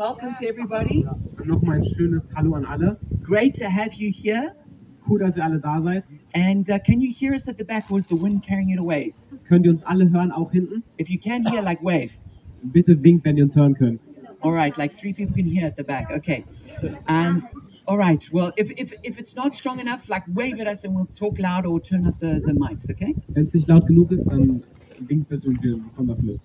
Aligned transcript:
Welcome 0.00 0.34
to 0.40 0.48
everybody. 0.48 1.04
Nochmal 1.44 1.76
ein 1.76 1.84
schönes 1.84 2.26
Hallo 2.34 2.54
an 2.54 2.64
alle. 2.64 2.96
Great 3.22 3.54
to 3.56 3.66
have 3.66 3.92
you 3.92 4.10
here. 4.10 4.54
Cool, 5.06 5.18
dass 5.18 5.36
ihr 5.36 5.44
alle 5.44 5.60
da 5.60 5.78
seid. 5.82 6.04
And 6.32 6.70
uh, 6.70 6.78
can 6.78 7.02
you 7.02 7.12
hear 7.12 7.34
us 7.34 7.48
at 7.48 7.58
the 7.58 7.66
back? 7.66 7.90
Or 7.90 7.98
is 7.98 8.06
the 8.06 8.16
wind 8.16 8.42
carrying 8.42 8.70
it 8.70 8.78
away? 8.78 9.12
Könnt 9.46 9.66
ihr 9.66 9.72
uns 9.72 9.84
alle 9.84 10.08
hören, 10.10 10.32
auch 10.32 10.52
hinten? 10.52 10.82
If 10.98 11.10
you 11.10 11.18
can 11.18 11.44
hear, 11.44 11.60
like 11.60 11.82
wave. 11.82 12.12
Bitte 12.62 12.96
winkt, 13.02 13.26
wenn 13.26 13.36
ihr 13.36 13.44
uns 13.44 13.54
hören 13.54 13.74
könnt. 13.74 14.00
All 14.40 14.54
right, 14.54 14.74
like 14.78 14.96
three 14.96 15.12
people 15.12 15.34
can 15.34 15.44
hear 15.44 15.66
at 15.66 15.76
the 15.76 15.84
back. 15.84 16.10
Okay. 16.10 16.46
Um, 17.06 17.46
all 17.84 17.98
right. 17.98 18.26
Well, 18.32 18.54
if, 18.56 18.70
if, 18.78 18.94
if 19.02 19.18
it's 19.18 19.36
not 19.36 19.54
strong 19.54 19.80
enough, 19.80 20.08
like 20.08 20.22
wave 20.28 20.58
at 20.62 20.66
us 20.66 20.82
and 20.84 20.94
we'll 20.94 21.10
talk 21.14 21.38
louder 21.38 21.68
or 21.68 21.78
turn 21.78 22.06
up 22.06 22.18
the, 22.20 22.40
the 22.46 22.52
mics, 22.52 22.88
okay? 22.88 23.14
Wenn 23.34 23.44
es 23.44 23.52
nicht 23.52 23.68
laut 23.68 23.86
genug 23.86 24.12
ist, 24.12 24.26
dann 24.30 24.62
winkt 25.00 25.28
bitte 25.28 25.46
und 25.46 25.62
wir 25.62 25.78
kommen 25.94 26.08
das 26.08 26.22
mit. 26.22 26.40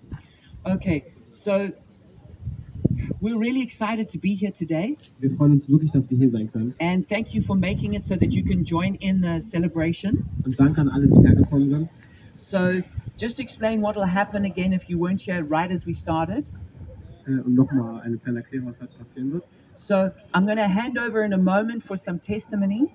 Okay. 0.64 1.04
So 1.30 1.70
we're 3.26 3.38
really 3.38 3.60
excited 3.62 4.08
to 4.08 4.18
be 4.18 4.34
here 4.36 4.52
today. 4.52 4.96
Wir 5.18 5.30
freuen 5.36 5.52
uns 5.52 5.68
wirklich, 5.68 5.90
dass 5.90 6.08
wir 6.08 6.16
hier 6.16 6.30
sein 6.30 6.50
können. 6.52 6.74
And 6.78 7.08
thank 7.08 7.34
you 7.34 7.42
for 7.42 7.56
making 7.56 7.94
it 7.94 8.04
so 8.04 8.14
that 8.14 8.32
you 8.32 8.44
can 8.44 8.64
join 8.64 8.94
in 8.96 9.20
the 9.20 9.40
celebration. 9.40 10.24
Und 10.44 10.58
danke 10.58 10.80
an 10.80 10.88
alle, 10.88 11.08
die 11.08 11.26
hergekommen 11.26 11.68
sind. 11.70 11.88
So 12.36 12.82
just 13.16 13.40
explain 13.40 13.82
what 13.82 13.96
will 13.96 14.06
happen 14.06 14.44
again 14.44 14.72
if 14.72 14.84
you 14.88 14.98
weren't 14.98 15.20
here 15.20 15.42
right 15.42 15.72
as 15.72 15.84
we 15.86 15.92
started. 15.94 16.44
Äh, 17.26 17.40
Und 17.40 17.54
nochmal 17.56 18.00
eine 18.02 18.16
kleine 18.18 18.40
Erklärung, 18.40 18.68
was 18.68 18.80
heute 18.80 18.96
passieren 18.96 19.32
wird. 19.32 19.44
So 19.76 19.94
I'm 20.32 20.46
going 20.46 20.58
to 20.58 20.68
hand 20.68 20.96
over 20.96 21.24
in 21.24 21.32
a 21.32 21.38
moment 21.38 21.82
for 21.82 21.96
some 21.96 22.20
testimonies. 22.20 22.90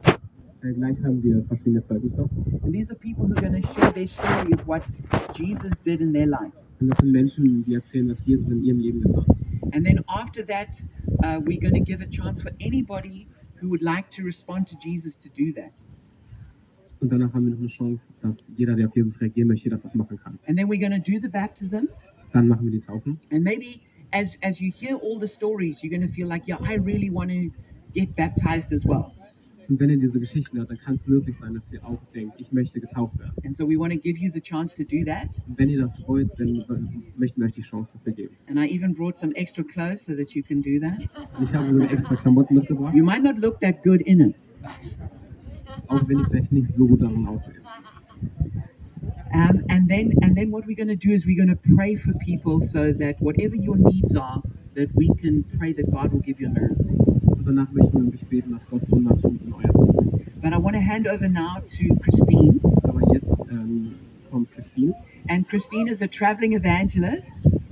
Äh, 0.64 0.74
Gleich 0.74 1.04
haben 1.04 1.22
wir 1.22 1.44
verschiedene 1.44 1.86
Zeugnisse. 1.86 2.30
And 2.64 2.72
these 2.72 2.90
are 2.90 2.96
people 2.98 3.26
who 3.28 3.36
are 3.36 3.42
going 3.42 3.62
to 3.62 3.68
share 3.74 3.92
their 3.92 4.08
story 4.08 4.54
of 4.54 4.66
what 4.66 4.84
Jesus 5.36 5.78
did 5.84 6.00
in 6.00 6.14
their 6.14 6.28
life. 6.28 6.54
Und 6.80 6.90
das 6.90 7.00
sind 7.00 7.12
Menschen, 7.12 7.66
die 7.66 7.74
erzählen, 7.74 8.10
was 8.10 8.26
Jesus 8.26 8.48
in 8.48 8.64
ihrem 8.64 8.80
Leben 8.80 9.02
getan 9.02 9.28
hat. 9.28 9.38
And 9.74 9.86
then 9.86 10.04
after 10.10 10.44
that, 10.44 10.82
uh, 11.24 11.40
we're 11.44 11.60
going 11.60 11.74
to 11.74 11.80
give 11.80 12.02
a 12.02 12.08
chance 12.08 12.42
for 12.42 12.52
anybody 12.60 13.28
who 13.56 13.70
would 13.70 13.82
like 13.82 14.10
to 14.12 14.24
respond 14.24 14.68
to 14.68 14.76
Jesus 14.78 15.16
to 15.18 15.30
do 15.30 15.54
that. 15.54 15.74
Und 17.00 17.12
danach 17.12 17.34
haben 17.34 17.46
wir 17.46 17.52
noch 17.52 17.60
eine 17.60 17.68
Chance, 17.68 18.04
dass 18.22 18.38
jeder, 18.56 18.76
der 18.76 18.88
auf 18.88 18.96
Jesus 18.96 19.20
reagieren 19.20 19.48
möchte, 19.48 19.70
das 19.70 19.84
auch 19.86 19.94
machen 19.96 20.18
kann. 20.18 20.38
And 20.48 20.58
then 20.58 20.68
we're 20.68 20.80
going 20.80 20.92
to 20.92 21.12
do 21.12 21.20
the 21.20 21.30
baptisms. 21.30 22.08
Dann 22.32 22.48
machen 22.48 22.66
wir 22.66 22.72
die 22.72 22.86
Taufen. 22.86 23.20
And 23.32 23.44
maybe 23.44 23.82
as, 24.14 24.38
as 24.44 24.60
you 24.62 24.72
hear 24.72 24.98
all 24.98 25.20
the 25.20 25.28
stories, 25.28 25.84
you're 25.84 25.90
going 25.90 26.08
to 26.08 26.14
feel 26.14 26.28
like, 26.28 26.48
yeah, 26.48 26.58
I 26.62 26.76
really 26.76 27.10
want 27.10 27.32
to 27.32 27.52
get 27.94 28.16
baptized 28.16 28.72
as 28.72 28.86
well. 28.86 29.14
Und 29.72 29.80
wenn 29.80 29.90
ihr 29.90 30.00
diese 30.00 30.20
Geschichten 30.20 30.58
hört, 30.58 30.70
dann 30.70 30.80
kann 30.80 30.96
es 30.96 31.08
möglich 31.08 31.38
sein, 31.38 31.54
dass 31.54 31.72
ihr 31.72 31.82
auch 31.86 31.98
denkt, 32.14 32.36
ich 32.40 32.52
möchte 32.52 32.82
getauft 32.82 33.18
werden. 33.18 33.32
And 33.46 33.56
so 33.56 33.66
we 33.66 33.80
want 33.80 33.94
to 33.94 33.98
give 33.98 34.20
you 34.20 34.30
the 34.30 34.42
chance 34.42 34.76
to 34.76 34.84
do 34.84 35.06
that. 35.06 35.30
Und 35.48 35.58
wenn 35.58 35.70
ihr 35.70 35.80
das 35.80 36.06
wollt, 36.06 36.30
dann 36.38 36.66
möchten 37.16 37.40
wir 37.40 37.48
euch 37.48 37.54
die 37.54 37.62
Chance 37.62 37.90
dafür 37.94 38.12
geben. 38.12 38.36
And 38.50 38.60
I 38.60 38.68
even 38.70 38.94
brought 38.94 39.18
some 39.18 39.34
extra 39.38 39.64
clothes 39.64 40.04
so 40.04 40.14
that 40.14 40.32
you 40.32 40.44
can 40.44 40.62
do 40.62 40.78
that. 40.82 41.00
Und 41.38 41.46
ich 41.46 41.54
habe 41.54 41.72
sogar 41.72 41.90
extra 41.90 42.16
Klamotten 42.18 42.56
mitgebracht, 42.56 42.94
You 42.94 43.06
might 43.06 43.24
not 43.24 43.38
look 43.38 43.62
that 43.62 43.82
good 43.82 44.02
in 44.02 44.20
it. 44.20 44.36
auch 45.88 46.06
wenn 46.10 46.20
ich 46.20 46.28
vielleicht 46.28 46.52
nicht 46.52 46.74
so 46.74 46.86
gut 46.86 47.02
darin 47.02 47.26
aussehe. 47.28 47.56
Um, 49.34 49.64
and 49.70 49.88
then 49.88 50.12
and 50.22 50.36
then 50.36 50.52
what 50.52 50.66
we're 50.68 50.76
going 50.76 50.90
to 50.90 50.98
do 50.98 51.14
is 51.14 51.26
we're 51.26 51.38
going 51.38 51.48
to 51.48 51.76
pray 51.78 51.96
for 51.96 52.12
people 52.16 52.60
so 52.60 52.92
that 52.92 53.16
whatever 53.22 53.56
your 53.56 53.78
needs 53.78 54.18
are, 54.18 54.42
that 54.76 54.90
we 54.96 55.08
can 55.22 55.46
pray 55.58 55.72
that 55.72 55.90
God 55.90 56.12
will 56.12 56.20
give 56.20 56.42
you 56.42 56.48
a 56.48 56.52
miracle. 56.52 57.31
Und 57.42 57.48
danach 57.48 57.72
möchten 57.72 57.98
wir 57.98 58.04
wirklich 58.06 58.28
beten, 58.28 58.52
dass 58.52 58.68
Gott 58.70 58.84
Wunder 58.92 59.20
tut 59.20 59.42
in 59.42 59.52
eurem 59.52 59.64
Leben. 59.64 60.42
But 60.44 60.54
I 60.54 60.58
want 60.62 60.76
to 60.76 60.80
hand 60.82 61.08
over 61.08 61.28
now 61.28 61.58
to 61.60 61.96
Christine. 61.96 62.60
Aber 62.84 63.02
jetzt 63.16 63.32
ähm, 63.50 63.94
kommt 64.30 64.52
Christine. 64.52 64.94
And 65.28 65.48
Christine 65.50 65.90
is 65.90 66.04
a 66.04 66.08
traveling 66.08 66.54
evangelist, 66.54 67.32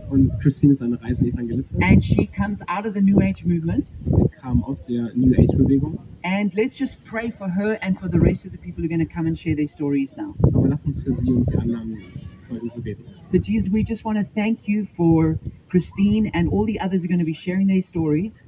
Und 0.10 0.32
Christine 0.42 0.74
ist 0.74 0.82
eine 0.82 1.00
reisende 1.00 1.30
Evangelistin. 1.30 1.84
and 1.84 2.04
she 2.04 2.26
comes 2.26 2.62
out 2.68 2.88
of 2.88 2.96
the 2.96 3.02
New 3.02 3.20
Age 3.22 3.46
movement. 3.46 3.86
Sie 3.88 4.30
kam 4.42 4.64
aus 4.64 4.84
der 4.86 5.12
New 5.16 5.36
Age 5.36 5.56
Bewegung. 5.56 6.00
And 6.24 6.52
let's 6.56 6.80
just 6.80 7.04
pray 7.06 7.30
for 7.32 7.48
her 7.48 7.78
and 7.84 7.96
for 8.00 8.10
the 8.10 8.18
rest 8.20 8.48
of 8.48 8.52
the 8.52 8.58
people 8.58 8.82
who 8.82 8.86
are 8.86 8.96
going 8.98 9.08
to 9.08 9.14
come 9.14 9.28
and 9.28 9.38
share 9.38 9.56
their 9.56 9.68
stories 9.68 10.16
now. 10.18 10.34
Aber 10.52 10.68
lasst 10.68 10.88
uns 10.88 11.00
für 11.04 11.14
sie 11.22 11.32
und 11.32 11.48
die 11.54 11.58
anderen 11.60 11.90
beten. 12.84 13.04
So, 13.26 13.38
Jesus, 13.38 13.72
we 13.72 13.84
just 13.84 14.04
want 14.04 14.18
to 14.18 14.26
thank 14.34 14.68
you 14.68 14.88
for 14.98 15.38
Christine 15.70 16.32
and 16.34 16.50
all 16.52 16.66
the 16.66 16.80
others 16.80 17.04
who 17.04 17.06
are 17.06 17.14
going 17.14 17.20
to 17.20 17.26
be 17.26 17.36
sharing 17.36 17.68
their 17.68 17.84
stories. 17.84 18.48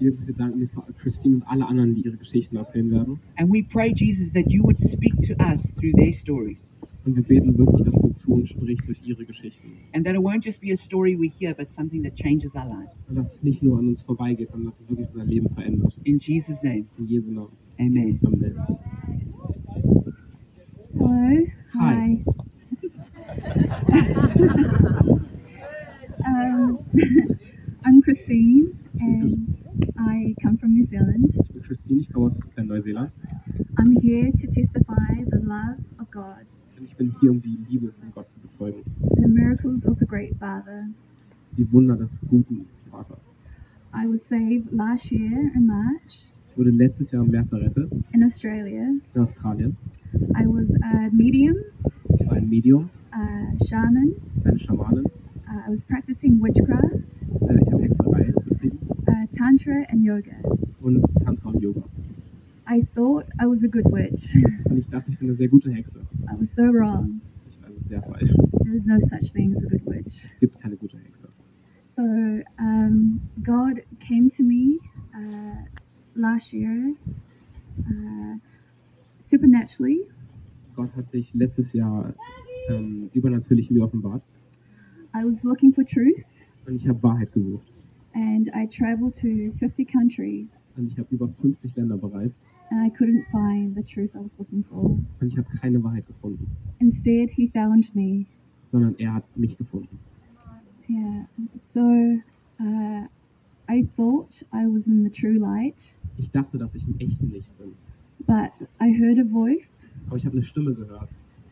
Jesus, 0.00 0.26
wir 0.26 0.34
danken 0.34 0.60
dir 0.60 0.68
für 0.68 0.82
Christine 0.94 1.36
und 1.36 1.42
alle 1.44 1.66
anderen, 1.66 1.94
die 1.94 2.02
ihre 2.02 2.16
Geschichten 2.16 2.56
erzählen 2.56 2.90
werden. 2.90 3.20
And 3.36 3.50
we 3.50 3.62
pray, 3.62 3.92
Jesus, 3.94 4.32
that 4.32 4.50
you 4.50 4.62
would 4.62 4.78
speak 4.78 5.14
to 5.26 5.34
us 5.42 5.72
through 5.74 5.92
their 5.96 6.12
stories. 6.12 6.72
Und 7.04 7.16
wir 7.16 7.22
beten 7.22 7.56
wirklich, 7.56 7.84
dass 7.84 8.00
du 8.00 8.10
zu 8.12 8.32
uns 8.32 8.50
sprichst 8.50 8.86
durch 8.86 9.00
ihre 9.02 9.24
Geschichten. 9.24 9.68
And 9.92 10.04
that 10.04 10.14
it 10.14 10.20
won't 10.20 10.44
just 10.44 10.60
be 10.60 10.72
a 10.72 10.76
story 10.76 11.16
we 11.18 11.28
hear, 11.28 11.54
but 11.54 11.72
something 11.72 12.02
that 12.02 12.14
changes 12.14 12.54
our 12.54 12.66
lives. 12.66 13.04
Und 13.08 13.16
dass 13.16 13.32
es 13.34 13.42
nicht 13.42 13.62
nur 13.62 13.78
an 13.78 13.88
uns 13.88 14.02
vorbeigeht, 14.02 14.50
sondern 14.50 14.70
dass 14.70 14.80
es 14.80 14.88
wirklich 14.88 15.08
unser 15.12 15.24
Leben 15.24 15.48
verändert. 15.54 15.96
In 16.04 16.18
Jesus' 16.18 16.62
name, 16.62 16.84
In 16.98 17.06
Jesu 17.06 17.30
Namen. 17.30 17.52
amen. 17.78 18.20
Amen. 18.24 18.54
Hello. 20.94 21.46
Hi. 21.74 22.18
um, 26.26 26.78
I'm 27.84 28.02
Christine, 28.02 28.78
and 29.00 29.54
I 29.98 30.34
come 30.42 30.56
from 30.58 30.74
New 30.74 30.86
Zealand. 30.86 31.32
Christine, 31.66 32.00
ich 32.00 32.10
komme 32.12 32.26
aus 32.26 32.40
Neuseeland. 32.56 33.10
I'm 33.76 33.92
here 34.00 34.30
to 34.32 34.46
testify 34.46 35.24
the 35.30 35.38
love 35.38 35.78
of 36.00 36.10
God, 36.10 36.46
Und 36.78 36.84
ich 36.84 36.96
bin 36.96 37.12
hier, 37.20 37.30
um 37.30 37.42
die 37.42 37.58
Liebe 37.68 37.92
von 38.00 38.10
Gott 38.14 38.28
zu 38.30 38.38
bezeugen. 38.40 38.82
the 39.16 39.28
miracles 39.28 39.84
of 39.86 39.98
the 39.98 40.06
Great 40.06 40.36
Father. 40.38 40.86
Die 41.56 41.70
Wunder 41.72 41.96
des 41.96 42.10
guten 42.28 42.66
Vaters. 42.90 43.18
I 43.94 44.06
was 44.06 44.20
saved 44.28 44.70
last 44.72 45.10
year 45.10 45.50
in 45.54 45.66
March 45.66 46.30
Ich 46.50 46.56
wurde 46.58 46.70
letztes 46.70 47.10
Jahr 47.10 47.24
im 47.24 47.30
März 47.30 47.52
errettet 47.52 47.90
in 48.12 48.22
Australia. 48.24 48.82
in 49.14 49.20
Australien. 49.20 49.76
I 50.36 50.46
was 50.46 50.68
a 50.82 51.08
medium, 51.12 51.56
Ich 52.18 52.26
war 52.26 52.34
ein 52.36 52.48
Medium, 52.48 52.88
a 53.12 53.26
shaman. 53.66 54.12
eine 54.44 54.58
Schamanin. 54.58 55.04
Uh, 55.48 55.66
I 55.66 55.70
was 55.70 55.82
practicing 55.84 56.40
witchcraft, 56.42 57.02
Äh, 57.48 57.58
ich 57.60 57.72
habe 57.72 57.82
uh, 59.18 59.26
tantra, 59.36 59.84
and 59.90 60.04
yoga. 60.04 60.36
und 60.80 61.02
Tantra 61.24 61.50
und 61.50 61.62
Yoga. 61.62 61.82
I 62.66 62.82
thought 62.94 63.26
I 63.40 63.46
was 63.46 63.62
a 63.64 63.68
good 63.68 63.86
witch. 63.90 64.36
Und 64.64 64.76
ich 64.76 64.88
dachte, 64.88 65.10
ich 65.10 65.18
bin 65.18 65.28
eine 65.28 65.36
sehr 65.36 65.48
gute 65.48 65.70
Hexe. 65.70 66.00
I 66.28 66.38
was 66.38 66.54
so 66.54 66.64
wrong. 66.64 67.20
Ich 67.48 67.80
ist 67.80 67.88
sehr 67.88 68.02
falsch. 68.02 68.30
There 68.62 68.76
is 68.76 68.84
no 68.84 68.98
such 69.00 69.32
thing 69.32 69.56
as 69.56 69.64
a 69.64 69.68
good 69.68 69.86
witch. 69.86 70.24
Es 70.24 70.38
gibt 70.40 70.60
keine 70.60 70.76
gute 70.76 70.98
Hexe. 70.98 71.28
So 71.90 72.02
um, 72.58 73.20
God 73.42 73.82
came 73.98 74.30
to 74.30 74.42
me 74.42 74.78
uh, 75.14 75.64
last 76.14 76.52
year 76.52 76.94
uh, 77.80 78.36
supernaturally. 79.24 80.06
Gott 80.76 80.94
hat 80.94 81.10
sich 81.10 81.34
letztes 81.34 81.72
Jahr 81.72 82.14
ähm, 82.68 83.10
übernatürlich 83.14 83.70
mir 83.70 83.82
offenbart 83.82 84.22
I 85.14 85.24
was 85.24 85.42
looking 85.42 85.72
for 85.72 85.84
truth, 85.84 86.22
und 86.66 86.76
ich 86.76 86.86
habe 86.86 87.02
Wahrheit 87.02 87.32
gesucht. 87.32 87.66
And 88.18 88.48
I 88.54 88.66
traveled 88.66 89.14
to 89.20 89.52
50 89.58 89.84
countries, 89.84 90.48
Und 90.76 90.88
ich 90.90 90.98
habe 90.98 91.08
über 91.14 91.28
50 91.40 91.76
Länder 91.76 91.96
bereist 91.96 92.40
and 92.70 92.80
I 92.86 92.90
couldn't 92.90 93.24
find 93.30 93.74
the 93.76 93.82
truth 93.82 94.10
I 94.14 94.18
was 94.24 94.36
looking 94.38 94.64
for. 94.64 94.82
und 95.20 95.26
ich 95.28 95.36
habe 95.38 95.48
keine 95.60 95.82
Wahrheit 95.82 96.06
gefunden, 96.06 96.46
Instead, 96.80 97.30
He 97.30 97.48
found 97.48 97.94
me. 97.94 98.26
sondern 98.72 98.94
er 98.98 99.14
hat 99.14 99.24
mich 99.36 99.56
gefunden. 99.56 99.98
Yeah. 100.90 101.26
So 101.74 101.80
uh, 102.60 103.06
I 103.68 103.82
thought 103.96 104.42
I 104.52 104.66
was 104.66 104.86
in 104.86 105.04
the 105.04 105.10
true 105.10 105.38
light, 105.38 105.76
Ich 106.16 106.30
dachte, 106.30 106.58
dass 106.58 106.74
ich 106.74 106.86
im 106.88 106.98
echten 106.98 107.30
Licht 107.30 107.56
bin. 107.58 107.72
but 108.26 108.50
I 108.80 108.90
heard 108.98 109.18
a 109.18 109.24
voice 109.24 109.68
Aber 110.08 110.16
ich 110.16 110.24
habe 110.26 110.36
eine 110.36 110.44
Stimme 110.44 110.74
gehört, 110.74 111.08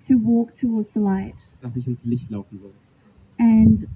to 0.06 0.14
walk 0.22 0.54
towards 0.54 0.92
the 0.94 1.00
light, 1.00 1.34
dass 1.62 1.76
ich 1.76 1.86
ins 1.86 2.04
Licht 2.04 2.30
laufen 2.30 2.58
soll. 2.58 2.72
and 3.38 3.86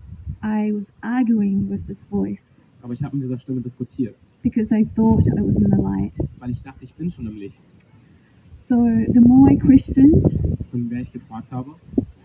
I 0.42 0.72
was 0.72 0.87
arguing 1.02 1.69
with 1.70 1.87
this 1.87 1.98
voice 2.10 2.41
Aber 2.82 2.92
ich 2.94 3.02
habe 3.02 3.16
mit 3.16 3.24
dieser 3.26 3.38
Stimme 3.38 3.60
diskutiert, 3.60 4.19
because 4.43 4.75
I 4.75 4.87
thought 4.96 5.26
I 5.26 5.32
was 5.40 5.56
in 5.56 5.70
the 5.70 5.76
light. 5.82 6.12
weil 6.38 6.50
ich 6.50 6.62
dachte, 6.62 6.84
ich 6.84 6.94
bin 6.94 7.10
schon 7.10 7.26
im 7.26 7.37
Licht. 7.37 7.62
So 8.69 8.76
the 9.12 9.20
more 9.20 9.50
I 9.52 9.56
questioned, 9.58 10.25
Und 10.72 10.90
wer 10.90 11.00
ich 11.00 11.12
gefragt 11.12 11.50
habe, 11.50 11.70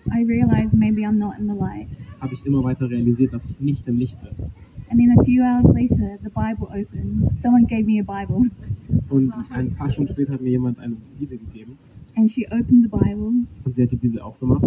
I 0.07 0.23
realized 0.23 0.73
maybe 0.73 1.01
I'm 1.01 1.17
not 1.17 1.33
in 1.39 1.47
the 1.47 1.53
light. 1.57 1.87
habe 2.21 2.33
ich 2.35 2.45
immer 2.45 2.63
weiter 2.63 2.89
realisiert, 2.89 3.33
dass 3.33 3.43
ich 3.49 3.59
nicht 3.59 3.87
im 3.87 3.97
Licht 3.97 4.17
bin. 4.21 4.31
And 4.89 4.99
then 4.99 5.17
a 5.19 5.23
few 5.23 5.41
hours 5.43 5.65
later, 5.73 6.17
the 6.23 6.29
Bible 6.29 6.67
opened. 6.69 7.27
Someone 7.41 7.65
gave 7.65 7.85
me 7.85 7.99
a 7.99 8.03
Bible, 8.03 8.49
Und 9.09 9.33
ein 9.49 9.73
paar 9.75 9.89
Stunden 9.89 10.13
später 10.13 10.33
hat 10.33 10.41
mir 10.41 10.51
jemand 10.51 10.79
eine 10.79 10.95
Bibel 11.19 11.37
gegeben 11.37 11.77
and 12.17 12.29
she 12.31 12.45
opened 12.47 12.83
the 12.83 12.89
Bible, 12.89 13.33
und 13.65 13.75
sie 13.75 13.83
hat 13.83 13.91
die 13.91 13.97
Bibel 13.97 14.21
aufgemacht 14.21 14.63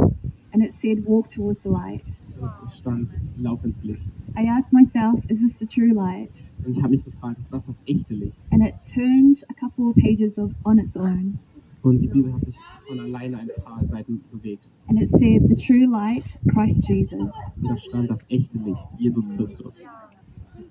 and 0.52 0.62
it 0.64 0.74
said, 0.80 0.98
"Walk 1.06 1.30
towards 1.30 1.62
the 1.62 1.70
light." 1.70 2.02
und 2.40 2.50
es 2.66 2.76
stand, 2.78 3.08
lauf 3.38 3.64
ins 3.64 3.82
Licht. 3.84 4.10
I 4.38 4.46
asked 4.46 4.73
myself, 4.73 5.19
"Is 5.29 5.40
this 5.40 5.58
the 5.58 5.67
true 5.67 5.93
light?" 5.93 6.31
Und 6.64 6.73
ich 6.73 6.79
habe 6.82 6.90
mich 6.90 7.05
gefragt, 7.05 7.38
ist 7.38 7.52
das 7.52 7.64
das 7.67 7.76
echte 7.87 8.14
Licht? 8.14 8.38
And 8.50 8.62
it 8.62 8.75
turned 8.94 9.44
a 9.50 9.55
couple 9.55 9.87
of 9.87 9.96
pages 9.96 10.38
of, 10.38 10.52
on 10.64 10.79
its 10.79 10.96
own, 10.96 11.38
Und 11.82 12.00
die 12.00 12.08
Bibel 12.08 12.32
hat 12.32 12.44
sich 12.44 12.56
von 12.87 13.00
alleine 13.00 13.38
ein 13.38 13.49
paar 13.64 13.85
Seiten 13.87 14.20
bewegt. 14.31 14.69
and 14.88 15.00
it 15.00 15.11
said, 15.19 15.49
"The 15.49 15.56
true 15.56 15.87
light, 15.87 16.38
Christ 16.49 16.88
Jesus." 16.88 17.20
Und 17.20 17.69
da 17.69 17.76
stand 17.76 18.11
das 18.11 18.20
echte 18.29 18.58
Licht, 18.58 18.87
Jesus 18.99 19.29
Christus. 19.37 19.75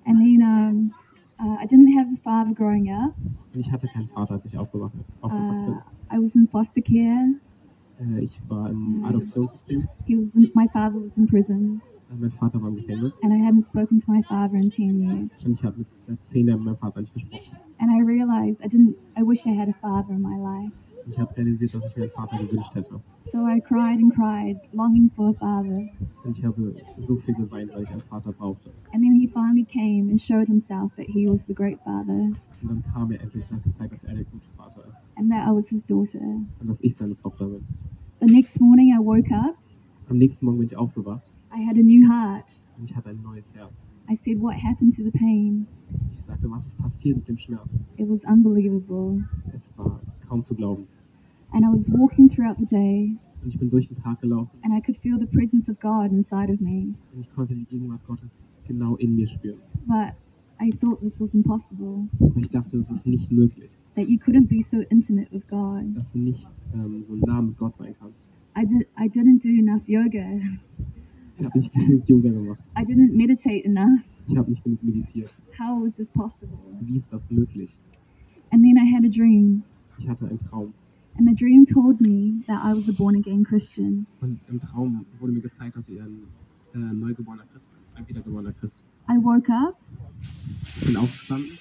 And 0.05 0.19
then 0.19 0.41
um, 0.41 0.91
uh, 1.39 1.57
I 1.61 1.65
didn't 1.67 1.93
have 1.97 2.07
a 2.13 2.17
father 2.23 2.53
growing 2.53 2.89
up. 2.91 3.13
Und 3.53 3.59
ich 3.61 3.71
hatte 3.71 3.87
keinen 3.87 4.07
Vater, 4.09 4.35
als 4.35 4.45
ich 4.45 4.57
aufgewacht, 4.57 4.93
aufgewacht 5.21 5.69
Uh, 6.11 6.15
I 6.15 6.19
was 6.21 6.35
in 6.35 6.47
foster 6.47 6.81
care. 6.81 7.35
bin. 7.99 8.17
Äh, 8.17 8.23
ich 8.25 8.39
war 8.47 8.69
im 8.69 9.03
Adoptionssystem. 9.03 9.87
He 10.05 10.15
was 10.17 10.33
in, 10.35 10.51
my 10.53 10.67
father 10.71 11.01
was 11.01 11.17
in 11.17 11.25
prison, 11.27 11.81
mein 12.19 12.31
Vater 12.31 12.61
war 12.61 12.69
im 12.69 12.75
Gefängnis. 12.75 13.13
and 13.23 13.33
I 13.33 13.37
hadn't 13.37 13.67
spoken 13.67 13.99
to 13.99 14.11
my 14.11 14.21
father 14.23 14.55
in 14.57 14.69
ten 14.69 15.01
years. 15.01 15.29
Und 15.45 15.53
ich 15.53 15.63
habe 15.63 15.77
mit 15.79 15.87
seit 16.07 16.21
zehn 16.23 16.47
Jahren 16.47 16.59
mit 16.59 16.65
meinem 16.67 16.77
Vater 16.77 17.01
nicht 17.01 17.13
gesprochen. 17.13 17.57
And 17.79 17.91
I 17.91 18.01
realized 18.01 18.59
I 18.63 18.67
didn't. 18.67 18.95
I 19.17 19.23
wish 19.23 19.45
I 19.45 19.53
had 19.57 19.67
a 19.69 19.73
father 19.81 20.13
in 20.15 20.21
my 20.21 20.37
life. 20.37 20.71
Und 21.05 21.13
ich 21.13 21.19
habe 21.19 21.35
realisiert, 21.37 21.73
dass 21.73 21.85
ich 21.85 21.95
mir 21.95 22.03
einen 22.03 22.11
Vater 22.11 22.37
gewünscht 22.43 22.75
hätte. 22.75 22.99
So 23.31 23.39
I 23.45 23.59
cried 23.61 23.99
and 24.01 24.13
cried, 24.13 24.57
longing 24.73 25.09
for 25.15 25.29
a 25.29 25.33
father. 25.33 25.87
Und 26.23 26.37
ich 26.37 26.43
habe 26.45 26.73
so 27.07 27.15
viel 27.17 27.33
geweint, 27.35 27.71
weil 27.73 27.83
ich 27.83 27.89
einen 27.89 28.01
Vater 28.01 28.31
brauchte. 28.31 28.69
And 28.93 29.03
then 29.03 29.13
he 29.13 29.27
finally 29.27 29.63
came 29.65 30.09
and 30.09 30.19
showed 30.19 30.47
himself 30.47 30.93
that 30.95 31.05
he 31.07 31.27
was 31.29 31.39
the 31.47 31.53
great 31.53 31.77
father, 31.83 32.31
Und 32.61 32.69
dann 32.69 32.83
kam 32.93 33.11
er 33.11 33.21
endlich 33.21 33.43
und 33.49 33.57
hat 33.57 33.63
gezeigt, 33.63 33.93
dass 33.93 34.03
er 34.05 34.15
der 34.15 34.23
gute 34.25 34.47
Vater 34.57 34.81
ist. 34.87 34.95
and 35.17 35.29
that 35.29 35.45
I 35.47 35.51
was 35.53 35.67
his 35.69 35.85
daughter. 35.85 36.19
Und 36.59 36.67
dass 36.67 36.77
ich 36.81 36.95
seine 36.97 37.15
Tochter 37.15 37.45
bin. 37.47 37.61
The 38.21 38.33
next 38.33 38.59
morning 38.59 38.89
I 38.93 38.97
woke 38.99 39.29
up. 39.33 39.55
Am 40.09 40.17
nächsten 40.17 40.45
Morgen 40.45 40.59
bin 40.59 40.67
ich 40.67 40.75
aufgewacht 40.77 41.21
I 41.57 41.61
had 41.65 41.75
a 41.77 41.81
new 41.83 42.07
heart. 42.07 42.45
und 42.77 42.85
ich 42.85 42.95
hatte 42.95 43.09
ein 43.09 43.21
neues 43.23 43.51
Herz. 43.55 43.73
I 44.09 44.15
said, 44.15 44.39
What 44.39 44.55
happened 44.55 44.95
to 44.95 45.03
the 45.03 45.11
pain? 45.11 45.65
Ich 46.13 46.21
sagte, 46.23 46.49
was 46.51 46.65
ist 46.67 46.77
passiert 46.77 47.17
mit 47.17 47.27
dem 47.27 47.37
Schmerz? 47.37 47.75
It 47.97 48.07
was 48.07 48.21
unbelievable. 48.25 49.23
Es 49.53 49.69
war 49.77 49.99
kaum 50.27 50.45
zu 50.45 50.53
glauben. 50.55 50.85
And 51.51 51.63
I 51.65 51.69
was 51.69 51.89
walking 51.91 52.29
throughout 52.29 52.57
the 52.59 52.65
day, 52.65 53.17
Und 53.41 53.49
ich 53.49 53.57
bin 53.59 53.69
durch 53.69 53.87
den 53.87 53.97
Tag 53.97 54.21
gelaufen 54.21 54.51
and 54.63 54.73
I 54.73 54.81
could 54.81 54.97
feel 54.97 55.17
the 55.17 55.25
presence 55.25 55.67
of 55.69 55.79
God 55.79 56.11
inside 56.11 56.51
of 56.53 56.59
me. 56.59 56.93
und 57.13 57.21
ich 57.21 57.33
konnte 57.33 57.55
die 57.55 57.65
Gegenwart 57.65 58.05
Gottes 58.05 58.43
genau 58.67 58.95
in 58.97 59.15
mir 59.15 59.27
spüren. 59.27 59.59
But 59.87 60.13
I 60.61 60.69
thought 60.71 60.99
this 61.01 61.19
was 61.19 61.33
impossible, 61.33 62.07
Und 62.19 62.37
ich 62.37 62.49
dachte, 62.49 62.77
es 62.77 62.89
ist 62.89 63.05
nicht 63.07 63.31
möglich, 63.31 63.71
that 63.95 64.07
you 64.07 64.17
couldn't 64.19 64.47
be 64.47 64.61
so 64.61 64.81
intimate 64.89 65.31
with 65.31 65.47
God. 65.47 65.95
dass 65.95 66.11
du 66.11 66.19
nicht 66.19 66.45
ähm, 66.73 67.03
so 67.07 67.15
nah 67.15 67.41
mit 67.41 67.57
Gott 67.57 67.75
sein 67.77 67.95
kannst. 67.99 68.27
I, 68.55 68.65
did, 68.65 68.87
I 68.97 69.07
didn't 69.07 69.41
do 69.41 69.49
enough 69.49 69.87
yoga. 69.87 70.41
Ich 71.39 71.45
habe 71.45 71.59
nicht 71.59 71.71
genug 71.73 72.07
Yoga 72.09 72.29
gemacht. 72.31 72.59
I 72.77 72.83
didn't 72.83 73.13
meditate 73.13 73.63
enough. 73.65 73.99
Ich 74.27 74.35
habe 74.37 74.49
nicht 74.51 74.63
genug 74.63 74.83
meditiert. 74.83 75.33
How 75.59 75.81
was 75.83 75.93
this 75.95 76.07
possible? 76.09 76.49
Wie 76.81 76.97
ist 76.97 77.11
das 77.11 77.21
möglich? 77.29 77.75
And 78.51 78.63
then 78.63 78.77
I 78.77 78.85
had 78.95 79.03
a 79.05 79.09
dream, 79.09 79.63
Ich 79.99 80.07
hatte 80.09 80.27
einen 80.27 80.39
Traum. 80.49 80.73
and 81.17 81.27
the 81.27 81.35
dream 81.35 81.65
told 81.65 81.99
me 82.01 82.43
that 82.47 82.59
I 82.63 82.73
was 82.73 82.87
a 82.89 82.91
born 82.93 83.15
again 83.15 83.43
Christian. 83.43 84.05
Und 84.21 84.39
im 84.49 84.59
Traum 84.59 85.05
wurde 85.19 85.33
mir 85.33 85.41
gezeigt, 85.41 85.75
dass 85.75 85.87
ich 85.89 85.99
ein 86.01 86.21
äh, 86.73 86.77
neugeborener 86.77 87.43
Christ 87.51 87.67
bin. 87.71 87.79
Ein 87.95 88.07
wiedergeborener 88.07 88.53
Christ. 88.53 88.79
I 89.09 89.17
woke 89.23 89.49
up 89.51 89.75
Ich 90.79 90.85
bin 90.87 90.97
aufgestanden 90.97 91.51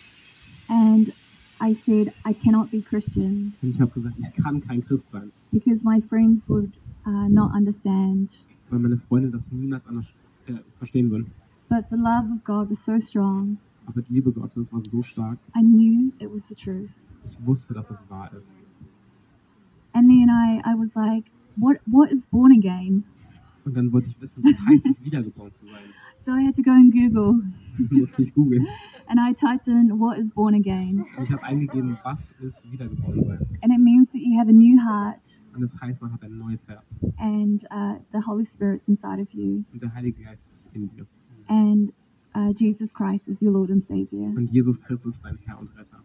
and 0.68 1.12
I 1.60 1.74
said, 1.86 2.12
I 2.28 2.34
cannot 2.34 2.70
be 2.70 2.82
Christian 2.82 3.54
und 3.62 3.70
ich 3.70 3.80
habe 3.80 3.90
gesagt, 3.92 4.16
ich 4.18 4.32
kann 4.42 4.60
kein 4.60 4.84
Christ 4.84 5.08
sein. 5.10 5.30
because 5.52 5.82
my 5.84 6.00
friends 6.08 6.48
would 6.48 6.72
uh, 7.06 7.28
not 7.28 7.52
understand. 7.54 8.30
Weil 8.70 8.78
meine 8.80 8.98
Freunde 8.98 9.30
das 9.30 9.50
niemals 9.52 9.86
anders 9.86 10.06
äh, 10.46 10.54
verstehen 10.78 11.10
würden. 11.10 11.26
But 11.68 11.84
the 11.90 11.96
love 11.96 12.26
of 12.32 12.44
God 12.44 12.70
was 12.70 12.84
so 12.84 12.98
strong, 12.98 13.58
Aber 13.86 14.02
die 14.02 14.14
Liebe 14.14 14.32
Gottes 14.32 14.66
war 14.72 14.82
so 14.90 15.02
stark, 15.02 15.38
I 15.56 15.62
knew 15.62 16.12
it 16.18 16.28
was 16.32 16.46
the 16.48 16.54
truth. 16.54 16.90
ich 17.30 17.46
wusste, 17.46 17.74
dass 17.74 17.90
es 17.90 17.98
wahr 18.08 18.30
ist. 18.36 18.48
And 19.92 20.08
then 20.08 20.28
I, 20.28 20.60
I 20.64 20.74
was 20.74 20.94
like, 20.94 21.24
what, 21.56 21.78
what 21.86 22.10
is 22.12 22.24
born 22.26 22.52
again? 22.52 23.04
Und 23.64 23.76
dann 23.76 23.90
wollte 23.92 24.08
ich 24.08 24.20
wissen, 24.20 24.44
was 24.44 24.58
heißt 24.66 24.86
es, 24.86 25.04
wiedergeboren 25.04 25.52
zu 25.52 25.64
sein. 25.66 25.74
So 26.26 26.32
I 26.32 26.42
had 26.44 26.56
to 26.56 26.62
go 26.64 26.72
and 26.72 26.92
Google, 26.92 27.40
musste 27.88 28.22
ich 28.22 28.34
googeln. 28.34 28.66
and 29.06 29.20
I 29.20 29.32
typed 29.32 29.68
in, 29.68 29.96
what 30.00 30.18
is 30.18 30.28
born 30.30 30.54
again? 30.54 31.04
Und 31.16 31.22
ich 31.22 31.30
habe 31.30 31.42
eingegeben, 31.44 31.96
was 32.02 32.32
ist 32.40 32.60
wiedergeboren 32.68 33.24
sein. 33.24 33.38
And 33.62 33.72
it 33.72 33.78
means 33.78 34.05
you 34.36 34.40
have 34.40 34.48
a 34.50 34.52
new 34.52 34.76
heart 34.78 35.20
Und 35.54 35.62
das 35.62 35.80
heißt, 35.80 36.02
man 36.02 36.12
hat 36.12 36.22
ein 36.22 36.36
neues 36.36 36.60
Herz. 36.68 36.84
and 37.18 37.64
uh, 37.70 37.94
the 38.12 38.20
Holy 38.20 38.44
Spirit's 38.44 38.86
inside 38.88 39.20
of 39.20 39.30
you. 39.32 39.64
Und 39.72 39.80
der 39.82 39.92
Heilige 39.94 40.22
Geist 40.22 40.46
ist 40.54 40.68
in 40.74 40.88
dir. 40.90 41.06
and 41.48 41.92
uh, 42.34 42.52
Jesus 42.52 42.92
Christ 42.92 43.26
is 43.28 43.40
your 43.40 43.52
Lord 43.52 43.70
and 43.70 43.82
Savior. 43.86 44.28
Und 44.36 44.50
Jesus 44.52 44.78
Christus 44.82 45.14
ist 45.14 45.24
dein 45.24 45.38
Herr 45.46 45.58
und 45.58 45.70
Retter. 45.78 45.98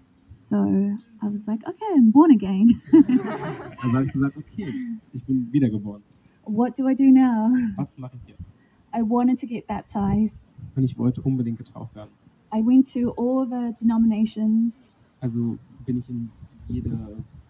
So 0.45 0.55
I 0.57 1.27
was 1.27 1.45
like, 1.47 1.61
okay, 1.67 1.91
I'm 1.97 2.11
born 2.11 2.31
again. 2.31 2.81
Also 3.81 3.93
habe 3.95 4.05
ich 4.05 4.11
gesagt, 4.13 4.37
okay, 4.37 4.73
ich 5.13 5.23
bin 5.25 5.51
wiedergeboren. 5.51 6.01
what 6.45 6.77
do 6.77 6.87
I 6.89 6.93
do 6.95 7.11
now? 7.11 7.51
Was 7.77 7.97
mache 7.97 8.15
ich 8.23 8.29
jetzt? 8.29 8.51
I 8.93 9.01
wanted 9.01 9.39
to 9.39 9.47
get 9.47 9.67
baptized. 9.67 10.33
Und 10.75 10.83
ich 10.83 10.97
wollte 10.97 11.21
unbedingt 11.21 11.57
getauft 11.57 11.93
werden. 11.95 12.11
I 12.53 12.61
went 12.65 12.91
to 12.93 13.11
all 13.17 13.45
the 13.47 13.73
denominations. 13.81 14.73
Also 15.21 15.57
bin 15.85 15.99
ich 15.99 16.09
in 16.09 16.29
jede 16.67 16.89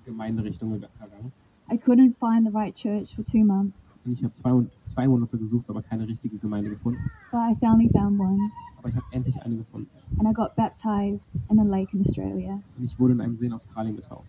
Gemeinderichtung 0.06 0.72
gegangen. 0.74 1.32
I 1.72 1.78
couldn't 1.78 2.16
find 2.20 2.46
the 2.46 2.52
right 2.54 2.76
church 2.76 3.16
for 3.16 3.24
two 3.26 3.44
months, 3.46 3.74
Und 4.06 4.14
ich 4.14 4.24
habe 4.24 4.34
zwei, 4.36 4.66
zwei 4.94 5.08
Monate 5.08 5.38
gesucht, 5.38 5.70
aber 5.70 5.82
keine 5.82 6.08
richtige 6.08 6.38
Gemeinde 6.38 6.70
gefunden. 6.70 7.00
but 7.32 7.40
I 7.40 7.56
finally 7.60 7.90
found 7.94 8.20
one. 8.20 8.50
Aber 8.78 8.90
ich 8.90 8.96
habe 8.96 9.06
endlich 9.12 9.40
eine 9.42 9.56
gefunden. 9.58 9.90
And 10.20 10.28
I 10.28 10.34
got 10.34 10.56
baptized 10.56 11.22
in 11.50 11.60
a 11.60 11.64
lake 11.64 11.94
in 11.96 12.02
Australia. 12.02 12.60
Und 12.78 12.84
ich 12.86 13.00
wurde 13.00 13.14
in 13.14 13.22
einem 13.22 13.38
See 13.38 13.46
in 13.46 13.54
Australien 13.54 13.96
getauft. 13.96 14.28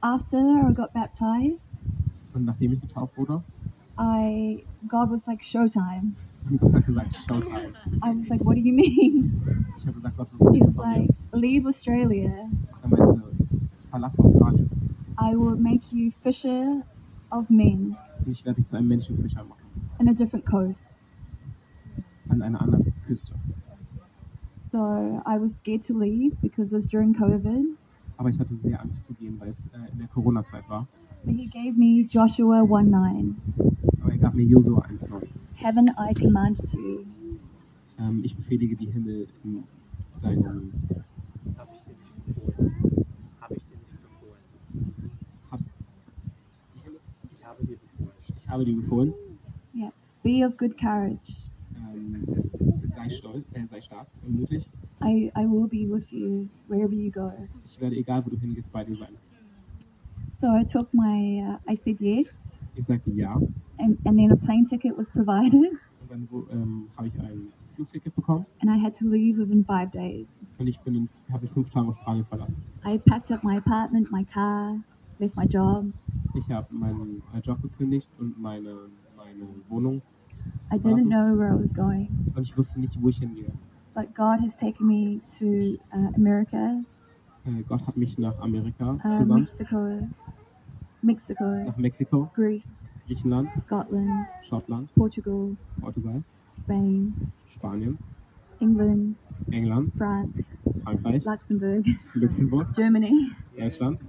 After 0.00 0.38
I 0.68 0.72
got 0.74 0.92
baptized, 0.94 1.58
Und 2.32 2.44
nachdem 2.46 2.72
ich 2.72 2.80
getauft 2.80 3.16
wurde, 3.18 3.42
I 3.98 4.64
God 4.88 5.10
was 5.10 5.20
like 5.26 5.42
showtime. 5.44 6.12
Gott 6.58 6.72
hat 6.72 6.86
gesagt, 6.86 7.14
Showtime. 7.28 7.74
I 8.02 8.18
was 8.18 8.28
like, 8.30 8.42
what 8.44 8.54
do 8.56 8.60
you 8.62 8.72
mean? 8.72 9.66
Ich 9.78 9.86
habe 9.86 9.96
gesagt, 9.96 10.16
Gott, 10.16 10.28
was 10.38 10.54
He 10.54 10.60
was 10.62 10.68
du 10.68 10.72
von 10.74 10.88
mir? 10.88 10.98
like, 11.00 11.10
leave 11.34 11.68
Australia. 11.68 12.30
Er 12.82 12.88
meinte, 12.88 13.22
verlass 13.90 14.18
Australien. 14.18 14.70
I 15.20 15.36
will 15.36 15.56
make 15.56 15.92
you 15.92 16.10
fisher 16.22 16.82
of 17.30 17.48
men 17.50 17.96
ich 18.26 18.44
werde 18.44 18.60
dich 18.60 18.68
zu 18.68 18.76
einem 18.76 18.88
Menschenfischer 18.88 19.44
machen. 19.44 19.60
in 19.98 20.08
a 20.08 20.12
different 20.14 20.44
coast. 20.46 20.84
An 22.28 22.42
einer 22.42 22.60
anderen 22.60 22.92
Küste. 23.06 23.34
So 24.70 25.22
I 25.26 25.36
was 25.38 25.52
scared 25.62 25.82
to 25.86 25.98
leave 25.98 26.40
because 26.40 26.68
it 26.68 26.72
was 26.72 26.86
during 26.86 27.12
COVID. 27.14 27.76
Aber 28.18 28.28
ich 28.28 28.38
hatte 28.38 28.54
sehr 28.56 28.80
Angst 28.80 29.04
zu 29.04 29.14
gehen, 29.14 29.38
weil 29.40 29.50
es 29.50 29.58
äh, 29.72 29.92
in 29.92 29.98
der 29.98 30.08
Corona-Zeit 30.08 30.68
war. 30.68 30.86
But 31.24 31.34
he 31.36 31.46
gave 31.46 31.76
me 31.76 32.06
Joshua 32.08 32.62
1 32.62 32.90
9. 32.90 33.36
Aber 34.02 34.12
er 34.12 34.18
gab 34.18 34.34
mir 34.34 34.44
Josua 34.44 34.82
1,9. 34.86 35.26
Haven't 35.60 35.90
I 35.98 36.14
commanded 36.14 36.72
you? 36.72 37.04
Ähm, 37.98 38.20
ich 38.24 38.36
befehlige 38.36 38.76
die 38.76 38.86
Himmel 38.86 39.26
in 39.44 39.64
deinem. 40.22 40.72
Ich 48.50 48.52
habe 48.52 48.64
dir 48.64 48.74
befohlen, 48.74 49.14
Be 50.24 50.44
of 50.44 50.56
good 50.58 50.76
courage. 50.76 51.16
ähm, 51.76 52.26
sei 52.96 53.08
stolz, 53.08 53.46
äh, 53.54 53.64
sei 53.70 53.80
stark 53.80 54.08
und 54.26 54.40
mutig. 54.40 54.68
I, 55.02 55.30
I 55.36 55.46
will 55.46 55.68
be 55.68 55.86
with 55.88 56.04
you 56.10 56.48
wherever 56.68 56.92
you 56.92 57.10
go. 57.12 57.30
Ich 57.64 57.80
werde, 57.80 57.94
egal 57.96 58.26
wo 58.26 58.30
du 58.30 58.36
hingehst, 58.36 58.70
bei 58.72 58.82
dir 58.84 58.96
sein. 58.96 59.16
So 60.40 60.48
I 60.48 60.64
took 60.64 60.92
my, 60.92 61.40
uh, 61.46 61.58
I 61.72 61.76
said 61.76 62.00
yes, 62.00 62.26
Ich 62.74 62.84
sagte 62.86 63.10
ja. 63.12 63.40
and, 63.78 63.96
and 64.04 64.18
then 64.18 64.32
a 64.32 64.36
plane 64.36 64.66
ticket 64.68 64.94
was 64.98 65.08
provided, 65.10 65.54
Und 66.00 66.10
dann 66.10 66.28
ähm, 66.50 66.88
habe 66.96 67.06
ich 67.08 67.20
ein 67.20 67.52
Flugticket 67.76 68.14
bekommen 68.16 68.44
and 68.60 68.68
I 68.70 68.76
had 68.82 68.94
to 68.98 69.06
leave 69.08 69.38
within 69.38 69.64
five 69.64 69.90
days. 69.92 70.26
und 70.58 70.66
ich 70.66 70.78
bin 70.80 70.96
in, 70.96 71.08
habe 71.32 71.46
in 71.46 71.52
fünf 71.52 71.70
Tagen 71.70 71.88
Australien 71.88 72.26
verlassen. 72.26 72.56
I 72.84 72.98
packed 72.98 73.30
up 73.30 73.42
my 73.44 73.56
apartment, 73.58 74.10
my 74.10 74.24
car, 74.24 74.76
left 75.20 75.36
my 75.36 75.44
job. 75.46 75.86
Ich 76.34 76.50
habe 76.50 76.72
meinen 76.74 77.22
Job 77.42 77.60
gekündigt 77.62 78.08
und 78.18 78.40
meine, 78.40 78.76
meine 79.16 79.46
Wohnung 79.68 80.02
I 80.72 80.76
didn't 80.78 81.08
know 81.08 81.36
where 81.36 81.52
I 81.52 81.58
was 81.60 81.74
going, 81.74 82.08
und 82.36 82.42
ich 82.44 82.56
wusste 82.56 82.78
nicht, 82.78 82.96
wo 83.02 83.08
ich 83.08 83.18
hingehe. 83.18 83.52
but 83.94 84.14
God 84.14 84.38
has 84.40 84.54
taken 84.56 84.86
me 84.86 85.20
to 85.38 85.78
uh, 85.92 86.10
America, 86.16 86.80
Äh, 87.44 87.62
Gott 87.68 87.86
hat 87.86 87.96
mich 87.96 88.18
nach 88.18 88.38
Amerika 88.40 88.92
uh, 88.92 89.18
gesandt, 89.18 89.50
Mexico, 89.58 90.08
Mexico, 91.02 91.44
nach 91.64 91.76
Mexiko, 91.76 92.30
Greece, 92.34 92.68
Griechenland, 93.06 93.50
Scotland, 93.66 94.26
Schottland, 94.48 94.94
Portugal, 94.94 95.56
Portugal, 95.80 96.22
Spain, 96.64 97.16
Spanien, 97.46 97.98
England, 98.60 99.16
England, 99.50 99.92
France, 99.96 100.32
Frankreich, 100.84 101.24
Luxembourg, 101.24 101.84
Luxemburg, 102.14 102.66
Germany, 102.74 103.30
Deutschland, 103.58 104.00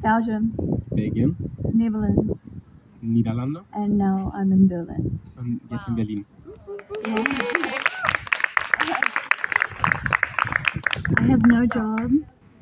Belgium, 0.00 0.52
Belgien, 0.90 1.36
Netherlands, 1.72 2.38
Niederlande 3.02 3.60
and 3.72 3.98
now 3.98 4.32
I'm 4.34 4.52
in 4.52 4.66
Berlin. 4.68 5.20
und 5.36 5.60
jetzt 5.70 5.88
in 5.88 5.94
Berlin. 5.96 6.24
I 11.18 11.24
have 11.28 11.42
no 11.46 11.62
job. 11.66 12.10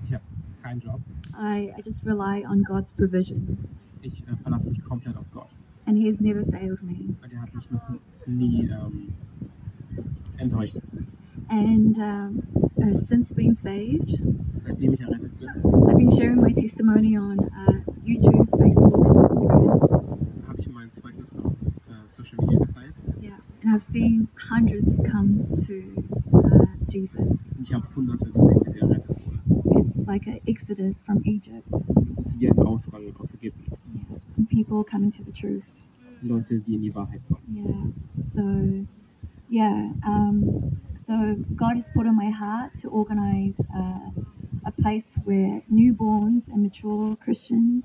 Ich 0.04 0.12
habe 0.12 0.24
keinen 0.62 0.80
Job. 0.80 1.00
I, 1.38 1.72
I 1.76 1.80
just 1.84 2.04
rely 2.04 2.44
on 2.44 2.62
God's 2.64 2.92
provision, 2.92 3.58
Ich 4.02 4.22
äh, 4.26 4.36
verlasse 4.42 4.68
mich 4.70 4.82
komplett 4.84 5.16
auf 5.16 5.26
Gott. 5.32 5.48
and 5.86 5.96
He 5.96 6.08
has 6.08 6.20
never 6.20 6.44
failed 6.46 6.82
me. 6.82 7.14
Weil 7.20 7.32
er 7.32 7.42
hat 7.42 7.54
mich 7.54 7.70
noch 7.70 7.82
nie 8.26 8.68
ähm, 8.68 9.08
enttäuscht. 10.38 10.76
And 11.48 11.96
um, 11.98 12.42
uh, 12.82 13.00
since 13.08 13.32
being 13.32 13.56
saved, 13.62 14.10
Seitdem 14.66 14.92
ich 14.94 15.00
errettet 15.00 15.38
bin, 15.38 15.48
I've 15.88 15.96
been 15.96 16.10
sharing 16.16 16.40
my 16.40 16.52
testimony 16.52 17.16
on 17.16 17.38
uh, 17.40 17.72
YouTube, 18.04 18.48
Facebook, 18.58 19.06
and 19.06 19.42
Instagram. 19.42 19.80
habe 20.46 20.60
ich 20.60 20.68
mein 20.70 20.90
Zeugnis 20.92 21.34
auf 21.36 21.52
äh, 21.88 22.08
Social 22.08 22.38
Media 22.44 22.58
geteilt. 22.58 22.94
Yeah, 23.20 23.38
and 23.62 23.74
I've 23.74 23.84
seen 23.92 24.28
hundreds 24.50 24.86
come 25.10 25.46
to 25.66 25.82
uh, 26.36 26.66
Jesus. 26.88 27.18
Und 27.18 27.62
ich 27.62 27.72
habe 27.72 27.86
Hunderte 27.96 28.30
gesehen, 28.30 28.60
wie 28.64 28.70
sie 28.70 28.78
errettet 28.78 29.08
wurden. 29.08 29.90
It's 29.96 30.06
like 30.06 30.26
an 30.26 30.40
exodus 30.46 30.94
from 31.04 31.20
Egypt. 31.24 31.66
Und 31.70 32.10
es 32.10 32.18
ist 32.18 32.38
wie 32.38 32.48
ein 32.50 32.58
Ausrang 32.58 33.02
aus 33.18 33.34
Ägypten. 33.34 33.72
Yeah, 33.94 34.18
and 34.36 34.48
people 34.48 34.84
coming 34.84 35.10
to 35.12 35.22
the 35.24 35.32
truth. 35.32 35.64
Leute, 36.22 36.60
die 36.60 36.74
in 36.74 36.82
die 36.82 36.94
Wahrheit 36.94 37.22
kommen. 37.28 37.56
Yeah. 37.56 37.92
So, 38.34 38.86
yeah. 39.50 39.92
Um, 40.06 40.76
so 41.10 41.34
God 41.56 41.76
has 41.76 41.90
put 41.92 42.06
on 42.06 42.16
my 42.16 42.30
heart 42.30 42.70
to 42.82 42.88
organize 42.88 43.54
uh, 43.74 44.10
a 44.64 44.70
place 44.80 45.10
where 45.24 45.60
newborns 45.68 46.46
and 46.52 46.62
mature 46.62 47.16
Christians 47.16 47.82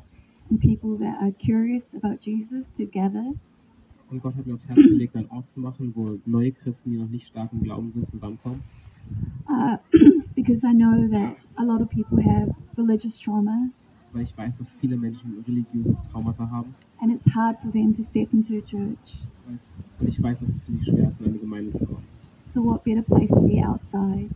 and 0.50 0.60
people 0.60 0.96
that 0.98 1.18
are 1.24 1.32
curious 1.32 1.84
about 1.96 2.22
Jesus 2.22 2.66
to 2.78 2.86
gather. 2.86 3.34
Und 4.12 4.22
Gott 4.22 4.36
hat 4.36 4.46
mir 4.46 4.54
aufs 4.54 4.68
Herz 4.68 4.78
gelegt, 4.78 5.16
einen 5.16 5.30
Ort 5.32 5.48
zu 5.48 5.60
machen, 5.60 5.92
wo 5.96 6.20
neue 6.28 6.52
Christen, 6.52 6.92
die 6.92 6.98
noch 6.98 7.10
nicht 7.10 7.26
stark 7.26 7.52
im 7.52 7.64
Glauben 7.64 7.92
sind, 7.94 8.08
zusammenkommen. 8.08 8.62
Uh, 9.50 9.78
because 10.36 10.64
I 10.64 10.74
know 10.74 11.08
that 11.10 11.38
a 11.58 11.64
lot 11.64 11.82
of 11.82 11.90
people 11.90 12.22
have 12.22 12.54
religious 12.78 13.18
trauma 13.18 13.70
Weil 14.14 14.24
ich 14.24 14.38
weiß, 14.38 14.60
dass 14.60 14.72
viele 14.74 14.98
Menschen 14.98 15.44
religiöse 15.48 15.98
Traumata 16.12 16.48
haben. 16.52 16.76
and 17.02 17.12
it's 17.12 17.34
hard 17.34 17.60
for 17.60 17.72
them 17.72 17.96
to 17.96 18.04
step 18.04 18.32
into 18.34 18.58
a 18.58 18.62
church. 18.62 19.26
Und 20.00 20.08
ich 20.08 20.22
weiß, 20.22 20.42
dass 20.42 20.50
es 20.50 20.60
für 20.60 20.72
sie 20.74 20.86
schwer 20.86 21.10
ist, 21.10 21.20
in 21.20 21.26
eine 21.26 21.40
Gemeinde 21.40 21.74
zu 21.74 21.86
kommen. 21.86 22.15
So, 22.56 22.62
what 22.62 22.86
better 22.86 23.02
place 23.02 23.28
to 23.32 23.42
be 23.42 23.62
outside? 23.62 24.30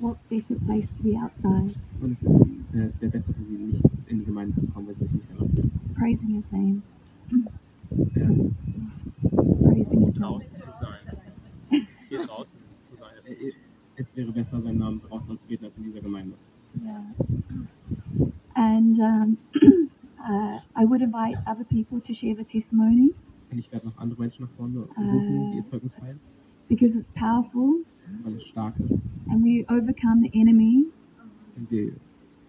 What 0.00 0.16
better 0.28 0.56
place 0.66 0.88
to 0.96 1.02
be 1.04 1.16
outside? 1.16 1.76
Und 2.00 2.10
es, 2.10 2.22
ist, 2.22 2.30
äh, 2.74 2.86
es 2.88 3.00
wäre 3.00 3.12
besser 3.12 3.32
für 3.32 3.44
sie, 3.44 3.56
nicht 3.56 3.84
in 4.08 4.18
die 4.18 4.24
Gemeinde 4.24 4.52
zu 4.56 4.66
kommen, 4.66 4.88
wenn 4.88 4.96
sie 4.96 5.04
sich 5.04 5.12
nicht 5.12 5.30
danach 5.30 5.48
fühlen. 5.54 5.70
Praising 5.94 6.34
His 6.34 6.44
name. 6.50 6.82
Ähm, 8.16 8.56
Praising 9.62 10.06
His 10.06 10.16
name. 10.16 10.32
draußen 10.32 10.58
zu 10.58 10.70
sein. 10.72 11.86
Hier 12.08 12.26
draußen 12.26 12.58
zu 12.82 12.96
sein. 12.96 13.10
Das 13.14 13.26
es 13.96 14.16
wäre 14.16 14.32
besser, 14.32 14.60
seinen 14.60 14.78
Namen 14.78 15.00
draußen 15.08 15.30
anzubeten, 15.30 15.66
als 15.66 15.76
in 15.76 15.84
dieser 15.84 16.00
Gemeinde. 16.00 16.34
Yeah. 16.82 17.14
And 18.56 18.98
um, 18.98 19.38
uh, 20.18 20.58
I 20.74 20.84
would 20.84 21.00
invite 21.00 21.36
other 21.46 21.62
people 21.62 22.00
to 22.00 22.12
share 22.12 22.34
the 22.34 22.42
testimony 22.42 23.14
Und 23.52 23.58
ich 23.58 23.70
werde 23.70 23.86
noch 23.86 23.98
andere 23.98 24.20
Menschen 24.20 24.46
nach 24.46 24.50
vorne 24.56 24.80
rufen, 24.80 25.52
die 25.52 25.58
ihr 25.58 25.62
Zeugnis 25.62 25.94
teilen, 25.94 26.18
because 26.68 26.94
it's 26.98 27.10
powerful 27.12 27.80
weil 28.22 28.34
es 28.36 28.44
stark 28.44 28.74
ist. 28.80 28.98
and 29.28 29.42
we 29.44 29.64
overcome 29.68 30.22
the 30.22 30.30
enemy 30.38 30.86
Und 31.56 31.70
wir 31.70 31.92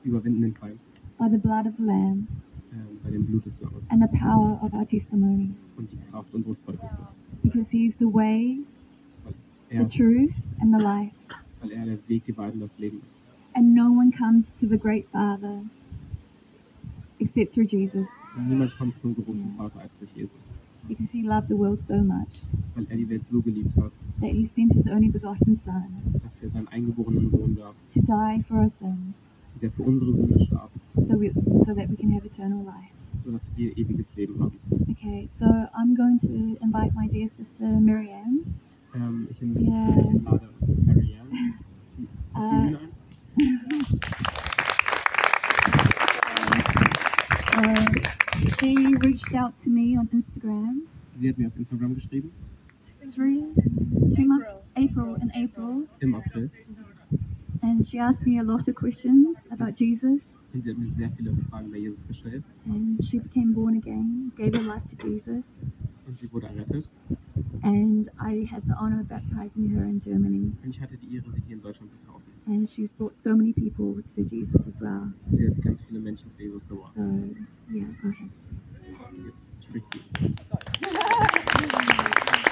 überwinden 0.03 0.41
den 0.41 0.53
Feind 0.55 0.79
by 1.17 1.27
the 1.29 1.37
blood 1.37 1.65
of 1.67 1.73
the 1.77 1.83
Lamb 1.83 2.27
äh, 2.71 2.75
bei 3.03 3.11
dem 3.11 3.25
Blut 3.25 3.45
des 3.45 3.59
Lammes 3.61 3.83
and 3.89 4.01
the 4.01 4.17
power 4.17 4.59
of 4.61 4.73
our 4.73 4.85
testimony 4.85 5.51
und 5.77 5.91
die 5.91 5.97
Kraft 6.11 6.33
unseres 6.33 6.61
Zeugnisses. 6.63 7.15
because 7.43 7.67
He's 7.71 7.93
the 7.99 8.05
way, 8.11 8.59
Er 9.69 9.85
the 9.87 9.97
truth, 9.97 10.31
and 10.59 10.73
the 10.73 10.81
life. 10.83 11.13
weil 11.61 11.71
er 11.71 11.85
der 11.85 11.97
Weg, 12.07 12.25
die 12.25 12.35
Wahrheit 12.37 12.53
und 12.53 12.61
das 12.61 12.77
Leben 12.77 12.97
ist. 12.97 13.57
And 13.57 13.73
no 13.73 13.89
one 13.91 14.11
comes 14.11 14.45
to 14.59 14.67
the 14.67 14.77
great 14.77 15.07
Father 15.11 15.61
except 17.19 17.53
through 17.53 17.67
Jesus 17.71 18.05
Und 18.37 18.49
niemand 18.49 18.75
kommt 18.77 18.95
zum 18.95 19.15
großen 19.15 19.53
Vater 19.57 19.79
als 19.79 19.97
durch 19.99 20.11
Jesus, 20.13 20.31
because 20.87 21.09
He 21.11 21.21
loved 21.23 21.47
the 21.49 21.55
world 21.55 21.81
so 21.83 21.95
much 21.97 22.41
weil 22.75 22.85
er 22.89 22.97
die 22.97 23.09
Welt 23.09 23.27
so 23.29 23.41
geliebt 23.41 23.75
hat, 23.77 23.91
that 24.19 24.31
He 24.31 24.47
sent 24.55 24.73
His 24.73 24.87
only 24.87 25.09
begotten 25.09 25.59
Son 25.65 25.83
dass 26.23 26.41
er 26.41 26.49
seinen 26.49 26.67
eingeborenen 26.67 27.29
Sohn 27.29 27.55
gab, 27.55 27.75
to 27.93 28.01
die 28.01 28.43
for 28.47 28.57
our 28.57 28.69
sins 28.69 29.15
der 29.61 29.71
für 29.71 29.83
unsere 29.83 30.13
Sünde 30.13 30.43
starb, 30.43 30.69
so, 30.95 31.19
we, 31.19 31.31
so 31.65 31.73
that 31.73 31.89
we 31.89 31.95
can 31.95 32.11
have 32.11 32.25
eternal 32.25 32.63
life. 32.65 32.91
sodass 33.23 33.51
wir 33.55 33.75
ewiges 33.77 34.13
Leben 34.15 34.39
haben. 34.39 34.59
Okay, 34.91 35.27
so 35.39 35.45
I'm 35.45 35.95
going 35.95 36.19
to 36.19 36.57
invite 36.61 36.93
my 36.93 37.07
dear 37.07 37.29
sister 37.37 37.79
Miriam. 37.79 38.43
Ähm, 38.93 39.27
ich, 39.31 39.41
in, 39.41 39.53
Ja. 39.65 39.89
ich 39.89 40.23
lade 40.23 40.49
Marianne 40.85 41.31
auf 42.33 42.43
die 42.51 42.65
Bühne 42.65 42.79
ein. 42.79 42.89
Uh, 47.57 47.99
she 48.49 48.95
reached 48.97 49.33
out 49.33 49.57
to 49.63 49.69
me 49.69 49.97
on 49.97 50.07
Instagram. 50.13 50.81
Sie 51.19 51.29
hat 51.29 51.37
mir 51.37 51.47
auf 51.47 51.57
Instagram 51.57 51.95
geschrieben, 51.95 52.31
three, 53.13 53.43
two 54.15 54.25
months, 54.25 54.47
April, 54.75 55.15
in 55.21 55.31
April, 55.31 55.87
im 56.01 56.15
April, 56.15 56.49
and 57.61 57.85
she 57.87 57.97
asked 57.99 58.25
me 58.25 58.39
a 58.39 58.43
lot 58.43 58.67
of 58.67 58.75
questions 58.75 59.35
about 59.51 59.75
Jesus. 59.75 60.19
und 60.53 60.61
sie 60.63 60.69
hat 60.71 60.77
mir 60.77 60.91
sehr 60.97 61.11
viele 61.17 61.33
Fragen 61.49 61.67
über 61.67 61.77
Jesus 61.77 62.07
gestellt 62.07 62.43
And 62.65 63.03
she 63.03 63.19
became 63.19 63.53
born 63.53 63.77
again, 63.77 64.31
gave 64.37 64.53
her 64.55 64.63
life 64.63 64.85
to 64.89 64.95
Jesus, 65.07 65.43
und 66.07 66.17
sie 66.17 66.31
wurde 66.31 66.47
errettet. 66.47 66.89
and 67.63 68.09
I 68.19 68.47
had 68.49 68.63
the 68.67 68.75
honor 68.75 69.01
of 69.01 69.09
baptizing 69.09 69.69
her 69.69 69.83
in 69.85 69.99
Germany. 69.99 70.51
Und 70.63 70.69
ich 70.69 70.79
hatte 70.79 70.97
die 70.97 71.15
Ehre, 71.15 71.31
sie 71.33 71.41
hier 71.41 71.55
in 71.55 71.61
Deutschland 71.61 71.91
zu 71.91 71.97
taufen. 72.05 72.31
And 72.47 72.69
she's 72.69 72.93
brought 72.93 73.15
so 73.15 73.35
many 73.35 73.53
people 73.53 74.01
to 74.15 74.21
Jesus 74.23 74.61
as 74.67 74.81
well. 74.81 75.13
Sie 75.35 75.47
hat 75.47 75.61
ganz 75.63 75.83
viele 75.83 75.99
Menschen 75.99 76.29
zu 76.31 76.41
Jesus 76.41 76.67
gebracht. 76.67 76.93
So, 76.95 77.01
yeah, 77.73 77.85
go 78.01 78.09
ahead. 78.09 78.29
Jetzt 79.25 79.41
spricht 79.65 79.85
sie. 79.91 80.01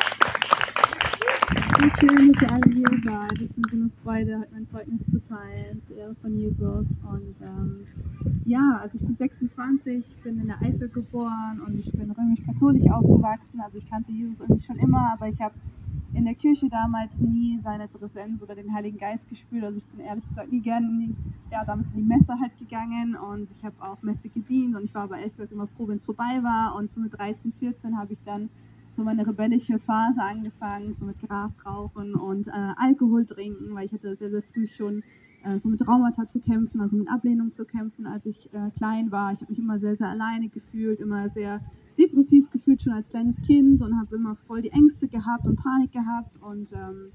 Wie 1.51 1.91
schön, 1.99 2.31
dass 2.31 2.41
ihr 2.41 2.51
alle 2.51 2.71
hier 2.73 3.01
seid. 3.03 3.33
Es 3.33 3.41
ist 3.41 3.57
mir 3.57 3.69
so 3.69 3.75
eine 3.75 3.89
Freude, 4.03 4.39
heute 4.39 4.51
mein 4.53 4.67
Zeugnis 4.69 5.01
zu 5.11 5.19
teilen, 5.27 5.81
zur 5.85 5.97
Ehre 5.97 6.15
von 6.21 6.37
Jesus. 6.37 6.87
Und 7.03 7.35
ähm, 7.41 7.87
ja, 8.45 8.79
also 8.81 8.97
ich 8.97 9.05
bin 9.05 9.17
26, 9.17 10.05
bin 10.23 10.39
in 10.39 10.47
der 10.47 10.61
Eifel 10.61 10.87
geboren 10.87 11.61
und 11.67 11.77
ich 11.77 11.91
bin 11.91 12.09
römisch-katholisch 12.09 12.89
aufgewachsen. 12.89 13.59
Also 13.59 13.79
ich 13.79 13.89
kannte 13.89 14.13
Jesus 14.13 14.39
irgendwie 14.39 14.63
schon 14.63 14.77
immer, 14.77 15.11
aber 15.11 15.27
ich 15.27 15.41
habe 15.41 15.55
in 16.13 16.23
der 16.23 16.35
Kirche 16.35 16.69
damals 16.69 17.11
nie 17.19 17.59
seine 17.61 17.89
Präsenz 17.89 18.41
oder 18.41 18.55
den 18.55 18.73
Heiligen 18.73 18.97
Geist 18.97 19.27
gespürt. 19.27 19.65
Also 19.65 19.79
ich 19.79 19.85
bin 19.87 20.05
ehrlich 20.05 20.27
gesagt 20.29 20.53
nie 20.53 20.61
gerne 20.61 20.87
in 20.87 20.99
die, 20.99 21.15
ja, 21.51 21.65
damals 21.65 21.91
in 21.91 21.97
die 21.97 22.07
Messe 22.07 22.33
halt 22.39 22.57
gegangen 22.59 23.15
und 23.15 23.49
ich 23.51 23.65
habe 23.65 23.75
auch 23.81 24.01
Messe 24.03 24.29
gedient 24.29 24.75
und 24.75 24.85
ich 24.85 24.95
war 24.95 25.03
aber 25.03 25.17
ehrlich 25.17 25.35
gesagt 25.35 25.51
immer 25.51 25.67
froh, 25.67 25.89
wenn 25.89 25.97
es 25.97 26.05
vorbei 26.05 26.39
war. 26.43 26.75
Und 26.75 26.93
so 26.93 27.01
mit 27.01 27.17
13, 27.17 27.51
14 27.59 27.97
habe 27.97 28.13
ich 28.13 28.23
dann 28.23 28.49
so 29.01 29.05
meine 29.05 29.25
rebellische 29.25 29.79
Phase 29.79 30.21
angefangen, 30.21 30.93
so 30.93 31.05
mit 31.05 31.17
Gras 31.19 31.51
rauchen 31.65 32.13
und 32.13 32.47
äh, 32.47 32.51
Alkohol 32.77 33.25
trinken, 33.25 33.73
weil 33.73 33.87
ich 33.87 33.93
hatte 33.93 34.15
sehr, 34.15 34.29
sehr 34.29 34.43
früh 34.43 34.67
schon 34.67 35.01
äh, 35.43 35.57
so 35.57 35.69
mit 35.69 35.79
Traumata 35.79 36.29
zu 36.29 36.39
kämpfen, 36.39 36.79
also 36.79 36.95
mit 36.95 37.09
Ablehnung 37.09 37.51
zu 37.51 37.65
kämpfen, 37.65 38.05
als 38.05 38.27
ich 38.27 38.53
äh, 38.53 38.69
klein 38.77 39.11
war. 39.11 39.33
Ich 39.33 39.41
habe 39.41 39.51
mich 39.51 39.57
immer 39.57 39.79
sehr, 39.79 39.95
sehr 39.95 40.07
alleine 40.07 40.49
gefühlt, 40.49 40.99
immer 40.99 41.29
sehr 41.29 41.61
depressiv 41.97 42.51
gefühlt 42.51 42.83
schon 42.83 42.93
als 42.93 43.09
kleines 43.09 43.41
Kind 43.41 43.81
und 43.81 43.99
habe 43.99 44.15
immer 44.15 44.35
voll 44.45 44.61
die 44.61 44.71
Ängste 44.71 45.07
gehabt 45.07 45.47
und 45.47 45.55
Panik 45.55 45.91
gehabt 45.91 46.37
und 46.39 46.71
ähm, 46.71 47.09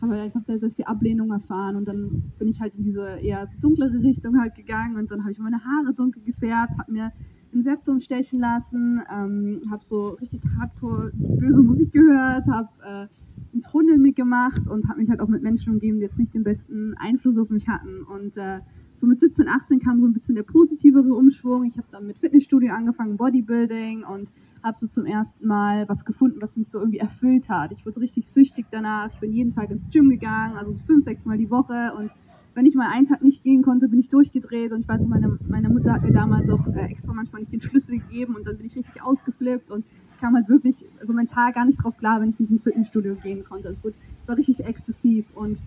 habe 0.00 0.12
halt 0.12 0.22
einfach 0.22 0.44
sehr, 0.46 0.60
sehr 0.60 0.70
viel 0.70 0.84
Ablehnung 0.84 1.32
erfahren 1.32 1.74
und 1.74 1.88
dann 1.88 2.22
bin 2.38 2.46
ich 2.46 2.60
halt 2.60 2.76
in 2.76 2.84
diese 2.84 3.18
eher 3.20 3.48
so 3.48 3.58
dunklere 3.60 4.04
Richtung 4.04 4.38
halt 4.40 4.54
gegangen 4.54 4.96
und 4.98 5.10
dann 5.10 5.22
habe 5.22 5.32
ich 5.32 5.38
meine 5.40 5.64
Haare 5.64 5.94
dunkel 5.94 6.22
gefärbt, 6.22 6.78
habe 6.78 6.92
mir 6.92 7.10
ein 7.54 7.62
Septum 7.62 8.00
stechen 8.00 8.40
lassen, 8.40 9.00
ähm, 9.10 9.62
habe 9.70 9.84
so 9.84 10.10
richtig 10.20 10.42
hardcore 10.58 11.12
böse 11.14 11.62
Musik 11.62 11.92
gehört, 11.92 12.46
habe 12.46 12.68
äh, 12.82 13.06
einen 13.52 13.62
Tunnel 13.62 13.98
mitgemacht 13.98 14.66
und 14.66 14.88
habe 14.88 15.00
mich 15.00 15.08
halt 15.08 15.20
auch 15.20 15.28
mit 15.28 15.42
Menschen 15.42 15.72
umgeben, 15.74 15.98
die 15.98 16.02
jetzt 16.02 16.18
nicht 16.18 16.34
den 16.34 16.42
besten 16.42 16.94
Einfluss 16.98 17.38
auf 17.38 17.50
mich 17.50 17.68
hatten. 17.68 18.02
Und 18.02 18.36
äh, 18.36 18.60
so 18.96 19.06
mit 19.06 19.20
17, 19.20 19.48
18 19.48 19.80
kam 19.80 20.00
so 20.00 20.06
ein 20.06 20.12
bisschen 20.12 20.34
der 20.34 20.42
positivere 20.42 21.14
Umschwung. 21.14 21.64
Ich 21.64 21.76
habe 21.76 21.86
dann 21.90 22.06
mit 22.06 22.18
Fitnessstudio 22.18 22.72
angefangen, 22.72 23.16
Bodybuilding 23.16 24.04
und 24.04 24.28
habe 24.62 24.78
so 24.78 24.86
zum 24.86 25.04
ersten 25.04 25.46
Mal 25.46 25.88
was 25.88 26.04
gefunden, 26.04 26.40
was 26.40 26.56
mich 26.56 26.68
so 26.68 26.78
irgendwie 26.78 26.98
erfüllt 26.98 27.48
hat. 27.48 27.72
Ich 27.72 27.84
wurde 27.84 28.00
richtig 28.00 28.26
süchtig 28.28 28.66
danach. 28.70 29.10
Ich 29.12 29.20
bin 29.20 29.32
jeden 29.32 29.52
Tag 29.52 29.70
ins 29.70 29.90
Gym 29.90 30.08
gegangen, 30.10 30.56
also 30.56 30.72
so 30.72 30.78
fünf, 30.86 31.04
sechs 31.04 31.24
Mal 31.24 31.38
die 31.38 31.50
Woche 31.50 31.92
und 31.96 32.10
wenn 32.54 32.66
ich 32.66 32.74
mal 32.74 32.88
einen 32.90 33.06
Tag 33.06 33.22
nicht 33.22 33.42
gehen 33.42 33.62
konnte, 33.62 33.88
bin 33.88 33.98
ich 33.98 34.08
durchgedreht 34.08 34.72
und 34.72 34.80
ich 34.80 34.88
weiß, 34.88 35.02
meine, 35.06 35.38
meine 35.48 35.68
Mutter 35.68 35.92
hat 35.92 36.02
mir 36.02 36.12
damals 36.12 36.48
auch 36.48 36.66
äh, 36.68 36.86
extra 36.86 37.12
manchmal 37.12 37.40
nicht 37.42 37.52
den 37.52 37.60
Schlüssel 37.60 37.98
gegeben 37.98 38.36
und 38.36 38.46
dann 38.46 38.56
bin 38.56 38.66
ich 38.66 38.76
richtig 38.76 39.02
ausgeflippt 39.02 39.70
und 39.70 39.84
ich 40.12 40.20
kam 40.20 40.34
halt 40.34 40.48
wirklich 40.48 40.84
so 41.02 41.12
mental 41.12 41.52
gar 41.52 41.64
nicht 41.64 41.82
drauf 41.82 41.96
klar, 41.98 42.20
wenn 42.20 42.30
ich 42.30 42.38
nicht 42.38 42.50
ins 42.50 42.62
Fitnessstudio 42.62 43.16
gehen 43.16 43.44
konnte. 43.44 43.68
Es 43.68 43.82
war 44.26 44.36
richtig 44.36 44.64
exzessiv 44.64 45.26
und 45.34 45.58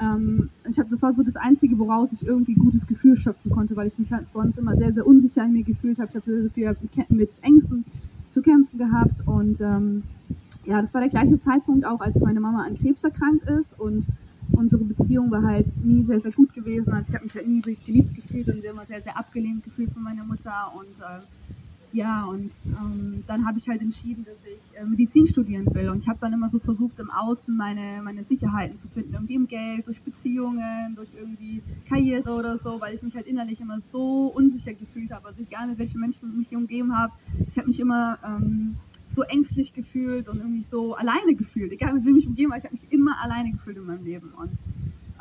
ähm, 0.00 0.50
ich 0.68 0.78
hab, 0.78 0.90
das 0.90 1.02
war 1.02 1.14
so 1.14 1.22
das 1.22 1.36
Einzige, 1.36 1.78
woraus 1.78 2.10
ich 2.12 2.26
irgendwie 2.26 2.54
gutes 2.54 2.86
Gefühl 2.86 3.16
schöpfen 3.16 3.52
konnte, 3.52 3.76
weil 3.76 3.86
ich 3.86 3.98
mich 3.98 4.12
halt 4.12 4.30
sonst 4.32 4.58
immer 4.58 4.76
sehr, 4.76 4.92
sehr 4.92 5.06
unsicher 5.06 5.44
in 5.44 5.52
mir 5.52 5.62
gefühlt 5.62 5.98
habe. 5.98 6.10
Ich 6.10 6.16
habe 6.16 6.50
sehr, 6.54 6.74
viel 6.74 7.16
mit 7.16 7.30
Ängsten 7.42 7.84
zu 8.32 8.42
kämpfen 8.42 8.78
gehabt 8.78 9.26
und 9.26 9.60
ähm, 9.60 10.02
ja, 10.64 10.80
das 10.80 10.92
war 10.94 11.00
der 11.00 11.10
gleiche 11.10 11.38
Zeitpunkt 11.38 11.84
auch, 11.84 12.00
als 12.00 12.18
meine 12.18 12.40
Mama 12.40 12.64
an 12.64 12.76
Krebs 12.76 13.04
erkrankt 13.04 13.48
ist 13.48 13.78
und 13.78 14.06
unsere 14.50 14.84
Beziehung 14.84 15.30
war 15.30 15.42
halt 15.42 15.66
nie 15.84 16.04
sehr, 16.04 16.20
sehr 16.20 16.32
gut 16.32 16.52
gewesen. 16.52 16.92
Also 16.92 17.08
ich 17.08 17.14
habe 17.14 17.24
mich 17.24 17.34
halt 17.34 17.48
nie 17.48 17.58
wirklich 17.58 17.84
geliebt 17.86 18.14
gefühlt 18.14 18.48
und 18.48 18.64
immer 18.64 18.84
sehr, 18.84 19.02
sehr 19.02 19.16
abgelehnt 19.16 19.64
gefühlt 19.64 19.90
von 19.92 20.02
meiner 20.02 20.24
Mutter. 20.24 20.72
Und 20.74 20.98
äh, 21.00 21.20
ja, 21.92 22.24
und 22.24 22.50
ähm, 22.66 23.22
dann 23.26 23.46
habe 23.46 23.58
ich 23.58 23.68
halt 23.68 23.82
entschieden, 23.82 24.24
dass 24.24 24.36
ich 24.46 24.78
äh, 24.78 24.84
Medizin 24.84 25.26
studieren 25.26 25.66
will. 25.74 25.90
Und 25.90 25.98
ich 25.98 26.08
habe 26.08 26.18
dann 26.20 26.32
immer 26.32 26.48
so 26.48 26.58
versucht, 26.58 26.98
im 26.98 27.10
Außen 27.10 27.54
meine, 27.54 28.02
meine 28.02 28.24
Sicherheiten 28.24 28.78
zu 28.78 28.88
finden. 28.88 29.12
Irgendwie 29.12 29.34
im 29.34 29.46
Geld, 29.46 29.86
durch 29.86 30.00
Beziehungen, 30.00 30.94
durch 30.96 31.10
irgendwie 31.14 31.62
Karriere 31.88 32.32
oder 32.32 32.56
so, 32.56 32.80
weil 32.80 32.94
ich 32.94 33.02
mich 33.02 33.14
halt 33.14 33.26
innerlich 33.26 33.60
immer 33.60 33.80
so 33.80 34.32
unsicher 34.34 34.72
gefühlt 34.72 35.12
habe. 35.12 35.28
Also 35.28 35.42
egal 35.42 35.68
mit 35.68 35.78
welchen 35.78 36.00
Menschen 36.00 36.30
ich 36.30 36.50
mich 36.50 36.56
umgeben 36.56 36.96
habe, 36.96 37.12
ich 37.50 37.58
habe 37.58 37.68
mich 37.68 37.78
immer 37.78 38.18
ähm, 38.24 38.76
so 39.14 39.22
ängstlich 39.22 39.74
gefühlt 39.74 40.28
und 40.28 40.38
irgendwie 40.38 40.62
so 40.62 40.94
alleine 40.94 41.34
gefühlt. 41.34 41.72
Egal 41.72 41.94
mit 41.94 42.04
wem 42.04 42.16
ich 42.16 42.26
umgeben 42.26 42.50
war, 42.50 42.58
ich 42.58 42.64
habe 42.64 42.74
mich 42.74 42.90
immer 42.92 43.20
alleine 43.22 43.52
gefühlt 43.52 43.76
in 43.76 43.84
meinem 43.84 44.04
Leben. 44.04 44.30
Und 44.30 44.50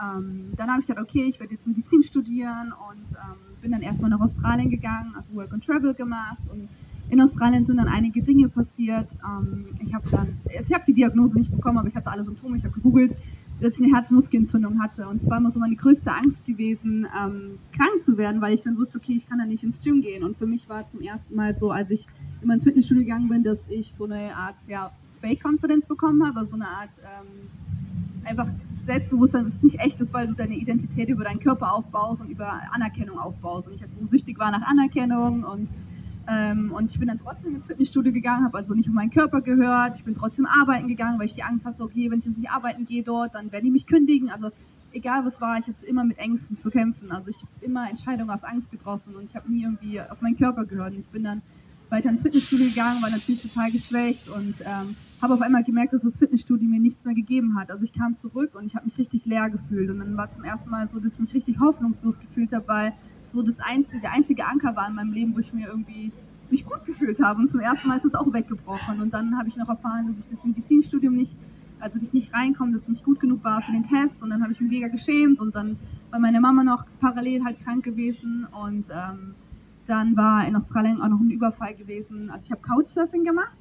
ähm, 0.01 0.53
dann 0.55 0.69
habe 0.69 0.81
ich 0.81 0.87
gedacht, 0.87 1.03
okay, 1.03 1.25
ich 1.27 1.39
werde 1.39 1.53
jetzt 1.53 1.67
Medizin 1.67 2.03
studieren 2.03 2.73
und 2.89 3.05
ähm, 3.11 3.37
bin 3.61 3.71
dann 3.71 3.81
erstmal 3.81 4.09
nach 4.09 4.21
Australien 4.21 4.69
gegangen, 4.69 5.13
also 5.15 5.33
Work 5.35 5.53
and 5.53 5.63
Travel 5.63 5.93
gemacht 5.93 6.41
und 6.51 6.69
in 7.09 7.19
Australien 7.19 7.65
sind 7.65 7.77
dann 7.77 7.89
einige 7.89 8.23
Dinge 8.23 8.47
passiert. 8.47 9.09
Ähm, 9.23 9.67
ich 9.81 9.93
habe 9.93 10.09
dann, 10.09 10.37
also 10.45 10.63
ich 10.69 10.73
habe 10.73 10.85
die 10.87 10.93
Diagnose 10.93 11.37
nicht 11.37 11.51
bekommen, 11.51 11.77
aber 11.77 11.87
ich 11.87 11.95
hatte 11.95 12.09
alle 12.09 12.23
Symptome, 12.23 12.57
ich 12.57 12.63
habe 12.63 12.73
gegoogelt, 12.73 13.13
dass 13.61 13.77
ich 13.77 13.83
eine 13.85 13.95
Herzmuskelentzündung 13.95 14.81
hatte. 14.81 15.07
Und 15.07 15.21
es 15.21 15.29
war 15.29 15.37
immer 15.37 15.51
so 15.51 15.59
meine 15.59 15.75
größte 15.75 16.11
Angst 16.11 16.45
gewesen, 16.45 17.07
ähm, 17.17 17.59
krank 17.71 18.01
zu 18.01 18.17
werden, 18.17 18.41
weil 18.41 18.55
ich 18.55 18.63
dann 18.63 18.77
wusste, 18.77 18.97
okay, 18.97 19.13
ich 19.13 19.29
kann 19.29 19.37
dann 19.37 19.49
nicht 19.49 19.63
ins 19.63 19.79
Gym 19.81 20.01
gehen. 20.01 20.23
Und 20.23 20.37
für 20.37 20.47
mich 20.47 20.67
war 20.67 20.87
zum 20.87 21.01
ersten 21.01 21.35
Mal 21.35 21.55
so, 21.55 21.71
als 21.71 21.89
ich 21.91 22.07
immer 22.41 22.55
ins 22.55 22.63
Fitnessstudio 22.63 23.03
gegangen 23.03 23.29
bin, 23.29 23.43
dass 23.43 23.69
ich 23.69 23.93
so 23.93 24.05
eine 24.05 24.35
Art 24.35 24.55
ja, 24.67 24.91
Fake-Confidence 25.21 25.85
bekommen 25.85 26.25
habe, 26.25 26.39
also 26.39 26.51
so 26.51 26.55
eine 26.55 26.67
Art 26.67 26.89
ähm, 26.99 27.49
einfach 28.25 28.49
Selbstbewusstsein, 28.83 29.45
das 29.45 29.61
nicht 29.61 29.79
echt 29.79 30.01
ist, 30.01 30.13
weil 30.13 30.27
du 30.27 30.33
deine 30.33 30.55
Identität 30.55 31.09
über 31.09 31.23
deinen 31.23 31.39
Körper 31.39 31.73
aufbaust 31.73 32.21
und 32.21 32.29
über 32.29 32.61
Anerkennung 32.71 33.19
aufbaust. 33.19 33.67
Und 33.67 33.75
ich 33.75 33.81
halt 33.81 33.93
so 33.93 34.05
süchtig 34.07 34.39
war 34.39 34.51
nach 34.51 34.63
Anerkennung 34.63 35.43
und, 35.43 35.69
ähm, 36.31 36.71
und 36.71 36.89
ich 36.89 36.97
bin 36.97 37.09
dann 37.09 37.19
trotzdem 37.19 37.55
ins 37.55 37.65
Fitnessstudio 37.65 38.13
gegangen, 38.13 38.45
habe 38.45 38.57
also 38.57 38.73
nicht 38.73 38.87
um 38.87 38.95
meinen 38.95 39.09
Körper 39.09 39.41
gehört. 39.41 39.95
Ich 39.97 40.05
bin 40.05 40.15
trotzdem 40.15 40.45
arbeiten 40.45 40.87
gegangen, 40.87 41.19
weil 41.19 41.25
ich 41.25 41.33
die 41.33 41.43
Angst 41.43 41.65
hatte, 41.65 41.83
okay, 41.83 42.09
wenn 42.09 42.19
ich 42.19 42.25
jetzt 42.25 42.37
nicht 42.37 42.49
arbeiten 42.49 42.85
gehe 42.85 43.03
dort, 43.03 43.35
dann 43.35 43.51
werden 43.51 43.65
die 43.65 43.71
mich 43.71 43.85
kündigen. 43.85 44.29
Also 44.29 44.51
egal 44.93 45.25
was 45.25 45.41
war, 45.41 45.59
ich 45.59 45.67
hatte 45.67 45.85
immer 45.85 46.05
mit 46.05 46.17
Ängsten 46.19 46.57
zu 46.57 46.69
kämpfen. 46.69 47.11
Also 47.11 47.31
ich 47.31 47.37
habe 47.37 47.51
immer 47.59 47.89
Entscheidungen 47.89 48.29
aus 48.29 48.45
Angst 48.45 48.71
getroffen 48.71 49.15
und 49.15 49.25
ich 49.25 49.35
habe 49.35 49.51
nie 49.51 49.63
irgendwie 49.63 49.99
auf 49.99 50.21
meinen 50.21 50.37
Körper 50.37 50.63
gehört. 50.65 50.93
Und 50.93 51.01
ich 51.01 51.09
bin 51.09 51.23
dann 51.23 51.41
weiter 51.89 52.09
ins 52.09 52.21
Fitnessstudio 52.21 52.67
gegangen, 52.67 53.01
war 53.01 53.09
natürlich 53.09 53.41
total 53.41 53.69
geschwächt 53.69 54.29
und 54.29 54.55
ähm, 54.61 54.95
habe 55.21 55.33
auf 55.33 55.41
einmal 55.41 55.65
gemerkt, 55.65 55.91
dass 55.91 56.03
das 56.03 56.15
Fitnessstudio 56.15 56.67
mir 56.69 56.79
nichts 56.79 57.03
mehr 57.03 57.13
gegeben 57.13 57.59
hat. 57.59 57.71
Also 57.71 57.83
ich 57.83 57.91
kam 57.91 58.17
zurück 58.17 58.55
und 58.55 58.65
ich 58.65 58.75
habe 58.75 58.85
mich 58.85 58.97
richtig 58.97 59.25
leer 59.25 59.49
gefühlt 59.49 59.89
und 59.89 59.99
dann 59.99 60.15
war 60.15 60.29
zum 60.29 60.45
ersten 60.45 60.69
Mal 60.69 60.87
so, 60.87 60.99
dass 60.99 61.15
ich 61.15 61.19
mich 61.19 61.33
richtig 61.33 61.59
hoffnungslos 61.59 62.19
gefühlt 62.19 62.53
habe, 62.53 62.67
weil 62.69 62.93
so 63.31 63.41
das 63.41 63.59
einzige, 63.59 64.01
der 64.01 64.13
einzige 64.13 64.45
Anker 64.45 64.75
war 64.75 64.87
in 64.87 64.95
meinem 64.95 65.13
Leben, 65.13 65.35
wo 65.35 65.39
ich 65.39 65.53
mir 65.53 65.67
irgendwie 65.67 66.11
mich 66.49 66.65
gut 66.65 66.85
gefühlt 66.85 67.21
habe. 67.21 67.39
Und 67.39 67.47
zum 67.47 67.59
ersten 67.59 67.87
Mal 67.87 67.97
ist 67.97 68.05
es 68.05 68.15
auch 68.15 68.31
weggebrochen. 68.33 69.01
Und 69.01 69.13
dann 69.13 69.37
habe 69.37 69.47
ich 69.47 69.55
noch 69.55 69.69
erfahren, 69.69 70.07
dass 70.07 70.25
ich 70.25 70.31
das 70.31 70.43
Medizinstudium 70.43 71.15
nicht 71.15 71.37
also 71.79 71.97
dass 71.97 72.09
ich 72.09 72.13
nicht 72.13 72.31
reinkomme, 72.31 72.73
dass 72.73 72.83
ich 72.83 72.89
nicht 72.89 73.03
gut 73.03 73.19
genug 73.19 73.43
war 73.43 73.63
für 73.63 73.71
den 73.71 73.81
Test. 73.81 74.21
Und 74.21 74.29
dann 74.29 74.43
habe 74.43 74.51
ich 74.51 74.59
mich 74.59 74.69
mega 74.69 74.87
geschämt. 74.87 75.39
Und 75.39 75.55
dann 75.55 75.77
war 76.11 76.19
meine 76.19 76.39
Mama 76.39 76.63
noch 76.63 76.85
parallel 76.99 77.43
halt 77.43 77.59
krank 77.59 77.83
gewesen. 77.83 78.45
Und 78.45 78.85
ähm, 78.91 79.33
dann 79.87 80.15
war 80.15 80.47
in 80.47 80.55
Australien 80.55 81.01
auch 81.01 81.07
noch 81.07 81.19
ein 81.19 81.31
Überfall 81.31 81.73
gewesen. 81.73 82.29
Also 82.29 82.45
ich 82.45 82.51
habe 82.51 82.61
Couchsurfing 82.61 83.23
gemacht 83.23 83.57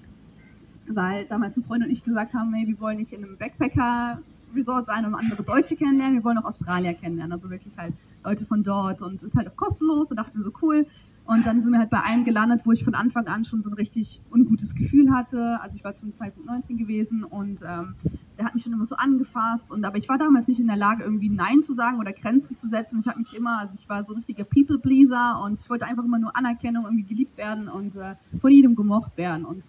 weil 0.94 1.24
damals 1.26 1.56
ein 1.56 1.64
Freund 1.64 1.84
und 1.84 1.90
ich 1.90 2.02
gesagt 2.02 2.34
haben, 2.34 2.52
hey, 2.54 2.66
wir 2.66 2.80
wollen 2.80 2.98
nicht 2.98 3.12
in 3.12 3.24
einem 3.24 3.36
Backpacker-Resort 3.36 4.86
sein 4.86 5.04
und 5.06 5.14
andere 5.14 5.42
Deutsche 5.42 5.76
kennenlernen, 5.76 6.16
wir 6.16 6.24
wollen 6.24 6.38
auch 6.38 6.44
Australier 6.44 6.94
kennenlernen, 6.94 7.32
also 7.32 7.50
wirklich 7.50 7.76
halt 7.78 7.94
Leute 8.24 8.46
von 8.46 8.62
dort 8.62 9.02
und 9.02 9.22
ist 9.22 9.36
halt 9.36 9.48
auch 9.48 9.56
kostenlos 9.56 10.10
und 10.10 10.16
dachten 10.18 10.38
wir 10.38 10.44
so 10.44 10.52
cool. 10.62 10.86
Und 11.24 11.46
dann 11.46 11.60
sind 11.62 11.70
wir 11.70 11.78
halt 11.78 11.90
bei 11.90 12.02
einem 12.02 12.24
gelandet, 12.24 12.62
wo 12.64 12.72
ich 12.72 12.84
von 12.84 12.94
Anfang 12.94 13.26
an 13.28 13.44
schon 13.44 13.62
so 13.62 13.70
ein 13.70 13.74
richtig 13.74 14.20
ungutes 14.30 14.74
Gefühl 14.74 15.12
hatte. 15.12 15.60
Also 15.60 15.76
ich 15.76 15.84
war 15.84 15.94
zum 15.94 16.14
Zeitpunkt 16.14 16.48
19 16.48 16.76
gewesen 16.76 17.22
und 17.24 17.62
ähm, 17.62 17.94
der 18.36 18.46
hat 18.46 18.54
mich 18.54 18.64
schon 18.64 18.72
immer 18.72 18.86
so 18.86 18.96
angefasst. 18.96 19.70
Und 19.70 19.84
aber 19.84 19.98
ich 19.98 20.08
war 20.08 20.18
damals 20.18 20.48
nicht 20.48 20.60
in 20.60 20.66
der 20.66 20.76
Lage, 20.76 21.04
irgendwie 21.04 21.28
Nein 21.28 21.62
zu 21.62 21.74
sagen 21.74 22.00
oder 22.00 22.12
Grenzen 22.12 22.54
zu 22.54 22.68
setzen. 22.68 22.98
Ich 22.98 23.06
habe 23.06 23.18
mich 23.18 23.34
immer, 23.34 23.58
also 23.58 23.76
ich 23.78 23.88
war 23.88 24.02
so 24.02 24.12
ein 24.12 24.16
richtiger 24.16 24.44
People-Pleaser 24.44 25.42
und 25.44 25.60
ich 25.60 25.70
wollte 25.70 25.84
einfach 25.84 26.04
immer 26.04 26.18
nur 26.18 26.34
Anerkennung, 26.36 26.84
irgendwie 26.84 27.04
geliebt 27.04 27.36
werden 27.36 27.68
und 27.68 27.96
äh, 27.96 28.16
von 28.40 28.50
jedem 28.50 28.74
gemocht 28.74 29.16
werden. 29.16 29.44
Und 29.44 29.64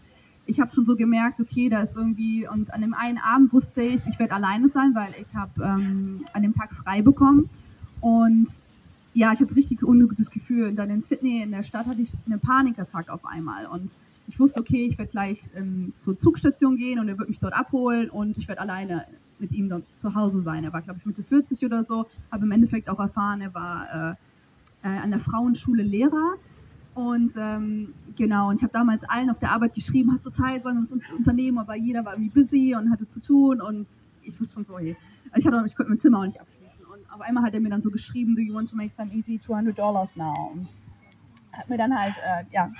ich 0.45 0.59
habe 0.59 0.71
schon 0.73 0.85
so 0.85 0.95
gemerkt, 0.95 1.39
okay, 1.39 1.69
da 1.69 1.81
ist 1.81 1.95
irgendwie, 1.95 2.47
und 2.47 2.73
an 2.73 2.81
dem 2.81 2.93
einen 2.93 3.17
Abend 3.17 3.53
wusste 3.53 3.81
ich, 3.81 4.07
ich 4.07 4.17
werde 4.19 4.33
alleine 4.33 4.69
sein, 4.69 4.95
weil 4.95 5.13
ich 5.21 5.35
habe 5.35 5.61
ähm, 5.63 6.25
an 6.33 6.41
dem 6.41 6.53
Tag 6.53 6.73
frei 6.73 7.01
bekommen. 7.01 7.49
Und 8.01 8.49
ja, 9.13 9.31
ich 9.31 9.39
hatte 9.39 9.55
richtig 9.55 9.83
ungutes 9.83 10.29
Gefühl. 10.29 10.67
Und 10.69 10.75
dann 10.75 10.89
in 10.89 11.01
Sydney, 11.01 11.41
in 11.41 11.51
der 11.51 11.63
Stadt, 11.63 11.85
hatte 11.85 12.01
ich 12.01 12.11
eine 12.25 12.37
Panikattacke 12.37 13.11
auf 13.11 13.25
einmal. 13.25 13.67
Und 13.67 13.91
ich 14.27 14.39
wusste, 14.39 14.59
okay, 14.59 14.85
ich 14.85 14.97
werde 14.97 15.11
gleich 15.11 15.49
ähm, 15.55 15.91
zur 15.95 16.17
Zugstation 16.17 16.77
gehen 16.77 16.99
und 16.99 17.09
er 17.09 17.17
wird 17.17 17.29
mich 17.29 17.39
dort 17.39 17.53
abholen 17.53 18.09
und 18.09 18.37
ich 18.37 18.47
werde 18.47 18.61
alleine 18.61 19.05
mit 19.39 19.51
ihm 19.51 19.67
dort 19.67 19.83
zu 19.97 20.15
Hause 20.15 20.41
sein. 20.41 20.63
Er 20.63 20.71
war, 20.71 20.81
glaube 20.81 20.99
ich, 20.99 21.05
Mitte 21.05 21.23
40 21.23 21.65
oder 21.65 21.83
so, 21.83 22.05
habe 22.31 22.45
im 22.45 22.51
Endeffekt 22.51 22.89
auch 22.89 22.99
erfahren, 22.99 23.41
er 23.41 23.53
war 23.53 24.15
äh, 24.83 24.87
äh, 24.87 24.99
an 24.99 25.11
der 25.11 25.19
Frauenschule 25.19 25.83
Lehrer 25.83 26.35
und 26.93 27.31
ähm, 27.35 27.93
genau, 28.15 28.49
und 28.49 28.57
ich 28.57 28.63
habe 28.63 28.73
damals 28.73 29.03
allen 29.05 29.29
auf 29.29 29.39
der 29.39 29.51
Arbeit 29.51 29.73
geschrieben, 29.73 30.11
hast 30.11 30.25
du 30.25 30.29
Zeit, 30.29 30.63
wollen 30.63 30.77
wir 30.77 30.83
was 30.83 30.93
unternehmen, 31.17 31.57
aber 31.57 31.75
jeder 31.75 32.05
war 32.05 32.13
irgendwie 32.13 32.41
busy 32.41 32.75
und 32.75 32.91
hatte 32.91 33.07
zu 33.09 33.21
tun 33.21 33.61
und 33.61 33.87
ich 34.21 34.39
wusste 34.39 34.55
schon 34.55 34.65
so, 34.65 34.77
hey, 34.77 34.95
ich, 35.35 35.47
hatte, 35.47 35.63
ich 35.65 35.75
konnte 35.75 35.89
mein 35.89 35.99
Zimmer 35.99 36.19
auch 36.19 36.25
nicht 36.25 36.39
abschließen. 36.39 36.60
Auf 37.13 37.21
einmal 37.21 37.43
hat 37.43 37.53
er 37.53 37.59
mir 37.59 37.69
dann 37.69 37.81
so 37.81 37.89
geschrieben, 37.89 38.35
do 38.35 38.41
you 38.41 38.53
want 38.53 38.69
to 38.69 38.75
make 38.75 38.93
some 38.93 39.11
easy 39.11 39.39
200 39.39 39.77
dollars 39.77 40.15
now? 40.15 40.51
Und 40.53 40.67
hat 41.51 41.69
mir 41.69 41.77
dann 41.77 41.97
halt, 41.97 42.15
äh, 42.17 42.45
ja, 42.51 42.71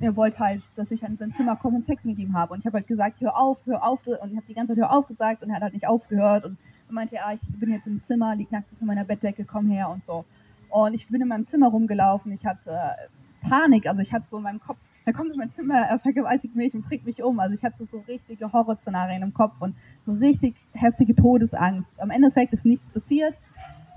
er 0.00 0.16
wollte 0.16 0.38
halt, 0.38 0.62
dass 0.76 0.90
ich 0.90 1.02
in 1.02 1.16
sein 1.16 1.32
Zimmer 1.32 1.56
komme 1.56 1.76
und 1.76 1.84
Sex 1.84 2.04
mit 2.04 2.18
ihm 2.18 2.34
habe. 2.34 2.54
Und 2.54 2.60
ich 2.60 2.66
habe 2.66 2.78
halt 2.78 2.86
gesagt, 2.86 3.20
hör 3.20 3.36
auf, 3.36 3.58
hör 3.66 3.84
auf. 3.84 4.06
Und 4.06 4.30
ich 4.30 4.36
habe 4.36 4.46
die 4.48 4.54
ganze 4.54 4.74
Zeit 4.74 4.82
hör 4.82 4.92
auf 4.92 5.06
gesagt 5.06 5.42
und 5.42 5.50
er 5.50 5.56
hat 5.56 5.62
halt 5.62 5.74
nicht 5.74 5.86
aufgehört. 5.86 6.44
Und 6.44 6.58
er 6.88 6.94
meinte, 6.94 7.16
ja, 7.16 7.32
ich 7.32 7.40
bin 7.58 7.70
jetzt 7.70 7.86
im 7.86 8.00
Zimmer, 8.00 8.34
lieg 8.34 8.50
nackt 8.50 8.72
unter 8.72 8.84
meiner 8.84 9.04
Bettdecke, 9.04 9.44
komm 9.44 9.68
her 9.68 9.90
und 9.90 10.04
so. 10.04 10.24
Und 10.70 10.94
ich 10.94 11.08
bin 11.08 11.20
in 11.20 11.28
meinem 11.28 11.46
Zimmer 11.46 11.68
rumgelaufen. 11.68 12.32
Ich 12.32 12.46
hatte 12.46 12.96
Panik. 13.42 13.86
Also 13.86 14.00
ich 14.00 14.12
hatte 14.12 14.26
so 14.26 14.38
in 14.38 14.42
meinem 14.44 14.60
Kopf, 14.60 14.78
da 15.04 15.12
kommt 15.12 15.32
in 15.32 15.38
mein 15.38 15.50
Zimmer, 15.50 15.74
er 15.74 15.98
vergewaltigt 15.98 16.54
mich 16.54 16.74
und 16.74 16.84
bringt 16.86 17.04
mich 17.04 17.22
um. 17.22 17.40
Also 17.40 17.54
ich 17.54 17.64
hatte 17.64 17.84
so 17.86 17.98
richtige 18.06 18.52
Horrorszenarien 18.52 19.22
im 19.22 19.34
Kopf 19.34 19.60
und 19.60 19.74
so 20.04 20.12
richtig 20.12 20.54
heftige 20.72 21.14
Todesangst. 21.14 21.92
Am 22.00 22.10
Endeffekt 22.10 22.52
ist 22.52 22.64
nichts 22.64 22.88
passiert, 22.90 23.34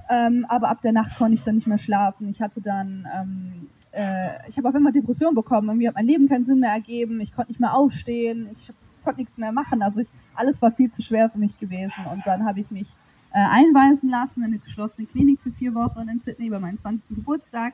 ähm, 0.10 0.46
aber 0.50 0.70
ab 0.70 0.82
der 0.82 0.92
Nacht 0.92 1.18
konnte 1.18 1.34
ich 1.34 1.44
dann 1.44 1.56
nicht 1.56 1.68
mehr 1.68 1.78
schlafen. 1.78 2.30
Ich 2.30 2.42
hatte 2.42 2.62
dann, 2.62 3.08
ähm, 3.16 3.70
äh, 3.92 4.48
ich 4.48 4.58
habe 4.58 4.70
auf 4.70 4.76
einmal 4.76 4.92
Depression 4.92 5.34
bekommen. 5.34 5.70
Irgendwie 5.70 5.88
hat 5.88 5.96
mein 5.96 6.06
Leben 6.06 6.30
keinen 6.30 6.46
Sinn 6.46 6.60
mehr 6.60 6.72
ergeben. 6.72 7.20
Ich 7.22 7.34
konnte 7.34 7.52
nicht 7.52 7.60
mehr 7.60 7.74
aufstehen. 7.74 8.50
Ich 8.52 8.72
konnte 9.04 9.22
nichts 9.22 9.38
mehr 9.38 9.52
machen. 9.52 9.82
Also 9.82 10.02
ich, 10.02 10.08
alles 10.36 10.62
war 10.62 10.72
viel 10.72 10.92
zu 10.92 11.02
schwer 11.02 11.30
für 11.30 11.40
mich 11.40 11.58
gewesen. 11.60 12.06
Und 12.12 12.22
dann 12.26 12.46
habe 12.46 12.60
ich 12.60 12.70
mich 12.70 12.88
äh, 13.34 13.40
einweisen 13.40 14.10
lassen 14.10 14.42
in 14.42 14.48
eine 14.48 14.60
geschlossene 14.60 15.08
Klinik 15.08 15.40
für 15.42 15.52
vier 15.52 15.74
Wochen 15.74 16.08
in 16.08 16.20
Sydney 16.20 16.50
bei 16.50 16.60
meinem 16.60 16.80
20. 16.80 17.16
Geburtstag. 17.16 17.74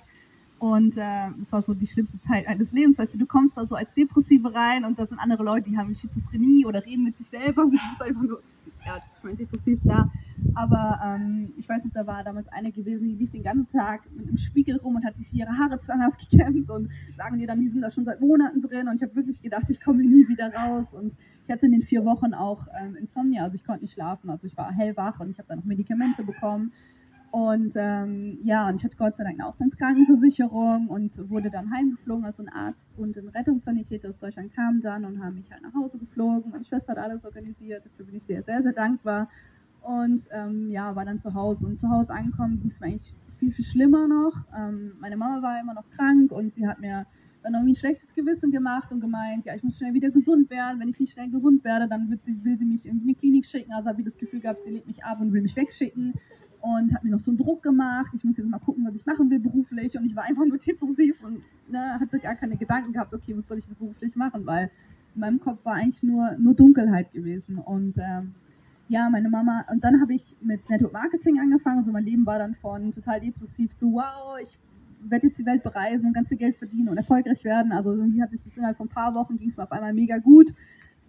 Und 0.61 0.95
äh, 0.95 1.31
das 1.39 1.51
war 1.51 1.63
so 1.63 1.73
die 1.73 1.87
schlimmste 1.87 2.19
Zeit 2.19 2.47
eines 2.47 2.71
Lebens. 2.71 2.99
Weißt 2.99 3.15
du, 3.15 3.17
du 3.17 3.25
kommst 3.25 3.57
da 3.57 3.65
so 3.65 3.73
als 3.73 3.95
Depressive 3.95 4.53
rein 4.53 4.85
und 4.85 4.99
da 4.99 5.07
sind 5.07 5.17
andere 5.17 5.43
Leute, 5.43 5.67
die 5.71 5.75
haben 5.75 5.95
Schizophrenie 5.95 6.67
oder 6.67 6.85
reden 6.85 7.03
mit 7.03 7.17
sich 7.17 7.25
selber. 7.25 7.63
Und 7.63 7.71
du 7.71 7.79
bist 7.89 8.01
einfach 8.03 8.21
nur, 8.21 8.43
ja, 8.85 8.97
ich 9.17 9.23
meine, 9.23 9.37
depressiv, 9.37 9.81
klar. 9.81 10.07
Aber 10.53 10.99
ähm, 11.03 11.51
ich 11.57 11.67
weiß 11.67 11.83
nicht, 11.83 11.95
da 11.95 12.05
war 12.05 12.23
damals 12.23 12.47
eine 12.49 12.71
gewesen, 12.71 13.07
die 13.07 13.15
lief 13.15 13.31
den 13.31 13.41
ganzen 13.41 13.75
Tag 13.75 14.01
mit 14.15 14.27
einem 14.27 14.37
Spiegel 14.37 14.77
rum 14.77 14.97
und 14.97 15.03
hat 15.03 15.17
sich 15.17 15.33
ihre 15.33 15.49
Haare 15.57 15.79
zwanghaft 15.79 16.19
gekämmt 16.29 16.69
und 16.69 16.91
sagen 17.17 17.39
dir 17.39 17.47
dann, 17.47 17.59
die 17.59 17.69
sind 17.69 17.81
da 17.81 17.89
schon 17.89 18.05
seit 18.05 18.21
Monaten 18.21 18.61
drin. 18.61 18.87
Und 18.87 18.97
ich 18.97 19.01
habe 19.01 19.15
wirklich 19.15 19.41
gedacht, 19.41 19.65
ich 19.67 19.81
komme 19.81 20.03
nie 20.03 20.27
wieder 20.27 20.53
raus. 20.53 20.93
Und 20.93 21.13
ich 21.43 21.51
hatte 21.51 21.65
in 21.65 21.71
den 21.71 21.81
vier 21.81 22.05
Wochen 22.05 22.35
auch 22.35 22.67
ähm, 22.79 22.95
Insomnia, 22.97 23.45
also 23.45 23.55
ich 23.55 23.63
konnte 23.63 23.81
nicht 23.81 23.93
schlafen. 23.93 24.29
Also 24.29 24.45
ich 24.45 24.55
war 24.55 24.71
hellwach 24.71 25.19
und 25.19 25.31
ich 25.31 25.39
habe 25.39 25.47
dann 25.47 25.57
noch 25.57 25.65
Medikamente 25.65 26.23
bekommen. 26.23 26.71
Und 27.31 27.71
ähm, 27.77 28.39
ja, 28.43 28.67
und 28.67 28.75
ich 28.75 28.83
hatte 28.83 28.97
Gott 28.97 29.15
sei 29.15 29.23
Dank 29.23 29.39
eine 29.39 29.47
Auslandskrankenversicherung 29.47 30.87
und 30.87 31.29
wurde 31.29 31.49
dann 31.49 31.71
heimgeflogen. 31.71 32.25
Also 32.25 32.43
ein 32.43 32.49
Arzt 32.49 32.81
und 32.97 33.15
ein 33.15 33.29
Rettungssanitäter 33.29 34.09
aus 34.09 34.19
Deutschland 34.19 34.53
kamen 34.53 34.81
dann 34.81 35.05
und 35.05 35.23
haben 35.23 35.35
mich 35.35 35.49
halt 35.49 35.63
nach 35.63 35.73
Hause 35.73 35.97
geflogen. 35.97 36.51
Meine 36.51 36.65
Schwester 36.65 36.91
hat 36.91 36.97
alles 36.97 37.23
organisiert. 37.23 37.85
Dafür 37.85 38.05
bin 38.05 38.17
ich 38.17 38.23
sehr, 38.23 38.43
sehr, 38.43 38.61
sehr 38.61 38.73
dankbar. 38.73 39.29
Und 39.81 40.23
ähm, 40.31 40.69
ja, 40.71 40.93
war 40.93 41.05
dann 41.05 41.19
zu 41.19 41.33
Hause. 41.33 41.67
Und 41.67 41.77
zu 41.77 41.89
Hause 41.89 42.13
angekommen 42.13 42.59
ging 42.59 42.69
es 42.69 42.81
mir 42.81 42.87
eigentlich 42.87 43.13
viel, 43.39 43.53
viel 43.53 43.65
schlimmer 43.65 44.09
noch. 44.09 44.35
Ähm, 44.53 44.91
meine 44.99 45.15
Mama 45.15 45.41
war 45.41 45.57
immer 45.57 45.73
noch 45.73 45.89
krank 45.91 46.33
und 46.33 46.51
sie 46.51 46.67
hat 46.67 46.81
mir 46.81 47.05
dann 47.43 47.53
irgendwie 47.53 47.71
ein 47.71 47.75
schlechtes 47.75 48.13
Gewissen 48.13 48.51
gemacht 48.51 48.91
und 48.91 48.99
gemeint, 48.99 49.45
ja, 49.45 49.55
ich 49.55 49.63
muss 49.63 49.77
schnell 49.77 49.93
wieder 49.93 50.11
gesund 50.11 50.49
werden. 50.49 50.81
Wenn 50.81 50.89
ich 50.89 50.99
nicht 50.99 51.13
schnell 51.13 51.29
gesund 51.29 51.63
werde, 51.63 51.87
dann 51.87 52.13
sie, 52.23 52.43
will 52.43 52.57
sie 52.57 52.65
mich 52.65 52.85
in 52.85 53.01
eine 53.01 53.15
Klinik 53.15 53.45
schicken. 53.45 53.71
Also 53.71 53.87
habe 53.87 54.01
ich 54.01 54.05
das 54.05 54.17
Gefühl 54.17 54.41
gehabt, 54.41 54.65
sie 54.65 54.71
legt 54.71 54.85
mich 54.85 55.05
ab 55.05 55.21
und 55.21 55.31
will 55.31 55.41
mich 55.41 55.55
wegschicken 55.55 56.13
und 56.61 56.93
hat 56.93 57.03
mir 57.03 57.11
noch 57.11 57.19
so 57.19 57.31
einen 57.31 57.37
Druck 57.37 57.63
gemacht. 57.63 58.11
Ich 58.13 58.23
muss 58.23 58.37
jetzt 58.37 58.47
mal 58.47 58.59
gucken, 58.59 58.85
was 58.85 58.95
ich 58.95 59.05
machen 59.05 59.29
will 59.29 59.39
beruflich. 59.39 59.97
Und 59.97 60.05
ich 60.05 60.15
war 60.15 60.23
einfach 60.23 60.45
nur 60.45 60.57
depressiv 60.57 61.15
und 61.23 61.41
ne, 61.67 61.99
hatte 61.99 62.19
gar 62.19 62.35
keine 62.35 62.55
Gedanken 62.55 62.93
gehabt, 62.93 63.13
okay, 63.13 63.35
was 63.35 63.47
soll 63.47 63.57
ich 63.57 63.67
jetzt 63.67 63.79
beruflich 63.79 64.15
machen, 64.15 64.45
weil 64.45 64.69
in 65.15 65.21
meinem 65.21 65.39
Kopf 65.39 65.65
war 65.65 65.73
eigentlich 65.73 66.03
nur, 66.03 66.31
nur 66.37 66.53
Dunkelheit 66.53 67.11
gewesen. 67.11 67.57
Und 67.57 67.95
ähm, 67.97 68.33
ja, 68.87 69.09
meine 69.09 69.29
Mama, 69.29 69.65
und 69.71 69.83
dann 69.83 70.01
habe 70.01 70.13
ich 70.13 70.35
mit 70.41 70.69
Network 70.69 70.93
Marketing 70.93 71.39
angefangen. 71.39 71.79
Also 71.79 71.91
mein 71.91 72.05
Leben 72.05 72.25
war 72.25 72.39
dann 72.39 72.55
von 72.55 72.91
total 72.91 73.19
depressiv 73.19 73.75
zu, 73.75 73.93
wow, 73.93 74.37
ich 74.41 74.57
werde 75.09 75.27
jetzt 75.27 75.39
die 75.39 75.45
Welt 75.45 75.63
bereisen 75.63 76.05
und 76.05 76.13
ganz 76.13 76.27
viel 76.27 76.37
Geld 76.37 76.57
verdienen 76.57 76.89
und 76.89 76.97
erfolgreich 76.97 77.43
werden. 77.43 77.71
Also 77.71 77.93
irgendwie 77.93 78.21
hat 78.21 78.31
sich 78.31 78.43
das 78.43 78.55
innerhalb 78.55 78.77
von 78.77 78.87
ein 78.87 78.93
paar 78.93 79.15
Wochen 79.15 79.37
ging 79.37 79.49
es 79.49 79.57
mir 79.57 79.63
auf 79.63 79.71
einmal 79.71 79.93
mega 79.93 80.17
gut. 80.17 80.53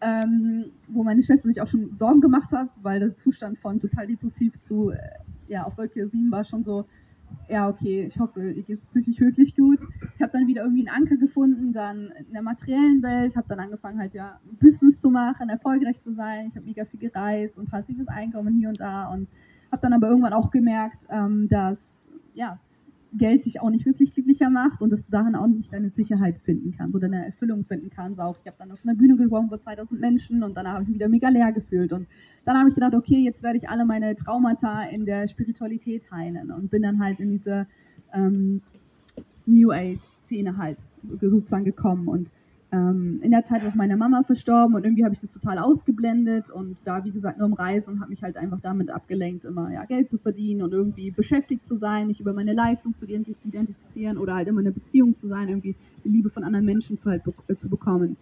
Ähm, 0.01 0.73
wo 0.88 1.05
meine 1.05 1.23
Schwester 1.23 1.47
sich 1.47 1.61
auch 1.61 1.69
schon 1.69 1.95
Sorgen 1.95 2.21
gemacht 2.21 2.51
hat, 2.51 2.71
weil 2.83 2.99
der 2.99 3.15
Zustand 3.15 3.59
von 3.59 3.79
total 3.79 4.09
depressiv 4.09 4.59
zu 4.59 4.91
äh, 4.91 4.97
ja, 5.53 5.65
auf 5.65 5.77
Wolke 5.77 6.09
7 6.09 6.33
war 6.33 6.45
schon 6.45 6.65
so, 6.65 6.87
ja, 7.49 7.69
okay, 7.69 8.05
ich 8.07 8.19
hoffe, 8.19 8.51
ihr 8.51 8.62
geht 8.62 8.79
es 8.79 8.87
psychisch 8.87 9.21
wirklich 9.21 9.55
gut. 9.57 9.79
Ich 10.17 10.23
habe 10.23 10.33
dann 10.33 10.47
wieder 10.47 10.62
irgendwie 10.62 10.88
einen 10.88 11.03
Anker 11.03 11.17
gefunden, 11.17 11.73
dann 11.73 12.12
in 12.27 12.33
der 12.33 12.43
materiellen 12.43 13.03
Welt, 13.03 13.37
habe 13.37 13.49
dann 13.49 13.61
angefangen 13.61 13.99
halt 13.99 14.15
ja 14.15 14.41
Business 14.61 15.01
zu 15.01 15.11
machen, 15.11 15.49
erfolgreich 15.49 16.01
zu 16.03 16.12
sein. 16.12 16.49
Ich 16.49 16.57
habe 16.57 16.67
mega 16.67 16.85
viel 16.85 17.01
gereist 17.01 17.59
und 17.59 17.71
passives 17.71 18.09
Einkommen 18.09 18.59
hier 18.59 18.69
und 18.69 18.81
da 18.81 19.12
und 19.12 19.29
habe 19.71 19.83
dann 19.83 19.93
aber 19.93 20.09
irgendwann 20.09 20.33
auch 20.33 20.51
gemerkt, 20.51 21.07
ähm, 21.09 21.49
dass 21.49 21.79
ja, 22.35 22.59
Geld 23.14 23.44
dich 23.44 23.61
auch 23.61 23.70
nicht 23.70 23.85
wirklich 23.85 24.14
glücklicher 24.14 24.48
macht 24.48 24.81
und 24.81 24.90
dass 24.90 25.05
du 25.05 25.11
darin 25.11 25.35
auch 25.35 25.46
nicht 25.46 25.72
deine 25.72 25.90
Sicherheit 25.90 26.38
finden 26.38 26.75
kannst 26.77 26.94
oder 26.94 27.09
deine 27.09 27.27
Erfüllung 27.27 27.64
finden 27.64 27.90
kannst. 27.90 28.18
Auch 28.18 28.37
ich 28.40 28.46
habe 28.46 28.57
dann 28.59 28.72
auf 28.72 28.79
einer 28.85 28.94
Bühne 28.94 29.16
gesprochen 29.16 29.48
vor 29.48 29.61
2000 29.61 30.01
Menschen 30.01 30.42
und 30.42 30.57
danach 30.57 30.75
habe 30.75 30.85
ich 30.85 30.88
mich 30.88 30.96
wieder 30.96 31.09
mega 31.09 31.29
leer 31.29 31.53
gefühlt 31.53 31.92
und 31.92 32.07
dann 32.44 32.57
habe 32.59 32.70
ich 32.70 32.75
gedacht, 32.75 32.94
okay, 32.94 33.22
jetzt 33.22 33.42
werde 33.42 33.59
ich 33.59 33.68
alle 33.68 33.85
meine 33.85 34.16
Traumata 34.16 34.85
in 34.85 35.05
der 35.05 35.29
Spiritualität 35.29 36.11
heilen 36.11 36.51
und 36.51 36.70
bin 36.70 36.83
dann 36.83 37.01
halt 37.01 37.20
in 37.20 37.31
diese 37.31 37.66
ähm, 38.14 38.62
New 39.46 39.70
Age 39.70 40.01
Szene 40.01 40.57
halt 40.57 40.79
sozusagen 41.20 41.64
gekommen 41.64 42.09
und 42.09 42.33
ähm, 42.72 43.20
in 43.22 43.30
der 43.30 43.44
Zeit 43.44 43.62
war 43.62 43.72
meine 43.76 43.98
Mama 43.98 44.22
verstorben 44.22 44.74
und 44.74 44.85
irgendwie 44.85 45.04
habe 45.04 45.14
ich 45.14 45.20
das 45.20 45.32
total 45.32 45.58
ausgeblendet 45.58 46.50
und 46.50 46.76
da, 46.85 47.04
wie 47.04 47.11
gesagt, 47.11 47.38
nur 47.38 47.46
im 47.46 47.52
Reisen 47.52 47.94
und 47.94 48.00
habe 48.00 48.11
mich 48.11 48.22
halt 48.22 48.38
einfach 48.38 48.61
damit 48.61 48.90
abgelenkt, 48.90 49.44
immer 49.44 49.70
ja, 49.70 49.85
Geld 49.85 50.08
zu 50.08 50.16
verdienen 50.16 50.62
und 50.62 50.72
irgendwie 50.72 51.11
beschäftigt 51.11 51.66
zu 51.66 51.76
sein, 51.76 52.06
mich 52.06 52.20
über 52.20 52.32
meine 52.32 52.54
Leistung 52.54 52.94
zu 52.94 53.04
identifizieren 53.04 54.16
oder 54.16 54.35
halt 54.35 54.48
immer 54.48 54.61
in 54.61 54.68
einer 54.68 54.74
Beziehung 54.74 55.14
zu 55.16 55.28
sein, 55.28 55.48
irgendwie 55.48 55.76
die 56.02 56.08
Liebe 56.08 56.30
von 56.30 56.44
anderen 56.44 56.64
Menschen 56.64 56.98
zu, 56.98 57.11
halt 57.11 57.24
be 57.24 57.35
äh, 57.48 57.56
zu 57.56 57.68
bekommen. 57.68 58.16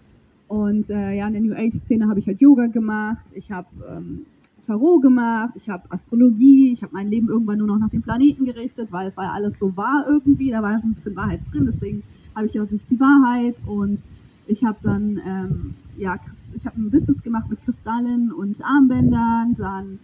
Und 0.48 0.90
äh, 0.90 1.12
ja, 1.12 1.28
in 1.28 1.32
der 1.32 1.42
New 1.42 1.54
Age-Szene 1.54 2.08
habe 2.08 2.18
ich 2.18 2.26
halt 2.26 2.40
Yoga 2.40 2.66
gemacht, 2.66 3.24
ich 3.32 3.52
habe 3.52 3.68
ähm, 3.88 4.26
Tarot 4.66 5.00
gemacht, 5.00 5.52
ich 5.54 5.68
habe 5.68 5.84
Astrologie, 5.90 6.72
ich 6.72 6.82
habe 6.82 6.92
mein 6.92 7.06
Leben 7.06 7.28
irgendwann 7.28 7.58
nur 7.58 7.68
noch 7.68 7.78
nach 7.78 7.90
dem 7.90 8.02
Planeten 8.02 8.44
gerichtet, 8.44 8.90
weil 8.90 9.06
es 9.06 9.16
war 9.16 9.26
ja 9.26 9.30
alles 9.30 9.60
so 9.60 9.76
wahr 9.76 10.06
irgendwie, 10.08 10.50
da 10.50 10.60
war 10.60 10.70
ein 10.70 10.94
bisschen 10.94 11.14
Wahrheit 11.14 11.40
drin, 11.52 11.66
deswegen 11.66 12.02
habe 12.34 12.46
ich 12.46 12.58
auch 12.58 12.64
das 12.64 12.72
ist 12.72 12.90
die 12.90 12.98
Wahrheit 12.98 13.54
und 13.64 14.00
ich 14.50 14.64
habe 14.64 14.78
dann 14.82 15.20
ähm, 15.24 15.74
ja, 15.96 16.18
ich 16.54 16.66
habe 16.66 16.80
ein 16.80 16.90
Business 16.90 17.22
gemacht 17.22 17.48
mit 17.48 17.62
Kristallen 17.62 18.32
und 18.32 18.62
Armbändern, 18.64 19.54
dann 19.54 19.98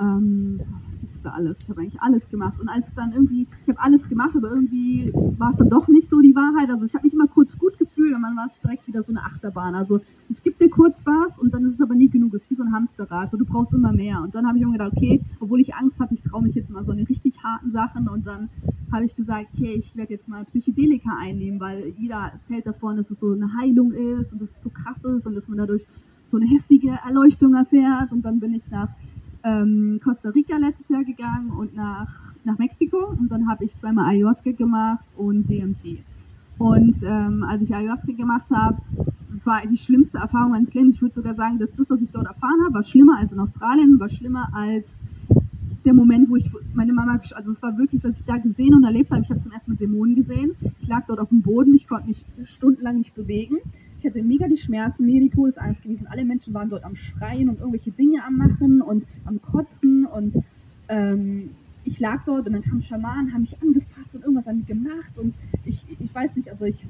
ähm, 0.00 0.60
was 1.02 1.09
da 1.22 1.30
alles? 1.30 1.58
Ich 1.62 1.68
habe 1.70 1.80
eigentlich 1.80 2.00
alles 2.00 2.28
gemacht 2.28 2.58
und 2.60 2.68
als 2.68 2.92
dann 2.94 3.12
irgendwie, 3.12 3.46
ich 3.62 3.68
habe 3.68 3.80
alles 3.80 4.08
gemacht, 4.08 4.34
aber 4.36 4.50
irgendwie 4.50 5.12
war 5.38 5.50
es 5.50 5.56
dann 5.56 5.70
doch 5.70 5.88
nicht 5.88 6.08
so 6.08 6.20
die 6.20 6.34
Wahrheit. 6.34 6.70
Also 6.70 6.84
ich 6.84 6.94
habe 6.94 7.04
mich 7.04 7.14
immer 7.14 7.26
kurz 7.26 7.58
gut 7.58 7.78
gefühlt 7.78 8.14
und 8.14 8.22
dann 8.22 8.36
war 8.36 8.46
es 8.46 8.60
direkt 8.62 8.86
wieder 8.86 9.02
so 9.02 9.12
eine 9.12 9.22
Achterbahn. 9.22 9.74
Also 9.74 10.00
es 10.28 10.42
gibt 10.42 10.60
dir 10.60 10.70
kurz 10.70 11.04
was 11.06 11.38
und 11.38 11.52
dann 11.52 11.64
ist 11.64 11.74
es 11.74 11.80
aber 11.80 11.94
nie 11.94 12.08
genug. 12.08 12.34
Es 12.34 12.42
ist 12.42 12.50
wie 12.50 12.54
so 12.54 12.62
ein 12.62 12.72
Hamsterrad. 12.72 13.24
Also 13.24 13.36
du 13.36 13.44
brauchst 13.44 13.72
immer 13.72 13.92
mehr. 13.92 14.22
Und 14.22 14.34
dann 14.34 14.46
habe 14.46 14.58
ich 14.58 14.64
mir 14.64 14.72
gedacht, 14.72 14.92
okay, 14.96 15.22
obwohl 15.40 15.60
ich 15.60 15.74
Angst 15.74 15.98
hatte, 15.98 16.14
ich 16.14 16.22
traue 16.22 16.42
mich 16.42 16.54
jetzt 16.54 16.70
mal 16.70 16.84
so 16.84 16.92
an 16.92 16.98
die 16.98 17.04
richtig 17.04 17.42
harten 17.42 17.72
Sachen 17.72 18.08
und 18.08 18.26
dann 18.26 18.48
habe 18.92 19.04
ich 19.04 19.14
gesagt, 19.14 19.48
okay, 19.54 19.74
ich 19.74 19.96
werde 19.96 20.12
jetzt 20.12 20.28
mal 20.28 20.44
Psychedelika 20.44 21.16
einnehmen, 21.18 21.60
weil 21.60 21.94
jeder 21.98 22.32
erzählt 22.32 22.66
davon, 22.66 22.96
dass 22.96 23.10
es 23.10 23.20
so 23.20 23.32
eine 23.32 23.54
Heilung 23.54 23.92
ist 23.92 24.32
und 24.32 24.42
dass 24.42 24.50
es 24.50 24.62
so 24.62 24.70
krass 24.70 25.02
ist 25.04 25.26
und 25.26 25.34
dass 25.34 25.48
man 25.48 25.58
dadurch 25.58 25.86
so 26.26 26.36
eine 26.36 26.46
heftige 26.46 26.98
Erleuchtung 27.04 27.54
erfährt. 27.54 28.12
Und 28.12 28.22
dann 28.22 28.40
bin 28.40 28.54
ich 28.54 28.70
nach 28.70 28.88
ähm, 29.44 30.00
Costa 30.02 30.30
Rica 30.30 30.56
letztes 30.56 30.88
Jahr 30.88 31.04
gegangen 31.04 31.50
und 31.50 31.74
nach, 31.74 32.08
nach 32.44 32.58
Mexiko 32.58 33.14
und 33.18 33.30
dann 33.30 33.48
habe 33.48 33.64
ich 33.64 33.76
zweimal 33.76 34.06
Ayahuasca 34.06 34.52
gemacht 34.52 35.04
und 35.16 35.48
DMT. 35.48 36.04
Und 36.58 37.02
ähm, 37.02 37.42
als 37.48 37.62
ich 37.62 37.74
Ayahuasca 37.74 38.12
gemacht 38.12 38.50
habe, 38.50 38.78
das 39.32 39.46
war 39.46 39.62
die 39.66 39.78
schlimmste 39.78 40.18
Erfahrung 40.18 40.50
meines 40.50 40.74
Lebens. 40.74 40.96
Ich 40.96 41.02
würde 41.02 41.14
sogar 41.14 41.34
sagen, 41.34 41.58
dass 41.58 41.70
das, 41.76 41.88
was 41.88 42.00
ich 42.02 42.10
dort 42.10 42.26
erfahren 42.26 42.60
habe, 42.64 42.74
war 42.74 42.82
schlimmer 42.82 43.18
als 43.18 43.32
in 43.32 43.38
Australien, 43.38 43.98
war 43.98 44.10
schlimmer 44.10 44.48
als 44.52 44.86
der 45.84 45.94
Moment, 45.94 46.28
wo 46.28 46.36
ich 46.36 46.50
meine 46.74 46.92
Mama, 46.92 47.18
also 47.34 47.50
es 47.52 47.62
war 47.62 47.78
wirklich, 47.78 48.04
was 48.04 48.18
ich 48.18 48.24
da 48.24 48.36
gesehen 48.36 48.74
und 48.74 48.84
erlebt 48.84 49.10
habe. 49.10 49.22
Ich 49.22 49.30
habe 49.30 49.40
zum 49.40 49.52
ersten 49.52 49.70
Mal 49.70 49.76
Dämonen 49.76 50.14
gesehen. 50.14 50.52
Ich 50.80 50.88
lag 50.88 51.06
dort 51.06 51.20
auf 51.20 51.30
dem 51.30 51.42
Boden, 51.42 51.74
ich 51.74 51.88
konnte 51.88 52.08
mich 52.08 52.24
stundenlang 52.44 52.98
nicht 52.98 53.14
bewegen. 53.14 53.56
Ich 54.00 54.06
hatte 54.06 54.22
mega 54.22 54.48
die 54.48 54.56
Schmerzen, 54.56 55.04
mega 55.04 55.20
die 55.20 55.28
Todesangst 55.28 55.82
gewesen. 55.82 56.06
Alle 56.06 56.24
Menschen 56.24 56.54
waren 56.54 56.70
dort 56.70 56.84
am 56.84 56.96
Schreien 56.96 57.50
und 57.50 57.58
irgendwelche 57.58 57.90
Dinge 57.90 58.24
am 58.24 58.38
Machen 58.38 58.80
und 58.80 59.04
am 59.26 59.42
Kotzen 59.42 60.06
und 60.06 60.34
ähm, 60.88 61.50
ich 61.84 62.00
lag 62.00 62.24
dort 62.24 62.46
und 62.46 62.54
dann 62.54 62.62
kamen 62.62 62.82
Schamanen, 62.82 63.34
haben 63.34 63.42
mich 63.42 63.60
angefasst 63.60 64.14
und 64.14 64.22
irgendwas 64.22 64.46
an 64.46 64.56
mir 64.56 64.64
gemacht 64.64 65.18
und 65.18 65.34
ich, 65.66 65.84
ich 65.86 66.14
weiß 66.14 66.34
nicht, 66.34 66.48
also 66.48 66.64
ich, 66.64 66.82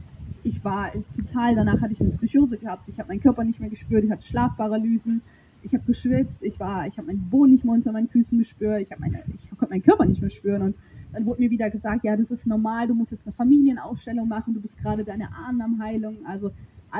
ich 0.44 0.62
war 0.64 0.92
total, 1.16 1.56
danach 1.56 1.80
hatte 1.80 1.94
ich 1.94 2.00
eine 2.00 2.10
Psychose 2.10 2.58
gehabt, 2.58 2.88
ich 2.88 3.00
habe 3.00 3.08
meinen 3.08 3.20
Körper 3.20 3.42
nicht 3.42 3.58
mehr 3.58 3.70
gespürt, 3.70 4.04
ich 4.04 4.10
hatte 4.12 4.24
Schlafparalysen, 4.24 5.20
ich 5.62 5.74
habe 5.74 5.82
geschwitzt, 5.86 6.44
ich 6.44 6.60
war, 6.60 6.86
ich 6.86 6.96
habe 6.96 7.08
meinen 7.08 7.28
Boden 7.28 7.54
nicht 7.54 7.64
mehr 7.64 7.74
unter 7.74 7.90
meinen 7.90 8.08
Füßen 8.08 8.38
gespürt, 8.38 8.82
ich 8.82 8.90
meine, 9.00 9.24
ich 9.34 9.50
konnte 9.50 9.74
meinen 9.74 9.82
Körper 9.82 10.06
nicht 10.06 10.20
mehr 10.20 10.30
spüren 10.30 10.62
und 10.62 10.76
dann 11.12 11.26
wurde 11.26 11.42
mir 11.42 11.50
wieder 11.50 11.70
gesagt, 11.70 12.04
ja, 12.04 12.16
das 12.16 12.30
ist 12.30 12.46
normal, 12.46 12.86
du 12.86 12.94
musst 12.94 13.10
jetzt 13.10 13.26
eine 13.26 13.34
Familienausstellung 13.34 14.28
machen, 14.28 14.54
du 14.54 14.60
bist 14.60 14.78
gerade 14.78 15.02
deine 15.02 15.34
Ahnen 15.34 15.60
am 15.60 15.82
Heilung, 15.82 16.18
also 16.24 16.52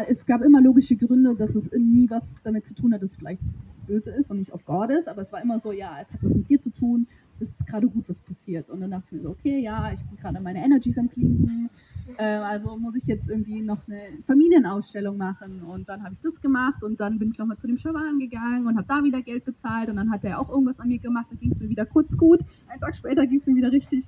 es 0.09 0.27
gab 0.27 0.43
immer 0.43 0.61
logische 0.61 0.97
Gründe, 0.97 1.35
dass 1.35 1.55
es 1.55 1.71
nie 1.73 2.09
was 2.11 2.35
damit 2.45 2.67
zu 2.67 2.75
tun 2.75 2.95
hat, 2.95 3.03
dass 3.03 3.13
es 3.13 3.17
vielleicht 3.17 3.43
böse 3.87 4.11
ist 4.11 4.31
und 4.31 4.39
nicht 4.39 4.53
auf 4.53 4.65
Gott 4.65 4.91
ist, 4.91 5.09
aber 5.09 5.23
es 5.23 5.33
war 5.33 5.43
immer 5.43 5.59
so, 5.59 5.73
ja, 5.73 5.99
es 6.01 6.13
hat 6.13 6.23
was 6.23 6.35
mit 6.35 6.49
dir 6.49 6.61
zu 6.61 6.71
tun, 6.71 7.07
das 7.41 7.49
ist 7.49 7.67
gerade 7.67 7.89
gut, 7.89 8.09
was 8.09 8.21
passiert. 8.21 8.69
Und 8.69 8.81
dann 8.81 8.91
dachte 8.91 9.07
ich 9.07 9.13
mir 9.13 9.23
so, 9.23 9.31
okay, 9.31 9.59
ja, 9.61 9.93
ich 9.93 10.01
bin 10.01 10.19
gerade 10.19 10.41
meine 10.41 10.63
Energies 10.63 10.99
am 10.99 11.09
Cleansen, 11.09 11.71
äh, 12.19 12.23
also 12.23 12.77
muss 12.77 12.95
ich 12.95 13.05
jetzt 13.05 13.29
irgendwie 13.29 13.63
noch 13.63 13.89
eine 13.89 14.01
Familienausstellung 14.27 15.17
machen. 15.17 15.63
Und 15.63 15.89
dann 15.89 16.05
habe 16.05 16.15
ich 16.15 16.21
das 16.21 16.41
gemacht 16.41 16.83
und 16.85 17.01
dann 17.01 17.19
bin 17.19 17.31
ich 17.33 17.39
nochmal 17.39 17.59
zu 17.59 17.67
dem 17.67 17.79
Schawan 17.79 18.19
gegangen 18.19 18.67
und 18.67 18.77
habe 18.77 18.87
da 18.87 19.03
wieder 19.03 19.23
Geld 19.23 19.45
bezahlt 19.45 19.89
und 19.89 19.97
dann 19.97 20.11
hat 20.11 20.23
er 20.23 20.39
auch 20.39 20.51
irgendwas 20.51 20.79
an 20.79 20.89
mir 20.89 20.99
gemacht, 20.99 21.27
dann 21.31 21.39
ging 21.39 21.51
es 21.51 21.61
mir 21.61 21.69
wieder 21.69 21.87
kurz 21.87 22.17
gut. 22.17 22.41
Ein 22.69 22.79
Tag 22.79 22.95
später 22.95 23.27
ging 23.27 23.39
es 23.39 23.47
mir 23.47 23.57
wieder 23.57 23.73
richtig 23.73 24.05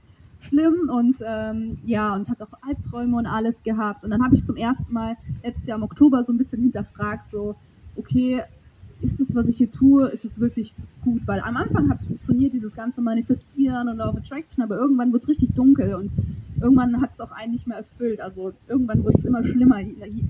schlimm 0.53 0.91
und 0.91 1.17
ähm, 1.27 1.79
ja, 1.85 2.15
und 2.15 2.29
hat 2.29 2.43
auch 2.43 2.53
Albträume 2.67 3.17
und 3.17 3.27
alles 3.27 3.63
gehabt. 3.63 4.05
Und 4.05 4.11
dann 4.11 4.23
habe 4.23 4.37
ich 4.37 4.45
zum 4.45 4.57
ersten 4.57 4.93
Mal 4.93 5.17
letztes 5.43 5.67
Jahr 5.67 5.79
im 5.79 5.85
Oktober 5.85 6.23
so 6.25 6.33
ein 6.33 6.39
bisschen 6.39 6.61
hinterfragt, 6.61 7.31
so, 7.31 7.57
okay, 7.97 8.43
ist 9.01 9.19
das, 9.19 9.35
was 9.35 9.47
ich 9.47 9.57
hier 9.57 9.71
tue, 9.71 10.09
ist 10.09 10.25
es 10.25 10.39
wirklich 10.39 10.75
gut? 11.03 11.23
Weil 11.27 11.41
am 11.41 11.57
Anfang 11.57 11.91
hat 11.91 12.01
es 12.01 12.07
funktioniert, 12.07 12.53
dieses 12.53 12.75
ganze 12.75 13.01
Manifestieren 13.01 13.89
und 13.89 14.01
of 14.01 14.17
Attraction, 14.17 14.63
aber 14.63 14.77
irgendwann 14.77 15.13
wird 15.13 15.25
es 15.25 15.29
richtig 15.31 15.55
dunkel 15.55 15.95
und 15.95 16.13
irgendwann 16.61 17.01
hat 17.01 17.13
es 17.13 17.21
auch 17.21 17.33
einen 17.33 17.53
nicht 17.53 17.67
mehr 17.67 17.79
erfüllt. 17.79 18.21
Also 18.21 18.53
irgendwann 18.69 19.03
wird 19.05 19.19
es 19.19 19.25
immer 19.25 19.43
schlimmer. 19.43 19.81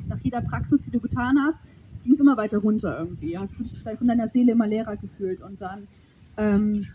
Nach 0.08 0.18
jeder 0.22 0.40
Praxis, 0.40 0.84
die 0.84 0.90
du 0.90 1.00
getan 1.00 1.36
hast, 1.44 1.58
ging 2.04 2.14
es 2.14 2.20
immer 2.20 2.36
weiter 2.36 2.58
runter 2.58 2.98
irgendwie. 2.98 3.36
Hast 3.36 3.58
du 3.58 3.64
dich 3.64 3.82
von 3.98 4.08
deiner 4.08 4.28
Seele 4.28 4.52
immer 4.52 4.66
leerer 4.66 4.96
gefühlt 4.96 5.42
und 5.42 5.60
dann 5.60 5.86
ähm, 6.38 6.86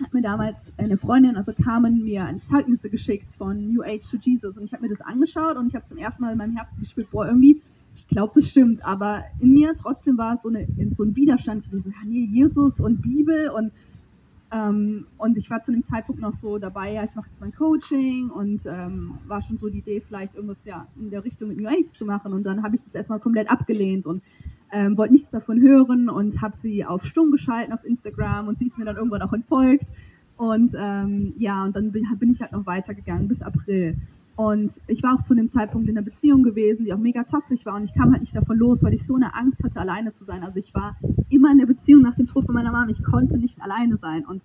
hat 0.00 0.14
mir 0.14 0.22
damals 0.22 0.72
eine 0.76 0.96
Freundin, 0.96 1.36
also 1.36 1.52
Carmen, 1.52 2.04
mir 2.04 2.28
Zeugnisse 2.48 2.90
geschickt 2.90 3.30
von 3.36 3.72
New 3.72 3.82
Age 3.82 4.08
to 4.10 4.16
Jesus 4.20 4.58
und 4.58 4.64
ich 4.64 4.72
habe 4.72 4.82
mir 4.82 4.94
das 4.94 5.00
angeschaut 5.00 5.56
und 5.56 5.68
ich 5.68 5.74
habe 5.74 5.84
zum 5.84 5.98
ersten 5.98 6.22
Mal 6.22 6.32
in 6.32 6.38
meinem 6.38 6.56
Herzen 6.56 6.80
gespürt, 6.80 7.10
boah, 7.10 7.26
irgendwie, 7.26 7.60
ich 7.94 8.06
glaube, 8.06 8.32
das 8.34 8.48
stimmt, 8.48 8.84
aber 8.84 9.24
in 9.40 9.52
mir 9.52 9.74
trotzdem 9.80 10.18
war 10.18 10.34
es 10.34 10.42
so, 10.42 10.48
eine, 10.48 10.66
so 10.94 11.02
ein 11.02 11.16
Widerstand 11.16 11.64
gewesen, 11.64 11.94
ja, 11.96 12.08
nee, 12.08 12.24
Jesus 12.24 12.80
und 12.80 13.02
Bibel 13.02 13.50
und 13.50 13.72
ähm, 14.50 15.06
und 15.18 15.36
ich 15.36 15.50
war 15.50 15.60
zu 15.60 15.72
dem 15.72 15.84
Zeitpunkt 15.84 16.22
noch 16.22 16.32
so 16.32 16.58
dabei, 16.58 16.92
ja, 16.92 17.04
ich 17.04 17.14
mache 17.14 17.28
jetzt 17.28 17.40
mein 17.40 17.54
Coaching 17.54 18.30
und 18.30 18.64
ähm, 18.64 19.18
war 19.26 19.42
schon 19.42 19.58
so 19.58 19.68
die 19.68 19.78
Idee, 19.78 20.00
vielleicht 20.00 20.36
irgendwas 20.36 20.64
ja 20.64 20.86
in 20.98 21.10
der 21.10 21.22
Richtung 21.22 21.48
mit 21.48 21.58
New 21.58 21.68
Age 21.68 21.86
zu 21.86 22.06
machen. 22.06 22.32
Und 22.32 22.44
dann 22.44 22.62
habe 22.62 22.76
ich 22.76 22.82
das 22.82 22.94
erstmal 22.94 23.20
komplett 23.20 23.50
abgelehnt 23.50 24.06
und 24.06 24.22
ähm, 24.72 24.96
wollte 24.96 25.12
nichts 25.12 25.30
davon 25.30 25.60
hören 25.60 26.08
und 26.08 26.40
habe 26.40 26.56
sie 26.56 26.84
auf 26.84 27.04
Stumm 27.04 27.30
geschalten 27.30 27.72
auf 27.72 27.84
Instagram 27.84 28.48
und 28.48 28.58
sie 28.58 28.66
ist 28.66 28.78
mir 28.78 28.84
dann 28.84 28.96
irgendwann 28.96 29.22
auch 29.22 29.32
entfolgt. 29.32 29.86
Und 30.36 30.74
ähm, 30.78 31.34
ja, 31.38 31.64
und 31.64 31.74
dann 31.74 31.90
bin, 31.90 32.04
ich 32.32 32.40
halt 32.40 32.52
noch 32.52 32.66
weitergegangen 32.66 33.28
bis 33.28 33.42
April. 33.42 33.96
Und 34.36 34.70
ich 34.86 35.02
war 35.02 35.16
auch 35.16 35.24
zu 35.24 35.34
dem 35.34 35.50
Zeitpunkt 35.50 35.88
in 35.88 35.98
einer 35.98 36.04
Beziehung 36.04 36.44
gewesen, 36.44 36.84
die 36.84 36.92
auch 36.92 36.98
mega 36.98 37.24
toxisch 37.24 37.66
war 37.66 37.74
und 37.74 37.84
ich 37.84 37.94
kam 37.94 38.12
halt 38.12 38.20
nicht 38.20 38.36
davon 38.36 38.56
los, 38.56 38.84
weil 38.84 38.94
ich 38.94 39.04
so 39.04 39.16
eine 39.16 39.34
Angst 39.34 39.64
hatte, 39.64 39.80
alleine 39.80 40.12
zu 40.12 40.24
sein. 40.24 40.44
Also 40.44 40.58
ich 40.58 40.72
war 40.74 40.96
immer 41.28 41.50
in 41.50 41.58
der 41.58 41.66
Beziehung 41.66 42.02
nach 42.02 42.14
dem 42.14 42.28
Tod 42.28 42.46
von 42.46 42.54
meiner 42.54 42.70
Mama, 42.70 42.88
ich 42.88 43.02
konnte 43.02 43.36
nicht 43.36 43.60
alleine 43.60 43.96
sein. 43.96 44.24
Und 44.24 44.42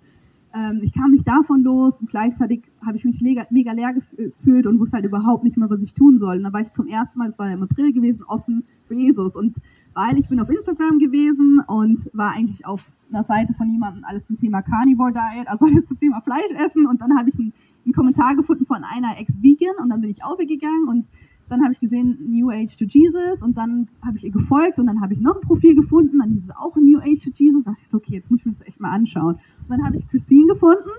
ähm, 0.53 0.81
ich 0.83 0.93
kam 0.93 1.11
nicht 1.11 1.27
davon 1.27 1.63
los 1.63 1.99
und 1.99 2.09
gleichzeitig 2.09 2.63
habe 2.85 2.97
ich 2.97 3.05
mich 3.05 3.21
mega, 3.21 3.45
mega 3.49 3.71
leer 3.71 3.93
gefühlt 3.93 4.67
und 4.67 4.79
wusste 4.79 4.97
halt 4.97 5.05
überhaupt 5.05 5.43
nicht 5.43 5.57
mehr, 5.57 5.69
was 5.69 5.81
ich 5.81 5.93
tun 5.93 6.19
soll. 6.19 6.37
Und 6.37 6.43
da 6.43 6.53
war 6.53 6.61
ich 6.61 6.71
zum 6.71 6.87
ersten 6.87 7.19
Mal, 7.19 7.29
das 7.29 7.39
war 7.39 7.51
im 7.51 7.63
April 7.63 7.91
gewesen, 7.91 8.23
offen 8.23 8.63
für 8.87 8.93
Jesus. 8.93 9.35
Und 9.35 9.55
weil 9.93 10.17
ich 10.17 10.29
bin 10.29 10.39
auf 10.39 10.49
Instagram 10.49 10.99
gewesen 10.99 11.61
und 11.67 12.09
war 12.13 12.33
eigentlich 12.33 12.65
auf 12.65 12.91
einer 13.11 13.23
Seite 13.23 13.53
von 13.53 13.69
jemandem 13.69 14.03
alles 14.05 14.25
zum 14.25 14.37
Thema 14.37 14.61
Carnivore 14.61 15.11
Diet, 15.11 15.47
also 15.47 15.65
alles 15.65 15.85
zum 15.85 15.99
Thema 15.99 16.21
Fleisch 16.21 16.51
essen 16.57 16.87
und 16.87 17.01
dann 17.01 17.17
habe 17.17 17.29
ich 17.29 17.39
einen, 17.39 17.53
einen, 17.85 17.93
Kommentar 17.93 18.35
gefunden 18.35 18.65
von 18.65 18.83
einer 18.83 19.19
Ex-Vegan 19.19 19.75
und 19.81 19.89
dann 19.89 20.01
bin 20.01 20.09
ich 20.09 20.23
aufgegangen 20.23 20.87
und 20.87 21.05
dann 21.49 21.63
habe 21.63 21.73
ich 21.73 21.79
gesehen 21.79 22.17
New 22.27 22.49
Age 22.49 22.77
to 22.77 22.85
Jesus 22.85 23.41
und 23.41 23.57
dann 23.57 23.87
habe 24.05 24.17
ich 24.17 24.23
ihr 24.23 24.31
gefolgt 24.31 24.79
und 24.79 24.87
dann 24.87 25.01
habe 25.01 25.13
ich 25.13 25.19
noch 25.19 25.35
ein 25.35 25.41
Profil 25.41 25.75
gefunden, 25.75 26.19
dann 26.19 26.31
hieß 26.31 26.43
es 26.45 26.55
auch 26.55 26.75
New 26.75 26.99
Age 26.99 27.23
to 27.23 27.31
Jesus, 27.33 27.63
da 27.63 27.71
dachte 27.71 27.83
ich 27.83 27.91
so, 27.91 27.97
okay, 27.97 28.13
jetzt 28.15 28.31
muss 28.31 28.39
ich 28.39 28.45
mir 28.45 28.53
das 28.53 28.67
echt 28.67 28.79
mal 28.79 28.91
anschauen. 28.91 29.35
Und 29.35 29.69
dann 29.69 29.83
habe 29.85 29.97
ich 29.97 30.07
Christine 30.07 30.47
gefunden 30.53 30.89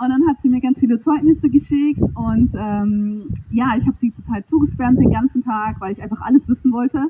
Und 0.00 0.10
dann 0.10 0.28
hat 0.28 0.40
sie 0.42 0.48
mir 0.48 0.60
ganz 0.60 0.78
viele 0.78 1.00
Zeugnisse 1.00 1.48
geschickt 1.48 2.00
und 2.14 2.50
ähm, 2.54 3.30
ja, 3.50 3.74
ich 3.76 3.86
habe 3.86 3.96
sie 3.98 4.12
total 4.12 4.44
zugespammt 4.44 4.98
den 4.98 5.10
ganzen 5.10 5.42
Tag, 5.42 5.80
weil 5.80 5.92
ich 5.92 6.02
einfach 6.02 6.20
alles 6.20 6.48
wissen 6.48 6.72
wollte. 6.72 7.08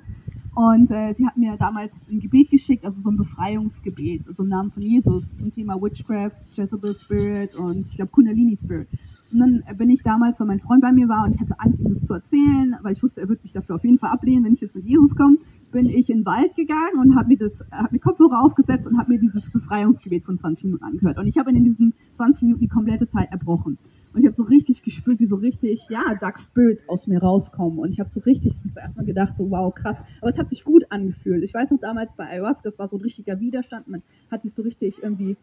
Und 0.54 0.90
äh, 0.90 1.14
sie 1.14 1.26
hat 1.26 1.36
mir 1.36 1.56
damals 1.56 1.92
ein 2.10 2.18
Gebet 2.18 2.50
geschickt, 2.50 2.84
also 2.84 3.00
so 3.00 3.10
ein 3.10 3.16
Befreiungsgebet, 3.16 4.26
also 4.26 4.42
im 4.42 4.48
Namen 4.48 4.70
von 4.72 4.82
Jesus 4.82 5.22
zum 5.36 5.52
Thema 5.52 5.80
Witchcraft, 5.80 6.32
Jezebel 6.52 6.94
Spirit 6.96 7.54
und 7.54 7.86
ich 7.86 7.96
glaube 7.96 8.10
Kundalini 8.10 8.56
Spirit. 8.56 8.88
Und 9.30 9.40
dann 9.40 9.62
bin 9.76 9.90
ich 9.90 10.02
damals, 10.02 10.40
weil 10.40 10.46
mein 10.46 10.60
Freund 10.60 10.80
bei 10.80 10.92
mir 10.92 11.08
war 11.08 11.24
und 11.24 11.34
ich 11.34 11.40
hatte 11.40 11.58
Angst, 11.58 11.82
ihm 11.82 11.90
das 11.90 12.02
zu 12.04 12.14
erzählen, 12.14 12.76
weil 12.82 12.92
ich 12.92 13.02
wusste, 13.02 13.20
er 13.20 13.28
wird 13.28 13.42
mich 13.42 13.52
dafür 13.52 13.76
auf 13.76 13.84
jeden 13.84 13.98
Fall 13.98 14.10
ablehnen, 14.10 14.44
wenn 14.44 14.54
ich 14.54 14.60
jetzt 14.62 14.74
mit 14.74 14.86
Jesus 14.86 15.14
komme, 15.14 15.36
bin 15.70 15.90
ich 15.90 16.08
in 16.08 16.20
den 16.20 16.26
Wald 16.26 16.56
gegangen 16.56 16.98
und 16.98 17.16
habe 17.16 17.28
mir 17.28 17.36
das, 17.36 17.62
habe 17.70 17.88
mir 17.92 17.98
Kopfhörer 17.98 18.42
aufgesetzt 18.42 18.86
und 18.86 18.98
habe 18.98 19.12
mir 19.12 19.18
dieses 19.18 19.50
Befreiungsgebet 19.50 20.24
von 20.24 20.38
20 20.38 20.64
Minuten 20.64 20.84
angehört. 20.84 21.18
Und 21.18 21.26
ich 21.26 21.36
habe 21.36 21.50
in 21.50 21.62
diesen 21.62 21.92
20 22.14 22.44
Minuten 22.44 22.60
die 22.62 22.68
komplette 22.68 23.06
Zeit 23.06 23.30
erbrochen. 23.30 23.76
Und 24.14 24.20
ich 24.20 24.26
habe 24.26 24.34
so 24.34 24.44
richtig 24.44 24.82
gespürt, 24.82 25.20
wie 25.20 25.26
so 25.26 25.36
richtig, 25.36 25.86
ja, 25.90 26.14
Dark 26.18 26.40
Spirits 26.40 26.88
aus 26.88 27.06
mir 27.06 27.20
rauskommen. 27.20 27.78
Und 27.78 27.90
ich 27.90 28.00
habe 28.00 28.08
so 28.10 28.20
richtig 28.20 28.54
zuerst 28.72 28.96
mal 28.96 29.04
gedacht, 29.04 29.34
so 29.36 29.50
wow, 29.50 29.74
krass. 29.74 29.98
Aber 30.22 30.30
es 30.30 30.38
hat 30.38 30.48
sich 30.48 30.64
gut 30.64 30.84
angefühlt. 30.88 31.44
Ich 31.44 31.52
weiß 31.52 31.70
noch 31.70 31.80
damals 31.80 32.14
bei 32.16 32.26
Ayahuasca, 32.26 32.62
das 32.64 32.78
war 32.78 32.88
so 32.88 32.96
ein 32.96 33.02
richtiger 33.02 33.38
Widerstand. 33.38 33.88
Man 33.88 34.02
hat 34.30 34.42
sich 34.42 34.54
so 34.54 34.62
richtig 34.62 35.02
irgendwie 35.02 35.36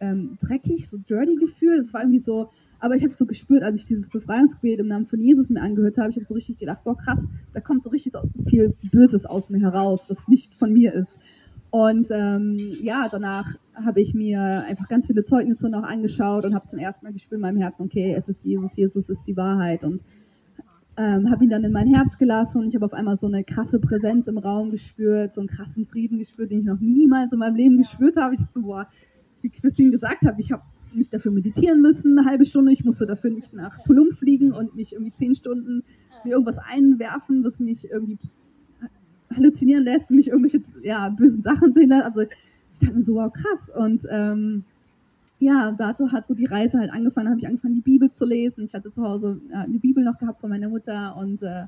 ähm, 0.00 0.36
dreckig, 0.40 0.88
so 0.88 0.98
dirty 0.98 1.36
gefühlt. 1.36 1.86
Es 1.86 1.94
war 1.94 2.02
irgendwie 2.02 2.20
so, 2.20 2.50
aber 2.80 2.94
ich 2.96 3.04
habe 3.04 3.14
so 3.14 3.26
gespürt, 3.26 3.62
als 3.62 3.80
ich 3.80 3.86
dieses 3.86 4.08
Befreiungsgebet 4.08 4.80
im 4.80 4.88
Namen 4.88 5.06
von 5.06 5.20
Jesus 5.20 5.48
mir 5.48 5.62
angehört 5.62 5.98
habe, 5.98 6.10
ich 6.10 6.16
habe 6.16 6.26
so 6.26 6.34
richtig 6.34 6.58
gedacht, 6.58 6.84
boah 6.84 6.96
krass, 6.96 7.22
da 7.52 7.60
kommt 7.60 7.82
so 7.82 7.90
richtig 7.90 8.12
viel 8.48 8.74
Böses 8.90 9.24
aus 9.26 9.50
mir 9.50 9.60
heraus, 9.60 10.06
was 10.08 10.28
nicht 10.28 10.54
von 10.54 10.72
mir 10.72 10.92
ist. 10.92 11.18
Und 11.70 12.06
ähm, 12.10 12.56
ja, 12.82 13.08
danach 13.10 13.56
habe 13.74 14.00
ich 14.00 14.14
mir 14.14 14.64
einfach 14.68 14.88
ganz 14.88 15.06
viele 15.06 15.24
Zeugnisse 15.24 15.68
noch 15.68 15.82
angeschaut 15.82 16.44
und 16.44 16.54
habe 16.54 16.66
zum 16.66 16.78
ersten 16.78 17.04
Mal 17.04 17.12
gespürt 17.12 17.38
in 17.38 17.42
meinem 17.42 17.60
Herzen, 17.60 17.82
okay, 17.82 18.14
es 18.16 18.28
ist 18.28 18.44
Jesus, 18.44 18.76
Jesus 18.76 19.08
ist 19.08 19.26
die 19.26 19.36
Wahrheit. 19.36 19.82
Und 19.82 20.00
ähm, 20.96 21.30
habe 21.30 21.42
ihn 21.42 21.50
dann 21.50 21.64
in 21.64 21.72
mein 21.72 21.92
Herz 21.92 22.16
gelassen 22.18 22.62
und 22.62 22.68
ich 22.68 22.76
habe 22.76 22.84
auf 22.84 22.92
einmal 22.92 23.16
so 23.16 23.26
eine 23.26 23.42
krasse 23.42 23.80
Präsenz 23.80 24.28
im 24.28 24.38
Raum 24.38 24.70
gespürt, 24.70 25.34
so 25.34 25.40
einen 25.40 25.48
krassen 25.48 25.86
Frieden 25.86 26.18
gespürt, 26.18 26.52
den 26.52 26.60
ich 26.60 26.66
noch 26.66 26.78
niemals 26.78 27.32
in 27.32 27.40
meinem 27.40 27.56
Leben 27.56 27.78
gespürt 27.78 28.16
habe. 28.16 28.34
Ich 28.34 28.40
dachte 28.40 28.52
so, 28.52 28.62
boah, 28.62 28.86
wie 29.42 29.50
Christine 29.50 29.90
gesagt 29.90 30.24
hat, 30.24 30.38
ich 30.38 30.52
habe 30.52 30.62
nicht 30.96 31.12
dafür 31.12 31.32
meditieren 31.32 31.80
müssen, 31.80 32.18
eine 32.18 32.28
halbe 32.28 32.46
Stunde, 32.46 32.72
ich 32.72 32.84
musste 32.84 33.06
dafür 33.06 33.30
nicht 33.30 33.52
nach 33.52 33.82
Tulum 33.84 34.12
fliegen 34.12 34.52
und 34.52 34.74
mich 34.74 34.92
irgendwie 34.92 35.12
zehn 35.12 35.34
Stunden 35.34 35.82
mir 36.24 36.32
irgendwas 36.32 36.58
einwerfen, 36.58 37.44
was 37.44 37.58
mich 37.60 37.90
irgendwie 37.90 38.18
halluzinieren 39.34 39.84
lässt, 39.84 40.10
mich 40.10 40.28
irgendwelche 40.28 40.62
ja, 40.82 41.08
bösen 41.08 41.42
Sachen 41.42 41.72
sehen 41.74 41.88
lässt. 41.88 42.04
Also 42.04 42.20
ich 42.22 42.28
dachte 42.80 42.94
mir 42.94 43.04
so, 43.04 43.14
wow, 43.14 43.32
krass. 43.32 43.70
Und 43.74 44.06
ähm, 44.10 44.64
ja, 45.38 45.72
dazu 45.72 46.12
hat 46.12 46.26
so 46.26 46.34
die 46.34 46.46
Reise 46.46 46.78
halt 46.78 46.90
angefangen. 46.90 47.26
Da 47.26 47.30
habe 47.30 47.40
ich 47.40 47.46
angefangen, 47.46 47.74
die 47.74 47.80
Bibel 47.80 48.10
zu 48.10 48.24
lesen. 48.24 48.64
Ich 48.64 48.74
hatte 48.74 48.90
zu 48.90 49.02
Hause 49.02 49.40
äh, 49.50 49.56
eine 49.56 49.78
Bibel 49.78 50.04
noch 50.04 50.18
gehabt 50.18 50.40
von 50.40 50.50
meiner 50.50 50.68
Mutter 50.68 51.16
und 51.16 51.42
äh, 51.42 51.64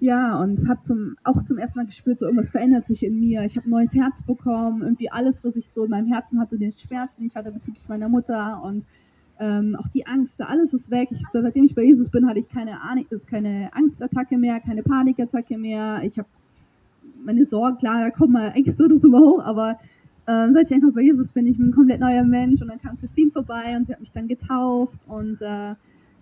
ja, 0.00 0.40
und 0.40 0.68
habe 0.68 0.82
zum, 0.82 1.16
auch 1.24 1.42
zum 1.44 1.58
ersten 1.58 1.78
Mal 1.78 1.86
gespürt, 1.86 2.18
so 2.18 2.26
irgendwas 2.26 2.50
verändert 2.50 2.86
sich 2.86 3.04
in 3.04 3.18
mir. 3.18 3.44
Ich 3.44 3.56
habe 3.56 3.68
ein 3.68 3.70
neues 3.70 3.92
Herz 3.94 4.22
bekommen, 4.22 4.82
irgendwie 4.82 5.10
alles, 5.10 5.42
was 5.44 5.56
ich 5.56 5.70
so 5.70 5.84
in 5.84 5.90
meinem 5.90 6.06
Herzen 6.06 6.40
hatte, 6.40 6.58
den 6.58 6.72
Schmerz, 6.72 7.14
den 7.16 7.26
ich 7.26 7.34
hatte 7.34 7.50
bezüglich 7.50 7.88
meiner 7.88 8.08
Mutter 8.08 8.62
und 8.62 8.84
ähm, 9.40 9.76
auch 9.78 9.88
die 9.88 10.06
Angst, 10.06 10.40
alles 10.40 10.72
ist 10.72 10.90
weg. 10.90 11.08
Ich, 11.12 11.22
seitdem 11.32 11.64
ich 11.64 11.74
bei 11.74 11.82
Jesus 11.82 12.10
bin, 12.10 12.26
hatte 12.26 12.40
ich 12.40 12.48
keine, 12.48 12.78
keine 13.30 13.70
Angstattacke 13.72 14.36
mehr, 14.36 14.60
keine 14.60 14.82
Panikattacke 14.82 15.56
mehr. 15.56 16.02
Ich 16.04 16.18
habe 16.18 16.28
meine 17.24 17.44
Sorgen, 17.44 17.78
klar, 17.78 18.00
da 18.00 18.10
kommen 18.10 18.32
mal 18.32 18.48
Ängste 18.48 18.84
oder 18.84 18.98
so 18.98 19.10
hoch, 19.12 19.42
aber 19.44 19.78
ähm, 20.26 20.52
seit 20.54 20.66
ich 20.66 20.74
einfach 20.74 20.92
bei 20.92 21.02
Jesus 21.02 21.30
bin, 21.32 21.46
ich 21.46 21.56
bin 21.56 21.68
ein 21.68 21.74
komplett 21.74 22.00
neuer 22.00 22.24
Mensch 22.24 22.60
und 22.60 22.68
dann 22.68 22.80
kam 22.80 22.98
Christine 22.98 23.30
vorbei 23.30 23.76
und 23.76 23.86
sie 23.86 23.92
hat 23.92 24.00
mich 24.00 24.12
dann 24.12 24.28
getauft 24.28 24.98
und 25.06 25.40
äh, 25.40 25.74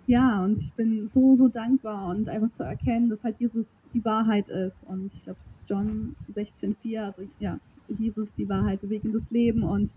ja, 0.07 0.45
und 0.45 0.59
ich 0.59 0.73
bin 0.75 1.09
so, 1.09 1.37
so 1.37 1.49
dankbar 1.49 2.09
und 2.09 2.29
einfach 2.29 2.51
zu 2.53 2.63
erkennen, 2.63 3.11
dass 3.11 3.23
halt 3.25 3.37
Jesus 3.41 3.67
die 3.93 4.05
Wahrheit 4.05 4.49
ist. 4.49 4.77
Und 4.87 5.13
ich 5.15 5.25
glaube, 5.25 5.39
John 5.69 6.15
16,4, 6.35 7.01
also 7.01 7.23
ja, 7.41 7.59
Jesus 7.99 8.29
die 8.37 8.49
Wahrheit, 8.49 8.83
der 8.83 8.91
Weg 8.91 9.05
in 9.05 9.13
das 9.13 9.29
Leben 9.31 9.63
und 9.63 9.91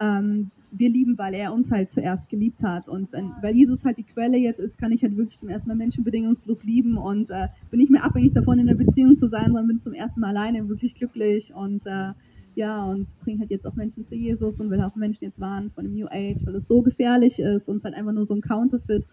ähm, 0.00 0.50
wir 0.72 0.88
lieben, 0.88 1.18
weil 1.18 1.34
er 1.34 1.52
uns 1.52 1.70
halt 1.70 1.92
zuerst 1.92 2.28
geliebt 2.28 2.62
hat. 2.62 2.88
Und 2.88 3.12
wenn, 3.12 3.32
weil 3.42 3.54
Jesus 3.54 3.84
halt 3.84 3.98
die 3.98 4.04
Quelle 4.04 4.38
jetzt 4.38 4.58
ist, 4.58 4.78
kann 4.78 4.90
ich 4.90 5.02
halt 5.02 5.16
wirklich 5.16 5.38
zum 5.38 5.50
ersten 5.50 5.68
Mal 5.68 5.76
Menschen 5.76 6.02
bedingungslos 6.02 6.64
lieben. 6.64 6.96
Und 6.96 7.30
äh, 7.30 7.48
bin 7.70 7.78
nicht 7.78 7.90
mehr 7.90 8.04
abhängig 8.04 8.32
davon, 8.32 8.58
in 8.58 8.68
einer 8.68 8.78
Beziehung 8.78 9.16
zu 9.18 9.28
sein, 9.28 9.46
sondern 9.46 9.68
bin 9.68 9.80
zum 9.80 9.92
ersten 9.92 10.20
Mal 10.20 10.36
alleine 10.36 10.68
wirklich 10.68 10.94
glücklich. 10.94 11.54
Und 11.54 11.86
äh, 11.86 12.12
ja, 12.54 12.84
und 12.84 13.06
bringe 13.20 13.40
halt 13.40 13.50
jetzt 13.50 13.66
auch 13.66 13.76
Menschen 13.76 14.06
zu 14.06 14.14
Jesus 14.14 14.58
und 14.58 14.70
will 14.70 14.80
auch 14.82 14.96
Menschen 14.96 15.24
jetzt 15.24 15.40
warnen 15.40 15.70
von 15.70 15.84
dem 15.84 15.94
New 15.94 16.06
Age, 16.06 16.40
weil 16.44 16.56
es 16.56 16.66
so 16.66 16.82
gefährlich 16.82 17.38
ist 17.38 17.68
und 17.68 17.76
es 17.76 17.84
halt 17.84 17.94
einfach 17.94 18.12
nur 18.12 18.26
so 18.26 18.34
ein 18.34 18.40
Counterfeit 18.40 19.04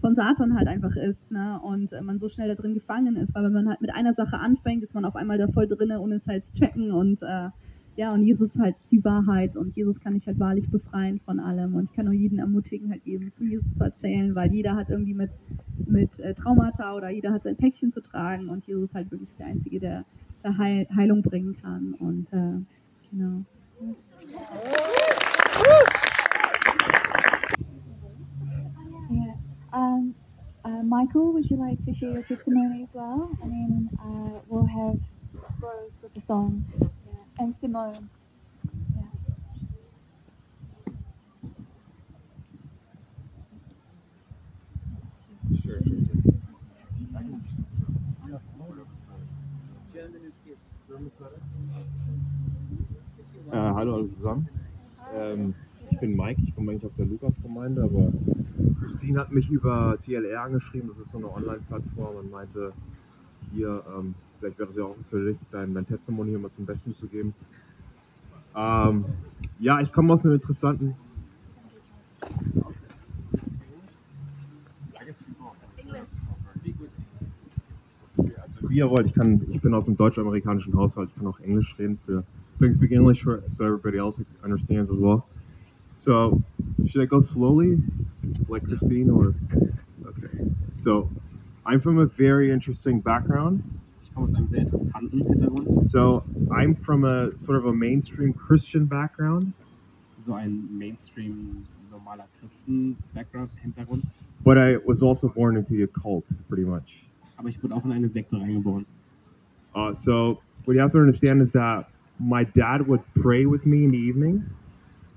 von 0.00 0.14
Satan 0.14 0.54
halt 0.56 0.68
einfach 0.68 0.94
ist, 0.96 1.30
ne? 1.30 1.60
Und 1.62 1.92
äh, 1.92 2.00
man 2.00 2.18
so 2.18 2.28
schnell 2.28 2.48
da 2.48 2.54
drin 2.54 2.74
gefangen 2.74 3.16
ist, 3.16 3.34
weil 3.34 3.44
wenn 3.44 3.52
man 3.52 3.68
halt 3.68 3.80
mit 3.80 3.94
einer 3.94 4.14
Sache 4.14 4.38
anfängt, 4.38 4.82
ist 4.82 4.94
man 4.94 5.04
auf 5.04 5.16
einmal 5.16 5.38
da 5.38 5.48
voll 5.48 5.66
drinne, 5.66 6.00
ohne 6.00 6.16
es 6.16 6.26
halt 6.26 6.44
zu 6.46 6.54
checken 6.54 6.92
und 6.92 7.22
äh, 7.22 7.48
ja, 7.96 8.12
und 8.12 8.24
Jesus 8.24 8.50
ist 8.50 8.58
halt 8.58 8.76
die 8.90 9.02
Wahrheit 9.04 9.56
und 9.56 9.74
Jesus 9.74 10.00
kann 10.00 10.14
dich 10.14 10.26
halt 10.26 10.38
wahrlich 10.38 10.68
befreien 10.70 11.18
von 11.20 11.40
allem. 11.40 11.74
Und 11.74 11.84
ich 11.84 11.92
kann 11.96 12.04
nur 12.04 12.14
jeden 12.14 12.38
ermutigen, 12.38 12.90
halt 12.90 13.06
eben 13.06 13.32
von 13.32 13.48
Jesus 13.48 13.74
zu 13.74 13.84
erzählen, 13.84 14.34
weil 14.34 14.52
jeder 14.52 14.76
hat 14.76 14.90
irgendwie 14.90 15.14
mit, 15.14 15.30
mit 15.86 16.18
äh, 16.20 16.34
Traumata 16.34 16.94
oder 16.94 17.08
jeder 17.08 17.32
hat 17.32 17.44
sein 17.44 17.56
Päckchen 17.56 17.92
zu 17.92 18.02
tragen 18.02 18.50
und 18.50 18.66
Jesus 18.66 18.90
ist 18.90 18.94
halt 18.94 19.10
wirklich 19.10 19.34
der 19.38 19.46
Einzige, 19.46 19.80
der, 19.80 20.04
der 20.44 20.58
Heil, 20.58 20.86
Heilung 20.94 21.22
bringen 21.22 21.56
kann. 21.56 21.94
Und 21.94 22.30
äh, 22.34 22.60
genau. 23.10 23.44
Uh, 30.66 30.82
Michael, 30.84 31.32
would 31.34 31.50
you 31.50 31.58
like 31.58 31.80
to 31.86 31.94
share 31.94 32.10
your 32.12 32.24
testimony 32.24 32.84
as 32.84 32.90
well? 32.94 33.30
And 33.42 33.52
then 33.52 33.90
uh, 34.00 34.40
we'll 34.48 34.66
have 34.66 35.00
Rose 35.62 35.92
with 36.02 36.14
the 36.14 36.22
song. 36.22 36.64
Yeah. 36.80 36.88
And 37.44 37.54
Simone. 37.60 38.10
Yeah. 38.96 39.02
Äh, 53.52 53.56
hallo 53.74 53.96
alle 53.96 54.08
zusammen. 54.10 54.48
Ähm, 55.14 55.54
ich 55.96 56.00
bin 56.00 56.14
Mike, 56.14 56.42
ich 56.44 56.54
komme 56.54 56.72
eigentlich 56.72 56.84
aus 56.84 56.94
der 56.98 57.06
Lukas-Gemeinde, 57.06 57.82
aber 57.82 58.12
Christine 58.80 59.18
hat 59.18 59.32
mich 59.32 59.48
über 59.48 59.96
TLR 60.04 60.42
angeschrieben, 60.42 60.90
das 60.90 61.06
ist 61.06 61.12
so 61.12 61.16
eine 61.16 61.32
Online-Plattform 61.32 62.16
und 62.16 62.30
meinte, 62.30 62.74
hier, 63.54 63.82
ähm, 63.96 64.14
vielleicht 64.38 64.58
wäre 64.58 64.68
es 64.68 64.76
ja 64.76 64.84
auch 64.84 64.96
für 65.08 65.24
dich, 65.24 65.38
dein, 65.50 65.72
dein 65.72 65.86
Testimony 65.86 66.30
hier 66.30 66.38
mal 66.38 66.50
zum 66.54 66.66
Besten 66.66 66.92
zu 66.92 67.06
geben. 67.06 67.32
Ähm, 68.54 69.06
ja, 69.58 69.80
ich 69.80 69.90
komme 69.90 70.12
aus 70.12 70.22
einem 70.22 70.34
interessanten. 70.34 70.94
Wie 78.68 78.76
ihr 78.76 78.90
wollt, 78.90 79.06
ich, 79.06 79.14
kann, 79.14 79.40
ich 79.50 79.62
bin 79.62 79.72
aus 79.72 79.86
einem 79.86 79.96
deutsch-amerikanischen 79.96 80.74
Haushalt, 80.74 81.08
ich 81.08 81.16
kann 81.16 81.26
auch 81.26 81.40
Englisch 81.40 81.74
reden 81.78 81.98
für 82.04 82.22
speak 82.58 82.92
English 82.92 83.24
so 83.24 83.64
everybody 83.64 83.96
else 83.96 84.20
understands 84.42 84.90
as 84.90 84.98
well. 84.98 85.24
So, 85.96 86.40
should 86.88 87.02
I 87.02 87.06
go 87.06 87.20
slowly, 87.20 87.78
like 88.48 88.64
Christine, 88.64 89.10
or 89.10 89.34
okay? 90.06 90.28
So, 90.78 91.08
I'm 91.64 91.80
from 91.80 91.98
a 91.98 92.06
very 92.06 92.52
interesting 92.52 93.00
background. 93.00 93.62
Ich 94.04 94.14
komme 94.14 94.28
aus 94.28 94.34
einem 94.34 94.48
sehr 94.48 94.60
interessanten 94.62 95.20
Hintergrund, 95.26 95.84
So, 95.84 96.22
I'm 96.50 96.76
from 96.76 97.04
a 97.04 97.30
sort 97.38 97.58
of 97.58 97.66
a 97.66 97.72
mainstream 97.72 98.32
Christian 98.32 98.84
background, 98.86 99.52
so 100.24 100.34
ein 100.34 100.68
Mainstream 100.78 101.66
normaler 101.90 102.26
Christen-Background-Hintergrund. 102.40 104.04
but 104.44 104.58
I 104.58 104.76
was 104.84 105.02
also 105.02 105.28
born 105.28 105.56
into 105.56 105.72
the 105.72 105.82
occult, 105.84 106.24
pretty 106.48 106.64
much. 106.64 107.02
Aber 107.36 107.48
ich 107.48 107.60
wurde 107.62 107.74
auch 107.74 107.84
in 107.84 107.92
eine 107.92 108.08
Sekte 108.08 108.36
reingeboren. 108.40 108.86
Uh, 109.74 109.92
so, 109.92 110.40
what 110.64 110.74
you 110.74 110.80
have 110.80 110.92
to 110.92 110.98
understand 110.98 111.42
is 111.42 111.50
that 111.52 111.86
my 112.18 112.44
dad 112.44 112.86
would 112.86 113.00
pray 113.14 113.44
with 113.44 113.66
me 113.66 113.84
in 113.84 113.90
the 113.90 113.98
evening, 113.98 114.44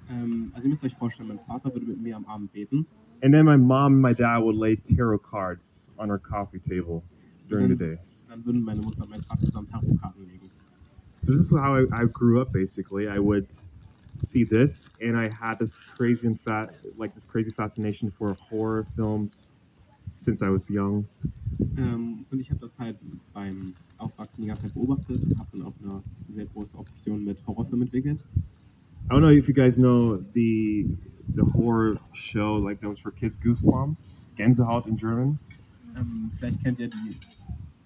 Ähm, 0.09 0.51
also 0.53 0.65
ihr 0.65 0.69
müsst 0.71 0.83
euch 0.83 0.95
vorstellen, 0.95 1.29
mein 1.29 1.39
Vater 1.39 1.73
würde 1.73 1.85
mit 1.85 2.01
mir 2.01 2.15
am 2.15 2.25
Abend 2.25 2.51
beten 2.51 2.85
and 3.21 3.33
then 3.33 3.45
my 3.45 3.57
mom 3.57 3.93
and 3.93 4.01
my 4.01 4.13
dad 4.13 4.39
would 4.39 4.55
lay 4.55 4.75
tarot 4.75 5.19
cards 5.19 5.89
on 5.97 6.09
our 6.09 6.19
coffee 6.19 6.59
table 6.59 7.03
during 7.49 7.67
the 7.69 7.75
day. 7.75 7.97
dann 8.27 8.45
würden 8.45 8.61
meine 8.61 8.81
Mutter 8.81 9.03
und 9.03 9.09
mein 9.09 9.21
Vater 9.21 9.45
zusammen 9.45 9.67
Tarotkarten 9.67 10.25
legen. 10.25 10.49
So 11.21 11.33
this 11.33 11.41
is 11.41 11.51
how 11.51 11.75
I, 11.75 11.85
I 11.91 12.05
grew 12.05 12.41
up 12.41 12.53
basically. 12.53 13.07
I 13.07 13.19
would 13.19 13.47
see 14.19 14.45
this 14.45 14.89
and 15.01 15.17
I 15.17 15.29
had 15.29 15.59
this 15.59 15.81
crazy 15.97 16.27
and 16.27 16.39
fat 16.41 16.69
like 16.97 17.13
this 17.13 17.25
crazy 17.25 17.51
fascination 17.51 18.11
for 18.11 18.35
horror 18.49 18.85
films 18.95 19.51
since 20.17 20.41
I 20.41 20.49
was 20.49 20.69
young. 20.69 21.07
Ähm, 21.77 22.25
und 22.29 22.39
ich 22.39 22.49
habe 22.49 22.59
das 22.61 22.77
halt 22.79 22.97
beim 23.33 23.73
Aufwachsen 23.97 24.41
die 24.41 24.47
ganze 24.47 24.63
Zeit 24.63 24.73
beobachtet 24.73 25.21
und 25.25 25.37
habe 25.37 25.49
dann 25.51 25.63
auch 25.63 25.73
eine 25.83 26.01
sehr 26.33 26.45
große 26.45 26.77
Obsession 26.77 27.23
mit 27.25 27.45
Horrorfilmen 27.45 27.87
entwickelt. 27.87 28.23
I 29.09 29.13
don't 29.13 29.21
know 29.21 29.29
if 29.29 29.47
you 29.47 29.53
guys 29.53 29.77
know 29.77 30.17
the 30.33 30.85
the 31.35 31.43
horror 31.43 31.97
show 32.13 32.55
like 32.55 32.79
that 32.81 32.89
was 32.89 32.99
for 32.99 33.11
kids, 33.11 33.35
Goosebumps, 33.43 34.19
Gänsehaut 34.37 34.87
in 34.87 34.97
German. 34.97 35.39
Ähm, 35.95 36.31
vielleicht 36.37 36.61
kennt 36.63 36.79
ihr 36.79 36.87
die, 36.89 37.17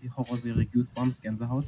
die 0.01 0.09
Horrorserie 0.09 0.65
Goosebumps, 0.65 1.21
Gänsehaut. 1.21 1.65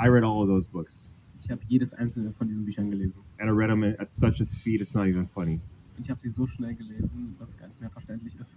I 0.00 0.08
read 0.08 0.24
all 0.24 0.42
of 0.42 0.48
those 0.48 0.66
books, 0.66 1.08
Ich 1.42 1.50
habe 1.50 1.60
jedes 1.68 1.92
einzelne 1.94 2.32
von 2.38 2.48
diesen 2.48 2.64
Büchern 2.64 2.90
gelesen. 2.90 3.14
and 3.38 3.48
I 3.48 3.52
read 3.52 3.68
them 3.70 3.82
at 3.84 4.12
such 4.12 4.40
a 4.40 4.44
speed 4.44 4.80
it's 4.80 4.94
not 4.94 5.06
even 5.08 5.26
funny. 5.26 5.60
Und 5.96 6.04
ich 6.04 6.10
habe 6.10 6.20
sie 6.22 6.30
so 6.30 6.46
schnell 6.46 6.74
gelesen, 6.74 7.36
dass 7.38 7.48
es 7.50 7.58
gar 7.58 7.68
nicht 7.68 7.80
mehr 7.80 7.90
verständlich 7.90 8.34
ist. 8.38 8.50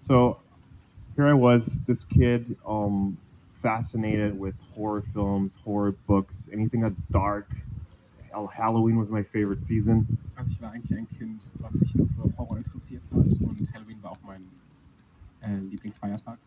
So 0.00 0.36
here 1.16 1.28
I 1.28 1.34
was, 1.34 1.84
this 1.86 2.04
kid, 2.04 2.56
um, 2.64 3.16
fascinated 3.62 4.38
with 4.38 4.54
horror 4.76 5.02
films, 5.12 5.56
horror 5.64 5.92
books, 6.06 6.48
anything 6.52 6.80
that's 6.80 7.02
dark. 7.10 7.46
Hall- 8.32 8.48
Halloween 8.48 8.96
was 8.98 9.08
my 9.10 9.22
favorite 9.24 9.64
season. 9.64 10.06
Also 10.36 10.50
ich 10.52 10.60
war 10.60 10.70
eigentlich 10.72 10.96
ein 10.98 11.08
Kind, 11.18 11.42
was 11.60 11.72
sich 11.74 11.94
nur 11.94 12.06
für 12.08 12.36
Horror 12.36 12.58
interessiert 12.58 13.02
hat 13.10 13.26
und 13.26 13.72
Halloween 13.74 14.02
war 14.02 14.12
auch 14.12 14.18
mein 14.26 14.42
äh, 15.42 15.58
Lieblingsfeiertag. 15.70 16.38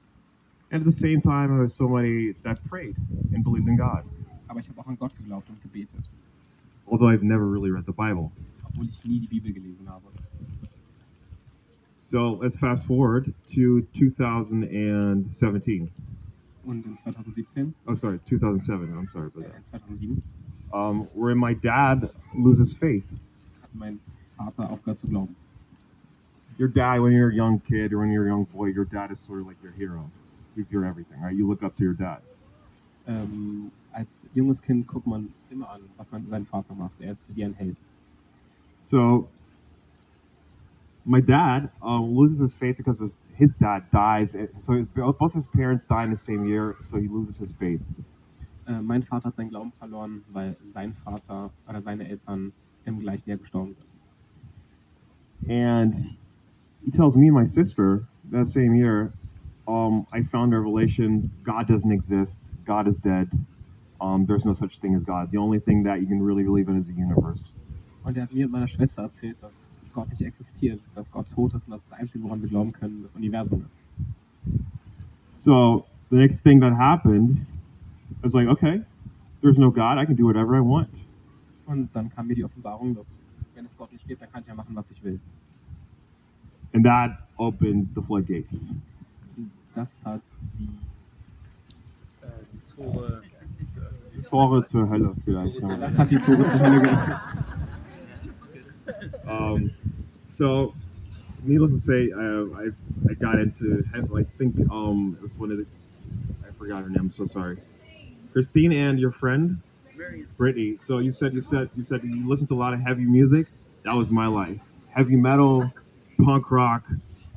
And 0.71 0.85
at 0.87 0.93
the 0.93 0.97
same 0.97 1.21
time, 1.21 1.47
there 1.49 1.59
was 1.63 1.73
somebody 1.75 2.33
that 2.43 2.57
prayed 2.69 2.95
and 3.33 3.43
believed 3.43 3.67
in 3.67 3.75
God. 3.77 4.03
Aber 4.47 4.59
ich 4.59 4.69
habe 4.69 4.79
auch 4.79 4.87
an 4.87 4.97
Gott 4.97 5.15
geglaubt 5.17 5.49
und 5.49 5.61
gebetet, 5.61 5.99
Although 6.85 7.07
I've 7.09 7.23
never 7.23 7.45
really 7.45 7.69
read 7.71 7.85
the 7.85 7.91
Bible. 7.93 8.31
obwohl 8.65 8.85
ich 8.87 9.03
nie 9.03 9.19
die 9.19 9.27
Bibel 9.27 9.51
gelesen 9.53 9.87
habe. 9.89 10.05
So 11.99 12.39
let's 12.41 12.57
fast 12.57 12.85
forward 12.85 13.33
to 13.53 13.81
2017. 13.97 15.89
Und 16.63 16.85
in 16.85 16.97
2017, 16.97 17.73
Oh, 17.87 17.95
sorry, 17.95 18.19
2007. 18.25 18.93
I'm 18.93 19.07
sorry 19.09 19.27
about 19.27 19.41
äh, 19.41 19.49
that. 19.49 19.65
2007 19.71 20.21
Um, 20.73 21.07
where 21.13 21.35
my 21.35 21.53
dad 21.53 22.09
loses 22.33 22.73
faith. 22.73 23.03
mein 23.73 23.99
Vater 24.37 24.69
aufgehört 24.69 24.99
zu 24.99 25.07
glauben. 25.07 25.35
Your 26.57 26.67
dad, 26.67 27.01
when 27.01 27.13
you're 27.13 27.29
a 27.29 27.33
young 27.33 27.59
kid 27.59 27.93
or 27.93 27.99
when 27.99 28.11
you're 28.11 28.25
a 28.25 28.29
young 28.29 28.45
boy, 28.45 28.67
your 28.67 28.85
dad 28.85 29.11
is 29.11 29.19
sort 29.19 29.41
of 29.41 29.47
like 29.47 29.57
your 29.63 29.71
hero. 29.71 30.09
He's 30.55 30.71
your 30.71 30.85
everything, 30.85 31.19
right? 31.21 31.35
You 31.35 31.47
look 31.47 31.63
up 31.63 31.75
to 31.77 31.83
your 31.83 31.93
dad. 31.93 32.21
Ähm, 33.07 33.71
als 33.93 34.09
junges 34.35 34.61
Kind 34.61 34.85
guckt 34.87 35.07
man 35.07 35.33
immer 35.49 35.69
an, 35.69 35.81
was 35.97 36.11
man, 36.11 36.27
sein 36.29 36.45
Vater 36.45 36.75
macht. 36.75 36.99
Er 36.99 37.13
ist 37.13 37.23
wie 37.35 37.43
ein 37.43 37.53
Held. 37.53 37.77
So 38.83 39.27
my 41.05 41.21
dad 41.21 41.69
uh, 41.81 41.99
loses 41.99 42.39
his 42.39 42.53
faith 42.53 42.77
because 42.77 42.99
his, 42.99 43.17
his 43.35 43.53
dad 43.55 43.85
dies. 43.91 44.35
So 44.61 44.73
his, 44.73 44.87
both 44.93 45.33
his 45.33 45.47
parents 45.47 45.83
die 45.89 46.03
in 46.03 46.11
the 46.11 46.17
same 46.17 46.45
year, 46.45 46.75
so 46.89 46.97
he 46.97 47.07
loses 47.07 47.37
his 47.37 47.53
faith. 47.53 47.81
Äh, 48.67 48.81
mein 48.81 49.03
Vater 49.03 49.29
hat 49.29 49.35
seinen 49.35 49.49
Glauben 49.49 49.71
verloren, 49.73 50.21
weil 50.31 50.55
sein 50.73 50.93
Vater 50.93 51.51
oder 51.67 51.81
seine 51.81 52.07
Eltern 52.07 52.51
im 52.85 52.99
gleichen 52.99 53.29
Jahr 53.29 53.37
gestorben 53.39 53.75
sind. 53.75 53.91
And 55.49 55.95
he 56.83 56.91
tells 56.91 57.15
me 57.15 57.27
and 57.27 57.35
my 57.35 57.45
sister 57.45 58.07
that 58.31 58.47
same 58.47 58.75
year, 58.75 59.13
um, 59.67 60.05
I 60.11 60.23
found 60.23 60.53
a 60.53 60.57
revelation 60.57 61.31
God 61.43 61.67
doesn't 61.67 61.91
exist, 61.91 62.41
God 62.65 62.87
is 62.87 62.99
dead. 62.99 63.29
Um, 63.99 64.25
there's 64.25 64.45
no 64.45 64.53
such 64.55 64.79
thing 64.79 64.95
as 64.95 65.03
God. 65.03 65.29
The 65.31 65.37
only 65.37 65.59
thing 65.59 65.83
that 65.83 66.01
you 66.01 66.07
can 66.07 66.21
really 66.21 66.43
believe 66.43 66.67
in 66.69 66.77
is 66.79 66.87
the 66.87 66.93
universe. 66.93 67.51
Und 68.03 68.17
er 68.17 68.23
hat 68.23 68.33
mir 68.33 68.45
und 68.45 68.51
meiner 68.51 68.67
Schwester 68.67 69.03
erzählt, 69.03 69.37
dass 69.41 69.53
Gott 69.93 70.09
nicht 70.09 70.21
existiert, 70.21 70.79
dass 70.95 71.11
Gott 71.11 71.29
tot 71.29 71.53
ist 71.53 71.67
und 71.67 71.71
dass 71.73 71.81
das 71.89 71.99
Einzige, 71.99 72.23
woran 72.23 72.41
wir 72.41 72.49
glauben 72.49 72.71
können, 72.71 73.03
das 73.03 73.13
Universum 73.15 73.63
ist. 73.65 73.79
So 75.35 75.85
the 76.09 76.15
next 76.15 76.43
thing 76.43 76.59
that 76.61 76.73
happened, 76.73 77.45
I 78.21 78.23
was 78.23 78.33
like, 78.33 78.47
okay, 78.47 78.81
there's 79.41 79.57
no 79.57 79.71
God. 79.71 79.97
I 79.97 80.05
can 80.05 80.15
do 80.15 80.25
whatever 80.25 80.55
I 80.55 80.61
want. 80.61 80.89
Und 81.65 81.89
dann 81.93 82.09
kam 82.09 82.27
mir 82.27 82.35
die 82.35 82.43
Offenbarung, 82.43 82.95
dass 82.95 83.07
wenn 83.55 83.65
es 83.65 83.75
Gott 83.77 83.91
nicht 83.91 84.07
gibt, 84.07 84.21
dann 84.21 84.31
kann 84.31 84.41
ich 84.41 84.47
ja 84.47 84.53
machen, 84.55 84.75
was 84.75 84.89
ich 84.91 85.03
will. 85.03 85.19
And 86.73 86.85
that 86.85 87.11
opened 87.37 87.89
the 87.95 88.01
floodgates. 88.01 88.73
Das 89.73 89.87
hat 90.03 90.21
die 90.59 90.69
Äh, 92.21 92.27
die 92.53 92.75
Tore. 92.75 93.21
Tore 94.29 94.63
zur 94.65 94.89
Hölle 94.89 95.15
vielleicht. 95.25 95.59
ja. 95.59 95.77
Das 95.77 95.97
hat 95.97 96.11
die 96.11 96.17
Tore 96.17 96.47
zur 96.49 96.59
Hölle 96.59 96.81
geöffnet. 96.81 97.17
Um, 99.25 99.71
so, 100.27 100.73
needless 101.43 101.71
to 101.71 101.77
say, 101.77 102.11
uh, 102.11 102.45
I 102.53 102.69
I 103.09 103.13
got 103.15 103.39
into 103.39 103.83
I 103.93 104.23
think 104.37 104.55
um 104.69 105.17
it 105.17 105.23
was 105.23 105.37
one 105.39 105.51
of 105.51 105.57
the 105.57 105.65
I 106.47 106.51
forgot 106.57 106.83
her 106.83 106.89
name. 106.89 106.99
I'm 107.09 107.11
so 107.11 107.25
sorry. 107.25 107.57
Christine 108.31 108.71
and 108.71 108.99
your 108.99 109.11
friend 109.11 109.61
Brittany. 110.37 110.77
So 110.79 110.99
you 110.99 111.11
said 111.11 111.33
you 111.33 111.41
said 111.41 111.69
you 111.75 111.83
said 111.83 112.01
you 112.03 112.27
listened 112.27 112.49
to 112.49 112.55
a 112.55 112.61
lot 112.61 112.73
of 112.73 112.81
heavy 112.81 113.03
music. 113.03 113.47
That 113.83 113.95
was 113.95 114.09
my 114.09 114.27
life. 114.27 114.59
Heavy 114.89 115.15
metal, 115.15 115.71
punk 116.23 116.51
rock, 116.51 116.83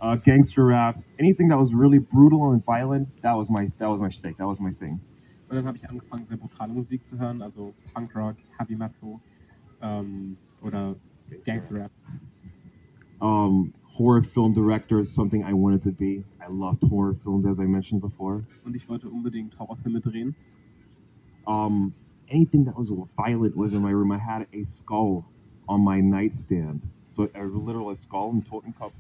uh, 0.01 0.17
gangster 0.17 0.65
rap, 0.65 0.99
anything 1.19 1.49
that 1.49 1.59
was 1.59 1.73
really 1.73 1.99
brutal 1.99 2.53
and 2.53 2.65
violent. 2.65 3.09
That 3.23 3.35
was 3.35 3.51
my 3.51 3.71
that 3.79 3.89
was 3.89 4.01
my 4.01 4.11
shtick. 4.11 4.39
That 4.39 4.47
was 4.47 4.61
my 4.61 4.73
thing. 4.73 5.01
Und 5.49 5.57
dann 5.57 5.67
habe 5.67 5.77
ich 5.77 5.89
angefangen, 5.89 6.27
sehr 6.27 6.39
brutale 6.39 6.73
Musik 6.73 7.07
zu 7.09 7.19
hören, 7.19 7.43
also 7.43 7.75
Punkrock, 7.93 8.37
Heavy 8.59 8.75
Metal 8.75 9.21
ähm, 9.83 10.37
oder 10.63 10.97
Gangster-Rap. 11.45 11.91
Um, 13.21 13.73
horror 13.85 14.23
film 14.23 14.53
director 14.55 14.99
is 14.99 15.15
something 15.15 15.45
I 15.45 15.53
wanted 15.53 15.83
to 15.83 15.93
be. 15.93 16.25
I 16.41 16.51
loved 16.51 16.83
horror 16.83 17.15
films, 17.23 17.47
as 17.47 17.59
I 17.61 17.67
mentioned 17.67 18.01
before. 18.01 18.43
Und 18.65 18.75
ich 18.75 18.89
wollte 18.89 19.09
unbedingt 19.09 19.59
Horrorfilme 19.59 20.01
drehen. 20.01 20.35
Um, 21.47 21.95
anything 22.29 22.65
that 22.65 22.77
was 22.77 22.91
violent 23.17 23.57
was 23.57 23.73
in 23.73 23.83
my 23.83 23.91
room. 23.91 24.13
I 24.13 24.19
had 24.19 24.47
a 24.53 24.65
skull 24.65 25.25
on 25.69 25.81
my 25.81 26.01
nightstand. 26.01 26.83
So 27.15 27.23
literally 27.23 27.55
a 27.55 27.59
literal 27.59 27.97
skull 27.97 28.31
and 28.31 28.45
Totenkopf. 28.49 28.93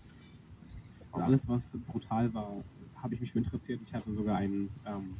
Und 1.12 1.22
alles, 1.22 1.48
was 1.48 1.62
brutal 1.86 2.32
war, 2.34 2.64
habe 3.02 3.14
ich 3.14 3.20
mich 3.20 3.32
für 3.32 3.38
interessiert. 3.38 3.80
Ich 3.84 3.92
hatte 3.94 4.12
sogar 4.12 4.36
einen, 4.36 4.68
ähm, 4.86 5.14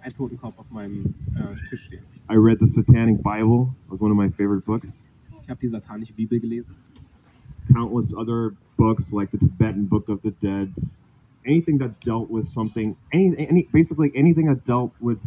einen 0.00 0.14
Totenkopf 0.14 0.58
auf 0.58 0.70
meinem 0.70 1.14
äh, 1.34 1.68
Tisch 1.68 1.86
stehen. 1.86 2.04
I 2.30 2.36
read 2.36 2.58
the 2.60 2.66
Satanic 2.66 3.22
Bible. 3.22 3.74
It 3.86 3.90
was 3.90 4.00
one 4.00 4.10
of 4.10 4.16
my 4.16 4.28
favorite 4.30 4.64
books. 4.64 5.02
Ich 5.42 5.48
habe 5.48 5.60
die 5.60 5.68
satanische 5.68 6.12
Bibel 6.12 6.38
gelesen. 6.38 6.74
Countless 7.72 8.14
other 8.14 8.52
books 8.76 9.12
like 9.12 9.30
the 9.30 9.38
Tibetan 9.38 9.86
Book 9.86 10.08
of 10.08 10.20
the 10.22 10.32
Dead. 10.40 10.72
Anything 11.44 11.78
that 11.78 12.00
dealt 12.04 12.30
with 12.30 12.48
something, 12.50 12.96
any, 13.12 13.34
any 13.36 13.68
basically 13.72 14.12
anything 14.14 14.46
that 14.46 14.64
dealt 14.64 14.92
with 15.00 15.18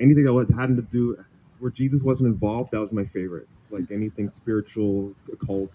anything 0.00 0.24
that 0.24 0.32
was- 0.32 0.48
hadn't 0.48 0.76
to 0.76 0.82
do 0.82 1.16
where 1.60 1.70
Jesus 1.70 2.02
wasn't 2.02 2.26
involved. 2.26 2.70
That 2.72 2.80
was 2.80 2.92
my 2.92 3.04
favorite. 3.04 3.46
Like 3.70 3.90
anything 3.92 4.30
spiritual, 4.30 5.14
occult. 5.32 5.70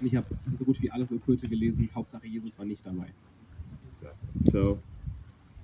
Und 0.00 0.06
ich 0.06 0.14
habe 0.14 0.26
so 0.58 0.64
gut 0.64 0.80
wie 0.82 0.90
alles 0.90 1.10
Okkulte 1.10 1.48
gelesen. 1.48 1.88
Hauptsache 1.94 2.26
Jesus 2.26 2.58
war 2.58 2.66
nicht 2.66 2.84
dabei. 2.84 3.06
So, 4.52 4.78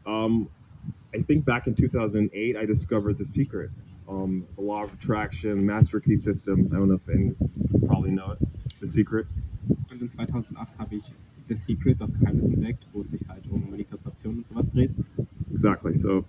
um, 0.06 0.48
I 1.14 1.22
think 1.22 1.44
back 1.44 1.66
in 1.66 1.74
2008, 1.76 2.56
I 2.56 2.66
discovered 2.66 3.18
The 3.18 3.24
Secret, 3.24 3.70
um, 4.08 4.44
the 4.56 4.62
law 4.62 4.82
of 4.82 4.92
attraction, 4.92 5.64
master 5.64 6.00
key 6.00 6.16
system. 6.16 6.66
I 6.72 6.76
don't 6.76 6.88
know 6.88 6.94
if 6.96 7.08
any 7.08 7.34
you 7.72 7.86
probably 7.86 8.10
know 8.10 8.32
it. 8.32 8.38
The 8.80 8.88
Secret. 8.88 9.26
Und 9.90 10.02
in 10.02 10.08
2008 10.08 10.78
habe 10.78 10.96
ich 10.96 11.04
The 11.48 11.54
Secret, 11.54 12.00
das 12.00 12.12
Geheimnis 12.18 12.46
entdeckt, 12.46 12.86
wo 12.92 13.02
es 13.02 13.10
sich 13.10 13.20
halt 13.28 13.46
um 13.48 13.70
Manifestation 13.70 14.38
und 14.38 14.48
sowas 14.48 14.66
dreht. 14.72 14.90
Exactly. 15.52 15.94
So, 15.94 16.24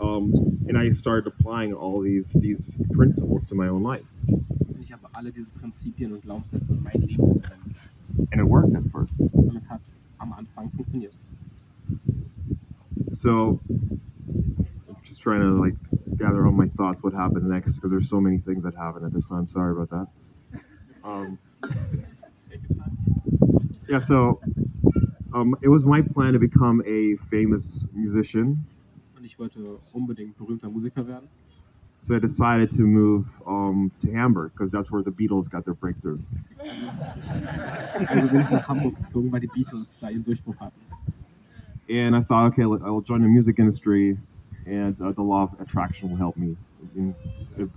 um, 0.00 0.32
and 0.68 0.78
I 0.78 0.90
started 0.90 1.26
applying 1.26 1.72
all 1.74 2.00
these 2.00 2.32
these 2.32 2.74
principles 2.92 3.44
to 3.46 3.54
my 3.54 3.68
own 3.68 3.82
life, 3.82 4.06
ich 4.80 4.92
habe 4.92 5.08
alle 5.12 5.30
diese 5.32 5.50
Prinzipien 5.60 6.12
und 6.12 6.22
Glaubenssätze 6.22 6.72
in 6.72 6.82
mein 6.82 7.00
Leben 7.02 7.22
angewendet. 7.22 7.76
and 8.32 8.40
it 8.40 8.44
worked 8.44 8.74
at 8.74 8.82
first. 8.92 9.18
Und 9.18 9.56
es 9.56 9.68
hat 9.68 9.80
am 10.18 10.32
Anfang 10.32 10.70
funktioniert. 10.70 11.12
So, 13.12 13.60
I'm 13.68 14.96
just 15.04 15.20
trying 15.20 15.40
to 15.40 15.60
like 15.60 15.74
gather 16.16 16.46
all 16.46 16.52
my 16.52 16.68
thoughts. 16.76 17.02
What 17.02 17.12
happened 17.12 17.48
next? 17.48 17.76
Because 17.76 17.90
there's 17.90 18.08
so 18.08 18.20
many 18.20 18.38
things 18.38 18.62
that 18.64 18.74
happened 18.74 19.04
at 19.06 19.12
this 19.12 19.28
time. 19.28 19.48
Sorry 19.48 19.72
about 19.72 19.90
that. 19.90 20.06
Um, 21.04 21.38
yeah. 23.88 23.98
So, 23.98 24.40
um, 25.34 25.56
it 25.62 25.68
was 25.68 25.84
my 25.84 26.02
plan 26.02 26.32
to 26.34 26.38
become 26.38 26.82
a 26.86 27.16
famous 27.30 27.86
musician. 27.94 28.64
Wollte 29.40 29.78
unbedingt 29.94 30.36
berühmter 30.36 30.68
Musiker 30.68 31.06
werden. 31.06 31.26
So 32.02 32.14
I 32.14 32.20
decided 32.20 32.70
to 32.76 32.82
move 32.82 33.24
um, 33.46 33.90
to 34.02 34.12
Hamburg 34.12 34.52
because 34.52 34.70
that's 34.70 34.92
where 34.92 35.02
the 35.02 35.10
Beatles 35.10 35.48
got 35.48 35.64
their 35.64 35.74
breakthrough. 35.74 36.18
Also 38.06 38.28
bin 38.28 38.42
ich 38.42 38.50
nach 38.50 38.68
Hamburg 38.68 38.96
gezogen, 38.96 39.32
weil 39.32 39.40
die 39.40 39.46
Beatles 39.46 39.98
da 39.98 40.10
ihren 40.10 40.24
Durchbruch 40.24 40.60
hatten. 40.60 40.78
And 41.88 42.14
I 42.14 42.20
thought, 42.20 42.52
okay, 42.52 42.64
I'll 42.64 43.00
join 43.00 43.22
the 43.22 43.28
music 43.28 43.58
industry, 43.58 44.18
and 44.66 44.94
uh, 45.00 45.10
the 45.12 45.22
law 45.22 45.44
of 45.44 45.58
attraction 45.58 46.10
will 46.10 46.18
help 46.18 46.36
me 46.36 46.54
in 46.94 47.14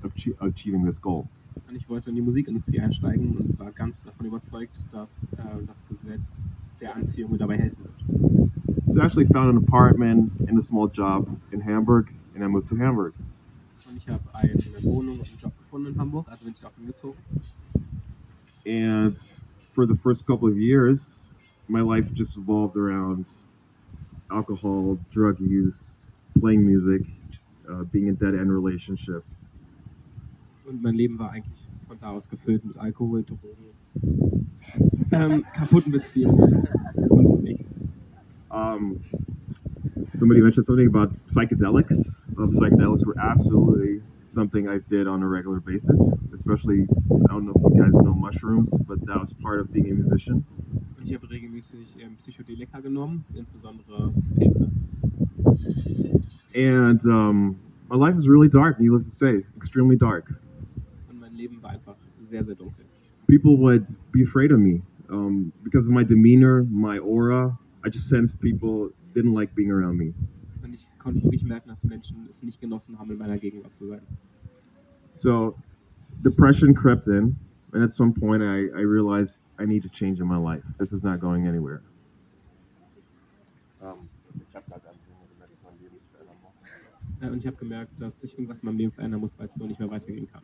achie- 0.04 0.36
achieving 0.42 0.86
this 0.86 1.00
goal. 1.00 1.26
Und 1.70 1.78
ich 1.78 1.88
wollte 1.88 2.10
in 2.10 2.18
die 2.18 2.22
Musikindustrie 2.22 2.82
einsteigen 2.82 3.38
und 3.38 3.58
war 3.58 3.72
ganz 3.72 4.04
davon 4.04 4.26
überzeugt, 4.26 4.86
dass 4.92 5.10
äh, 5.38 5.66
das 5.66 5.82
Gesetz 5.88 6.52
der 6.80 6.96
Anziehung 6.96 7.38
dabei 7.38 7.58
helfen 7.58 7.84
wird. 7.84 8.94
So 8.94 9.02
I 9.02 9.06
actually 9.06 9.26
found 9.26 9.50
an 9.50 9.58
apartment 9.58 10.32
and 10.48 10.60
a 10.60 10.62
small 10.62 10.88
job 10.88 11.28
in 11.52 11.62
Hamburg, 11.62 12.12
and 12.36 12.44
I 12.44 12.48
moved 12.48 12.70
to 12.70 12.76
Hamburg. 12.78 13.14
Und 13.90 13.98
ich 13.98 14.08
habe 14.08 14.22
eine 14.34 14.54
Wohnung 14.84 15.20
und 15.20 15.28
einen 15.28 15.38
Job 15.42 15.58
gefunden 15.58 15.94
in 15.94 16.00
Hamburg, 16.00 16.28
also 16.30 16.46
bin 16.46 16.54
ich 16.56 16.66
auch 16.66 16.76
hingezogen. 16.76 17.20
And 18.66 19.18
for 19.74 19.86
the 19.86 19.96
first 19.96 20.26
couple 20.26 20.48
of 20.48 20.58
years, 20.58 21.24
my 21.68 21.82
life 21.82 22.14
just 22.14 22.38
revolved 22.38 22.78
around 22.78 23.26
alcohol, 24.32 24.98
drug 25.12 25.40
use, 25.40 26.08
playing 26.40 26.66
music, 26.66 27.02
uh, 27.70 27.84
being 27.92 28.08
in 28.08 28.16
dead 28.16 28.36
end 28.36 28.52
relationships. 28.52 29.50
Und 30.66 30.82
mein 30.82 30.96
Leben 30.96 31.20
war 31.20 31.32
eigentlich 31.32 31.63
von 31.94 32.00
da 32.02 32.10
aus 32.10 32.28
gefüllt 32.28 32.66
mit 32.66 32.78
Alkohol, 32.78 33.24
Drogen, 33.24 34.48
ähm, 35.12 35.44
kaputten 35.54 35.92
Beziehungen 35.92 36.68
und 37.10 37.24
Musik. 37.24 37.66
Um, 38.50 39.00
somebody 40.16 40.42
mentioned 40.42 40.66
something 40.66 40.88
about 40.88 41.12
psychedelics. 41.28 42.28
Um, 42.38 42.52
psychedelics 42.52 43.06
were 43.06 43.18
absolutely 43.20 44.02
something 44.28 44.68
I 44.68 44.80
did 44.90 45.08
on 45.08 45.22
a 45.22 45.28
regular 45.28 45.60
basis, 45.60 46.00
especially, 46.34 46.88
I 47.12 47.32
don't 47.32 47.46
know 47.46 47.54
if 47.56 47.76
you 47.76 47.84
guys 47.84 47.94
know 47.94 48.14
mushrooms, 48.14 48.72
but 48.88 49.06
that 49.06 49.20
was 49.20 49.34
part 49.34 49.60
of 49.60 49.72
being 49.72 49.92
a 49.92 49.94
musician. 49.94 50.46
Und 50.98 51.06
ich 51.06 51.14
habe 51.14 51.30
regelmäßig 51.30 51.96
ähm, 52.00 52.16
Psychedelika 52.18 52.80
genommen, 52.80 53.26
insbesondere 53.36 54.12
Pilze. 54.36 54.72
And 56.56 57.04
um, 57.06 57.56
my 57.90 57.98
life 57.98 58.16
was 58.16 58.28
really 58.28 58.50
dark, 58.50 58.80
needless 58.80 59.06
to 59.06 59.12
say, 59.12 59.44
extremely 59.58 59.98
dark. 59.98 60.34
Und 61.10 61.20
mein 61.20 61.36
Leben 61.36 61.62
war 61.62 61.72
einfach 61.72 61.96
sehr, 62.34 62.44
sehr 62.44 62.56
dunkel. 62.56 62.86
People 63.28 63.58
would 63.58 63.86
be 64.12 64.24
afraid 64.24 64.52
of 64.52 64.60
me 64.60 64.82
um, 65.10 65.52
because 65.64 65.86
of 65.86 65.92
my 65.92 66.04
demeanor, 66.04 66.64
my 66.64 66.98
aura. 66.98 67.58
I 67.86 67.90
just 67.90 68.10
sensed 68.10 68.40
people 68.40 68.90
didn't 69.14 69.34
like 69.34 69.54
being 69.56 69.72
around 69.72 69.98
me. 69.98 70.14
Und 70.64 70.74
ich 70.74 70.88
konnte 70.98 71.24
wirklich 71.24 71.44
merken, 71.44 71.70
dass 71.70 71.84
Menschen 71.84 72.26
es 72.28 72.42
nicht 72.42 72.60
genossen 72.60 72.98
haben, 72.98 73.12
in 73.12 73.18
meiner 73.18 73.38
Gegenwart 73.38 73.74
zu 73.74 73.88
sein. 73.88 74.02
So 75.16 75.56
depression 76.24 76.74
crept 76.74 77.08
in, 77.08 77.36
and 77.74 77.84
at 77.84 77.94
some 77.94 78.14
point 78.14 78.42
I, 78.42 78.70
I 78.76 78.82
realized 78.82 79.48
I 79.60 79.66
need 79.66 79.84
to 79.84 79.90
change 79.90 80.20
in 80.20 80.28
my 80.28 80.38
life. 80.38 80.64
This 80.80 80.92
is 80.92 81.04
not 81.04 81.20
going 81.20 81.48
anywhere. 81.48 81.82
Um, 83.80 84.10
und 87.22 87.38
ich 87.38 87.48
habe 87.48 87.56
gemerkt, 87.58 88.02
dass 88.02 88.22
ich 88.24 88.34
irgendwas 88.34 88.60
in 88.62 88.66
meinem 88.66 88.78
Leben 88.78 88.92
verändern 88.92 89.22
muss, 89.22 89.38
weil 89.38 89.48
es 89.48 89.56
so 89.56 89.66
nicht 89.66 89.80
mehr 89.80 89.90
weitergehen 89.90 90.28
kann. 90.32 90.44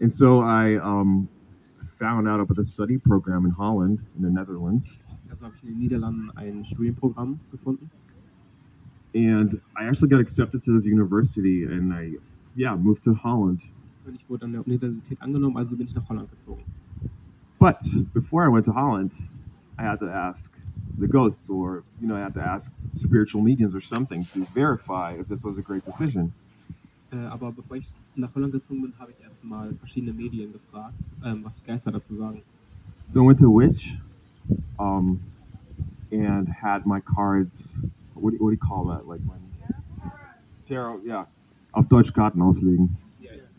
And 0.00 0.12
so 0.12 0.40
I 0.40 0.76
um, 0.76 1.28
found 1.98 2.28
out 2.28 2.40
about 2.40 2.56
the 2.56 2.64
study 2.64 2.98
program 2.98 3.44
in 3.44 3.50
Holland, 3.50 3.98
in 4.16 4.22
the 4.22 4.30
Netherlands, 4.30 5.02
Also 5.30 5.44
habe 5.44 5.54
ich 5.56 5.62
in 5.64 5.70
den 5.70 5.78
Niederlanden 5.78 6.30
ein 6.36 6.64
Studienprogramm 6.64 7.38
gefunden. 7.50 7.90
and 9.14 9.60
I 9.76 9.86
actually 9.88 10.08
got 10.08 10.20
accepted 10.20 10.62
to 10.64 10.72
this 10.74 10.84
university, 10.84 11.64
and 11.64 11.92
I, 11.92 12.12
yeah, 12.54 12.76
moved 12.76 13.04
to 13.04 13.14
Holland. 13.14 13.60
Und 14.06 14.14
ich 14.14 14.28
wurde 14.28 14.44
an 14.44 14.52
der 14.52 14.66
Universität 14.66 15.20
angenommen, 15.20 15.56
also 15.56 15.76
bin 15.76 15.86
ich 15.86 15.94
nach 15.94 16.08
Holland 16.08 16.30
gezogen. 16.30 16.62
But 17.58 17.78
before 18.14 18.44
I 18.44 18.48
went 18.48 18.64
to 18.66 18.72
Holland, 18.72 19.12
I 19.78 19.82
had 19.82 19.98
to 20.00 20.06
ask 20.08 20.50
the 20.98 21.08
ghosts, 21.08 21.48
or 21.50 21.82
you 22.00 22.06
know, 22.06 22.16
I 22.16 22.20
had 22.20 22.34
to 22.34 22.40
ask 22.40 22.70
spiritual 22.94 23.42
mediums 23.42 23.74
or 23.74 23.80
something 23.80 24.24
to 24.34 24.46
verify 24.54 25.14
if 25.18 25.26
this 25.28 25.42
was 25.42 25.58
a 25.58 25.62
great 25.62 25.84
decision. 25.84 26.32
Äh, 27.10 27.16
aber 27.30 27.50
bevor 27.52 27.76
ich 27.78 27.90
nach 28.20 28.34
Holland 28.34 28.52
gezogen 28.52 28.82
bin, 28.82 28.92
habe 28.98 29.12
ich 29.12 29.20
erstmal 29.22 29.74
verschiedene 29.74 30.12
Medien 30.12 30.52
gefragt, 30.52 30.98
ähm, 31.24 31.44
was 31.44 31.54
die 31.56 31.66
Geister 31.66 31.90
dazu 31.90 32.16
sagen. 32.16 32.42
So 33.10 33.22
I 33.22 33.26
went 33.26 33.38
to 33.40 33.46
a 33.46 33.50
witch, 33.50 33.98
um, 34.78 35.20
and 36.12 36.48
had 36.48 36.86
my 36.86 37.00
cards. 37.00 37.76
What 38.14 38.32
do, 38.32 38.38
what 38.38 38.50
do 38.50 38.52
you 38.52 38.58
call 38.58 38.86
that? 38.88 39.06
Like 39.06 39.20
when 39.26 39.40
tarot? 40.68 41.02
Yeah, 41.04 41.26
auf 41.72 41.88
Deutsch 41.88 42.12
Karten 42.12 42.42
auslegen. 42.42 42.96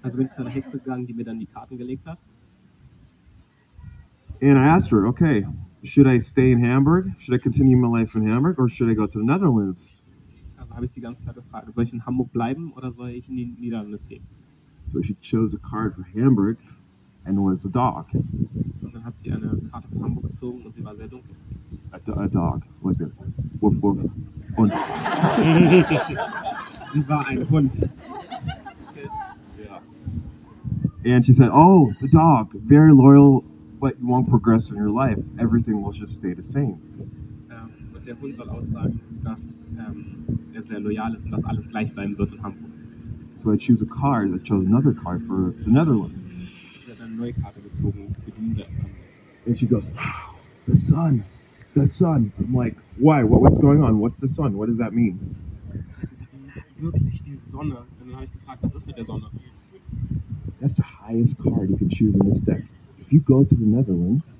Also 0.02 0.18
bin 0.18 0.28
ich 0.28 0.32
zu 0.32 0.42
einer 0.42 0.50
Hexe 0.50 0.78
gegangen, 0.78 1.06
die 1.08 1.14
mir 1.14 1.26
dann 1.26 1.40
die 1.40 1.46
Karten 1.46 1.78
gelegt 1.78 2.06
hat. 2.06 2.20
And 4.42 4.58
I 4.58 4.70
asked 4.70 4.92
her, 4.92 5.06
okay, 5.06 5.46
should 5.84 6.08
I 6.08 6.20
stay 6.20 6.54
in 6.54 6.64
Hamburg? 6.64 7.08
Should 7.20 7.36
I 7.36 7.40
continue 7.42 7.76
my 7.76 8.00
life 8.00 8.18
in 8.18 8.26
Hamburg, 8.26 8.58
or 8.60 8.70
should 8.70 8.90
I 8.90 8.96
go 8.96 9.06
to 9.06 9.20
the 9.20 9.26
Netherlands? 9.26 10.02
Also 10.56 10.74
habe 10.74 10.86
ich 10.86 10.92
sie 10.92 11.02
ganz 11.02 11.22
klar 11.22 11.34
gefragt, 11.34 11.74
soll 11.74 11.84
ich 11.84 11.92
in 11.92 12.06
Hamburg 12.06 12.32
bleiben 12.32 12.72
oder 12.72 12.92
soll 12.92 13.10
ich 13.10 13.28
in 13.28 13.36
die 13.36 13.46
Niederlande 13.46 14.00
ziehen? 14.00 14.24
So 14.92 15.02
she 15.02 15.16
chose 15.22 15.54
a 15.54 15.58
card 15.60 15.96
for 15.96 16.04
Hamburg, 16.16 16.58
and 17.26 17.38
it 17.38 17.42
was 17.42 17.66
a 17.66 17.70
dog, 17.70 18.08
Und 18.82 18.94
dann 18.94 19.04
hat 19.06 19.14
sie 19.20 19.32
eine 19.32 19.58
Karte 19.72 19.88
von 19.90 20.04
Hamburg 20.04 20.26
gezogen 20.32 20.66
und 20.66 20.76
sie 20.76 20.84
war 20.84 20.96
sehr 20.96 21.08
dunkel. 21.08 21.36
a, 21.92 21.98
a 21.98 22.28
dog, 22.28 22.62
like 22.84 23.00
a 23.02 23.10
woof 23.62 23.76
woof. 23.82 23.98
Und 24.58 24.72
Sie 26.94 27.08
war 27.08 27.28
ein 27.28 27.48
Hund. 27.50 27.90
And 31.06 31.26
she 31.26 31.34
said, 31.34 31.50
Oh, 31.54 31.94
the 32.02 32.08
dog, 32.08 32.52
very 32.54 32.92
loyal, 32.94 33.42
but 33.80 33.98
you 34.00 34.08
won't 34.08 34.30
progress 34.30 34.70
in 34.70 34.76
your 34.76 34.90
life. 34.90 35.18
Everything 35.40 35.82
will 35.82 35.94
just 35.94 36.14
stay 36.16 36.34
the 36.34 36.44
same. 36.44 36.80
Ähm, 37.50 37.70
und 37.96 38.06
der 38.06 38.20
Hund 38.20 38.36
soll 38.36 38.50
aussagen, 38.50 39.00
dass 39.24 39.64
ähm, 39.78 40.26
er 40.54 40.62
sehr 40.64 40.80
loyal 40.80 41.14
ist 41.14 41.26
und 41.26 41.32
dass 41.32 41.44
alles 41.46 41.70
gleich 41.70 41.94
bleiben 41.94 42.18
wird 42.18 42.34
in 42.34 42.44
Hamburg. 42.44 42.72
So 43.44 43.52
I 43.52 43.58
choose 43.58 43.82
a 43.82 43.86
card. 43.86 44.34
I 44.34 44.38
chose 44.48 44.66
another 44.66 44.92
ccard 44.92 45.26
for 45.28 45.54
the 45.64 45.70
Netherlands. 45.72 46.28
And 49.46 49.58
she 49.58 49.66
goes, 49.66 49.86
Wow, 49.96 50.36
the 50.68 50.76
sun, 50.76 51.24
the 51.76 51.88
sun. 51.88 52.34
I'm 52.38 52.54
like, 52.54 52.76
Why? 52.98 53.24
What, 53.24 53.42
what's 53.42 53.58
going 53.58 53.84
on? 53.84 54.00
What's 54.00 54.18
the 54.18 54.28
sun? 54.30 54.58
What 54.58 54.68
does 54.68 54.78
that 54.78 54.94
mean? 54.94 55.36
That's 60.62 60.76
the 60.76 60.84
highest 60.84 61.38
card 61.38 61.70
you 61.70 61.78
can 61.78 61.90
choose 61.90 62.16
in 62.16 62.30
this 62.30 62.40
deck. 62.40 62.62
If 63.00 63.14
you 63.14 63.22
go 63.22 63.44
to 63.44 63.56
the 63.56 63.66
Netherlands, 63.66 64.34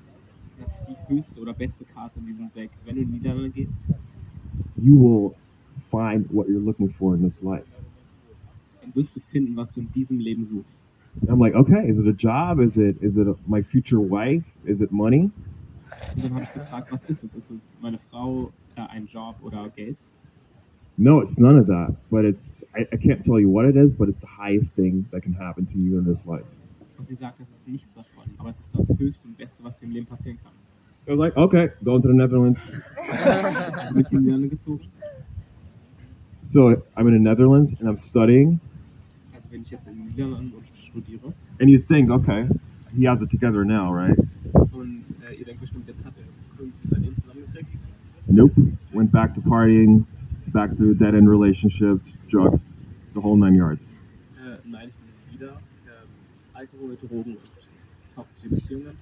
you 4.82 4.94
will 4.96 5.34
find 5.90 6.28
what 6.30 6.48
you're 6.48 6.60
looking 6.60 6.92
for 6.98 7.14
in 7.14 7.22
this 7.22 7.42
life. 7.42 7.64
Dann 8.80 8.94
wirst 8.94 9.16
du 9.16 9.20
finden, 9.20 9.56
was 9.56 9.72
du 9.74 9.80
in 9.80 9.92
diesem 9.92 10.18
Leben 10.18 10.44
suchst. 10.44 10.80
And 11.22 11.30
I'm 11.30 11.40
like, 11.40 11.54
okay, 11.54 11.88
is 11.88 11.98
it 11.98 12.06
a 12.06 12.12
job? 12.12 12.60
Is 12.60 12.76
it 12.76 12.96
is 13.02 13.16
it 13.16 13.26
a, 13.26 13.34
my 13.46 13.62
future 13.62 14.00
wife? 14.00 14.44
Is 14.64 14.80
it 14.80 14.92
money? 14.92 15.30
Und 16.14 16.24
dann 16.24 16.34
habe 16.34 16.44
ich 16.44 16.52
gefragt, 16.52 16.92
was 16.92 17.04
ist 17.06 17.24
es? 17.24 17.34
Ist 17.34 17.50
es 17.50 17.72
meine 17.80 17.98
Frau, 18.10 18.50
äh, 18.76 18.82
ein 18.90 19.06
Job 19.06 19.36
oder 19.42 19.68
Geld? 19.70 19.96
No, 20.96 21.20
it's 21.20 21.38
none 21.38 21.58
of 21.58 21.66
that. 21.66 21.96
But 22.10 22.24
it's 22.24 22.64
I, 22.76 22.86
I 22.92 22.96
can't 22.96 23.24
tell 23.24 23.40
you 23.40 23.48
what 23.48 23.64
it 23.64 23.76
is, 23.76 23.92
but 23.92 24.08
it's 24.08 24.20
the 24.20 24.26
highest 24.26 24.74
thing 24.74 25.06
that 25.10 25.22
can 25.22 25.32
happen 25.32 25.66
to 25.66 25.78
you 25.78 25.98
in 25.98 26.04
this 26.04 26.24
life. 26.26 26.46
Und 26.98 27.08
sie 27.08 27.14
sagt, 27.16 27.40
es 27.40 27.48
ist 27.50 27.66
nichts 27.66 27.94
davon, 27.94 28.24
aber 28.38 28.50
es 28.50 28.60
ist 28.60 28.70
das 28.74 28.98
Höchste 28.98 29.26
und 29.26 29.36
Beste, 29.38 29.64
was 29.64 29.78
dir 29.78 29.86
im 29.86 29.92
Leben 29.92 30.06
passieren 30.06 30.38
kann. 30.42 30.52
I 31.06 31.10
was 31.12 31.18
like, 31.18 31.36
okay, 31.36 31.70
going 31.82 32.02
to 32.02 32.08
the 32.08 32.14
Netherlands. 32.14 32.60
So 36.50 36.82
I'm 36.96 37.06
in 37.06 37.12
the 37.12 37.20
Netherlands 37.20 37.74
and 37.78 37.88
I'm 37.88 37.96
studying, 37.96 38.58
Bin 39.50 39.62
ich 39.62 39.70
jetzt 39.70 39.86
in 39.88 39.96
den 39.96 40.06
Niederlanden 40.06 40.52
studiere. 40.74 41.32
and 41.60 41.68
you 41.68 41.78
think, 41.88 42.10
okay, 42.10 42.48
he 42.96 43.04
has 43.04 43.20
it 43.20 43.30
together 43.30 43.64
now, 43.64 43.92
right? 43.92 44.16
Und 44.72 45.04
äh, 45.28 45.34
ihr 45.34 45.44
denkt 45.44 45.60
bestimmt, 45.60 45.88
jetzt 45.88 46.04
hat 46.04 46.14
er 46.16 46.24
es 46.24 46.58
irgendwie 46.58 46.88
sein 46.88 47.02
Leben 47.02 47.16
zusammengekriegt. 47.16 47.68
Nope. 48.28 48.52
Went 48.92 49.10
back 49.10 49.34
to 49.34 49.40
partying, 49.40 50.06
back 50.52 50.76
to 50.76 50.94
dead 50.94 51.14
end 51.14 51.28
relationships, 51.28 52.16
drugs, 52.30 52.72
the 53.14 53.20
whole 53.20 53.36
nine 53.36 53.56
yards. 53.56 53.92
Äh, 54.38 54.56
nein, 54.64 54.88
ich 54.88 55.30
bin 55.30 55.40
wieder 55.40 55.52
ähm, 55.86 56.08
Alkohol, 56.54 56.96
Drogen 57.00 57.32
und 57.32 57.38
toxische 58.14 58.48
Beziehungen. 58.50 58.96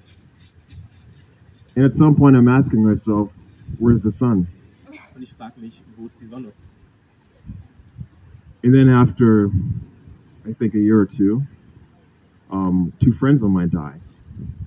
And 1.77 1.85
at 1.85 1.93
some 1.93 2.15
point, 2.17 2.37
I'm 2.37 2.49
asking 2.49 2.83
myself, 2.83 3.31
where's 3.79 4.03
the 4.03 4.11
sun? 4.11 4.47
Und 5.15 5.23
ich 5.23 5.33
frage 5.35 5.61
mich, 5.61 5.81
wo 5.97 6.07
ist 6.07 6.19
die 6.21 6.27
Sonne? 6.27 6.53
And 8.65 8.73
then 8.75 8.89
after, 8.89 9.51
I 10.49 10.55
think 10.55 10.75
a 10.75 10.79
year 10.79 10.99
or 10.99 11.05
two, 11.05 11.43
um, 12.51 12.91
two 13.03 13.13
friends 13.13 13.43
of 13.43 13.51
mine 13.51 13.69
died. 13.69 14.01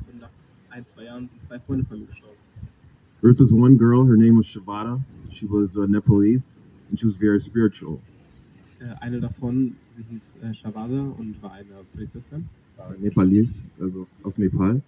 Und 0.07 0.21
nach 0.21 0.29
ein, 0.69 0.86
zwei 0.93 1.05
Jahren 1.05 1.27
sind 1.27 1.47
zwei 1.47 1.59
Freunde 1.59 1.86
von 1.86 1.99
mir 1.99 2.05
gestorben. 2.05 2.38
There 3.21 3.32
was 3.32 3.39
this 3.39 3.51
one 3.51 3.77
girl, 3.77 4.05
her 4.05 4.15
name 4.15 4.38
was 4.38 4.45
Shavada. 4.45 5.01
She 5.32 5.47
was 5.47 5.75
uh, 5.77 5.88
Nepalese, 5.88 6.59
and 6.89 6.99
she 6.99 7.05
was 7.07 7.15
very 7.15 7.39
spiritual. 7.39 7.99
Äh, 8.79 8.93
eine 8.99 9.19
davon, 9.19 9.75
sie 9.95 10.03
hieß 10.03 10.38
äh, 10.43 10.53
Shavada 10.53 11.01
und 11.17 11.41
war 11.41 11.53
eine 11.53 11.84
Polizistin. 11.93 12.47
Uh, 12.77 12.93
Nepalese, 12.99 13.53
also 13.82 14.07
aus 14.21 14.38
Nepal. 14.38 14.82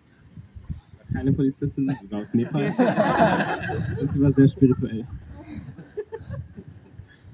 Keine 1.11 1.33
Polizistin, 1.33 1.91
sie 2.01 2.11
war 2.11 2.21
aus 2.21 2.33
Nepal. 2.33 2.67
und 3.99 4.11
sie 4.11 4.21
war 4.21 4.31
sehr 4.31 4.47
spirituell. 4.47 5.07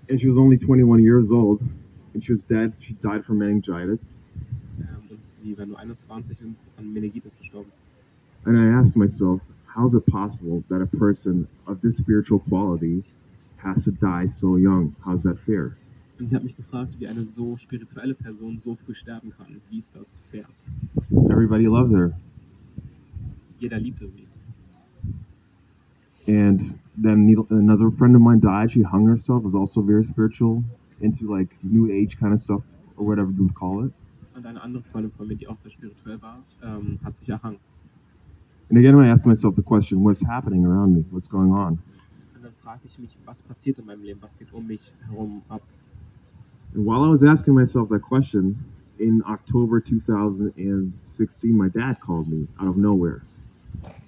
And 0.10 0.20
she 0.20 0.28
was 0.28 0.38
only 0.38 0.58
21 0.58 1.04
years 1.04 1.30
old, 1.30 1.62
she 2.24 2.34
was 2.34 2.44
dead. 2.44 2.74
She 2.80 2.94
died 3.02 3.26
from 3.26 3.40
meningitis. 3.40 4.00
Ähm, 4.80 5.10
und 5.10 5.20
sie 5.44 5.58
war 5.58 5.66
nur 5.66 5.80
21 5.80 6.42
und 6.42 6.56
an 6.78 6.94
Meningitis 6.94 7.36
gestorben. 7.38 7.72
And 8.46 8.58
I 8.58 8.68
asked 8.80 8.96
myself, 8.96 9.42
how 9.66 9.88
is 9.88 9.94
it 9.94 10.06
possible 10.06 10.64
that 10.70 10.82
a 10.82 10.88
person 10.98 11.48
of 11.68 11.82
this 11.82 11.98
spiritual 11.98 12.40
quality 12.40 13.04
has 13.58 13.84
to 13.86 13.92
die 13.92 14.28
so 14.28 14.58
young? 14.58 14.96
How's 15.06 15.24
that 15.24 15.38
fair? 15.46 15.76
Und 16.20 16.28
ich 16.28 16.34
habe 16.34 16.46
mich 16.46 16.56
gefragt, 16.58 17.00
wie 17.00 17.08
eine 17.08 17.24
so 17.24 17.58
spirituelle 17.58 18.14
Person 18.14 18.60
so 18.64 18.76
früh 18.86 18.94
sterben 18.94 19.32
kann. 19.38 19.62
Wie 19.70 19.80
ist 19.80 19.90
das 19.96 20.08
fair? 20.32 20.46
Everybody 21.32 21.66
loved 21.66 21.94
her. 21.94 22.12
Jeder 23.60 23.80
liebte 23.80 24.10
sie. 24.10 24.28
And 26.28 26.78
then 27.02 27.36
another 27.50 27.90
friend 27.92 28.16
of 28.16 28.22
mine 28.22 28.40
died. 28.40 28.72
She 28.72 28.84
hung 28.84 29.08
herself. 29.08 29.44
Was 29.44 29.56
also 29.56 29.82
very 29.82 30.04
spiritual, 30.06 30.64
into 31.02 31.26
like 31.26 31.50
new 31.64 31.90
age 31.92 32.18
kind 32.20 32.34
of 32.34 32.40
stuff 32.40 32.64
or 32.98 33.06
whatever 33.06 33.32
you 33.32 33.44
would 33.44 33.56
call 33.56 33.86
it. 33.86 33.94
Und 34.36 34.46
eine 34.46 34.62
andere 34.62 34.84
Freundin 34.84 35.12
von 35.12 35.28
mir, 35.28 35.36
die 35.36 35.48
auch 35.48 35.58
sehr 35.58 35.72
spirituell 35.72 36.22
war, 36.22 36.44
ähm, 36.64 37.00
hat 37.04 37.16
sich 37.18 37.30
erhangen. 37.30 37.60
And 38.70 38.78
again, 38.78 38.96
I 39.00 39.10
asked 39.10 39.26
myself 39.26 39.56
the 39.56 39.64
question: 39.64 40.04
What's 40.04 40.22
happening 40.26 40.66
around 40.66 40.94
me? 40.94 41.04
What's 41.12 41.28
going 41.30 41.52
on? 41.52 41.80
Und 42.36 42.44
dann 42.44 42.54
fragte 42.62 42.88
ich 42.88 42.98
mich, 43.00 43.18
was 43.26 43.42
passiert 43.42 43.80
in 43.80 43.86
meinem 43.86 44.04
Leben? 44.04 44.22
Was 44.22 44.38
geht 44.38 44.54
um 44.54 44.68
mich 44.68 44.94
herum 45.08 45.42
ab? 45.50 45.62
And 46.74 46.86
while 46.86 47.04
I 47.04 47.10
was 47.10 47.24
asking 47.24 47.56
myself 47.56 47.90
that 47.90 48.02
question, 48.02 48.56
in 49.00 49.24
October 49.24 49.82
2016, 49.82 51.58
my 51.58 51.68
dad 51.70 52.00
called 52.00 52.28
me 52.30 52.48
out 52.60 52.68
of 52.68 52.78
nowhere. 52.78 53.22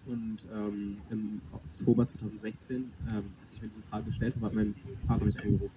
Und 0.05 0.39
ähm, 0.53 0.97
im 1.09 1.41
Oktober 1.53 2.07
2016, 2.19 2.77
ähm, 2.77 2.91
als 3.09 3.23
ich 3.53 3.61
mir 3.61 3.69
diese 3.69 3.81
Frage 3.89 4.05
gestellt 4.05 4.35
habe, 4.35 4.45
hat 4.45 4.53
mein 4.53 4.75
Vater 5.07 5.25
mich 5.25 5.39
angerufen. 5.39 5.71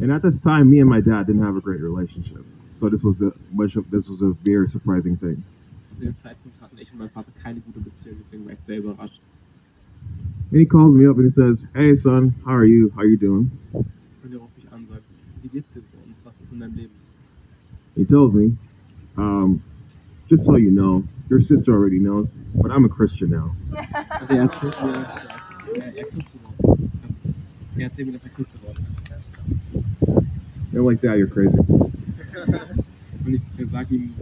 And 0.00 0.10
at 0.10 0.22
this 0.22 0.40
time, 0.40 0.70
me 0.70 0.80
and 0.80 0.90
my 0.90 1.00
dad 1.00 1.26
didn't 1.26 1.42
have 1.42 1.56
a 1.56 1.60
great 1.60 1.80
relationship. 1.80 2.44
So 2.74 2.88
this 2.88 3.04
was 3.04 3.22
a 3.22 3.32
much 3.52 3.76
of, 3.76 3.88
this 3.90 4.08
was 4.08 4.22
a 4.22 4.34
very 4.42 4.68
surprising 4.68 5.16
thing. 5.16 5.44
Zu 5.96 6.06
dem 6.06 6.16
Zeitpunkt 6.22 6.60
hatten 6.60 6.78
ich 6.78 6.90
und 6.92 6.98
mein 6.98 7.10
Vater 7.10 7.30
keine 7.42 7.60
gute 7.60 7.78
Beziehung, 7.78 8.16
deswegen 8.24 8.44
war 8.44 8.52
ich 8.52 8.58
sehr 8.66 8.78
überrascht. 8.78 9.20
And 10.50 10.60
he 10.60 10.66
calls 10.66 10.92
me 10.94 11.06
up 11.08 11.16
and 11.16 11.24
he 11.24 11.30
says, 11.30 11.66
"Hey 11.74 11.94
son, 11.94 12.34
how 12.44 12.52
are 12.52 12.66
you? 12.66 12.90
How 12.94 13.02
are 13.02 13.06
you 13.06 13.16
doing?" 13.16 13.50
Und 13.72 14.32
er 14.32 14.38
ruft 14.38 14.56
mich 14.56 14.72
an 14.72 14.80
und 14.80 14.88
sagt, 14.88 15.02
wie 15.42 15.48
geht's 15.48 15.72
dir 15.72 15.80
so 15.80 15.98
und 16.04 16.14
was 16.24 16.34
ist 16.42 16.52
in 16.52 16.60
deinem 16.60 16.74
Leben? 16.74 16.90
He 17.94 18.04
tells 18.04 18.32
me, 18.32 18.56
um, 19.16 19.62
"Just 20.28 20.44
so 20.44 20.56
you 20.56 20.70
know, 20.70 21.04
your 21.30 21.38
sister 21.38 21.72
already 21.72 22.00
knows, 22.00 22.28
but 22.54 22.72
I'm 22.72 22.84
a 22.84 22.88
Christian 22.88 23.30
now." 23.30 23.54
Also 24.10 24.34
er 24.34 24.42
erzählt 24.42 24.82
mir, 24.82 24.92
dass 24.92 25.24
er, 25.74 25.96
er 25.96 26.04
Christ 26.06 26.32
geworden 26.32 26.90
ist. 27.08 27.78
Er 27.78 27.84
erzählt 27.84 28.06
mir, 28.08 28.12
dass 28.14 28.24
er 28.24 28.30
Christ 28.30 28.52
geworden 28.54 28.78
ist. 28.82 28.91
They're 30.72 30.82
like, 30.82 31.00
"Dad, 31.00 31.18
you're 31.18 31.28
crazy." 31.28 31.56
Und 33.24 33.34
ich 33.34 33.70
sage 33.70 33.94
ihm, 33.94 34.14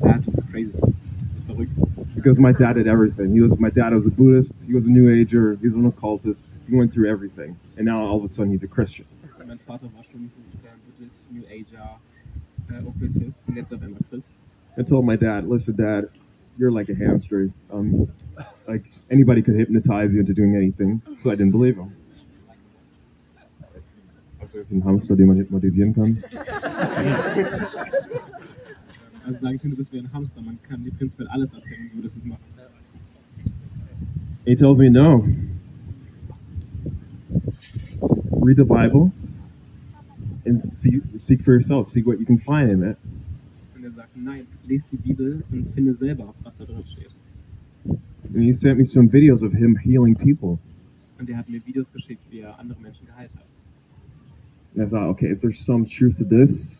Dad, 0.00 0.24
du 0.24 0.42
crazy. 0.50 0.72
Du 0.72 0.86
bist 1.34 1.46
verrückt. 1.46 1.72
Because 2.14 2.38
my 2.38 2.52
dad 2.52 2.74
did 2.74 2.86
everything. 2.86 3.32
He 3.32 3.40
was 3.40 3.58
my 3.58 3.70
dad 3.70 3.94
was 3.94 4.06
a 4.06 4.10
Buddhist. 4.10 4.54
He 4.66 4.74
was 4.74 4.84
a 4.84 4.90
New 4.90 5.10
Ager. 5.10 5.56
He 5.60 5.68
was 5.68 5.74
an 5.74 5.86
occultist. 5.86 6.52
He 6.68 6.76
went 6.76 6.92
through 6.92 7.08
everything, 7.08 7.56
and 7.76 7.86
now 7.86 8.04
all 8.04 8.16
of 8.16 8.24
a 8.24 8.28
sudden 8.28 8.52
he's 8.52 8.62
a 8.62 8.68
Christian. 8.68 9.06
Mein 9.46 9.58
Vater 9.58 9.88
war 9.94 10.04
schon 10.04 10.30
Buddhist, 10.30 11.32
New 11.32 11.42
Ager, 11.50 11.98
Okkultist 12.86 13.42
und 13.48 13.56
jetzt 13.56 13.72
auf 13.72 13.82
einmal 13.82 14.00
Christ. 14.10 14.28
I 14.78 14.82
told 14.82 15.04
my 15.04 15.16
dad, 15.16 15.48
"Listen, 15.48 15.74
Dad, 15.76 16.08
you're 16.56 16.70
like 16.70 16.88
a 16.90 16.94
hamster. 16.94 17.50
Um, 17.72 18.08
like 18.68 18.84
anybody 19.10 19.42
could 19.42 19.56
hypnotize 19.56 20.12
you 20.12 20.20
into 20.20 20.34
doing 20.34 20.54
anything." 20.54 21.02
So 21.18 21.30
I 21.30 21.34
didn't 21.34 21.52
believe 21.52 21.76
him. 21.76 21.90
Also 24.52 24.58
ist 24.58 24.72
ein 24.72 24.84
Hamster, 24.84 25.16
den 25.16 25.28
man 25.28 25.36
hypnotisieren 25.36 25.94
kann. 25.94 26.18
Also 29.24 29.38
sage 29.40 29.54
ich 29.54 29.64
ihm, 29.64 29.70
du 29.70 29.76
bist 29.76 29.92
wie 29.92 29.98
ein 29.98 30.12
Hamster, 30.12 30.42
man 30.42 30.58
kann 30.62 30.82
dir 30.82 30.90
prinzipiell 30.90 31.28
alles 31.28 31.52
erzählen, 31.52 31.88
wie 31.92 31.98
würdest 31.98 32.16
du 32.16 32.20
es 32.20 32.24
machen. 32.24 32.42
He 34.44 34.56
tells 34.56 34.78
me, 34.78 34.90
"No. 34.90 35.24
Read 38.42 38.56
the 38.56 38.64
Bible 38.64 39.12
and 40.46 40.74
see, 40.74 41.00
seek 41.18 41.44
for 41.44 41.54
yourself. 41.54 41.88
See 41.90 42.04
what 42.04 42.18
you 42.18 42.26
can 42.26 42.38
find 42.38 42.72
in 42.72 42.82
it." 42.82 42.96
Und 43.76 43.84
er 43.84 43.92
sagt, 43.92 44.16
nein, 44.16 44.46
lese 44.66 44.86
die 44.90 44.96
Bibel 44.96 45.44
und 45.52 45.72
finde 45.74 45.94
selber, 45.94 46.34
was 46.42 46.56
da 46.56 46.64
drin 46.64 46.84
steht. 46.86 47.10
And 48.34 48.42
he 48.42 48.52
sent 48.52 48.78
me 48.78 48.84
some 48.84 49.08
videos 49.12 49.42
of 49.42 49.52
him 49.52 49.76
healing 49.76 50.16
people. 50.16 50.58
Und 51.18 51.28
er 51.30 51.36
hat 51.36 51.48
mir 51.48 51.64
Videos 51.64 51.92
geschickt, 51.92 52.22
wie 52.30 52.40
er 52.40 52.58
andere 52.58 52.80
Menschen 52.80 53.06
geheilt 53.06 53.32
hat. 53.36 53.49
And 54.74 54.86
I 54.86 54.88
thought, 54.88 55.08
okay, 55.10 55.26
if 55.26 55.40
there's 55.40 55.64
some 55.64 55.86
truth 55.86 56.16
to 56.18 56.24
this, 56.24 56.76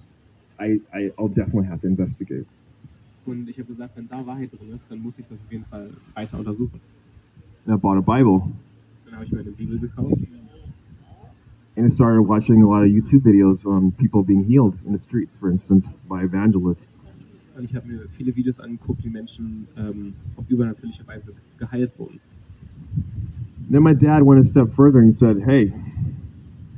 I, 0.59 0.81
I 0.93 1.11
I'll 1.19 1.29
definitely 1.29 1.69
have 1.69 1.81
to 1.81 1.89
investigate. 1.89 2.47
Und 3.27 3.49
ich 3.49 3.59
habe 3.59 3.69
gesagt, 3.69 3.97
wenn 3.97 4.09
da 4.09 4.25
Wahrheit 4.27 4.53
drin 4.53 4.73
ist, 4.75 4.91
dann 4.91 5.01
muss 5.01 5.19
ich 5.19 5.27
das 5.29 5.39
auf 5.41 5.53
jeden 5.53 5.65
Fall 5.65 5.91
weiter 6.15 6.39
untersuchen. 6.39 6.81
And 7.67 7.75
I 7.75 7.79
bought 7.79 7.99
a 7.99 8.01
Bible 8.01 8.43
Dann 9.05 9.15
habe 9.15 9.25
ich 9.25 9.33
mir 9.33 9.41
eine 9.41 9.51
Bibel 9.51 9.79
gekauft 9.79 10.23
and 11.77 11.87
I 11.91 11.95
started 11.95 12.23
watching 12.23 12.63
a 12.63 12.67
lot 12.67 12.83
of 12.83 12.91
YouTube 12.91 13.23
videos 13.23 13.65
on 13.65 13.93
people 13.93 14.23
being 14.23 14.45
healed 14.45 14.77
in 14.85 14.93
the 14.93 14.99
streets, 14.99 15.37
for 15.37 15.51
instance, 15.51 15.89
by 16.09 16.23
evangelists. 16.25 16.95
und 17.57 17.65
ich 17.65 17.75
habe 17.75 17.87
mir 17.89 18.09
viele 18.17 18.35
Videos 18.35 18.59
angeguckt, 18.59 19.05
wie 19.05 19.11
Menschen 19.11 19.67
ähm, 19.77 20.15
auf 20.37 20.45
übernatürliche 20.49 21.07
Weise 21.07 21.33
geheilt 21.59 21.93
wurden. 21.99 22.19
Then 23.71 23.83
my 23.83 23.95
dad 23.95 24.23
went 24.25 24.41
a 24.41 24.45
step 24.45 24.75
further 24.75 24.99
and 24.99 25.13
he 25.13 25.17
said, 25.17 25.39
hey, 25.45 25.73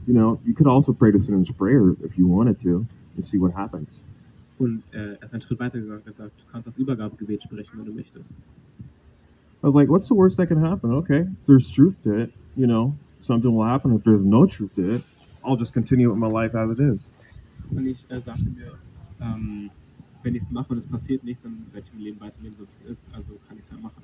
you 0.07 0.15
know, 0.15 0.39
you 0.45 0.55
could 0.55 0.67
also 0.67 0.93
pray 0.93 1.11
the 1.11 1.19
sinner's 1.19 1.51
prayer 1.51 1.95
if 2.05 2.19
you 2.19 2.27
wanted 2.27 2.61
to 2.61 2.87
and 3.17 3.25
see 3.25 3.39
what 3.39 3.53
happens. 3.53 4.01
Und 4.59 4.83
äh, 4.93 5.15
er 5.15 5.23
ist 5.23 5.33
einen 5.33 5.43
Schritt 5.43 5.59
weiter 5.59 5.81
gegangen 5.81 5.99
und 5.99 6.07
gesagt, 6.07 6.33
du 6.39 6.53
kannst 6.53 6.69
das 6.69 6.77
Übergabegebet 6.77 7.43
sprechen, 7.43 7.79
wenn 7.79 7.87
du 7.87 7.93
möchtest. 7.93 8.31
I 9.63 9.67
was 9.67 9.75
like, 9.75 9.89
what's 9.89 10.09
the 10.09 10.15
worst 10.15 10.37
that 10.39 10.49
can 10.49 10.61
happen? 10.61 10.93
Okay, 10.93 11.27
there's 11.47 11.71
truth 11.71 11.95
to 12.05 12.23
it, 12.23 12.33
you 12.57 12.67
know, 12.67 12.95
something 13.21 13.55
will 13.55 13.65
happen. 13.65 13.95
If 13.95 14.03
there's 14.05 14.25
no 14.25 14.47
truth 14.47 14.75
to 14.77 14.97
it, 14.97 15.03
I'll 15.45 15.57
just 15.57 15.73
continue 15.73 16.11
with 16.11 16.19
my 16.19 16.29
life 16.29 16.55
as 16.55 16.71
it 16.71 16.81
is. 16.81 17.07
Und 17.71 17.87
ich 17.87 18.05
äh, 18.11 18.21
sagte 18.21 18.45
mir, 18.45 18.73
ähm, 19.21 19.71
wenn 20.23 20.35
ich 20.35 20.43
es 20.43 20.51
mache 20.51 20.73
und 20.73 20.79
es 20.79 20.87
passiert 20.87 21.25
nichts, 21.25 21.43
dann 21.43 21.67
werde 21.73 21.87
ich 21.87 21.93
mein 21.95 22.03
Leben 22.03 22.21
weiterleben, 22.21 22.57
so 22.59 22.65
wie 22.65 22.85
es 22.85 22.91
ist. 22.93 23.01
Also 23.13 23.39
kann 23.49 23.57
ich 23.57 23.65
es 23.65 23.71
ja 23.71 23.77
machen, 23.79 24.03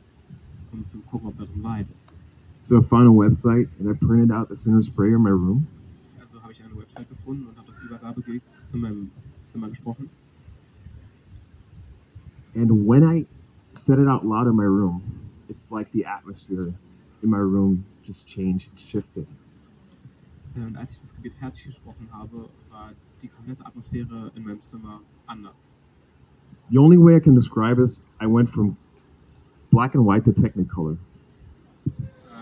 um 0.73 0.87
zu 0.87 0.99
gucken, 1.11 1.29
ob 1.29 1.39
da 1.39 1.45
drin 1.45 1.63
Wahrheit 1.63 1.87
ist. 1.87 1.95
So 2.63 2.79
I 2.79 2.83
found 2.83 3.09
a 3.09 3.13
website 3.13 3.69
and 3.79 3.89
I 3.89 3.95
printed 3.95 4.31
out 4.31 4.49
the 4.49 4.57
sinner's 4.57 4.89
prayer 4.89 5.17
in 5.17 5.23
my 5.23 5.31
room. 5.31 5.67
Website 6.99 7.09
gefunden 7.09 7.47
und 7.47 7.57
habe 7.57 7.69
das 7.73 7.83
Übergabegebet 7.83 8.43
in 8.73 8.81
meinem 8.81 9.11
Zimmer 9.53 9.69
gesprochen. 9.69 10.11
And 12.55 12.71
when 12.87 13.05
I 13.05 13.27
said 13.75 13.99
it 13.99 14.09
out 14.09 14.25
loud 14.25 14.47
in 14.47 14.57
my 14.57 14.65
room, 14.65 15.03
it's 15.49 15.71
like 15.71 15.91
the 15.93 16.05
atmosphere 16.05 16.75
in 17.23 17.31
my 17.31 17.39
room 17.39 17.85
just 18.03 18.27
changed, 18.27 18.71
shifted. 18.77 19.27
Und 20.57 20.77
als 20.77 20.93
ich 20.93 21.03
das 21.03 21.15
Gebet 21.17 21.35
fertig 21.39 21.65
gesprochen 21.65 22.09
habe, 22.11 22.49
war 22.71 22.93
die 23.23 23.29
komplette 23.29 23.65
Atmosphäre 23.65 24.33
in 24.35 24.45
meinem 24.45 24.63
Zimmer 24.63 25.01
anders. 25.27 25.55
The 26.71 26.79
only 26.79 26.99
way 26.99 27.17
I 27.17 27.21
can 27.21 27.35
describe 27.35 27.77
this, 27.77 28.03
I 28.21 28.27
went 28.27 28.51
from 28.51 28.77
black 29.71 29.95
and 29.95 30.05
white 30.05 30.25
to 30.25 30.33
Technicolor. 30.33 30.97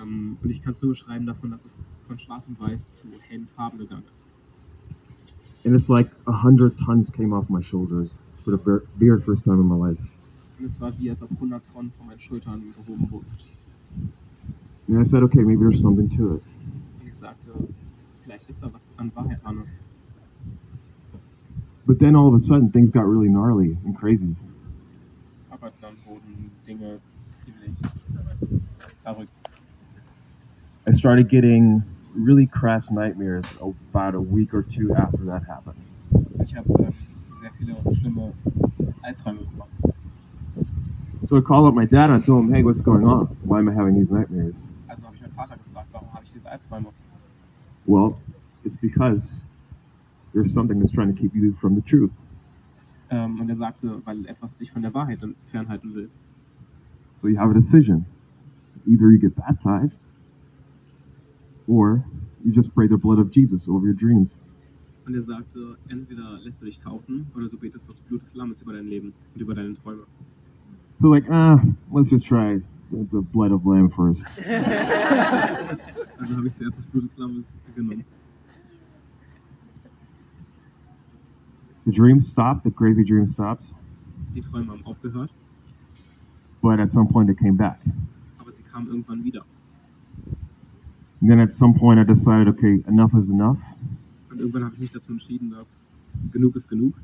Ähm, 0.01 0.39
und 0.43 0.51
ich 0.51 0.63
kann 0.63 0.73
es 0.73 0.81
nur 0.81 0.93
beschreiben 0.93 1.27
davon, 1.27 1.51
dass 1.51 1.61
es 1.65 1.71
von 2.07 2.19
schwarz 2.19 2.47
und 2.47 2.59
weiß 2.59 2.93
zu 2.95 3.09
hellen 3.29 3.49
Farben 3.49 3.79
gegangen 3.79 4.05
ist. 4.05 4.26
And 5.67 5.75
it's 5.75 5.89
like 5.89 6.09
a 6.29 6.33
hundred 6.33 6.79
tons 6.79 7.11
came 7.11 7.33
off 7.33 7.51
my 7.51 7.61
shoulders 7.61 8.19
for 8.45 8.53
the 8.53 8.87
very 8.95 9.21
first 9.21 9.45
time 9.45 9.59
in 9.59 9.67
my 9.67 9.75
life. 9.75 9.99
Und 10.61 10.71
es 10.71 10.81
war 10.81 10.93
wie, 10.97 11.11
als 11.11 11.21
ob 11.21 11.31
100 11.33 11.61
Tonnen 11.73 11.93
von 11.99 12.07
meinen 12.07 12.21
Schultern 12.21 12.73
gehoben 12.77 13.11
wurden. 13.11 13.27
And 14.89 15.01
I 15.01 15.11
said, 15.11 15.25
okay, 15.25 15.41
maybe 15.41 15.65
there's 15.65 15.83
something 15.83 16.09
to 16.17 16.37
it. 16.37 16.43
Und 17.01 17.09
ich 17.09 17.15
sagte, 17.21 17.51
vielleicht 18.23 18.49
ist 18.49 18.63
da 18.63 18.73
was 18.73 18.81
an 18.97 19.11
Wahrheit 19.17 19.43
dran. 19.43 19.65
But 21.85 21.99
then 21.99 22.15
all 22.15 22.29
of 22.29 22.35
a 22.35 22.39
sudden, 22.39 22.71
things 22.71 22.91
got 22.91 23.05
really 23.05 23.29
gnarly 23.29 23.77
and 23.85 23.99
crazy. 23.99 24.37
Aber 25.51 25.73
dann 25.81 25.97
wurden 26.07 26.53
Dinge 26.65 27.01
ziemlich 27.45 27.77
verrückt. 29.03 29.33
I 30.87 30.93
started 30.93 31.29
getting 31.29 31.83
really 32.17 32.47
crass 32.47 32.91
nightmares 32.91 33.45
about 33.61 34.15
a 34.15 34.21
week 34.21 34.55
or 34.55 34.63
two 34.63 34.95
after 34.95 35.25
that 35.25 35.43
happened. 35.47 35.81
Ich 36.45 36.55
habe 36.55 36.69
ähm, 36.79 36.93
sehr 37.41 37.51
viele 37.59 37.95
schlimme 37.95 38.33
Albträume 39.03 39.41
gemacht. 39.41 39.71
So 41.25 41.37
I 41.37 41.41
called 41.41 41.67
up 41.67 41.75
my 41.75 41.87
dad 41.87 42.11
and 42.11 42.23
I 42.23 42.25
told 42.25 42.45
him, 42.45 42.53
hey, 42.53 42.63
what's 42.63 42.81
going 42.81 43.05
on? 43.05 43.27
Why 43.45 43.59
am 43.59 43.69
I 43.69 43.75
having 43.75 43.95
these 43.95 44.11
nightmares? 44.11 44.69
Also 44.89 45.03
habe 45.05 45.17
ich 45.17 45.23
meinen 45.23 45.35
Vater 45.35 45.57
gefragt, 45.57 45.89
warum 45.93 46.13
habe 46.13 46.25
ich 46.25 46.33
diese 46.33 46.49
Albträume? 46.51 46.89
Well, 47.87 48.17
it's 48.65 48.77
because 48.77 49.45
there's 50.33 50.53
something 50.53 50.79
that's 50.79 50.93
trying 50.93 51.15
to 51.15 51.21
keep 51.21 51.35
you 51.35 51.55
from 51.61 51.75
the 51.75 51.83
truth. 51.83 52.13
Und 53.11 53.49
er 53.49 53.57
sagte, 53.57 54.01
weil 54.05 54.27
etwas 54.27 54.57
dich 54.57 54.73
von 54.73 54.83
der 54.83 54.93
Wahrheit 54.93 55.21
fernhalten 55.51 55.95
will. 55.95 56.11
So 57.21 57.29
you 57.29 57.39
have 57.39 57.51
a 57.51 57.55
decision. 57.55 58.05
Either 58.87 59.11
you 59.11 59.19
get 59.19 59.35
baptized 59.37 59.99
or 61.69 62.05
you 62.45 62.53
just 62.53 62.75
pray 62.75 62.87
the 62.89 62.97
blood 62.97 63.19
of 63.19 63.31
Jesus 63.31 63.69
over 63.69 63.87
your 63.87 63.95
dreams. 63.97 64.43
Und 65.07 65.15
er 65.15 65.23
sagte, 65.23 65.77
entweder 65.89 66.39
lässt 66.43 66.61
du 66.61 66.65
dich 66.67 66.79
taufen 66.79 67.27
oder 67.37 67.49
du 67.49 67.57
betest 67.59 67.89
das 67.89 68.01
Blut 68.01 68.23
des 68.23 68.35
Lammes 68.35 68.61
über 68.63 68.73
dein 68.73 68.89
Leben 68.89 69.13
und 69.35 69.41
über 69.41 69.55
deine 69.55 69.75
Träume. 69.75 70.03
So 71.01 71.09
like, 71.09 71.31
ah, 71.31 71.61
let's 71.93 72.11
just 72.11 72.27
try 72.27 72.61
the, 72.91 73.21
blood 73.33 73.53
of 73.53 73.65
lamb 73.67 73.91
first. 73.93 74.25
Also 76.19 76.35
habe 76.37 76.47
ich 76.47 76.57
zuerst 76.57 76.79
das 76.79 76.87
Blut 76.87 77.05
des 77.05 77.17
Lammes 77.19 77.45
genommen. 77.75 78.05
the 81.85 81.93
dream 81.93 82.21
stopped, 82.21 82.65
the 82.65 82.71
crazy 82.71 83.05
dream 83.05 83.29
stops, 83.29 83.75
Die 84.35 84.41
Träume 84.41 84.73
haben 84.73 84.85
aufgehört, 84.85 85.31
but 86.63 86.81
at 86.81 86.91
some 86.91 87.07
point 87.07 87.31
it 87.31 87.39
came 87.39 87.57
back. 87.57 87.79
aber 88.39 88.51
sie 88.53 88.63
kamen 88.65 88.89
irgendwann 88.89 89.23
wieder. 89.25 89.45
And 91.21 91.31
then 91.31 91.41
at 91.41 91.53
some 91.53 91.75
point 91.75 91.99
I 91.99 92.05
decided, 92.05 92.49
okay, 92.49 92.83
enough 92.87 93.15
is 93.15 93.29
enough. 93.31 93.59
Und 94.31 94.41
irgendwann 94.41 94.65
habe 94.65 94.75
ich 94.75 94.81
mich 94.81 94.91
dazu 94.91 95.13
entschieden, 95.13 95.51
dass 95.51 95.67
genug 96.33 96.57
ist 96.57 96.69
genug. 96.69 96.95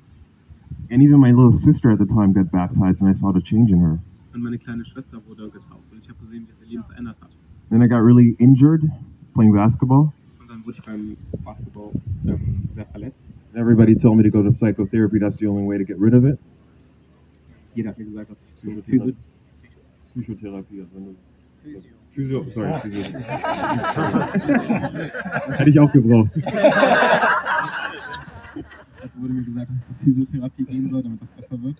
And 0.91 1.03
even 1.03 1.19
my 1.21 1.31
little 1.31 1.53
sister 1.53 1.91
at 1.91 1.99
the 1.99 2.07
time 2.07 2.33
got 2.33 2.51
baptized, 2.51 3.01
and 3.01 3.09
I 3.09 3.15
saw 3.15 3.33
the 3.33 3.41
change 3.41 3.73
in 3.73 3.81
her. 3.81 3.99
Und 4.35 4.43
meine 4.43 4.59
kleine 4.59 4.85
Schwester 4.85 5.19
wurde 5.27 5.49
getauft 5.51 5.91
und 5.91 5.99
ich 5.99 6.09
habe 6.09 6.19
gesehen, 6.25 6.47
wie 6.47 6.65
ihr 6.65 6.71
Leben 6.73 6.85
verändert 6.85 7.17
hat. 7.21 7.31
Then 7.71 7.83
I 7.83 7.89
got 7.89 8.03
really 8.03 8.37
injured 8.39 8.83
playing 9.35 9.53
basketball. 9.53 10.13
Und 10.41 10.51
dann 10.51 10.65
wurde 10.65 10.77
ich 10.79 10.85
beim 10.85 11.17
Basketball 11.45 11.91
ähm, 12.27 12.69
sehr 12.75 12.87
verletzt. 12.87 13.25
Everybody 13.55 13.95
told 13.95 14.17
me 14.17 14.23
to 14.23 14.31
go 14.31 14.43
to 14.43 14.53
psychotherapy. 14.53 15.19
That's 15.19 15.37
the 15.37 15.47
only 15.47 15.67
way 15.67 15.79
to 15.79 15.85
get 15.85 15.99
rid 15.99 16.15
of 16.15 16.25
it. 16.25 16.39
Jeder 17.75 17.91
hat 17.91 17.99
mir 17.99 18.05
gesagt, 18.07 18.31
dass 18.31 18.39
ich 18.47 18.57
zur 18.57 18.83
Physio 18.83 19.13
Psychotherapie. 20.05 20.81
Also 20.81 21.15
Physio. 21.63 22.02
Physio, 22.15 22.45
sorry, 22.51 22.81
Physio. 22.81 23.05
Hätte 25.57 25.71
ich 25.71 25.81
auch 25.81 25.93
gebraucht. 25.93 26.31
Also 29.01 29.21
wurde 29.21 29.33
mir 29.33 29.43
gesagt, 29.43 29.71
dass 29.71 29.77
ich 29.79 29.87
zur 29.87 29.97
Physiotherapie 30.05 30.65
gehen 30.65 30.91
soll, 30.91 31.03
damit 31.03 31.23
das 31.23 31.31
besser 31.33 31.63
wird. 31.63 31.77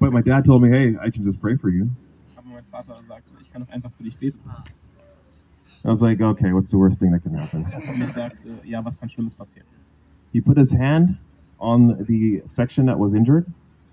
But 0.00 0.12
my 0.12 0.22
dad 0.22 0.44
told 0.44 0.62
me, 0.62 0.68
hey, 0.68 0.96
I 1.04 1.10
can 1.10 1.24
just 1.24 1.40
pray 1.40 1.56
for 1.56 1.70
you. 1.70 1.88
Aber 2.36 2.48
mein 2.48 2.64
Vater 2.70 2.98
sagte, 3.06 3.30
ich 3.40 3.52
kann 3.52 3.62
doch 3.62 3.72
einfach 3.72 3.90
für 3.96 4.04
dich 4.04 4.16
beten. 4.16 4.38
I 5.84 5.88
was 5.88 6.00
like, 6.00 6.20
okay, 6.20 6.52
what's 6.52 6.70
the 6.70 6.78
worst 6.78 6.98
thing 6.98 7.10
that 7.12 7.22
can 7.22 7.34
happen? 7.38 7.64
Und 7.64 8.14
sagte, 8.14 8.48
ja, 8.64 8.84
was 8.84 8.98
kann 8.98 9.10
Schlimmes 9.10 9.34
passieren? 9.34 9.66
He 10.32 10.40
put 10.40 10.56
his 10.56 10.72
hand 10.72 11.18
on 11.58 12.04
the 12.06 12.42
section 12.46 12.86
that 12.86 12.98
was 12.98 13.12
injured, 13.12 13.46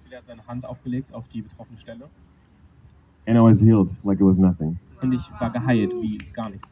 Er 0.10 0.20
hat 0.20 0.26
seine 0.28 0.48
Hand 0.48 0.66
aufgelegt 0.66 1.14
auf 1.14 1.28
die 1.28 1.42
betroffene 1.42 1.78
Stelle 1.80 2.10
and 3.30 3.38
I 3.38 3.42
was 3.42 3.60
healed 3.60 3.90
like 4.04 4.20
it 4.20 4.24
was 4.24 4.40
nothing. 4.40 4.80
Und 5.02 5.12
ich 5.14 5.22
war 5.40 5.50
geheilt 5.52 5.92
wie 6.02 6.18
gar 6.34 6.50
nichts. 6.50 6.68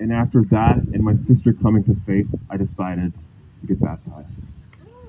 And 0.00 0.12
after 0.12 0.42
that, 0.50 0.76
and 0.94 1.02
my 1.02 1.14
sister 1.14 1.52
coming 1.52 1.82
to 1.84 1.94
faith, 2.06 2.28
I 2.50 2.56
decided 2.56 3.12
to 3.60 3.66
get 3.66 3.80
baptized. 3.80 4.42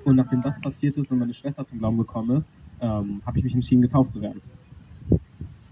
Und 0.05 0.15
nachdem 0.15 0.41
das 0.41 0.59
passiert 0.61 0.97
ist 0.97 1.11
und 1.11 1.19
meine 1.19 1.33
Schwester 1.33 1.63
zum 1.65 1.77
Glauben 1.79 1.97
gekommen 1.97 2.37
ist, 2.37 2.57
ähm, 2.81 3.21
habe 3.25 3.37
ich 3.37 3.43
mich 3.43 3.53
entschieden, 3.53 3.81
getauft 3.81 4.13
zu 4.13 4.21
werden. 4.21 4.41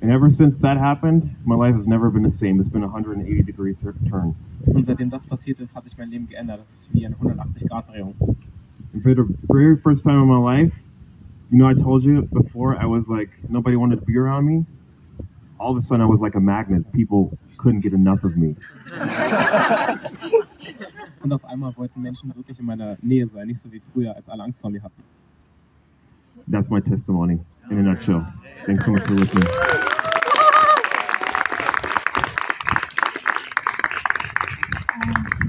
And 0.02 0.12
ever 0.12 0.30
since 0.32 0.60
that 0.60 0.78
happened, 0.78 1.24
my 1.46 1.56
life 1.56 1.76
has 1.76 1.88
never 1.88 2.12
been 2.12 2.24
the 2.30 2.38
same. 2.38 2.62
It's 2.62 2.70
been 2.70 2.84
a 2.84 2.88
180 2.88 3.44
degree 3.46 3.74
tur- 3.74 3.96
turn. 4.08 4.36
Und 4.68 4.86
seitdem 4.86 5.10
das 5.10 5.26
passiert 5.26 5.60
ist, 5.60 5.74
hat 5.76 5.86
sich 5.86 5.98
mein 5.98 6.10
Leben 6.10 6.28
geändert. 6.28 6.60
Das 6.60 6.70
ist 6.70 6.94
wie 6.94 7.04
eine 7.06 7.16
180-Grad-Drehung. 7.16 8.14
And 8.94 9.02
for 9.04 9.16
the 9.16 9.24
very 9.48 9.76
first 9.78 10.04
time 10.04 10.22
in 10.22 10.28
my 10.28 10.38
life, 10.40 10.72
you 11.50 11.58
know, 11.58 11.68
I 11.68 11.74
told 11.74 12.04
you 12.04 12.24
before, 12.24 12.78
I 12.78 12.86
was 12.86 13.08
like, 13.08 13.30
nobody 13.50 13.76
wanted 13.78 14.00
to 14.00 14.06
be 14.06 14.18
around 14.18 14.46
me. 14.46 14.66
All 15.60 15.72
of 15.72 15.78
a 15.78 15.82
sudden, 15.82 16.02
I 16.02 16.06
was 16.06 16.20
like 16.20 16.36
a 16.36 16.40
magnet. 16.40 16.92
People 16.94 17.36
couldn't 17.58 17.82
get 17.82 17.94
enough 17.94 18.24
of 18.24 18.38
me. 18.38 18.56
Und 21.24 21.34
auf 21.34 21.44
einmal 21.46 21.76
wollten 21.78 22.02
Menschen 22.02 22.34
wirklich 22.36 22.60
in 22.60 22.66
meiner 22.66 22.98
Nähe 23.02 23.28
sein, 23.28 23.48
nicht 23.48 23.62
so 23.62 23.72
wie 23.72 23.80
früher, 23.80 24.16
als 24.16 24.30
alle 24.30 24.44
Angst 24.44 24.62
vor 24.62 24.70
mir 24.70 24.84
hatten. 24.84 25.02
That's 26.48 26.70
my 26.70 26.80
testimony 26.80 27.40
in 27.72 27.80
a 27.80 27.82
nutshell. 27.82 28.26
Thanks 28.66 28.86
so 28.86 28.92
much 28.92 29.04
for 29.04 29.16
listening. 29.16 29.46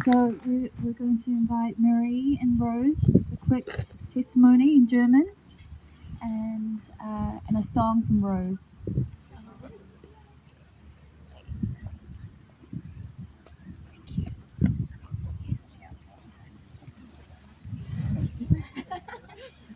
So 0.04 0.34
we, 0.46 0.70
we're 0.82 0.94
going 0.94 1.18
to 1.22 1.30
invite 1.30 1.74
Marie 1.78 2.38
and 2.40 2.58
Rose, 2.58 2.96
just 3.04 3.30
a 3.30 3.36
quick 3.36 3.68
testimony 4.14 4.74
in 4.76 4.88
German, 4.88 5.26
and 6.22 6.80
uh, 7.00 7.38
and 7.48 7.58
a 7.58 7.62
song 7.74 8.02
from 8.06 8.24
Rose. 8.24 8.58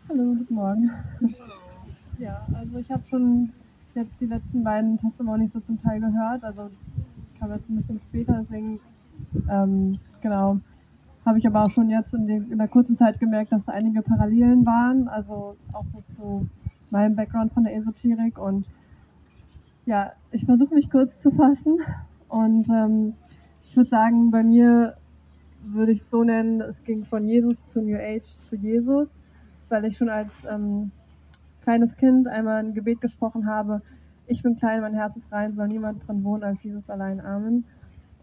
Hallo, 0.07 0.35
guten 0.35 0.55
Morgen. 0.55 0.91
Ja, 2.19 2.45
also 2.53 2.77
ich 2.77 2.91
habe 2.91 3.03
schon 3.09 3.51
jetzt 3.95 4.11
die 4.19 4.25
letzten 4.25 4.63
beiden 4.63 4.99
Testimonies 4.99 5.51
so 5.53 5.59
zum 5.61 5.81
Teil 5.81 5.99
gehört, 5.99 6.43
also 6.43 6.69
kam 7.39 7.51
jetzt 7.51 7.69
ein 7.69 7.77
bisschen 7.77 8.01
später, 8.09 8.43
deswegen 8.43 8.79
ähm, 9.49 9.99
genau 10.21 10.59
habe 11.25 11.39
ich 11.39 11.47
aber 11.47 11.63
auch 11.63 11.71
schon 11.71 11.89
jetzt 11.89 12.13
in, 12.13 12.27
den, 12.27 12.51
in 12.51 12.57
der 12.57 12.67
kurzen 12.67 12.97
Zeit 12.97 13.19
gemerkt, 13.19 13.51
dass 13.51 13.63
da 13.65 13.73
einige 13.73 14.01
Parallelen 14.01 14.65
waren, 14.65 15.07
also 15.07 15.55
auch 15.73 15.85
so 15.93 16.03
zu 16.15 16.47
meinem 16.89 17.15
Background 17.15 17.53
von 17.53 17.63
der 17.63 17.75
Esoterik 17.75 18.37
und 18.37 18.65
ja, 19.85 20.11
ich 20.31 20.45
versuche 20.45 20.75
mich 20.75 20.89
kurz 20.89 21.11
zu 21.21 21.31
fassen 21.31 21.79
und 22.29 22.69
ähm, 22.69 23.13
ich 23.67 23.75
würde 23.75 23.89
sagen, 23.89 24.31
bei 24.31 24.43
mir 24.43 24.95
würde 25.65 25.93
ich 25.93 26.01
es 26.01 26.09
so 26.09 26.23
nennen, 26.23 26.61
es 26.61 26.83
ging 26.83 27.05
von 27.05 27.27
Jesus 27.27 27.55
zu 27.73 27.81
New 27.81 27.97
Age 27.97 28.27
zu 28.49 28.55
Jesus 28.55 29.07
weil 29.73 29.85
ich 29.85 29.97
schon 29.97 30.09
als 30.09 30.29
ähm, 30.47 30.91
kleines 31.63 31.95
Kind 31.97 32.27
einmal 32.27 32.63
ein 32.63 32.75
Gebet 32.75 33.01
gesprochen 33.01 33.47
habe, 33.47 33.81
ich 34.27 34.41
bin 34.43 34.55
klein, 34.55 34.81
mein 34.81 34.93
Herz 34.93 35.17
ist 35.17 35.31
rein, 35.31 35.55
soll 35.55 35.67
niemand 35.67 36.07
drin 36.07 36.23
wohnen 36.23 36.43
als 36.43 36.61
Jesus 36.63 36.87
allein. 36.89 37.19
Amen. 37.19 37.65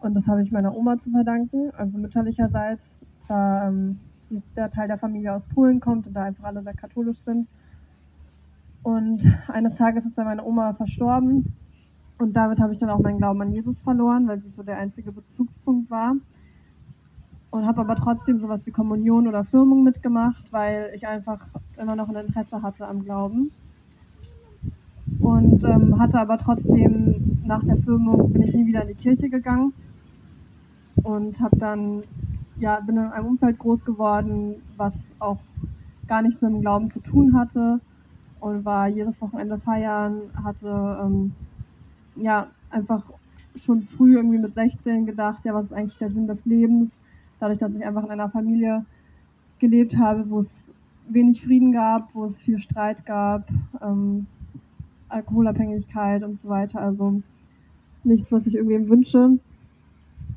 Und 0.00 0.14
das 0.14 0.26
habe 0.26 0.42
ich 0.42 0.50
meiner 0.50 0.74
Oma 0.74 0.98
zu 1.02 1.10
verdanken, 1.10 1.70
also 1.76 1.98
mütterlicherseits, 1.98 2.82
da 3.28 3.68
ähm, 3.68 3.98
der 4.56 4.70
Teil 4.70 4.88
der 4.88 4.98
Familie 4.98 5.34
aus 5.34 5.42
Polen 5.54 5.80
kommt 5.80 6.06
und 6.06 6.14
da 6.14 6.24
einfach 6.24 6.44
alle 6.44 6.62
sehr 6.62 6.74
katholisch 6.74 7.18
sind. 7.24 7.48
Und 8.82 9.20
eines 9.48 9.76
Tages 9.76 10.04
ist 10.06 10.16
dann 10.16 10.24
meine 10.24 10.44
Oma 10.44 10.72
verstorben 10.72 11.54
und 12.18 12.34
damit 12.34 12.60
habe 12.60 12.72
ich 12.72 12.78
dann 12.78 12.90
auch 12.90 13.00
meinen 13.00 13.18
Glauben 13.18 13.42
an 13.42 13.52
Jesus 13.52 13.78
verloren, 13.80 14.26
weil 14.26 14.40
sie 14.40 14.50
so 14.56 14.62
der 14.62 14.78
einzige 14.78 15.12
Bezugspunkt 15.12 15.90
war 15.90 16.14
und 17.50 17.66
habe 17.66 17.80
aber 17.80 17.96
trotzdem 17.96 18.40
sowas 18.40 18.60
wie 18.64 18.70
Kommunion 18.70 19.28
oder 19.28 19.44
Firmung 19.44 19.82
mitgemacht, 19.82 20.50
weil 20.50 20.92
ich 20.94 21.06
einfach 21.06 21.40
immer 21.76 21.96
noch 21.96 22.08
ein 22.08 22.26
Interesse 22.26 22.62
hatte 22.62 22.86
am 22.86 23.04
Glauben. 23.04 23.50
Und 25.18 25.64
ähm, 25.64 25.98
hatte 25.98 26.20
aber 26.20 26.38
trotzdem 26.38 27.42
nach 27.44 27.64
der 27.64 27.76
Firmung 27.78 28.32
bin 28.32 28.42
ich 28.42 28.54
nie 28.54 28.66
wieder 28.66 28.82
in 28.82 28.88
die 28.88 28.94
Kirche 28.94 29.28
gegangen 29.28 29.74
und 31.02 31.40
habe 31.40 31.56
dann 31.58 32.02
ja 32.58 32.80
bin 32.80 32.96
in 32.96 33.04
einem 33.04 33.26
Umfeld 33.26 33.58
groß 33.58 33.84
geworden, 33.84 34.56
was 34.76 34.92
auch 35.18 35.38
gar 36.06 36.22
nichts 36.22 36.40
mit 36.42 36.52
dem 36.52 36.60
Glauben 36.60 36.90
zu 36.90 37.00
tun 37.00 37.34
hatte 37.38 37.80
und 38.40 38.64
war 38.64 38.88
jedes 38.88 39.20
Wochenende 39.20 39.58
feiern, 39.58 40.22
hatte 40.42 40.98
ähm, 41.02 41.32
ja 42.16 42.48
einfach 42.70 43.02
schon 43.56 43.82
früh 43.82 44.16
irgendwie 44.16 44.38
mit 44.38 44.54
16 44.54 45.06
gedacht, 45.06 45.44
ja 45.44 45.54
was 45.54 45.66
ist 45.66 45.72
eigentlich 45.72 45.98
der 45.98 46.10
Sinn 46.10 46.26
des 46.26 46.44
Lebens? 46.44 46.90
dadurch, 47.40 47.58
dass 47.58 47.74
ich 47.74 47.84
einfach 47.84 48.04
in 48.04 48.10
einer 48.10 48.28
Familie 48.28 48.84
gelebt 49.58 49.96
habe, 49.96 50.28
wo 50.30 50.42
es 50.42 50.48
wenig 51.08 51.42
Frieden 51.42 51.72
gab, 51.72 52.14
wo 52.14 52.26
es 52.26 52.40
viel 52.42 52.58
Streit 52.60 53.04
gab, 53.04 53.48
ähm, 53.82 54.26
Alkoholabhängigkeit 55.08 56.22
und 56.22 56.40
so 56.40 56.48
weiter. 56.48 56.80
Also 56.80 57.22
nichts, 58.04 58.30
was 58.30 58.46
ich 58.46 58.54
irgendwem 58.54 58.88
wünsche. 58.88 59.38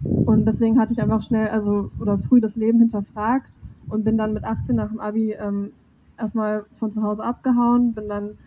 Und 0.03 0.45
deswegen 0.45 0.79
hatte 0.79 0.93
ich 0.93 1.01
einfach 1.01 1.23
schnell, 1.23 1.47
also 1.49 1.91
oder 1.99 2.17
früh 2.17 2.41
das 2.41 2.55
Leben 2.55 2.79
hinterfragt 2.79 3.49
und 3.89 4.03
bin 4.03 4.17
dann 4.17 4.33
mit 4.33 4.43
18 4.43 4.75
nach 4.75 4.89
dem 4.89 4.99
Abi 4.99 5.33
ähm, 5.33 5.71
erstmal 6.17 6.65
von 6.79 6.93
zu 6.93 7.01
Hause 7.01 7.23
abgehauen, 7.23 7.93
bin 7.93 8.07
dann 8.07 8.37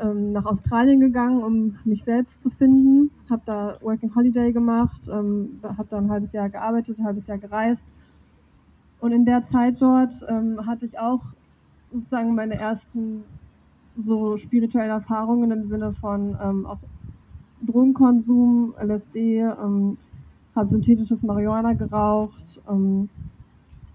ähm, 0.00 0.32
nach 0.32 0.44
Australien 0.44 1.00
gegangen, 1.00 1.42
um 1.42 1.76
mich 1.84 2.04
selbst 2.04 2.40
zu 2.42 2.50
finden. 2.50 3.10
Habe 3.28 3.42
da 3.46 3.76
Working 3.80 4.14
Holiday 4.14 4.52
gemacht, 4.52 5.00
ähm, 5.08 5.60
habe 5.62 5.86
da 5.90 5.98
ein 5.98 6.10
halbes 6.10 6.32
Jahr 6.32 6.48
gearbeitet, 6.48 6.98
ein 6.98 7.04
halbes 7.04 7.26
Jahr 7.26 7.38
gereist. 7.38 7.82
Und 9.00 9.12
in 9.12 9.24
der 9.24 9.46
Zeit 9.48 9.80
dort 9.80 10.14
ähm, 10.28 10.64
hatte 10.64 10.86
ich 10.86 10.98
auch 10.98 11.22
sozusagen 11.92 12.34
meine 12.34 12.54
ersten 12.54 13.24
so 14.06 14.38
spirituellen 14.38 14.90
Erfahrungen 14.90 15.50
im 15.50 15.68
Sinne 15.68 15.92
von 15.94 16.36
ähm, 16.42 16.66
auch 16.66 16.78
Drogenkonsum, 17.66 18.74
LSD, 18.80 19.40
ähm, 19.40 19.98
habe 20.54 20.70
synthetisches 20.70 21.22
Marihuana 21.22 21.72
geraucht 21.72 22.60
ähm, 22.68 23.08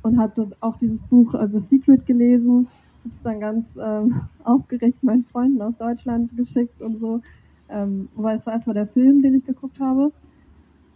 und 0.01 0.17
hatte 0.17 0.47
auch 0.59 0.77
dieses 0.77 0.99
Buch 1.09 1.33
äh, 1.33 1.47
The 1.47 1.59
Secret 1.69 2.05
gelesen 2.05 2.67
habe 3.07 3.15
es 3.15 3.23
dann 3.23 3.39
ganz 3.39 3.65
ähm, 3.81 4.21
aufgeregt 4.43 5.03
meinen 5.03 5.25
Freunden 5.25 5.61
aus 5.61 5.77
Deutschland 5.77 6.35
geschickt 6.35 6.81
und 6.81 6.99
so. 6.99 7.21
Ähm, 7.69 8.09
weil 8.15 8.37
es 8.37 8.45
war 8.45 8.53
erstmal 8.53 8.75
der 8.75 8.87
Film, 8.87 9.21
den 9.21 9.35
ich 9.35 9.45
geguckt 9.45 9.79
habe. 9.79 10.11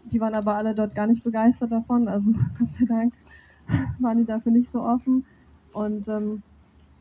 Die 0.05 0.19
waren 0.19 0.33
aber 0.33 0.55
alle 0.55 0.73
dort 0.73 0.95
gar 0.95 1.07
nicht 1.07 1.23
begeistert 1.23 1.71
davon. 1.71 2.07
Also 2.07 2.31
Gott 2.59 2.69
sei 2.79 2.85
Dank 2.85 3.13
waren 3.99 4.17
die 4.17 4.25
dafür 4.25 4.51
nicht 4.51 4.71
so 4.71 4.81
offen. 4.81 5.25
Und 5.73 6.07
ähm, 6.07 6.41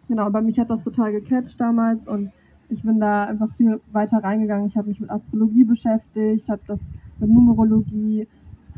genau, 0.09 0.25
aber 0.25 0.41
mich 0.41 0.59
hat 0.59 0.71
das 0.71 0.83
total 0.85 1.13
gecatcht 1.13 1.61
damals 1.61 2.07
und 2.07 2.31
ich 2.69 2.83
bin 2.83 3.01
da 3.01 3.25
einfach 3.25 3.49
viel 3.57 3.81
weiter 3.91 4.19
reingegangen. 4.19 4.69
Ich 4.69 4.77
habe 4.77 4.89
mich 4.89 5.01
mit 5.01 5.11
Astrologie 5.11 5.65
beschäftigt, 5.65 6.49
habe 6.49 6.63
das 6.69 6.79
mit 7.19 7.31
Numerologie, 7.31 8.29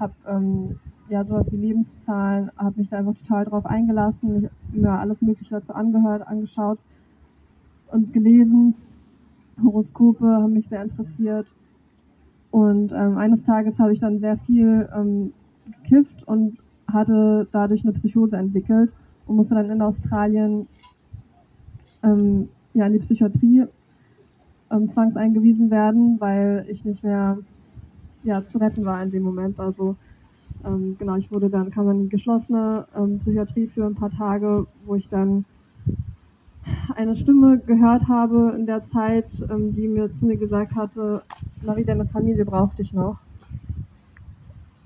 habe 0.03 0.13
ähm, 0.29 0.79
ja 1.09 1.25
sowas 1.25 1.47
wie 1.51 1.57
Lebenszahlen, 1.57 2.51
habe 2.57 2.81
mich 2.81 2.91
da 2.91 2.99
einfach 2.99 3.15
total 3.15 3.45
drauf 3.45 3.67
eingelassen, 3.67 4.41
mich, 4.41 4.51
mir 4.73 4.91
alles 4.91 5.21
Mögliche 5.23 5.55
dazu 5.55 5.73
angehört, 5.73 6.27
angeschaut 6.27 6.79
und 7.91 8.13
gelesen. 8.13 8.75
Horoskope 9.63 10.27
haben 10.27 10.55
mich 10.55 10.69
sehr 10.69 10.83
interessiert. 10.83 11.47
Und 12.51 12.93
ähm, 12.93 13.17
eines 13.17 13.43
Tages 13.45 13.79
habe 13.79 13.93
ich 13.93 14.01
dann 14.01 14.19
sehr 14.19 14.37
viel 14.39 14.89
ähm, 14.95 15.33
gekifft 15.83 16.27
und 16.27 16.59
hatte 16.87 17.49
dadurch 17.53 17.83
eine 17.85 17.93
Psychose 17.95 18.37
entwickelt 18.37 18.93
und 19.27 19.37
musste 19.37 19.55
dann 19.55 19.71
in 19.71 19.81
Australien 19.81 20.67
ähm, 22.03 22.49
ja, 22.75 22.87
in 22.87 22.95
die 22.95 22.99
Psychiatrie 22.99 23.65
ähm, 24.71 24.93
zwangseingewiesen 24.93 25.71
werden, 25.71 26.21
weil 26.21 26.67
ich 26.69 26.85
nicht 26.85 27.03
mehr 27.05 27.39
ja, 28.25 28.43
zu 28.51 28.59
retten 28.59 28.85
war 28.85 29.03
in 29.03 29.11
dem 29.11 29.23
Moment. 29.23 29.59
Also 29.59 29.97
ähm, 30.65 30.97
genau, 30.99 31.17
ich 31.17 31.31
wurde 31.31 31.51
dann, 31.51 31.71
kam 31.71 31.87
dann 31.87 32.03
in 32.03 32.09
geschlossene 32.09 32.87
ähm, 32.97 33.19
Psychiatrie 33.21 33.67
für 33.69 33.85
ein 33.87 33.95
paar 33.95 34.11
Tage, 34.11 34.67
wo 34.87 34.95
ich 34.95 35.09
dann 35.09 35.45
eine 36.95 37.17
Stimme 37.17 37.59
gehört 37.59 38.07
habe 38.09 38.55
in 38.57 38.67
der 38.67 38.89
Zeit, 38.91 39.27
ähm, 39.51 39.75
die 39.75 39.89
mir 39.89 40.11
zu 40.19 40.27
mir 40.27 40.37
gesagt 40.37 40.75
hatte, 40.75 41.23
Marie, 41.63 41.85
deine 41.85 42.07
Familie 42.07 42.45
braucht 42.45 42.79
dich 42.79 42.93
noch. 42.93 43.17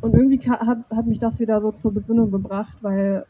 Und 0.01 0.15
irgendwie 0.15 0.39
hat, 0.49 0.79
hat 0.91 1.07
mich 1.07 1.19
das 1.19 1.39
wieder 1.39 1.61
so 1.61 1.73
zur 1.73 1.93
Besinnung 1.93 2.31
gebracht, 2.31 2.77
weil 2.83 3.25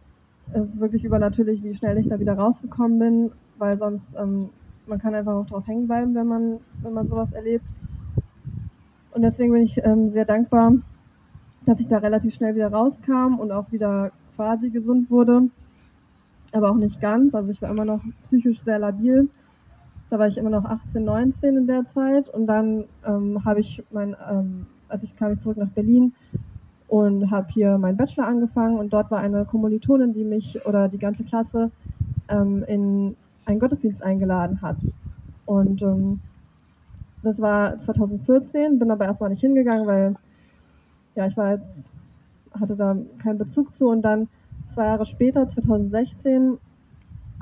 es 0.52 0.62
ist 0.62 0.80
wirklich 0.80 1.04
übernatürlich, 1.04 1.62
wie 1.62 1.74
schnell 1.74 1.98
ich 1.98 2.09
da 2.09 2.18
wieder 2.18 2.34
rausgekommen 2.34 2.98
bin, 2.98 3.30
weil 3.59 3.78
sonst 3.78 4.04
ähm, 4.16 4.50
man 4.86 4.98
kann 4.98 5.14
einfach 5.14 5.34
auch 5.34 5.46
drauf 5.46 5.66
hängen 5.66 5.86
bleiben, 5.86 6.14
wenn 6.14 6.26
man, 6.26 6.59
wenn 6.82 6.92
man 6.92 7.09
sowas 7.09 7.32
erlebt. 7.32 7.64
Und 9.17 9.23
deswegen 9.23 9.55
bin 9.55 9.62
ich 9.62 9.83
ähm, 9.83 10.12
sehr 10.12 10.27
dankbar, 10.27 10.75
dass 11.64 11.81
ich 11.81 11.89
da 11.89 11.97
relativ 11.97 12.35
schnell 12.35 12.55
wieder 12.55 12.71
rauskam 12.71 13.39
und 13.39 13.51
auch 13.51 13.73
wieder 13.73 14.12
quasi 14.35 14.69
gesund 14.69 15.11
wurde. 15.11 15.49
Aber 16.53 16.71
auch 16.71 16.77
nicht 16.77 17.01
ganz. 17.01 17.35
Also 17.35 17.51
ich 17.51 17.62
war 17.62 17.71
immer 17.71 17.87
noch 17.87 18.03
psychisch 18.25 18.61
sehr 18.62 18.79
labil. 18.79 19.31
Da 20.11 20.19
war 20.19 20.29
ich 20.29 20.37
immer 20.37 20.51
noch 20.51 20.67
18, 20.67 21.03
19 21.03 21.57
in 21.57 21.67
der 21.67 21.87
Zeit. 21.95 22.29
Und 22.29 22.47
dann 22.47 22.85
ähm, 23.07 23.43
habe 23.43 23.61
ich 23.61 23.83
mein, 23.91 24.14
ähm, 24.31 24.67
also 24.91 25.05
ich 25.05 25.17
kam 25.17 25.33
ich 25.33 25.41
zurück 25.41 25.57
nach 25.57 25.71
Berlin 25.71 26.12
und 26.87 27.31
habe 27.31 27.47
hier 27.55 27.79
meinen 27.79 27.97
Bachelor 27.97 28.27
angefangen 28.27 28.79
und 28.79 28.93
dort 28.93 29.11
war 29.11 29.21
eine 29.21 29.47
Kommilitonin, 29.47 30.12
die 30.12 30.25
mich 30.25 30.61
oder 30.67 30.89
die 30.89 30.99
ganze 30.99 31.25
Klasse 31.25 31.71
ähm, 32.29 32.64
in 32.69 33.17
einen 33.47 33.61
Gottesdienst 33.61 34.03
eingeladen 34.03 34.61
hat. 34.61 34.77
Und 35.47 35.81
ähm, 35.81 36.21
das 37.27 37.39
war 37.41 37.81
2014, 37.85 38.79
bin 38.79 38.91
aber 38.91 39.05
erstmal 39.05 39.31
nicht 39.31 39.41
hingegangen, 39.41 39.87
weil 39.87 40.12
ja, 41.14 41.27
ich 41.27 41.37
war 41.37 41.53
jetzt, 41.53 41.66
hatte 42.59 42.77
da 42.77 42.97
keinen 43.22 43.39
Bezug 43.39 43.74
zu. 43.77 43.89
Und 43.89 44.03
dann 44.03 44.29
zwei 44.74 44.85
Jahre 44.85 45.07
später, 45.07 45.49
2016, 45.51 46.59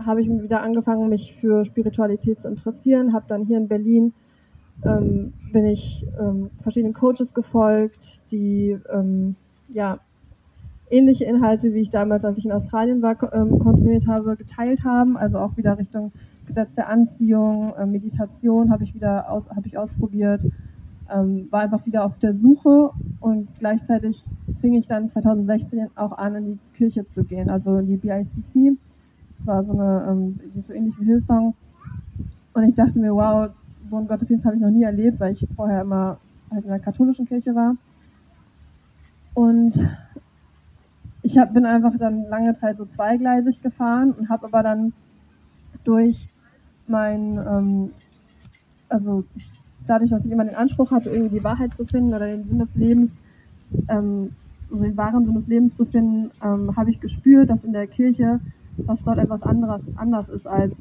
habe 0.04 0.22
ich 0.22 0.28
wieder 0.28 0.62
angefangen, 0.62 1.08
mich 1.08 1.36
für 1.40 1.64
Spiritualität 1.66 2.40
zu 2.40 2.48
interessieren, 2.48 3.12
habe 3.12 3.26
dann 3.28 3.44
hier 3.44 3.58
in 3.58 3.68
Berlin 3.68 4.12
ähm, 4.84 5.32
bin 5.52 5.66
ich 5.66 6.04
ähm, 6.18 6.50
verschiedenen 6.62 6.94
Coaches 6.94 7.32
gefolgt, 7.32 8.20
die 8.30 8.76
ähm, 8.92 9.36
ja 9.72 9.98
ähnliche 10.90 11.24
Inhalte, 11.24 11.72
wie 11.74 11.80
ich 11.80 11.90
damals, 11.90 12.24
als 12.24 12.38
ich 12.38 12.44
in 12.44 12.52
Australien 12.52 13.02
war, 13.02 13.16
ähm, 13.32 13.58
konsumiert 13.58 14.06
habe, 14.08 14.36
geteilt 14.36 14.84
haben. 14.84 15.16
Also 15.16 15.38
auch 15.38 15.56
wieder 15.56 15.78
Richtung 15.78 16.12
Gesetz 16.46 16.74
der 16.76 16.88
Anziehung, 16.88 17.74
äh, 17.74 17.86
Meditation 17.86 18.70
habe 18.70 18.84
ich 18.84 18.94
wieder 18.94 19.30
aus, 19.30 19.44
habe 19.50 19.66
ich 19.66 19.78
ausprobiert, 19.78 20.40
ähm, 21.12 21.48
war 21.50 21.60
einfach 21.60 21.84
wieder 21.86 22.04
auf 22.04 22.18
der 22.18 22.34
Suche 22.34 22.90
und 23.20 23.48
gleichzeitig 23.58 24.22
fing 24.60 24.74
ich 24.74 24.86
dann 24.86 25.10
2016 25.10 25.88
auch 25.96 26.12
an, 26.12 26.34
in 26.36 26.44
die 26.46 26.58
Kirche 26.76 27.06
zu 27.14 27.24
gehen, 27.24 27.50
also 27.50 27.78
in 27.78 27.86
die 27.86 27.96
BICC. 27.96 28.78
Das 29.38 29.46
war 29.46 29.64
so 29.64 29.72
eine, 29.72 30.06
ähm, 30.08 30.40
so 30.66 30.72
ähnlich 30.72 30.94
wie 30.98 31.06
Hillsong. 31.06 31.54
Und 32.54 32.62
ich 32.62 32.74
dachte 32.74 32.98
mir, 32.98 33.14
wow, 33.14 33.50
so 33.90 33.96
einen 33.96 34.08
Gottesdienst 34.08 34.44
habe 34.44 34.56
ich 34.56 34.62
noch 34.62 34.70
nie 34.70 34.84
erlebt, 34.84 35.20
weil 35.20 35.32
ich 35.32 35.46
vorher 35.56 35.82
immer 35.82 36.18
halt 36.50 36.64
in 36.64 36.70
der 36.70 36.78
katholischen 36.78 37.26
Kirche 37.26 37.54
war. 37.54 37.76
Und 39.34 39.74
ich 41.22 41.36
hab, 41.38 41.52
bin 41.52 41.66
einfach 41.66 41.96
dann 41.98 42.28
lange 42.28 42.58
Zeit 42.60 42.76
so 42.76 42.86
zweigleisig 42.86 43.60
gefahren 43.62 44.12
und 44.12 44.28
habe 44.28 44.46
aber 44.46 44.62
dann 44.62 44.92
durch 45.82 46.33
mein, 46.88 47.38
ähm, 47.38 47.90
also 48.88 49.24
dadurch, 49.86 50.10
dass 50.10 50.24
ich 50.24 50.30
immer 50.30 50.44
den 50.44 50.54
Anspruch 50.54 50.90
hatte, 50.90 51.10
irgendwie 51.10 51.38
die 51.38 51.44
Wahrheit 51.44 51.72
zu 51.76 51.84
finden 51.84 52.14
oder 52.14 52.26
den 52.26 52.44
Sinn 52.44 52.58
des 52.58 52.74
Lebens, 52.74 53.10
ähm, 53.88 54.30
also 54.70 54.82
den 54.82 54.96
wahren 54.96 55.24
Sinn 55.24 55.34
des 55.34 55.46
Lebens 55.46 55.76
zu 55.76 55.84
finden, 55.84 56.30
ähm, 56.42 56.76
habe 56.76 56.90
ich 56.90 57.00
gespürt, 57.00 57.50
dass 57.50 57.62
in 57.64 57.72
der 57.72 57.86
Kirche, 57.86 58.40
dass 58.78 58.98
dort 59.04 59.18
etwas 59.18 59.42
anderes 59.42 59.82
anders 59.96 60.28
ist 60.28 60.46
als 60.46 60.72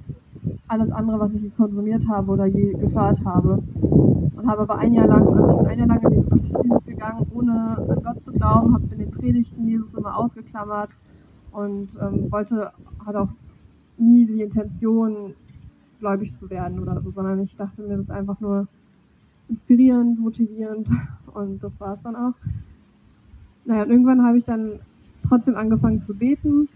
alles 0.67 0.91
andere, 0.91 1.19
was 1.19 1.31
ich 1.33 1.55
konsumiert 1.55 2.07
habe 2.07 2.31
oder 2.31 2.45
je 2.45 2.73
gehört 2.73 3.23
habe. 3.23 3.61
Und 3.81 4.47
habe 4.47 4.61
aber 4.63 4.77
ein 4.77 4.93
Jahr 4.93 5.07
lang, 5.07 5.27
also 5.27 5.65
ein 5.65 5.79
Jahr 5.79 5.87
lang 5.87 6.01
in 6.01 6.09
den 6.09 6.29
Gottesdienst 6.29 6.85
gegangen, 6.85 7.25
ohne 7.33 7.51
an 7.77 8.03
Gott 8.03 8.23
zu 8.25 8.31
glauben, 8.31 8.73
habe 8.73 8.83
in 8.91 8.99
den 8.99 9.11
Predigten 9.11 9.67
Jesus 9.67 9.93
immer 9.95 10.17
ausgeklammert 10.17 10.89
und 11.51 11.89
ähm, 12.01 12.31
wollte, 12.31 12.71
hatte 13.05 13.21
auch 13.21 13.29
nie 13.97 14.25
die 14.25 14.41
Intention, 14.41 15.33
gläubig 16.03 16.37
zu 16.37 16.49
werden 16.49 16.79
oder 16.79 17.01
so, 17.01 17.11
sondern 17.11 17.39
ich 17.39 17.55
dachte 17.55 17.81
mir, 17.81 17.95
das 17.95 18.01
ist 18.01 18.11
einfach 18.11 18.39
nur 18.41 18.67
inspirierend, 19.47 20.19
motivierend 20.19 20.87
und 21.33 21.63
das 21.63 21.71
war 21.79 21.93
es 21.95 22.01
dann 22.03 22.15
auch. 22.15 22.33
Naja, 23.65 23.83
und 23.83 23.91
irgendwann 23.91 24.25
habe 24.25 24.37
ich 24.37 24.43
dann 24.43 24.79
trotzdem 25.27 25.55
angefangen 25.55 26.03
zu 26.05 26.13
beten 26.13 26.67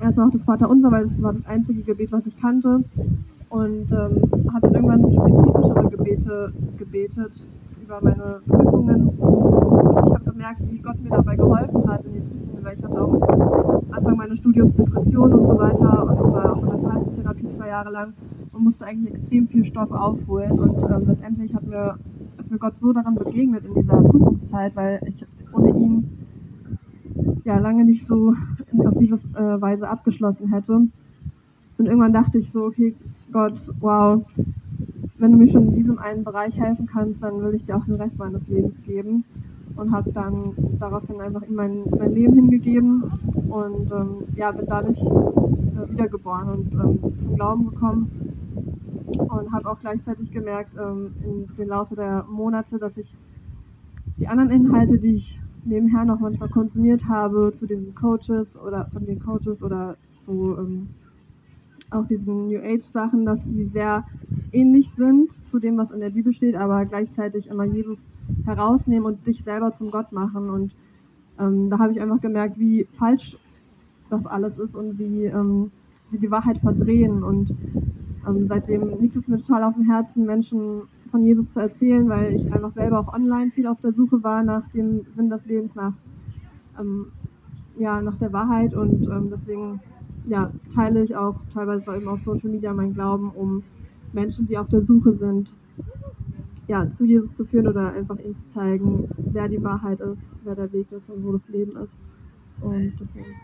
erstmal 0.00 0.28
auch 0.28 0.32
das 0.32 0.42
Vaterunser, 0.42 0.90
weil 0.90 1.08
das 1.08 1.22
war 1.22 1.32
das 1.32 1.46
einzige 1.46 1.82
Gebet, 1.82 2.12
was 2.12 2.26
ich 2.26 2.36
kannte. 2.40 2.84
Und 3.48 3.90
ähm, 3.90 4.52
habe 4.52 4.68
dann 4.70 4.74
irgendwann 4.74 5.02
spezifischere 5.02 5.90
Gebete 5.90 6.52
gebetet 6.76 7.32
über 7.88 8.02
meine 8.02 8.42
Prüfungen. 8.46 9.08
Ich 9.08 10.14
habe 10.14 10.24
gemerkt, 10.30 10.60
wie 10.70 10.78
Gott 10.78 11.00
mir 11.02 11.08
dabei 11.08 11.36
geholfen 11.36 11.88
hat 11.88 12.04
in 12.04 12.12
den 12.12 12.28
Prüfungen, 12.28 12.64
weil 12.64 12.76
ich 12.76 12.84
hatte 12.84 13.02
auch 13.02 13.82
Anfang 13.92 14.16
meines 14.16 14.38
Studiums 14.40 14.76
Depressionen 14.76 15.32
und 15.38 15.46
so 15.48 15.58
weiter 15.58 16.02
und 16.02 16.32
war 16.34 16.52
auch 16.52 16.62
in 16.62 16.68
der 16.68 16.78
Verhaltenstherapie 16.80 17.46
zwei 17.56 17.68
Jahre 17.68 17.90
lang 17.90 18.12
und 18.52 18.64
musste 18.64 18.84
eigentlich 18.84 19.14
extrem 19.14 19.48
viel 19.48 19.64
Stoff 19.64 19.90
aufholen. 19.90 20.58
Und 20.58 20.76
ähm, 20.82 21.02
letztendlich 21.06 21.54
hat 21.54 21.66
mir, 21.66 21.98
ist 22.38 22.50
mir 22.50 22.58
Gott 22.58 22.74
so 22.78 22.92
daran 22.92 23.14
begegnet 23.14 23.64
in 23.64 23.74
dieser 23.80 24.02
Prüfungszeit, 24.02 24.76
weil 24.76 25.00
ich 25.06 25.24
ohne 25.54 25.70
ihn 25.70 26.10
ja 27.44 27.58
lange 27.58 27.86
nicht 27.86 28.06
so 28.06 28.34
auf 28.84 28.98
diese 28.98 29.14
äh, 29.14 29.60
Weise 29.62 29.88
abgeschlossen 29.88 30.52
hätte. 30.52 30.74
Und 30.74 31.86
irgendwann 31.86 32.12
dachte 32.12 32.36
ich 32.36 32.50
so, 32.52 32.66
okay, 32.66 32.94
Gott, 33.32 33.54
wow, 33.80 34.22
wenn 35.18 35.32
du 35.32 35.38
mir 35.38 35.50
schon 35.50 35.68
in 35.68 35.74
diesem 35.74 35.98
einen 35.98 36.24
Bereich 36.24 36.58
helfen 36.58 36.86
kannst, 36.86 37.22
dann 37.22 37.42
will 37.42 37.54
ich 37.54 37.64
dir 37.64 37.76
auch 37.76 37.84
den 37.84 37.96
Rest 37.96 38.16
meines 38.18 38.46
Lebens 38.48 38.74
geben. 38.84 39.24
Und 39.76 39.92
habe 39.92 40.10
dann 40.10 40.54
daraufhin 40.80 41.20
einfach 41.20 41.42
in 41.42 41.54
mein, 41.54 41.82
mein 41.96 42.12
Leben 42.12 42.34
hingegeben 42.34 43.04
und 43.48 43.92
ähm, 43.92 44.26
ja, 44.34 44.50
bin 44.50 44.66
dadurch 44.66 44.98
äh, 44.98 45.92
wiedergeboren 45.92 46.48
und 46.48 46.72
ähm, 46.72 46.98
zum 47.00 47.34
Glauben 47.36 47.70
gekommen. 47.70 48.10
Und 49.06 49.52
habe 49.52 49.70
auch 49.70 49.78
gleichzeitig 49.78 50.32
gemerkt 50.32 50.72
ähm, 50.76 51.12
in 51.24 51.56
den 51.56 51.68
Laufe 51.68 51.94
der 51.94 52.24
Monate, 52.28 52.78
dass 52.78 52.96
ich 52.96 53.06
die 54.16 54.26
anderen 54.26 54.50
Inhalte, 54.50 54.98
die 54.98 55.16
ich 55.16 55.40
nebenher 55.64 56.04
noch 56.04 56.18
manchmal 56.18 56.48
konsumiert 56.48 57.06
habe 57.08 57.52
zu 57.60 57.66
den 57.66 57.94
Coaches 57.94 58.48
oder 58.66 58.86
von 58.92 59.06
den 59.06 59.20
Coaches 59.20 59.62
oder 59.62 59.96
so 60.26 60.58
ähm, 60.58 60.88
auch 61.90 62.06
diesen 62.06 62.48
New 62.48 62.58
Age 62.58 62.84
Sachen, 62.92 63.24
dass 63.24 63.38
die 63.44 63.64
sehr 63.72 64.04
ähnlich 64.52 64.88
sind 64.96 65.30
zu 65.50 65.58
dem, 65.58 65.76
was 65.76 65.90
in 65.90 66.00
der 66.00 66.10
Bibel 66.10 66.32
steht, 66.32 66.54
aber 66.54 66.84
gleichzeitig 66.84 67.48
immer 67.48 67.64
Jesus 67.64 67.98
herausnehmen 68.44 69.04
und 69.04 69.24
sich 69.24 69.42
selber 69.44 69.76
zum 69.76 69.90
Gott 69.90 70.12
machen. 70.12 70.50
Und 70.50 70.72
ähm, 71.38 71.70
da 71.70 71.78
habe 71.78 71.92
ich 71.92 72.00
einfach 72.00 72.20
gemerkt, 72.20 72.58
wie 72.58 72.86
falsch 72.98 73.36
das 74.10 74.24
alles 74.26 74.58
ist 74.58 74.74
und 74.74 74.98
wie, 74.98 75.24
ähm, 75.24 75.70
wie 76.10 76.18
die 76.18 76.30
Wahrheit 76.30 76.58
verdrehen. 76.58 77.22
Und 77.22 77.50
ähm, 78.26 78.46
seitdem 78.48 79.00
liegt 79.00 79.16
es 79.16 79.26
mir 79.28 79.38
total 79.38 79.64
auf 79.64 79.74
dem 79.74 79.84
Herzen, 79.84 80.26
Menschen 80.26 80.82
von 81.10 81.24
Jesus 81.24 81.50
zu 81.52 81.60
erzählen, 81.60 82.08
weil 82.08 82.34
ich 82.34 82.52
einfach 82.52 82.72
selber 82.74 83.00
auch 83.00 83.14
online 83.14 83.50
viel 83.50 83.66
auf 83.66 83.80
der 83.80 83.92
Suche 83.92 84.22
war 84.22 84.42
nach 84.42 84.68
dem 84.70 85.06
Sinn 85.16 85.30
des 85.30 85.44
Lebens, 85.46 85.74
nach, 85.74 85.94
ähm, 86.78 87.06
ja, 87.78 88.00
nach 88.02 88.16
der 88.16 88.32
Wahrheit 88.32 88.74
und 88.74 89.04
ähm, 89.04 89.30
deswegen 89.30 89.80
ja, 90.28 90.50
teile 90.74 91.04
ich 91.04 91.16
auch 91.16 91.36
teilweise 91.54 91.96
eben 91.96 92.08
auf 92.08 92.20
Social 92.24 92.50
Media 92.50 92.72
meinen 92.72 92.94
Glauben, 92.94 93.30
um 93.30 93.62
Menschen, 94.12 94.46
die 94.46 94.58
auf 94.58 94.68
der 94.68 94.82
Suche 94.82 95.16
sind, 95.16 95.48
ja, 96.66 96.86
zu 96.96 97.04
Jesus 97.04 97.34
zu 97.36 97.44
führen 97.46 97.68
oder 97.68 97.92
einfach 97.92 98.18
ihnen 98.18 98.36
zu 98.36 98.54
zeigen, 98.54 99.08
wer 99.32 99.48
die 99.48 99.62
Wahrheit 99.62 100.00
ist, 100.00 100.20
wer 100.44 100.54
der 100.54 100.72
Weg 100.72 100.90
ist 100.92 101.08
und 101.08 101.24
wo 101.24 101.32
das 101.32 101.48
Leben 101.48 101.76
ist. 101.76 101.92
Und 102.60 102.92
deswegen. 103.00 103.34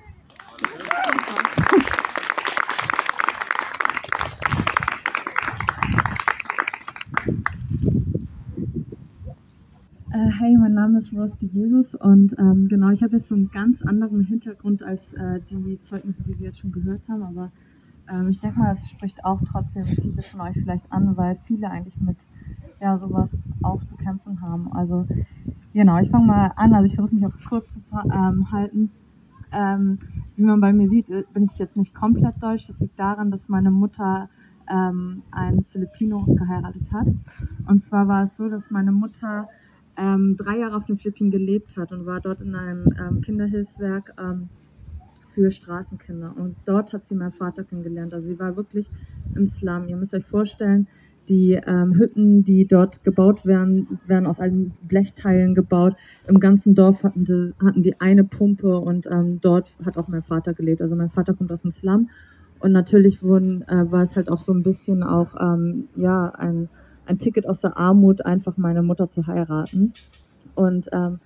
Uh, 10.14 10.30
mein 10.58 10.74
Name 10.74 10.98
ist 10.98 11.12
Rosti 11.12 11.46
Jesus 11.46 11.94
und 11.94 12.34
ähm, 12.38 12.68
genau, 12.68 12.90
ich 12.90 13.02
habe 13.02 13.16
jetzt 13.16 13.28
so 13.28 13.34
einen 13.34 13.50
ganz 13.50 13.82
anderen 13.82 14.22
Hintergrund 14.22 14.82
als 14.82 15.00
äh, 15.14 15.40
die 15.50 15.80
Zeugnisse, 15.82 16.22
die 16.22 16.38
wir 16.38 16.46
jetzt 16.46 16.58
schon 16.58 16.72
gehört 16.72 17.00
haben, 17.08 17.22
aber 17.22 17.50
ähm, 18.10 18.28
ich 18.28 18.40
denke 18.40 18.58
mal, 18.58 18.74
das 18.74 18.88
spricht 18.88 19.24
auch 19.24 19.40
trotzdem 19.50 19.84
viele 19.84 20.22
von 20.22 20.40
euch 20.42 20.56
vielleicht 20.62 20.90
an, 20.92 21.16
weil 21.16 21.38
viele 21.46 21.70
eigentlich 21.70 22.00
mit 22.00 22.16
ja, 22.80 22.98
sowas 22.98 23.30
auch 23.62 23.82
zu 23.84 23.96
kämpfen 23.96 24.40
haben. 24.40 24.72
Also 24.72 25.06
genau, 25.72 25.98
ich 25.98 26.10
fange 26.10 26.26
mal 26.26 26.52
an, 26.56 26.74
also 26.74 26.86
ich 26.86 26.94
versuche 26.94 27.14
mich 27.14 27.26
auch 27.26 27.48
kurz 27.48 27.72
zu 27.72 27.80
ähm, 28.12 28.50
halten. 28.52 28.90
Ähm, 29.52 29.98
wie 30.36 30.42
man 30.42 30.60
bei 30.60 30.72
mir 30.72 30.88
sieht, 30.88 31.08
äh, 31.10 31.24
bin 31.32 31.44
ich 31.44 31.58
jetzt 31.58 31.76
nicht 31.76 31.94
komplett 31.94 32.42
deutsch. 32.42 32.66
Das 32.66 32.78
liegt 32.80 32.98
daran, 32.98 33.30
dass 33.30 33.48
meine 33.48 33.70
Mutter 33.70 34.28
ähm, 34.68 35.22
einen 35.30 35.64
Filipino 35.64 36.24
geheiratet 36.26 36.92
hat. 36.92 37.08
Und 37.66 37.84
zwar 37.84 38.08
war 38.08 38.24
es 38.24 38.36
so, 38.36 38.48
dass 38.48 38.70
meine 38.70 38.92
Mutter 38.92 39.48
ähm, 39.96 40.36
drei 40.36 40.58
Jahre 40.58 40.76
auf 40.76 40.84
den 40.84 40.98
Philippinen 40.98 41.30
gelebt 41.30 41.76
hat 41.76 41.92
und 41.92 42.06
war 42.06 42.20
dort 42.20 42.40
in 42.40 42.54
einem 42.54 42.94
ähm, 42.98 43.20
Kinderhilfswerk 43.20 44.14
ähm, 44.18 44.48
für 45.34 45.50
Straßenkinder. 45.50 46.34
Und 46.36 46.56
dort 46.64 46.92
hat 46.92 47.06
sie 47.06 47.14
meinen 47.14 47.32
Vater 47.32 47.64
kennengelernt. 47.64 48.14
Also 48.14 48.28
sie 48.28 48.38
war 48.38 48.56
wirklich 48.56 48.86
im 49.34 49.50
Slum. 49.50 49.88
Ihr 49.88 49.96
müsst 49.96 50.14
euch 50.14 50.24
vorstellen, 50.26 50.86
die 51.28 51.54
ähm, 51.66 51.94
Hütten, 51.94 52.44
die 52.44 52.66
dort 52.66 53.02
gebaut 53.02 53.46
werden, 53.46 53.98
werden 54.06 54.26
aus 54.26 54.40
alten 54.40 54.72
Blechteilen 54.82 55.54
gebaut. 55.54 55.96
Im 56.28 56.38
ganzen 56.38 56.74
Dorf 56.74 57.02
hatten 57.02 57.24
die, 57.24 57.52
hatten 57.64 57.82
die 57.82 58.00
eine 58.00 58.24
Pumpe 58.24 58.78
und 58.78 59.06
ähm, 59.06 59.40
dort 59.40 59.68
hat 59.84 59.96
auch 59.96 60.08
mein 60.08 60.22
Vater 60.22 60.54
gelebt. 60.54 60.82
Also 60.82 60.94
mein 60.96 61.10
Vater 61.10 61.34
kommt 61.34 61.50
aus 61.50 61.62
dem 61.62 61.72
Slum 61.72 62.10
und 62.60 62.72
natürlich 62.72 63.22
wurden, 63.22 63.62
äh, 63.68 63.90
war 63.90 64.02
es 64.02 64.16
halt 64.16 64.30
auch 64.30 64.40
so 64.40 64.52
ein 64.52 64.62
bisschen 64.62 65.02
auch 65.02 65.34
ähm, 65.40 65.88
ja 65.96 66.28
ein, 66.30 66.68
ein 67.06 67.18
Ticket 67.18 67.48
aus 67.48 67.60
der 67.60 67.76
Armut, 67.76 68.24
einfach 68.24 68.56
meine 68.56 68.82
Mutter 68.82 69.10
zu 69.10 69.26
heiraten. 69.26 69.94
Und 70.54 70.88
ähm, 70.92 71.20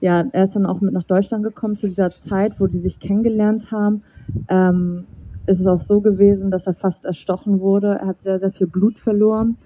ja, 0.00 0.24
er 0.32 0.44
ist 0.44 0.54
dann 0.56 0.66
auch 0.66 0.80
mit 0.80 0.92
nach 0.94 1.04
Deutschland 1.04 1.44
gekommen 1.44 1.76
zu 1.76 1.88
dieser 1.88 2.16
Zeit, 2.16 2.60
wo 2.60 2.66
die 2.66 2.80
sich 2.80 3.00
kennengelernt 3.00 3.70
haben. 3.72 4.04
Ähm, 4.48 5.08
ist 5.46 5.60
es 5.60 5.66
auch 5.66 5.80
so 5.80 6.00
gewesen, 6.00 6.50
dass 6.50 6.66
er 6.66 6.74
fast 6.74 7.04
erstochen 7.04 7.60
wurde. 7.60 7.98
Er 8.00 8.06
hat 8.08 8.22
sehr, 8.22 8.38
sehr 8.38 8.52
viel 8.52 8.66
Blut 8.68 8.98
verloren. 8.98 9.58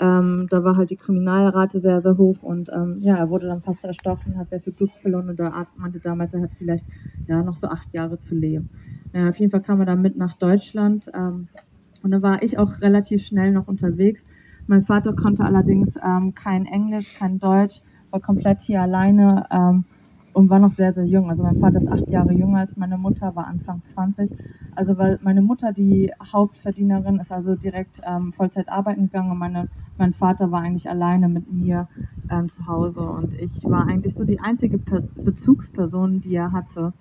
Ähm, 0.00 0.48
da 0.50 0.64
war 0.64 0.76
halt 0.76 0.90
die 0.90 0.96
Kriminalrate 0.96 1.80
sehr, 1.80 2.02
sehr 2.02 2.18
hoch 2.18 2.42
und 2.42 2.68
ähm, 2.72 2.98
ja, 3.00 3.16
er 3.16 3.30
wurde 3.30 3.46
dann 3.46 3.62
fast 3.62 3.84
erstochen, 3.84 4.36
hat 4.38 4.50
sehr 4.50 4.60
viel 4.60 4.72
Blut 4.72 4.90
verloren 5.00 5.28
und 5.28 5.38
der 5.38 5.54
Arzt 5.54 5.78
meinte 5.78 6.00
damals, 6.00 6.34
er 6.34 6.42
hat 6.42 6.52
vielleicht 6.58 6.84
ja 7.26 7.42
noch 7.42 7.56
so 7.58 7.68
acht 7.68 7.92
Jahre 7.94 8.18
zu 8.20 8.34
leben. 8.34 8.70
Ja, 9.12 9.28
auf 9.28 9.36
jeden 9.36 9.52
Fall 9.52 9.62
kam 9.62 9.78
er 9.80 9.86
dann 9.86 10.02
mit 10.02 10.16
nach 10.16 10.36
Deutschland 10.36 11.08
ähm, 11.14 11.48
und 12.02 12.10
da 12.10 12.22
war 12.22 12.42
ich 12.42 12.58
auch 12.58 12.80
relativ 12.80 13.24
schnell 13.24 13.52
noch 13.52 13.68
unterwegs. 13.68 14.24
Mein 14.66 14.84
Vater 14.84 15.12
konnte 15.14 15.44
allerdings 15.44 15.96
ähm, 16.02 16.34
kein 16.34 16.66
Englisch, 16.66 17.12
kein 17.12 17.38
Deutsch, 17.38 17.82
war 18.10 18.20
komplett 18.20 18.62
hier 18.62 18.82
alleine 18.82 19.46
ähm, 19.50 19.84
und 20.32 20.50
war 20.50 20.58
noch 20.58 20.72
sehr, 20.72 20.92
sehr 20.94 21.04
jung. 21.06 21.30
Also 21.30 21.42
mein 21.42 21.56
Vater 21.56 21.78
ist 21.78 21.88
acht 21.88 22.10
Jahre 22.10 22.32
jünger 22.32 22.60
als 22.60 22.76
meine 22.76 22.98
Mutter, 22.98 23.34
war 23.36 23.46
Anfang 23.46 23.82
20. 23.84 24.32
Also 24.72 24.98
weil 24.98 25.18
meine 25.22 25.42
Mutter 25.42 25.72
die 25.72 26.12
Hauptverdienerin 26.32 27.20
ist, 27.20 27.30
also 27.30 27.54
direkt 27.56 28.00
ähm, 28.04 28.32
Vollzeit 28.32 28.68
arbeiten 28.68 29.02
gegangen 29.04 29.30
und 29.30 29.38
meine, 29.38 29.68
mein 29.96 30.14
Vater 30.14 30.50
war 30.50 30.62
eigentlich 30.62 30.88
alleine 30.88 31.28
mit 31.28 31.50
mir 31.52 31.88
ähm, 32.28 32.50
zu 32.50 32.66
Hause 32.66 33.02
und 33.02 33.34
ich 33.34 33.68
war 33.68 33.86
eigentlich 33.86 34.16
so 34.16 34.24
die 34.24 34.40
einzige 34.40 34.78
per 34.78 35.04
Bezugsperson, 35.24 36.20
die 36.20 36.34
er 36.34 36.52
hatte. 36.52 36.94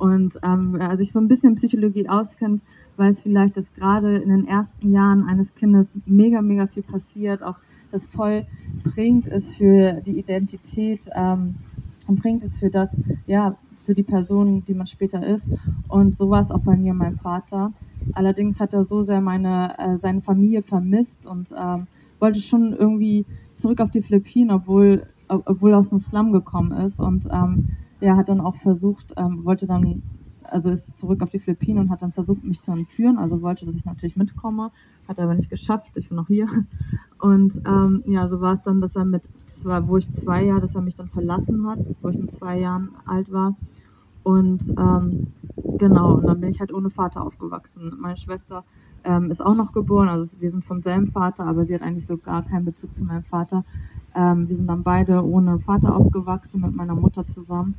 Und 0.00 0.38
ähm, 0.42 0.72
wer 0.72 0.96
sich 0.96 1.12
so 1.12 1.18
ein 1.18 1.28
bisschen 1.28 1.56
Psychologie 1.56 2.08
auskennt, 2.08 2.62
weiß 2.96 3.20
vielleicht, 3.20 3.58
dass 3.58 3.70
gerade 3.74 4.16
in 4.16 4.30
den 4.30 4.48
ersten 4.48 4.92
Jahren 4.92 5.28
eines 5.28 5.54
Kindes 5.54 5.88
mega, 6.06 6.40
mega 6.40 6.66
viel 6.66 6.82
passiert, 6.82 7.42
auch 7.42 7.56
das 7.92 8.02
voll 8.06 8.46
prägend 8.82 9.26
ist 9.26 9.52
für 9.56 10.00
die 10.06 10.18
Identität 10.18 11.02
ähm, 11.14 11.56
und 12.06 12.22
bringt 12.22 12.42
es 12.44 12.56
für 12.56 12.70
das, 12.70 12.88
ja, 13.26 13.56
für 13.84 13.94
die 13.94 14.02
Person, 14.02 14.64
die 14.66 14.72
man 14.72 14.86
später 14.86 15.26
ist. 15.26 15.44
Und 15.88 16.16
so 16.16 16.30
war 16.30 16.44
es 16.44 16.50
auch 16.50 16.60
bei 16.60 16.76
mir, 16.76 16.94
mein 16.94 17.16
Vater. 17.16 17.72
Allerdings 18.14 18.58
hat 18.58 18.72
er 18.72 18.86
so 18.86 19.02
sehr 19.02 19.20
meine, 19.20 19.78
äh, 19.78 19.98
seine 19.98 20.22
Familie 20.22 20.62
vermisst 20.62 21.26
und 21.26 21.48
ähm, 21.54 21.88
wollte 22.20 22.40
schon 22.40 22.72
irgendwie 22.72 23.26
zurück 23.58 23.80
auf 23.80 23.90
die 23.90 24.00
Philippinen, 24.00 24.50
obwohl, 24.50 25.02
obwohl 25.28 25.72
er 25.72 25.78
aus 25.78 25.90
dem 25.90 26.00
Slum 26.00 26.32
gekommen 26.32 26.72
ist. 26.72 26.98
Und 26.98 27.26
ähm, 27.30 27.68
er 28.00 28.16
hat 28.16 28.28
dann 28.28 28.40
auch 28.40 28.56
versucht, 28.56 29.12
ähm, 29.16 29.44
wollte 29.44 29.66
dann, 29.66 30.02
also 30.42 30.70
ist 30.70 30.84
zurück 30.98 31.22
auf 31.22 31.30
die 31.30 31.40
Philippinen 31.40 31.78
und 31.80 31.90
hat 31.90 32.02
dann 32.02 32.12
versucht, 32.12 32.42
mich 32.44 32.62
zu 32.62 32.72
entführen. 32.72 33.18
Also 33.18 33.42
wollte, 33.42 33.66
dass 33.66 33.74
ich 33.76 33.84
natürlich 33.84 34.16
mitkomme, 34.16 34.72
hat 35.06 35.18
er 35.18 35.24
aber 35.24 35.34
nicht 35.34 35.50
geschafft. 35.50 35.92
Ich 35.96 36.08
bin 36.08 36.16
noch 36.16 36.28
hier. 36.28 36.48
Und 37.18 37.60
ähm, 37.66 38.02
ja, 38.06 38.28
so 38.28 38.40
war 38.40 38.54
es 38.54 38.62
dann, 38.62 38.80
dass 38.80 38.94
er 38.96 39.04
mit 39.04 39.22
war, 39.64 39.86
wo 39.88 39.96
ich 39.96 40.10
zwei 40.12 40.42
Jahre, 40.44 40.60
dass 40.62 40.74
er 40.74 40.82
mich 40.82 40.94
dann 40.94 41.08
verlassen 41.10 41.66
hat, 41.68 41.80
wo 42.02 42.08
ich 42.08 42.18
mit 42.18 42.32
zwei 42.32 42.58
Jahren 42.58 42.96
alt 43.04 43.30
war. 43.30 43.56
Und 44.22 44.62
ähm, 44.78 45.20
genau, 45.78 46.14
und 46.14 46.26
dann 46.26 46.40
bin 46.40 46.50
ich 46.50 46.60
halt 46.60 46.72
ohne 46.72 46.90
Vater 46.90 47.22
aufgewachsen. 47.24 47.92
Meine 48.00 48.16
Schwester 48.16 48.64
ähm, 49.04 49.30
ist 49.30 49.40
auch 49.40 49.54
noch 49.54 49.72
geboren, 49.72 50.08
also 50.08 50.26
wir 50.40 50.50
sind 50.50 50.64
vom 50.64 50.82
selben 50.82 51.08
Vater, 51.08 51.44
aber 51.46 51.64
sie 51.66 51.74
hat 51.74 51.82
eigentlich 51.82 52.06
so 52.06 52.18
gar 52.18 52.44
keinen 52.44 52.64
Bezug 52.64 52.94
zu 52.96 53.04
meinem 53.04 53.24
Vater. 53.24 53.64
Ähm, 54.14 54.48
wir 54.48 54.56
sind 54.56 54.66
dann 54.66 54.82
beide 54.82 55.24
ohne 55.24 55.60
Vater 55.60 55.94
aufgewachsen 55.96 56.60
mit 56.60 56.74
meiner 56.74 56.94
Mutter 56.96 57.26
zusammen. 57.28 57.76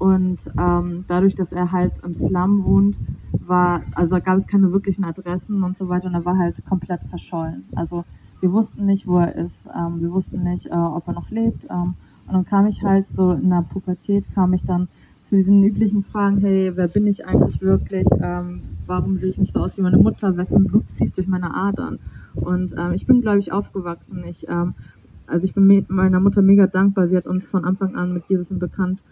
Und 0.00 0.38
ähm, 0.56 1.04
dadurch, 1.08 1.34
dass 1.34 1.52
er 1.52 1.72
halt 1.72 1.92
im 2.02 2.14
Slum 2.14 2.64
wohnt, 2.64 2.96
war, 3.38 3.82
also 3.94 4.18
gab 4.18 4.38
es 4.38 4.46
keine 4.46 4.72
wirklichen 4.72 5.04
Adressen 5.04 5.62
und 5.62 5.76
so 5.76 5.90
weiter 5.90 6.06
und 6.06 6.14
er 6.14 6.24
war 6.24 6.38
halt 6.38 6.64
komplett 6.64 7.02
verschollen. 7.10 7.68
Also 7.76 8.06
wir 8.40 8.50
wussten 8.50 8.86
nicht, 8.86 9.06
wo 9.06 9.18
er 9.18 9.34
ist. 9.36 9.66
Ähm, 9.66 10.00
wir 10.00 10.10
wussten 10.10 10.42
nicht, 10.42 10.64
äh, 10.64 10.70
ob 10.70 11.06
er 11.06 11.12
noch 11.12 11.30
lebt. 11.30 11.64
Ähm, 11.64 11.96
und 12.26 12.32
dann 12.32 12.46
kam 12.46 12.66
ich 12.66 12.82
halt 12.82 13.08
so 13.14 13.32
in 13.32 13.50
der 13.50 13.66
Pubertät, 13.70 14.24
kam 14.34 14.54
ich 14.54 14.64
dann 14.64 14.88
zu 15.24 15.36
diesen 15.36 15.62
üblichen 15.62 16.02
Fragen, 16.02 16.38
hey, 16.38 16.72
wer 16.74 16.88
bin 16.88 17.06
ich 17.06 17.26
eigentlich 17.26 17.60
wirklich? 17.60 18.06
Ähm, 18.22 18.62
warum 18.86 19.18
sehe 19.18 19.28
ich 19.28 19.38
nicht 19.38 19.52
so 19.52 19.60
aus 19.60 19.76
wie 19.76 19.82
meine 19.82 19.98
Mutter? 19.98 20.34
Wessen 20.38 20.64
Blut 20.64 20.86
fließt 20.96 21.18
durch 21.18 21.28
meine 21.28 21.54
Adern? 21.54 21.98
Und 22.36 22.72
ähm, 22.78 22.92
ich 22.94 23.04
bin, 23.04 23.20
glaube 23.20 23.40
ich, 23.40 23.52
aufgewachsen. 23.52 24.24
Ich, 24.24 24.48
ähm, 24.48 24.72
also 25.26 25.44
ich 25.44 25.52
bin 25.52 25.84
meiner 25.88 26.20
Mutter 26.20 26.40
mega 26.40 26.66
dankbar. 26.66 27.08
Sie 27.08 27.18
hat 27.18 27.26
uns 27.26 27.44
von 27.44 27.66
Anfang 27.66 27.96
an 27.96 28.14
mit 28.14 28.24
Jesus 28.30 28.50
in 28.50 28.58
Bekanntheit 28.58 29.04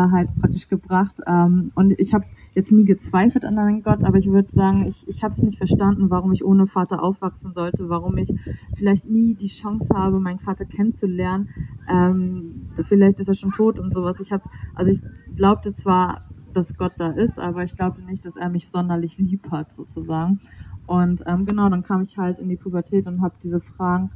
halt 0.00 0.28
praktisch 0.40 0.68
gebracht. 0.68 1.16
Ähm, 1.26 1.72
und 1.74 1.98
ich 1.98 2.14
habe 2.14 2.26
jetzt 2.54 2.72
nie 2.72 2.84
gezweifelt 2.84 3.44
an 3.44 3.58
einen 3.58 3.82
Gott, 3.82 4.04
aber 4.04 4.18
ich 4.18 4.26
würde 4.26 4.50
sagen, 4.54 4.86
ich, 4.86 5.06
ich 5.08 5.22
habe 5.22 5.34
es 5.36 5.42
nicht 5.42 5.58
verstanden, 5.58 6.10
warum 6.10 6.32
ich 6.32 6.44
ohne 6.44 6.66
Vater 6.66 7.02
aufwachsen 7.02 7.52
sollte, 7.54 7.88
warum 7.88 8.16
ich 8.18 8.28
vielleicht 8.74 9.06
nie 9.06 9.34
die 9.34 9.48
Chance 9.48 9.86
habe, 9.94 10.20
meinen 10.20 10.40
Vater 10.40 10.64
kennenzulernen. 10.64 11.48
Ähm, 11.88 12.66
vielleicht 12.88 13.18
ist 13.18 13.28
er 13.28 13.34
schon 13.34 13.52
tot 13.52 13.78
und 13.78 13.92
sowas. 13.92 14.16
Ich 14.20 14.32
habe, 14.32 14.44
also 14.74 14.90
ich 14.90 15.00
glaubte 15.36 15.74
zwar, 15.74 16.20
dass 16.54 16.76
Gott 16.76 16.92
da 16.98 17.10
ist, 17.12 17.38
aber 17.38 17.64
ich 17.64 17.74
glaubte 17.76 18.02
nicht, 18.02 18.24
dass 18.24 18.36
er 18.36 18.50
mich 18.50 18.68
sonderlich 18.70 19.16
lieb 19.18 19.50
hat, 19.50 19.74
sozusagen. 19.74 20.40
Und 20.86 21.22
ähm, 21.26 21.46
genau, 21.46 21.68
dann 21.68 21.82
kam 21.82 22.02
ich 22.02 22.18
halt 22.18 22.38
in 22.38 22.48
die 22.48 22.56
Pubertät 22.56 23.06
und 23.06 23.22
habe 23.22 23.34
diese 23.42 23.60
Fragen 23.60 24.10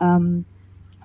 ähm, 0.00 0.46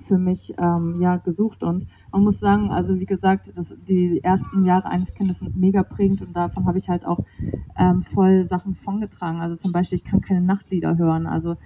für 0.08 0.18
mich 0.18 0.54
ähm, 0.58 1.00
ja 1.02 1.18
gesucht 1.18 1.64
und 1.64 1.86
man 2.12 2.24
muss 2.24 2.40
sagen, 2.40 2.72
also 2.72 3.00
wie 3.00 3.06
gesagt, 3.06 3.52
das, 3.56 3.68
die 3.88 4.24
ersten 4.24 4.66
Jahre 4.66 4.88
eines 4.88 5.14
Kindes 5.14 5.40
sind 5.40 5.56
mega 5.56 5.84
prägend 5.84 6.22
und 6.22 6.36
davon 6.36 6.66
habe 6.66 6.78
ich 6.78 6.90
halt 6.90 7.06
auch 7.06 7.20
ähm, 7.78 8.04
voll 8.14 8.48
Sachen 8.48 8.76
vongetragen. 8.76 9.40
Also 9.40 9.56
zum 9.56 9.72
Beispiel, 9.72 9.98
ich 9.98 10.06
kann 10.06 10.22
keine 10.22 10.42
Nachtlieder 10.42 10.98
hören. 10.98 11.28
Also 11.28 11.58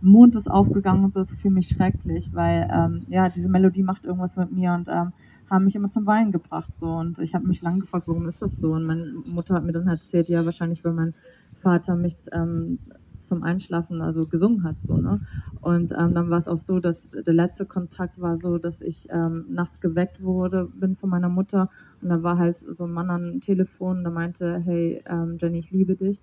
Mond 0.00 0.34
ist 0.34 0.50
aufgegangen 0.50 1.04
und 1.04 1.16
das 1.16 1.30
ist 1.30 1.40
für 1.40 1.50
mich 1.50 1.68
schrecklich, 1.68 2.30
weil 2.32 2.68
ähm, 2.72 3.04
ja 3.08 3.28
diese 3.28 3.48
Melodie 3.48 3.84
macht 3.84 4.04
irgendwas 4.04 4.34
mit 4.36 4.50
mir 4.50 4.72
und 4.72 4.88
ähm, 4.88 5.12
haben 5.48 5.64
mich 5.64 5.76
immer 5.76 5.90
zum 5.90 6.06
Weinen 6.06 6.32
gebracht 6.32 6.70
so 6.80 6.86
und 6.86 7.18
ich 7.20 7.34
habe 7.34 7.46
mich 7.46 7.62
lange 7.62 7.80
gefragt, 7.80 8.08
warum 8.08 8.28
ist 8.28 8.42
das 8.42 8.50
so 8.60 8.72
und 8.72 8.84
meine 8.84 9.12
Mutter 9.26 9.54
hat 9.54 9.64
mir 9.64 9.72
dann 9.72 9.86
erzählt, 9.86 10.28
ja 10.28 10.44
wahrscheinlich, 10.44 10.84
weil 10.84 10.94
mein 10.94 11.14
Vater 11.60 11.94
mich 11.94 12.16
ähm, 12.32 12.80
zum 13.26 13.42
Einschlafen 13.42 14.02
also 14.02 14.26
gesungen 14.26 14.64
hat. 14.64 14.76
So, 14.86 14.96
ne? 14.96 15.20
Und 15.62 15.92
ähm, 15.92 16.14
dann 16.14 16.28
war 16.28 16.40
es 16.40 16.48
auch 16.48 16.58
so, 16.58 16.80
dass 16.80 16.96
der 17.12 17.34
letzte 17.34 17.64
Kontakt 17.66 18.20
war 18.20 18.36
so, 18.38 18.58
dass 18.58 18.80
ich 18.80 19.06
ähm, 19.10 19.46
nachts 19.48 19.80
geweckt 19.80 20.20
wurde, 20.20 20.68
bin 20.74 20.96
von 20.96 21.08
meiner 21.08 21.28
Mutter 21.28 21.70
und 22.00 22.08
da 22.08 22.22
war 22.24 22.36
halt 22.36 22.58
so 22.58 22.84
ein 22.84 22.92
Mann 22.92 23.10
am 23.10 23.40
Telefon, 23.40 24.02
der 24.02 24.12
meinte, 24.12 24.58
hey 24.64 25.02
ähm, 25.06 25.38
Jenny, 25.40 25.60
ich 25.60 25.70
liebe 25.70 25.94
dich. 25.94 26.20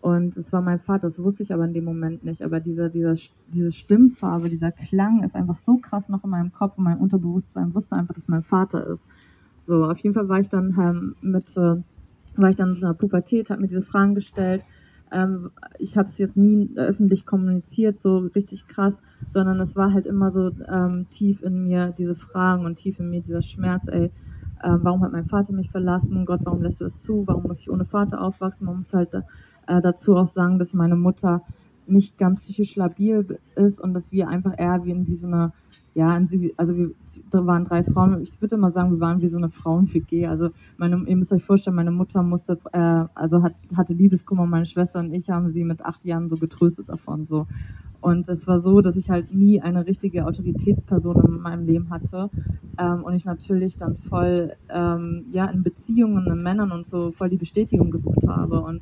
Und 0.00 0.36
es 0.36 0.52
war 0.52 0.60
mein 0.60 0.80
Vater, 0.80 1.08
das 1.08 1.22
wusste 1.22 1.42
ich 1.42 1.52
aber 1.52 1.66
in 1.66 1.74
dem 1.74 1.84
Moment 1.84 2.24
nicht. 2.24 2.42
Aber 2.42 2.58
dieser, 2.58 2.88
dieser, 2.88 3.14
diese 3.46 3.70
Stimmfarbe, 3.70 4.48
dieser 4.48 4.72
Klang 4.72 5.22
ist 5.22 5.36
einfach 5.36 5.56
so 5.56 5.76
krass 5.76 6.08
noch 6.08 6.24
in 6.24 6.30
meinem 6.30 6.52
Kopf 6.52 6.76
und 6.76 6.84
mein 6.84 6.98
Unterbewusstsein 6.98 7.74
wusste 7.74 7.94
einfach, 7.94 8.14
dass 8.14 8.26
mein 8.26 8.42
Vater 8.42 8.86
ist. 8.86 9.04
So, 9.66 9.84
auf 9.84 9.98
jeden 9.98 10.14
Fall 10.14 10.28
war 10.28 10.40
ich 10.40 10.48
dann 10.48 10.74
ähm, 10.80 11.14
mit, 11.20 11.56
äh, 11.56 11.76
war 12.36 12.50
ich 12.50 12.56
dann 12.56 12.74
in 12.74 12.80
der 12.80 12.94
Pubertät, 12.94 13.50
habe 13.50 13.60
mir 13.60 13.68
diese 13.68 13.82
Fragen 13.82 14.16
gestellt 14.16 14.64
ähm, 15.12 15.50
ich 15.78 15.96
habe 15.96 16.08
es 16.08 16.18
jetzt 16.18 16.36
nie 16.36 16.70
öffentlich 16.76 17.26
kommuniziert, 17.26 17.98
so 17.98 18.18
richtig 18.18 18.66
krass, 18.66 18.96
sondern 19.32 19.60
es 19.60 19.76
war 19.76 19.92
halt 19.92 20.06
immer 20.06 20.30
so 20.30 20.50
ähm, 20.68 21.06
tief 21.10 21.42
in 21.42 21.64
mir 21.64 21.94
diese 21.96 22.14
Fragen 22.14 22.64
und 22.64 22.76
tief 22.76 22.98
in 22.98 23.10
mir 23.10 23.22
dieser 23.22 23.42
Schmerz, 23.42 23.86
ey, 23.88 24.10
äh, 24.62 24.76
warum 24.82 25.02
hat 25.02 25.12
mein 25.12 25.26
Vater 25.26 25.52
mich 25.52 25.70
verlassen? 25.70 26.26
Gott, 26.26 26.40
warum 26.44 26.62
lässt 26.62 26.80
du 26.80 26.84
es 26.84 26.98
zu? 27.00 27.26
Warum 27.26 27.44
muss 27.44 27.60
ich 27.60 27.70
ohne 27.70 27.84
Vater 27.84 28.20
aufwachsen? 28.20 28.66
Man 28.66 28.78
muss 28.78 28.92
halt 28.92 29.14
äh, 29.14 29.80
dazu 29.80 30.16
auch 30.16 30.26
sagen, 30.26 30.58
dass 30.58 30.72
meine 30.72 30.96
Mutter 30.96 31.42
nicht 31.90 32.18
ganz 32.18 32.40
psychisch 32.40 32.76
labil 32.76 33.38
ist 33.56 33.80
und 33.80 33.94
dass 33.94 34.04
wir 34.10 34.28
einfach 34.28 34.52
eher 34.56 34.84
wie, 34.84 35.06
wie 35.06 35.16
so 35.16 35.26
eine, 35.26 35.52
ja, 35.94 36.08
also 36.56 36.74
wir 36.74 36.90
waren 37.32 37.64
drei 37.64 37.82
Frauen, 37.82 38.22
ich 38.22 38.40
würde 38.40 38.56
mal 38.56 38.72
sagen, 38.72 38.92
wir 38.92 39.00
waren 39.00 39.20
wie 39.20 39.28
so 39.28 39.36
eine 39.36 39.50
Frauen-WG. 39.50 40.26
Also 40.26 40.50
meine, 40.76 41.02
ihr 41.06 41.16
müsst 41.16 41.32
euch 41.32 41.44
vorstellen, 41.44 41.76
meine 41.76 41.90
Mutter 41.90 42.22
musste, 42.22 42.58
äh, 42.72 43.04
also 43.14 43.42
hat, 43.42 43.54
hatte 43.76 43.92
Liebeskummer, 43.92 44.46
meine 44.46 44.66
Schwester 44.66 45.00
und 45.00 45.12
ich 45.12 45.28
haben 45.30 45.52
sie 45.52 45.64
mit 45.64 45.84
acht 45.84 46.04
Jahren 46.04 46.28
so 46.28 46.36
getröstet 46.36 46.88
davon. 46.88 47.26
so. 47.26 47.46
Und 48.00 48.28
es 48.30 48.46
war 48.46 48.60
so, 48.60 48.80
dass 48.80 48.96
ich 48.96 49.10
halt 49.10 49.34
nie 49.34 49.60
eine 49.60 49.86
richtige 49.86 50.24
Autoritätsperson 50.24 51.22
in 51.26 51.40
meinem 51.40 51.66
Leben 51.66 51.90
hatte. 51.90 52.30
Ähm, 52.78 53.04
und 53.04 53.14
ich 53.14 53.26
natürlich 53.26 53.76
dann 53.76 53.98
voll 54.08 54.52
ähm, 54.70 55.26
ja, 55.32 55.46
in 55.46 55.62
Beziehungen, 55.62 56.26
in 56.26 56.42
Männern 56.42 56.72
und 56.72 56.86
so 56.86 57.10
voll 57.12 57.28
die 57.28 57.36
Bestätigung 57.36 57.90
gesucht 57.90 58.26
habe. 58.26 58.60
Und 58.60 58.80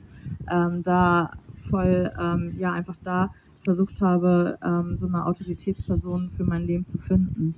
ähm, 0.48 0.82
da 0.84 1.32
voll, 1.70 2.12
ähm, 2.18 2.54
ja, 2.58 2.72
einfach 2.72 2.96
da 3.04 3.30
versucht 3.64 4.00
habe, 4.00 4.58
ähm, 4.62 4.96
so 4.98 5.06
eine 5.06 5.26
Autoritätsperson 5.26 6.30
für 6.36 6.44
mein 6.44 6.62
Leben 6.62 6.86
zu 6.86 6.98
finden. 6.98 7.54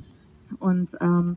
Und 0.59 0.89
ähm, 1.01 1.37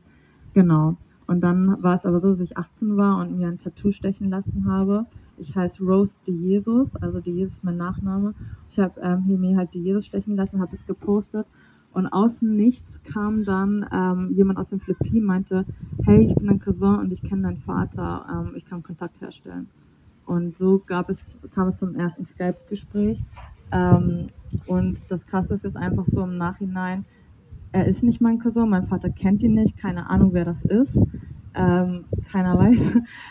genau. 0.52 0.96
Und 1.26 1.40
dann 1.40 1.82
war 1.82 1.96
es 1.96 2.04
aber 2.04 2.20
so, 2.20 2.30
dass 2.30 2.40
ich 2.40 2.56
18 2.56 2.96
war 2.96 3.18
und 3.18 3.36
mir 3.36 3.48
ein 3.48 3.58
Tattoo 3.58 3.92
stechen 3.92 4.30
lassen 4.30 4.66
habe. 4.70 5.06
Ich 5.36 5.56
heiße 5.56 5.82
Rose 5.82 6.14
de 6.26 6.34
Jesus, 6.34 6.94
also 6.96 7.20
de 7.20 7.32
Jesus 7.32 7.54
ist 7.54 7.64
mein 7.64 7.76
Nachname. 7.76 8.34
Ich 8.70 8.78
habe 8.78 9.00
ähm, 9.00 9.24
mir 9.40 9.56
halt 9.56 9.74
de 9.74 9.80
Jesus 9.80 10.06
stechen 10.06 10.36
lassen, 10.36 10.60
habe 10.60 10.76
es 10.76 10.84
gepostet. 10.86 11.46
Und 11.92 12.08
außen 12.08 12.56
nichts 12.56 13.02
kam 13.04 13.44
dann 13.44 13.86
ähm, 13.92 14.32
jemand 14.32 14.58
aus 14.58 14.68
dem 14.68 14.80
Philippinen, 14.80 15.24
meinte, 15.24 15.66
hey, 16.00 16.24
ich 16.26 16.36
bin 16.36 16.48
dein 16.48 16.58
Cousin 16.58 16.96
und 16.98 17.12
ich 17.12 17.22
kenne 17.22 17.42
deinen 17.42 17.58
Vater, 17.58 18.26
ähm, 18.30 18.54
ich 18.56 18.64
kann 18.64 18.82
Kontakt 18.82 19.20
herstellen. 19.20 19.70
Und 20.24 20.56
so 20.56 20.80
gab 20.86 21.10
es, 21.10 21.22
kam 21.52 21.68
es 21.68 21.78
zum 21.78 21.94
ersten 21.94 22.24
Skype-Gespräch. 22.26 23.24
Ähm, 23.72 24.30
und 24.66 24.98
das 25.10 25.26
Krasse 25.26 25.54
ist 25.54 25.64
jetzt 25.64 25.76
einfach 25.76 26.06
so 26.14 26.22
im 26.22 26.36
Nachhinein, 26.38 27.06
er 27.72 27.86
ist 27.86 28.02
nicht 28.02 28.20
mein 28.20 28.38
Cousin, 28.38 28.68
mein 28.68 28.86
Vater 28.86 29.10
kennt 29.10 29.42
ihn 29.42 29.54
nicht, 29.54 29.76
keine 29.76 30.08
Ahnung, 30.08 30.32
wer 30.32 30.44
das 30.44 30.62
ist. 30.62 31.00
Ähm, 31.54 32.06
keiner 32.24 32.58
weiß. 32.58 32.78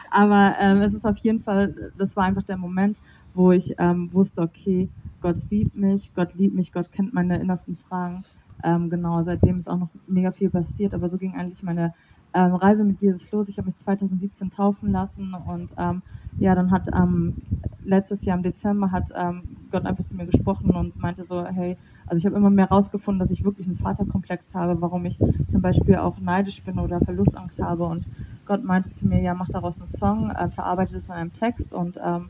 Aber 0.10 0.56
ähm, 0.60 0.82
es 0.82 0.94
ist 0.94 1.06
auf 1.06 1.18
jeden 1.20 1.42
Fall, 1.42 1.76
das 1.98 2.16
war 2.16 2.26
einfach 2.26 2.44
der 2.44 2.58
Moment, 2.58 3.00
wo 3.34 3.52
ich 3.52 3.74
ähm, 3.80 4.12
wusste, 4.14 4.42
okay, 4.42 4.92
Gott 5.22 5.42
sieht 5.44 5.76
mich, 5.76 6.14
Gott 6.14 6.34
liebt 6.34 6.56
mich, 6.56 6.72
Gott 6.72 6.92
kennt 6.92 7.14
meine 7.14 7.40
innersten 7.42 7.78
Fragen. 7.78 8.26
Ähm, 8.64 8.90
genau, 8.90 9.24
seitdem 9.24 9.60
ist 9.60 9.68
auch 9.68 9.78
noch 9.80 9.92
mega 10.06 10.32
viel 10.32 10.50
passiert, 10.50 10.94
aber 10.94 11.10
so 11.10 11.18
ging 11.18 11.36
eigentlich 11.36 11.64
meine 11.64 11.94
ähm, 12.34 12.56
Reise 12.56 12.84
mit 12.84 13.02
Jesus 13.02 13.30
los. 13.32 13.48
Ich 13.48 13.58
habe 13.58 13.68
mich 13.68 13.78
2017 13.84 14.52
taufen 14.52 14.92
lassen 14.92 15.34
und 15.34 15.70
ähm, 15.78 16.02
ja, 16.40 16.56
dann 16.56 16.72
hat 16.72 16.88
ähm, 16.94 17.36
letztes 17.84 18.24
Jahr 18.26 18.38
im 18.38 18.44
Dezember 18.44 18.92
hat 18.92 19.06
ähm, 19.16 19.44
Gott 19.72 19.86
einfach 19.86 20.04
zu 20.06 20.16
mir 20.16 20.26
gesprochen 20.26 20.72
und 20.72 20.98
meinte 20.98 21.26
so, 21.26 21.46
hey, 21.46 21.78
also 22.08 22.18
ich 22.18 22.26
habe 22.26 22.36
immer 22.36 22.50
mehr 22.50 22.70
herausgefunden, 22.70 23.20
dass 23.20 23.32
ich 23.32 23.44
wirklich 23.44 23.68
einen 23.68 23.78
Vaterkomplex 23.78 24.44
habe, 24.54 24.82
warum 24.82 25.06
ich 25.06 25.18
zum 25.18 25.62
Beispiel 25.62 25.96
auch 25.98 26.18
neidisch 26.20 26.64
bin 26.64 26.80
oder 26.80 27.00
Verlustangst 27.02 27.60
habe 27.60 27.86
und 27.86 28.06
Gott 28.46 28.64
meinte 28.64 28.94
zu 28.96 29.08
mir, 29.08 29.22
ja, 29.22 29.34
mach 29.34 29.50
daraus 29.50 29.76
einen 29.80 29.90
Song, 30.00 30.32
äh, 30.32 30.50
verarbeite 30.50 30.98
es 30.98 31.06
in 31.06 31.12
einem 31.12 31.34
Text 31.34 31.72
und 31.72 31.98
ähm, 32.04 32.30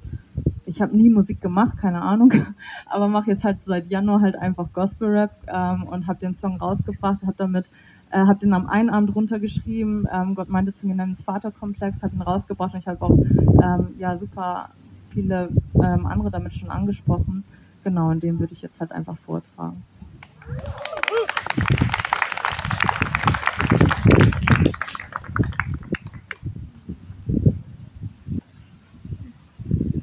ich 0.66 0.82
habe 0.82 0.96
nie 0.96 1.10
Musik 1.10 1.42
gemacht, 1.42 1.78
keine 1.78 2.02
Ahnung, 2.02 2.34
aber 2.86 3.08
mache 3.08 3.32
jetzt 3.32 3.44
halt 3.44 3.60
seit 3.66 3.90
Januar 3.90 4.22
halt 4.22 4.36
einfach 4.36 4.72
Gospel-Rap 4.74 5.32
ähm, 5.48 5.84
und 5.84 6.08
habe 6.08 6.20
den 6.20 6.36
Song 6.36 6.58
rausgebracht, 6.58 7.24
habe 7.24 7.36
damit 7.38 7.66
äh, 8.14 8.28
habe 8.28 8.40
den 8.40 8.54
am 8.54 8.68
einen 8.68 8.92
Abend 8.92 9.16
runtergeschrieben. 9.16 10.08
Ähm, 10.12 10.36
Gott 10.36 10.50
meinte 10.50 10.74
zu 10.76 10.86
mir, 10.86 10.96
nenn 10.96 11.18
es 11.18 11.26
Vaterkomplex, 11.26 12.02
hat 12.02 12.14
ihn 12.14 12.22
rausgebracht 12.22 12.74
und 12.74 12.80
ich 12.80 12.88
habe 12.88 13.02
auch 13.02 13.18
ähm, 13.64 13.96
ja 13.98 14.18
super 14.18 14.70
viele 15.10 15.50
ähm, 15.76 16.06
andere 16.06 16.30
damit 16.30 16.54
schon 16.54 16.70
angesprochen. 16.70 17.44
Genau, 17.84 18.10
und 18.10 18.22
den 18.22 18.40
würde 18.40 18.54
ich 18.54 18.62
jetzt 18.62 18.80
halt 18.80 18.92
einfach 18.92 19.18
vortragen. 19.26 19.84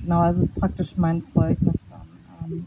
Genau, 0.02 0.20
also 0.20 0.42
es 0.42 0.48
ist 0.48 0.60
praktisch 0.60 0.96
mein 0.96 1.22
Zeugnis. 1.32 1.74
Ähm, 2.44 2.66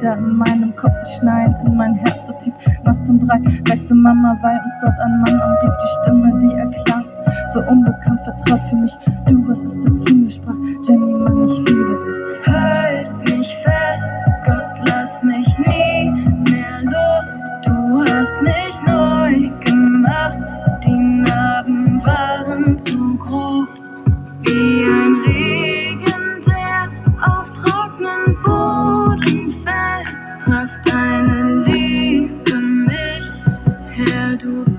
der 0.00 0.16
Nachtlieder 0.16 0.16
in 0.18 0.36
meinem 0.36 0.76
Kopf, 0.76 0.94
sie 1.04 1.20
schneien 1.20 1.54
in 1.66 1.76
mein 1.76 1.94
Herz 1.96 2.26
so 2.26 2.32
tief. 2.34 2.54
Nachts 2.84 3.08
um 3.08 3.18
drei 3.20 3.38
weckte 3.68 3.94
Mama, 3.94 4.38
weil 4.42 4.56
uns 4.56 4.74
dort 4.82 4.98
ein 5.00 5.20
Mann 5.20 5.39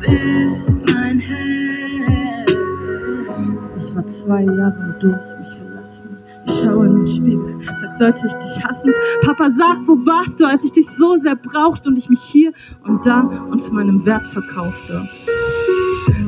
bist 0.02 0.70
mein 0.94 1.20
Held. 1.20 2.58
Ich 3.78 3.96
war 3.96 4.08
zwei 4.08 4.44
Jahre 4.44 4.94
und 4.94 5.04
du 5.04 5.16
hast 5.16 5.40
mich 5.40 5.50
verlassen. 5.58 6.18
Ich 6.46 6.62
schaue 6.62 6.86
in 6.88 6.96
den 6.96 7.08
Spiegel, 7.08 7.60
sag, 7.82 8.00
sollte 8.00 8.28
ich 8.28 8.34
dich 8.34 8.64
hassen? 8.64 8.94
Papa, 9.22 9.50
sag, 9.58 9.78
wo 9.88 9.94
warst 10.06 10.40
du, 10.40 10.46
als 10.46 10.64
ich 10.64 10.72
dich 10.74 10.90
so 10.98 11.18
sehr 11.22 11.36
brauchte 11.36 11.90
und 11.90 11.98
ich 11.98 12.10
mich 12.10 12.22
hier 12.22 12.52
und 12.84 13.06
da 13.06 13.22
unter 13.52 13.72
meinem 13.72 14.06
Wert 14.06 14.30
verkaufte? 14.32 15.08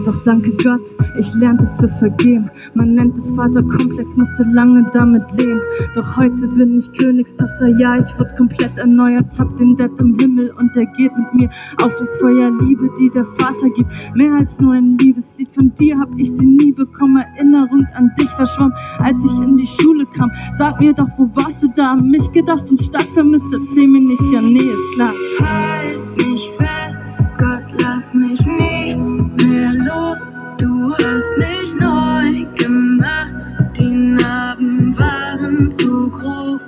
Doch 0.05 0.17
danke 0.25 0.51
Gott, 0.61 0.81
ich 1.17 1.33
lernte 1.35 1.69
zu 1.79 1.87
vergeben. 1.99 2.49
Man 2.73 2.95
nennt 2.95 3.17
es 3.17 3.31
Vaterkomplex, 3.31 4.17
musste 4.17 4.43
lange 4.51 4.85
damit 4.91 5.23
leben. 5.37 5.61
Doch 5.95 6.17
heute 6.17 6.45
bin 6.47 6.79
ich 6.79 6.91
Königstochter, 6.97 7.67
ja, 7.79 7.99
ich 7.99 8.19
wurde 8.19 8.33
komplett 8.35 8.77
erneuert. 8.77 9.25
Hab 9.37 9.55
den 9.57 9.77
Dad 9.77 9.91
im 9.99 10.17
Himmel 10.19 10.51
und 10.59 10.75
er 10.75 10.85
geht 10.97 11.15
mit 11.15 11.33
mir 11.33 11.49
auf 11.77 11.95
durchs 11.95 12.17
Feuer 12.17 12.51
Liebe, 12.61 12.89
die 12.99 13.09
der 13.11 13.25
Vater 13.37 13.69
gibt. 13.69 13.89
Mehr 14.15 14.33
als 14.33 14.59
nur 14.59 14.73
ein 14.73 14.97
Liebeslied, 14.97 15.49
von 15.55 15.73
dir 15.75 15.97
hab 15.97 16.09
ich 16.17 16.31
sie 16.31 16.45
nie 16.45 16.73
bekommen. 16.73 17.23
Erinnerung 17.35 17.87
an 17.95 18.11
dich 18.17 18.29
verschwommen, 18.31 18.73
als 18.99 19.17
ich 19.25 19.41
in 19.41 19.55
die 19.55 19.67
Schule 19.67 20.05
kam. 20.17 20.29
Sag 20.57 20.81
mir 20.81 20.93
doch, 20.93 21.07
wo 21.17 21.29
warst 21.35 21.63
du 21.63 21.69
da? 21.75 21.95
Mich 21.95 22.29
gedacht 22.33 22.69
und 22.69 22.81
stark 22.81 23.07
vermisst, 23.13 23.45
erzähl 23.53 23.87
mir 23.87 24.01
nichts, 24.01 24.31
ja, 24.33 24.41
nee, 24.41 24.59
ist 24.59 24.95
klar. 24.95 25.13
Halt 25.39 26.17
mich 26.17 26.51
fest, 26.57 26.99
Gott, 27.37 27.63
lass 27.79 28.13
mich 28.13 28.45
nie 28.45 29.22
mehr 29.37 29.73
los. 29.73 30.19
Du 30.57 30.93
hast 30.93 31.37
mich 31.37 31.73
neu 31.79 32.45
gemacht, 32.55 33.33
die 33.77 33.89
Narben 33.89 34.97
waren 34.97 35.71
zu 35.79 36.09
groß. 36.09 36.61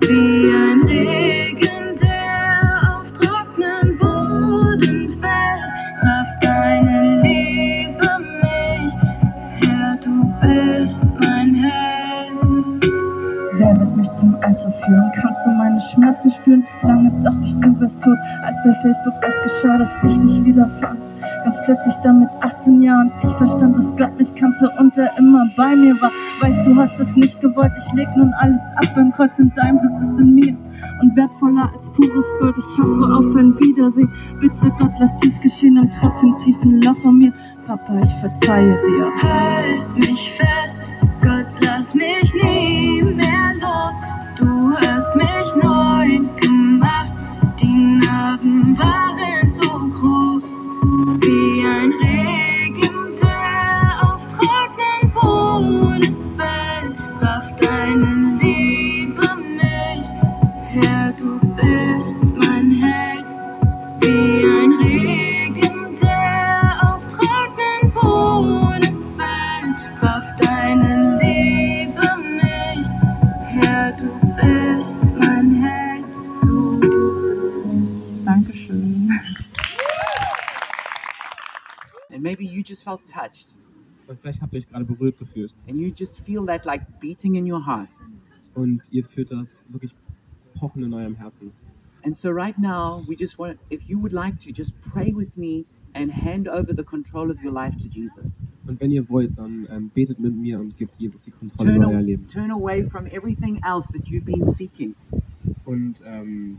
Wie 0.00 0.50
ein 0.54 0.82
Regen, 0.86 1.96
der 2.00 2.90
auf 2.90 3.10
trockenen 3.12 3.98
Boden 3.98 5.08
fällt, 5.20 5.64
traf 6.00 6.26
deine 6.42 7.22
Liebe 7.22 8.08
mich. 8.42 8.92
Herr, 9.60 9.96
du 10.04 10.14
bist 10.40 11.04
mein 11.20 11.54
Held. 11.54 12.92
Wer 13.58 13.80
wird 13.80 13.96
mich 13.96 14.12
zum 14.14 14.36
Alter 14.42 14.72
führen? 14.84 15.12
Kannst 15.20 15.46
du 15.46 15.50
meine 15.50 15.80
Schmerzen 15.80 16.30
spüren? 16.30 16.64
Lange 16.82 17.10
dachte 17.24 17.46
ich, 17.46 17.54
du 17.60 17.80
wärst 17.80 18.00
tot, 18.02 18.18
als 18.42 18.56
bei 18.64 18.74
Facebook 18.82 19.14
erst 19.22 19.42
geschah, 19.42 19.78
dass 19.78 20.12
ich 20.12 20.18
dich 20.20 20.44
wieder 20.44 20.70
fand. 20.80 21.05
Ganz 21.46 21.58
plötzlich 21.64 21.94
dann 22.02 22.20
mit 22.20 22.28
18 22.40 22.82
Jahren, 22.82 23.12
ich 23.22 23.30
verstand, 23.34 23.78
dass 23.78 23.96
Gott 23.96 24.18
mich 24.18 24.34
kannte 24.34 24.68
und 24.80 24.98
er 24.98 25.16
immer 25.16 25.46
bei 25.56 25.76
mir 25.76 25.94
war. 26.00 26.10
Weißt 26.40 26.66
du, 26.66 26.74
hast 26.74 26.98
es 26.98 27.14
nicht 27.14 27.40
gewollt, 27.40 27.70
ich 27.78 27.92
leg 27.92 28.08
nun 28.16 28.34
alles 28.40 28.60
ab, 28.74 28.92
beim 28.96 29.12
Kreuz 29.12 29.30
in 29.38 29.54
deinem 29.54 29.78
Blut 29.78 30.10
ist 30.10 30.18
in 30.18 30.34
mir. 30.34 30.56
und 31.02 31.16
wertvoller 31.16 31.70
als 31.72 31.88
pures 31.92 32.26
Gold. 32.40 32.56
Ich 32.58 32.78
hoffe 32.82 33.14
auf 33.14 33.36
ein 33.36 33.54
Wiedersehen. 33.60 34.10
Bitte 34.40 34.72
Gott, 34.78 34.92
lass 34.98 35.16
dies 35.22 35.40
geschehen 35.40 35.76
im 35.76 35.90
trotzdem 36.00 36.36
tiefen 36.38 36.82
Loch 36.82 36.96
von 37.02 37.18
mir. 37.18 37.32
Papa, 37.66 38.00
ich 38.02 38.14
verzeihe 38.20 38.76
dir. 38.82 39.12
Halt 39.22 39.98
mich 39.98 40.32
fest, 40.32 40.75
And 82.12 82.22
maybe 82.22 82.44
you 82.44 82.62
just 82.66 82.82
felt 82.84 83.00
touched 83.06 83.48
Und 84.06 84.18
vielleicht 84.20 84.40
habt 84.40 84.52
ihr 84.52 84.60
euch 84.60 84.68
gerade 84.68 84.84
berührt 84.84 85.18
gefühlt. 85.18 85.52
and 85.68 85.80
you 85.80 85.92
just 85.94 86.20
feel 86.20 86.46
that 86.46 86.64
like 86.64 86.82
beating 87.00 87.34
in 87.34 87.50
your 87.50 87.64
heart. 87.64 87.88
Und 88.54 88.80
ihr 88.90 89.04
fühlt 89.04 89.30
das 89.32 89.62
wirklich 89.68 89.92
pochen 90.58 90.82
in 90.82 90.92
eurem 90.94 91.14
Herzen. 91.16 91.52
And 92.04 92.16
so, 92.16 92.30
right 92.30 92.56
now, 92.56 93.02
we 93.08 93.16
just 93.16 93.36
want, 93.38 93.58
if 93.70 93.82
you 93.88 93.98
would 94.00 94.12
like 94.12 94.38
to, 94.44 94.50
just 94.52 94.72
pray 94.80 95.12
with 95.12 95.36
me 95.36 95.64
and 95.94 96.10
hand 96.12 96.46
over 96.46 96.72
the 96.72 96.84
control 96.84 97.30
of 97.32 97.42
your 97.42 97.52
life 97.52 97.76
to 97.78 97.88
Jesus. 97.88 98.38
Und 98.68 98.80
wenn 98.80 98.92
ihr 98.92 99.08
wollt, 99.08 99.36
dann 99.36 99.66
ähm, 99.70 99.90
betet 99.92 100.20
mit 100.20 100.36
mir 100.36 100.60
und 100.60 100.76
gebt 100.76 100.92
Jesus 100.98 101.22
die 101.24 101.32
Kontrolle 101.32 101.72
Turn, 101.74 101.82
über 101.82 101.90
euer 101.92 102.02
Leben. 102.02 102.28
turn 102.28 102.50
away 102.52 102.84
from 102.88 103.06
everything 103.06 103.60
else 103.64 103.92
that 103.92 104.06
you've 104.06 104.24
been 104.24 104.46
seeking. 104.54 104.94
Und 105.64 105.96
ähm, 106.04 106.56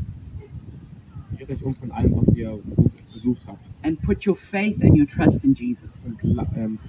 dreht 1.38 1.50
euch 1.50 1.64
um 1.64 1.74
von 1.74 1.92
allem, 1.92 2.14
was 2.18 2.36
ihr 2.36 2.60
gesucht, 2.70 2.92
gesucht 3.18 3.42
and 3.84 4.02
put 4.02 4.26
your 4.26 4.36
faith 4.36 4.82
and 4.82 4.98
your 4.98 5.06
trust 5.06 5.44
in 5.44 5.54
Jesus. 5.54 6.04
Und 6.06 6.20
gla 6.20 6.48
ähm, 6.56 6.80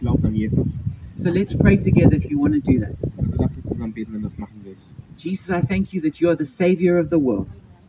glaubt 0.00 0.24
an 0.24 0.34
Jesus. 0.34 0.66
So 1.14 1.30
let's 1.30 1.52
pray 1.52 1.76
together 1.76 2.16
if 2.16 2.30
you 2.30 2.38
want 2.38 2.54
to 2.54 2.60
do 2.60 2.78
that. 2.80 2.94
Also 3.16 3.32
lasst 3.36 3.56
uns 3.56 3.66
zusammen 3.68 3.92
beten, 3.92 4.12
wenn 4.12 4.22
du 4.22 4.28
das 4.28 4.38
machen 4.38 4.60
willst. 4.64 4.94
Jesus, 5.16 5.50
I 5.50 5.60
thank 5.60 5.92
you 5.92 6.00
that 6.02 6.20
you 6.20 6.28
are 6.28 6.36
the 6.36 6.44
Savior 6.44 6.98
of 6.98 7.08
the 7.10 7.18
world. 7.18 7.48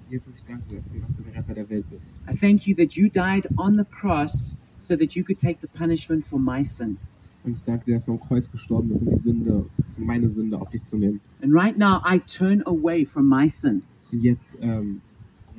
Jesus, 0.09 0.35
ich 0.35 0.45
danke 0.45 0.63
dir, 0.67 0.81
dass 1.01 1.15
du 1.15 1.23
der 1.23 1.35
Retter 1.35 1.53
der 1.53 1.69
Welt 1.69 1.85
bist. 1.91 2.07
I 2.27 2.35
thank 2.35 2.65
you 2.65 2.75
that 2.75 2.95
you 2.95 3.09
died 3.09 3.47
on 3.57 3.77
the 3.77 3.85
cross 3.85 4.55
so 4.79 4.95
that 4.95 5.15
you 5.15 5.23
could 5.23 5.39
take 5.39 5.59
the 5.61 5.67
punishment 5.67 6.25
for 6.25 6.39
my 6.39 6.63
sin. 6.63 6.97
Und 7.43 7.55
ich 7.55 7.63
danke 7.63 7.85
dir, 7.85 7.95
dass 7.95 8.05
du 8.05 8.13
am 8.13 8.19
Kreuz 8.19 8.49
gestorben 8.51 8.89
bist, 8.89 9.01
um 9.01 9.15
die 9.15 9.21
Sünde, 9.21 9.65
um 9.97 10.05
meine 10.05 10.29
Sünde 10.29 10.59
auf 10.59 10.69
dich 10.71 10.83
zu 10.85 10.97
nehmen. 10.97 11.21
And 11.41 11.53
right 11.53 11.77
now, 11.77 12.01
I 12.03 12.19
turn 12.19 12.63
away 12.65 13.05
from 13.05 13.29
my 13.29 13.47
sin 13.47 13.83
Und 14.11 14.23
jetzt 14.23 14.55
ähm, 14.61 15.01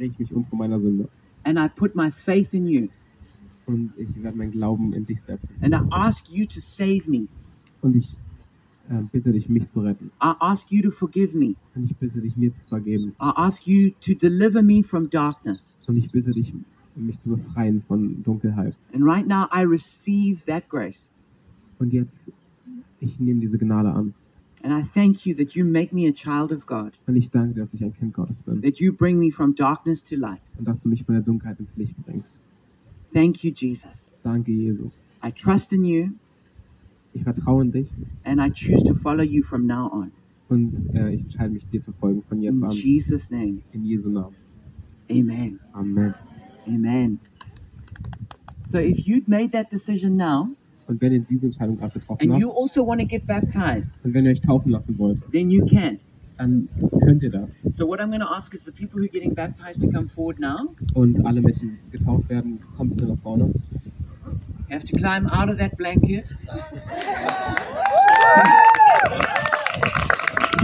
drehe 0.01 0.09
ich 0.09 0.19
mich 0.19 0.33
um 0.33 0.45
von 0.47 0.59
meiner 0.59 0.81
Sünde. 0.81 1.09
and 1.45 1.59
I 1.59 1.69
put 1.69 1.95
my 1.95 2.11
faith 2.11 2.53
in 2.53 2.67
you. 2.67 2.89
Und 3.67 3.93
ich 3.97 4.09
werde 4.23 4.37
meinen 4.37 4.51
Glauben 4.53 4.93
in 4.93 5.07
dich 5.07 5.21
setzen. 5.23 5.49
And 5.61 5.75
I 5.75 5.81
ask 5.91 6.29
you 6.31 6.47
to 6.47 6.61
save 6.61 7.03
me. 7.07 7.29
Und 7.83 7.97
ich 7.97 8.17
äh, 8.89 9.03
bitte 9.13 9.33
dich, 9.33 9.49
mich 9.49 9.69
zu 9.69 9.81
retten. 9.81 10.11
I 10.23 10.35
ask 10.41 10.71
you 10.71 10.83
to 10.83 10.91
forgive 10.91 11.37
me. 11.37 11.55
Und 11.75 11.85
ich 11.85 11.97
bitte 11.97 12.21
dich, 12.21 12.37
mir 12.37 12.53
zu 12.53 12.61
vergeben. 12.69 13.11
I 13.21 13.33
ask 13.37 13.67
you 13.67 13.91
to 14.01 14.15
deliver 14.15 14.63
me 14.63 14.83
from 14.83 15.09
darkness. 15.09 15.77
Und 15.87 15.97
ich 15.97 16.11
bitte 16.11 16.33
dich, 16.33 16.53
mich 16.97 17.19
zu 17.21 17.31
befreien 17.31 17.83
von 17.87 18.23
Dunkelheit. 18.23 18.75
And 18.93 19.05
right 19.05 19.27
now, 19.27 19.47
I 19.53 19.63
receive 19.63 20.45
that 20.47 20.69
grace. 20.69 21.11
Und 21.79 21.93
jetzt, 21.93 22.31
ich 23.01 23.19
nehme 23.21 23.41
diese 23.41 23.57
Gnade 23.57 23.91
an. 23.91 24.15
And 24.63 24.73
I 24.75 24.83
thank 24.83 25.25
you 25.25 25.35
that 25.37 25.55
you 25.57 25.65
make 25.65 25.93
me 25.93 26.07
a 26.07 26.13
child 26.13 26.53
of 26.53 26.67
God, 26.67 26.93
Und 27.07 27.17
ich 27.17 27.31
danke 27.31 27.55
dir, 27.55 27.65
dass 27.65 27.73
ich 27.73 27.83
ein 27.83 27.95
Kind 27.95 28.13
Gottes 28.15 28.37
bin. 28.43 28.61
that 28.63 28.79
you 28.79 28.93
bring 28.93 29.19
me 29.19 29.31
from 29.31 29.55
darkness 29.55 30.03
to 30.05 30.17
light. 30.17 30.43
Und 30.59 30.67
dass 30.69 30.83
du 30.83 30.89
mich 30.89 31.03
von 31.05 31.15
der 31.15 31.23
Dunkelheit 31.23 31.59
ins 31.61 31.75
Licht 31.77 31.97
bringst. 32.05 32.39
Thank 33.15 33.43
you, 33.43 33.51
Jesus. 33.53 34.13
Danke, 34.23 34.53
Jesus. 34.53 34.93
I 35.25 35.31
trust 35.33 35.73
in 35.73 35.85
you 35.85 36.11
Ich 37.13 37.23
vertraue 37.25 37.63
in 37.63 37.73
dich 37.73 37.89
and 38.25 38.41
I 38.41 38.51
choose 38.51 38.85
to 38.85 38.95
follow 38.95 39.23
you 39.25 39.43
from 39.43 39.67
now 39.67 39.89
on. 39.93 40.13
und 40.49 40.75
äh, 40.95 41.15
ich 41.15 41.23
entscheide 41.23 41.53
mich, 41.53 41.67
dir 41.71 41.81
zu 41.83 41.93
folgen 41.93 42.23
von 42.29 42.41
jetzt 42.43 42.55
In 42.55 42.63
an. 42.65 42.71
Jesus' 42.71 43.31
name, 43.31 43.63
In 43.73 43.85
Jesu 43.85 44.09
Namen. 44.11 44.37
amen. 45.11 45.59
Amen. 45.73 46.15
Amen. 46.69 47.19
So 48.61 48.79
if 48.79 49.07
you'd 49.07 49.27
made 49.27 49.53
that 49.53 49.71
decision 49.71 50.17
now 50.17 50.51
Und 50.91 51.01
wenn 51.01 51.13
ihr 51.13 51.21
diese 51.21 51.47
Entscheidung 51.47 51.77
getroffen 51.77 52.21
and 52.21 52.33
habt 52.33 52.43
you 52.43 52.51
also 52.51 52.85
want 52.85 53.01
to 53.01 53.07
get 53.07 53.25
baptized, 53.25 53.93
und 54.03 54.13
wenn 54.13 54.25
ihr 54.27 54.33
euch 54.33 54.41
taufen 54.41 54.73
lassen 54.73 54.99
wollt, 54.99 55.21
then 55.31 55.49
you 55.49 55.65
can. 55.65 56.01
dann 56.37 56.69
könnt 57.05 57.23
ihr 57.23 57.31
das. 57.31 57.49
So 57.69 57.87
what 57.87 58.01
I'm 58.01 58.09
going 58.09 58.19
to 58.21 58.27
ask 58.27 58.53
is 58.55 58.65
the 58.65 58.73
people 58.73 58.99
who 58.99 59.05
are 59.05 59.09
getting 59.09 59.33
baptized 59.33 59.81
to 59.83 59.89
come 59.89 60.09
forward 60.09 60.41
now. 60.41 60.75
Und 60.95 61.25
alle 61.25 61.43
Menschen, 61.43 61.79
die 61.87 61.97
getauft 61.97 62.29
werden, 62.29 62.59
kommt 62.77 62.97
bitte 62.97 63.09
nach 63.09 63.21
vorne. 63.23 63.53
You 64.69 64.75
have 64.75 64.85
to 64.85 64.97
climb 64.97 65.29
out 65.29 65.49
of 65.49 65.59
that 65.59 65.77
blanket. 65.77 66.37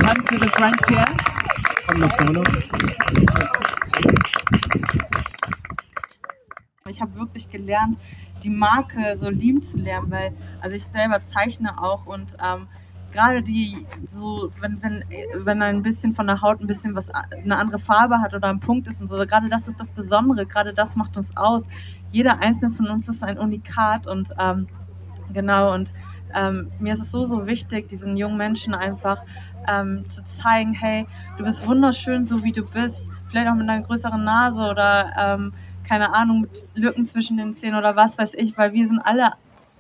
Come 0.01 0.25
to 0.25 0.39
the 0.41 0.49
front 0.57 0.91
here. 0.91 1.07
Kommt 1.87 2.01
nach 2.01 2.17
vorne. 2.17 2.43
Ich 6.89 7.01
habe 7.01 7.15
wirklich 7.17 7.51
gelernt, 7.51 7.99
die 8.43 8.51
Marke 8.51 9.17
so 9.17 9.29
lieben 9.29 9.63
zu 9.63 9.79
lernen, 9.79 10.11
weil, 10.11 10.33
also 10.61 10.77
ich 10.77 10.85
selber 10.85 11.21
zeichne 11.23 11.83
auch 11.83 12.07
und 12.07 12.37
ähm, 12.43 12.69
gerade 13.13 13.43
die, 13.43 13.87
so, 14.07 14.51
wenn, 14.61 14.83
wenn, 14.83 15.03
wenn 15.35 15.63
ein 15.63 15.83
bisschen 15.83 16.15
von 16.15 16.27
der 16.27 16.43
Haut 16.43 16.61
ein 16.61 16.67
bisschen 16.67 16.95
was, 16.95 17.09
eine 17.11 17.57
andere 17.57 17.79
Farbe 17.79 18.21
hat 18.21 18.35
oder 18.35 18.49
ein 18.49 18.61
Punkt 18.61 18.87
ist 18.89 19.01
und 19.01 19.09
so, 19.09 19.17
gerade 19.17 19.49
das 19.49 19.69
ist 19.69 19.81
das 19.81 19.91
Besondere, 19.93 20.47
gerade 20.47 20.75
das 20.75 20.97
macht 20.97 21.17
uns 21.17 21.35
aus. 21.37 21.63
Jeder 22.13 22.41
einzelne 22.41 22.75
von 22.75 22.89
uns 22.89 23.09
ist 23.09 23.23
ein 23.23 23.39
Unikat 23.39 24.07
und 24.07 24.33
ähm, 24.39 24.69
genau, 25.33 25.73
und 25.73 25.93
ähm, 26.35 26.71
mir 26.79 26.93
ist 26.93 27.01
es 27.01 27.11
so, 27.11 27.25
so 27.25 27.47
wichtig, 27.47 27.89
diesen 27.89 28.17
jungen 28.17 28.37
Menschen 28.37 28.75
einfach 28.75 29.23
ähm, 29.67 30.09
zu 30.11 30.23
zeigen, 30.25 30.75
hey, 30.75 31.07
du 31.39 31.45
bist 31.45 31.67
wunderschön, 31.67 32.27
so 32.27 32.45
wie 32.45 32.53
du 32.53 32.65
bist, 32.65 32.99
vielleicht 33.29 33.49
auch 33.49 33.55
mit 33.55 33.69
einer 33.69 33.83
größeren 33.83 34.23
Nase 34.23 34.61
oder 34.61 35.13
ähm, 35.17 35.53
keine 35.87 36.15
Ahnung, 36.15 36.43
mit 36.43 36.51
Lücken 36.75 37.07
zwischen 37.07 37.37
den 37.37 37.55
Zähnen 37.55 37.79
oder 37.79 37.97
was 37.97 38.19
weiß 38.19 38.35
ich, 38.35 38.57
weil 38.57 38.73
wir 38.73 38.87
sind 38.87 39.01
alle 39.01 39.33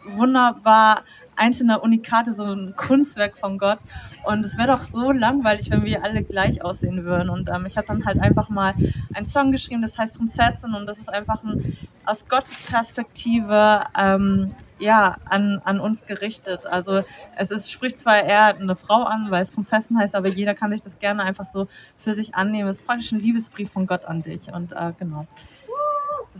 wunderbar 0.04 1.02
einzelne 1.36 1.80
Unikate, 1.80 2.34
so 2.34 2.44
ein 2.44 2.74
Kunstwerk 2.76 3.36
von 3.36 3.58
Gott. 3.58 3.78
Und 4.24 4.44
es 4.44 4.56
wäre 4.56 4.68
doch 4.68 4.84
so 4.84 5.12
langweilig, 5.12 5.70
wenn 5.70 5.84
wir 5.84 6.02
alle 6.02 6.22
gleich 6.22 6.64
aussehen 6.64 7.04
würden. 7.04 7.30
Und 7.30 7.48
ähm, 7.48 7.66
ich 7.66 7.76
habe 7.76 7.86
dann 7.86 8.04
halt 8.04 8.18
einfach 8.18 8.48
mal 8.48 8.74
einen 9.12 9.26
Song 9.26 9.52
geschrieben, 9.52 9.82
das 9.82 9.98
heißt 9.98 10.14
Prinzessin 10.14 10.74
und 10.74 10.86
das 10.86 10.98
ist 10.98 11.12
einfach 11.12 11.42
ein, 11.42 11.58
aus 12.04 12.26
Gottes 12.28 12.66
Perspektive 12.70 13.82
ähm, 13.98 14.54
ja, 14.78 15.18
an, 15.24 15.60
an 15.64 15.80
uns 15.80 16.06
gerichtet. 16.06 16.66
Also 16.66 17.02
es 17.36 17.50
ist, 17.50 17.70
spricht 17.70 18.00
zwar 18.00 18.22
eher 18.22 18.56
eine 18.56 18.76
Frau 18.76 19.02
an, 19.02 19.30
weil 19.30 19.42
es 19.42 19.50
Prinzessin 19.50 19.98
heißt, 19.98 20.14
aber 20.14 20.28
jeder 20.28 20.54
kann 20.54 20.70
sich 20.70 20.82
das 20.82 20.98
gerne 20.98 21.22
einfach 21.22 21.44
so 21.44 21.68
für 21.98 22.14
sich 22.14 22.34
annehmen. 22.34 22.68
Es 22.68 22.78
ist 22.78 22.86
praktisch 22.86 23.12
ein 23.12 23.20
Liebesbrief 23.20 23.72
von 23.72 23.86
Gott 23.86 24.04
an 24.04 24.22
dich. 24.22 24.52
Und 24.52 24.72
äh, 24.72 24.92
genau, 24.98 25.26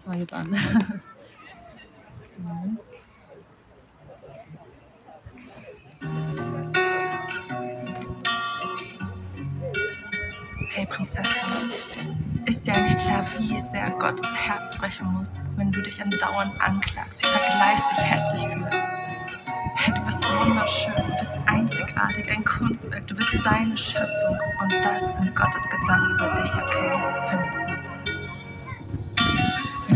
das 0.05 0.14
ich 0.14 0.20
jetzt 0.20 0.32
an. 0.32 0.55
Hey 10.70 10.86
Prinzessin, 10.86 11.24
ist 12.44 12.66
dir 12.66 12.74
eigentlich 12.74 13.02
klar, 13.02 13.27
wie 13.39 13.59
sehr 13.73 13.90
Gottes 13.98 14.27
Herz 14.35 14.77
brechen 14.77 15.06
muss, 15.06 15.28
wenn 15.56 15.73
du 15.73 15.81
dich 15.82 16.01
andauernd 16.02 16.60
anklagst, 16.60 17.18
dich 17.23 17.31
vergleichst, 17.31 17.85
dich 17.93 18.05
hässlich 18.05 18.52
fühlst? 18.52 18.77
Hey, 19.77 19.94
du 19.94 20.05
bist 20.05 20.24
wunderschön, 20.39 20.94
du 20.97 21.16
bist 21.18 21.31
einzigartig, 21.47 22.31
ein 22.31 22.44
Kunstwerk, 22.44 23.06
du 23.06 23.14
bist 23.14 23.31
deine 23.44 23.77
Schöpfung 23.78 24.39
und 24.60 24.73
das 24.85 25.01
sind 25.01 25.35
Gottes 25.35 25.62
Gedanken 25.70 26.14
über 26.14 26.35
dich, 26.35 26.52
okay? 26.52 26.93
Hör 27.31 27.65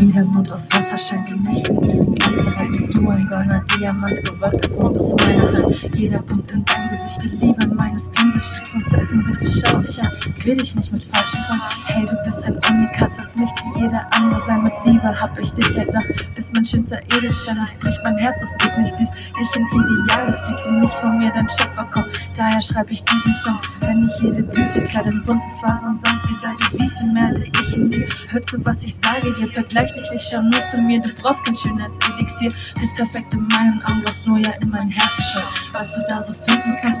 mir 0.01 0.07
zu. 0.07 0.07
Wie 0.07 0.11
der 0.13 0.25
Mond 0.25 0.51
aus 0.51 0.67
Wasser 0.71 0.97
scheint 0.97 1.31
im 1.31 1.43
Licht 1.45 1.67
Ganz 1.67 2.43
bereit 2.43 2.71
bist 2.71 2.93
du 2.93 3.09
ein 3.09 3.27
goldener 3.27 3.63
Diamant, 3.77 4.23
gewollt 4.23 4.65
ist 4.65 4.79
Mond 4.79 4.97
aus 4.97 5.15
meiner 5.25 5.51
Hand. 5.53 5.95
Jeder 5.95 6.21
Punkt 6.21 6.51
in 6.51 6.65
deinem 6.65 6.89
Gesicht, 6.89 7.23
die 7.23 7.29
Liebe 7.29 7.67
meines 7.67 8.03
Pinselstrichs. 8.09 8.71
Prinzessin, 8.71 9.25
bitte 9.25 9.47
schau 9.47 9.77
dich 9.77 10.01
an. 10.01 10.09
Quäl 10.39 10.57
dich 10.57 10.75
nicht 10.75 10.91
mit 10.91 11.05
falschen 11.05 11.39
Freunden. 11.43 11.63
Hey, 11.85 12.05
du 12.05 12.15
bist 12.23 12.43
ein 12.45 12.75
Unikat, 12.75 13.11
das 13.17 13.35
Licht 13.35 13.60
wie 13.60 13.60
jeder 13.81 14.05
andere 14.11 14.41
sein. 14.47 14.63
Mit 14.63 14.73
Liebe 14.85 15.19
hab 15.19 15.37
ich 15.39 15.51
dich 15.53 15.77
erdacht, 15.77 16.07
bist 16.35 16.53
mein 16.53 16.65
schönster 16.65 16.99
Edelstein. 17.15 17.57
Es 17.63 17.73
bricht 17.79 17.99
mein 18.03 18.17
Herz, 18.17 18.35
dass 18.41 18.73
du 18.75 18.81
mich 18.81 18.93
siehst. 18.97 19.13
Dich 19.13 19.55
in 19.55 19.65
Ideale, 19.67 20.39
wie 20.47 20.61
zu 20.61 20.71
nicht 20.73 20.93
von 20.95 21.17
mir 21.17 21.31
dein 21.31 21.49
Schöpfer 21.49 21.85
kommt. 21.85 22.09
Daher 22.37 22.59
schreib 22.59 22.91
ich 22.91 23.03
diesen 23.03 23.35
Song, 23.43 23.59
wenn 23.81 24.07
ich 24.07 24.21
jede 24.21 24.43
Blüte 24.43 24.83
kleid 24.83 25.07
in 25.07 25.23
bunten 25.23 25.55
Fasern 25.59 25.99
sanft 26.03 26.29
wie 26.29 26.35
Seide. 26.35 26.57
Wie 26.73 26.89
viel 26.97 27.11
mehr 27.11 27.35
seh 27.35 27.51
ich 27.61 27.77
in 27.77 27.89
dir? 27.89 28.07
Hör 28.29 28.41
zu, 28.43 28.65
was 28.65 28.83
ich 28.83 28.95
sage 29.03 29.33
dir, 29.33 29.47
vergleich 29.47 29.91
dich 29.93 30.11
nicht, 30.11 30.27
schau 30.29 30.41
nur 30.41 30.69
zu 30.69 30.77
mir. 30.77 31.01
Du 31.01 31.09
brauchst 31.21 31.43
kein 31.45 31.55
Schönheitselixier, 31.55 32.53
bist 32.79 32.95
perfekt 32.95 33.33
in 33.33 33.47
meinen 33.47 33.81
Augen, 33.85 34.01
brauchst 34.03 34.25
nur 34.27 34.37
ja 34.37 34.51
in 34.61 34.69
mein 34.69 34.89
Herz 34.89 35.11
schauen. 35.33 35.43
Was 35.73 35.91
du 35.95 36.01
da 36.07 36.23
so 36.23 36.33
finden 36.45 36.77
kannst, 36.81 37.00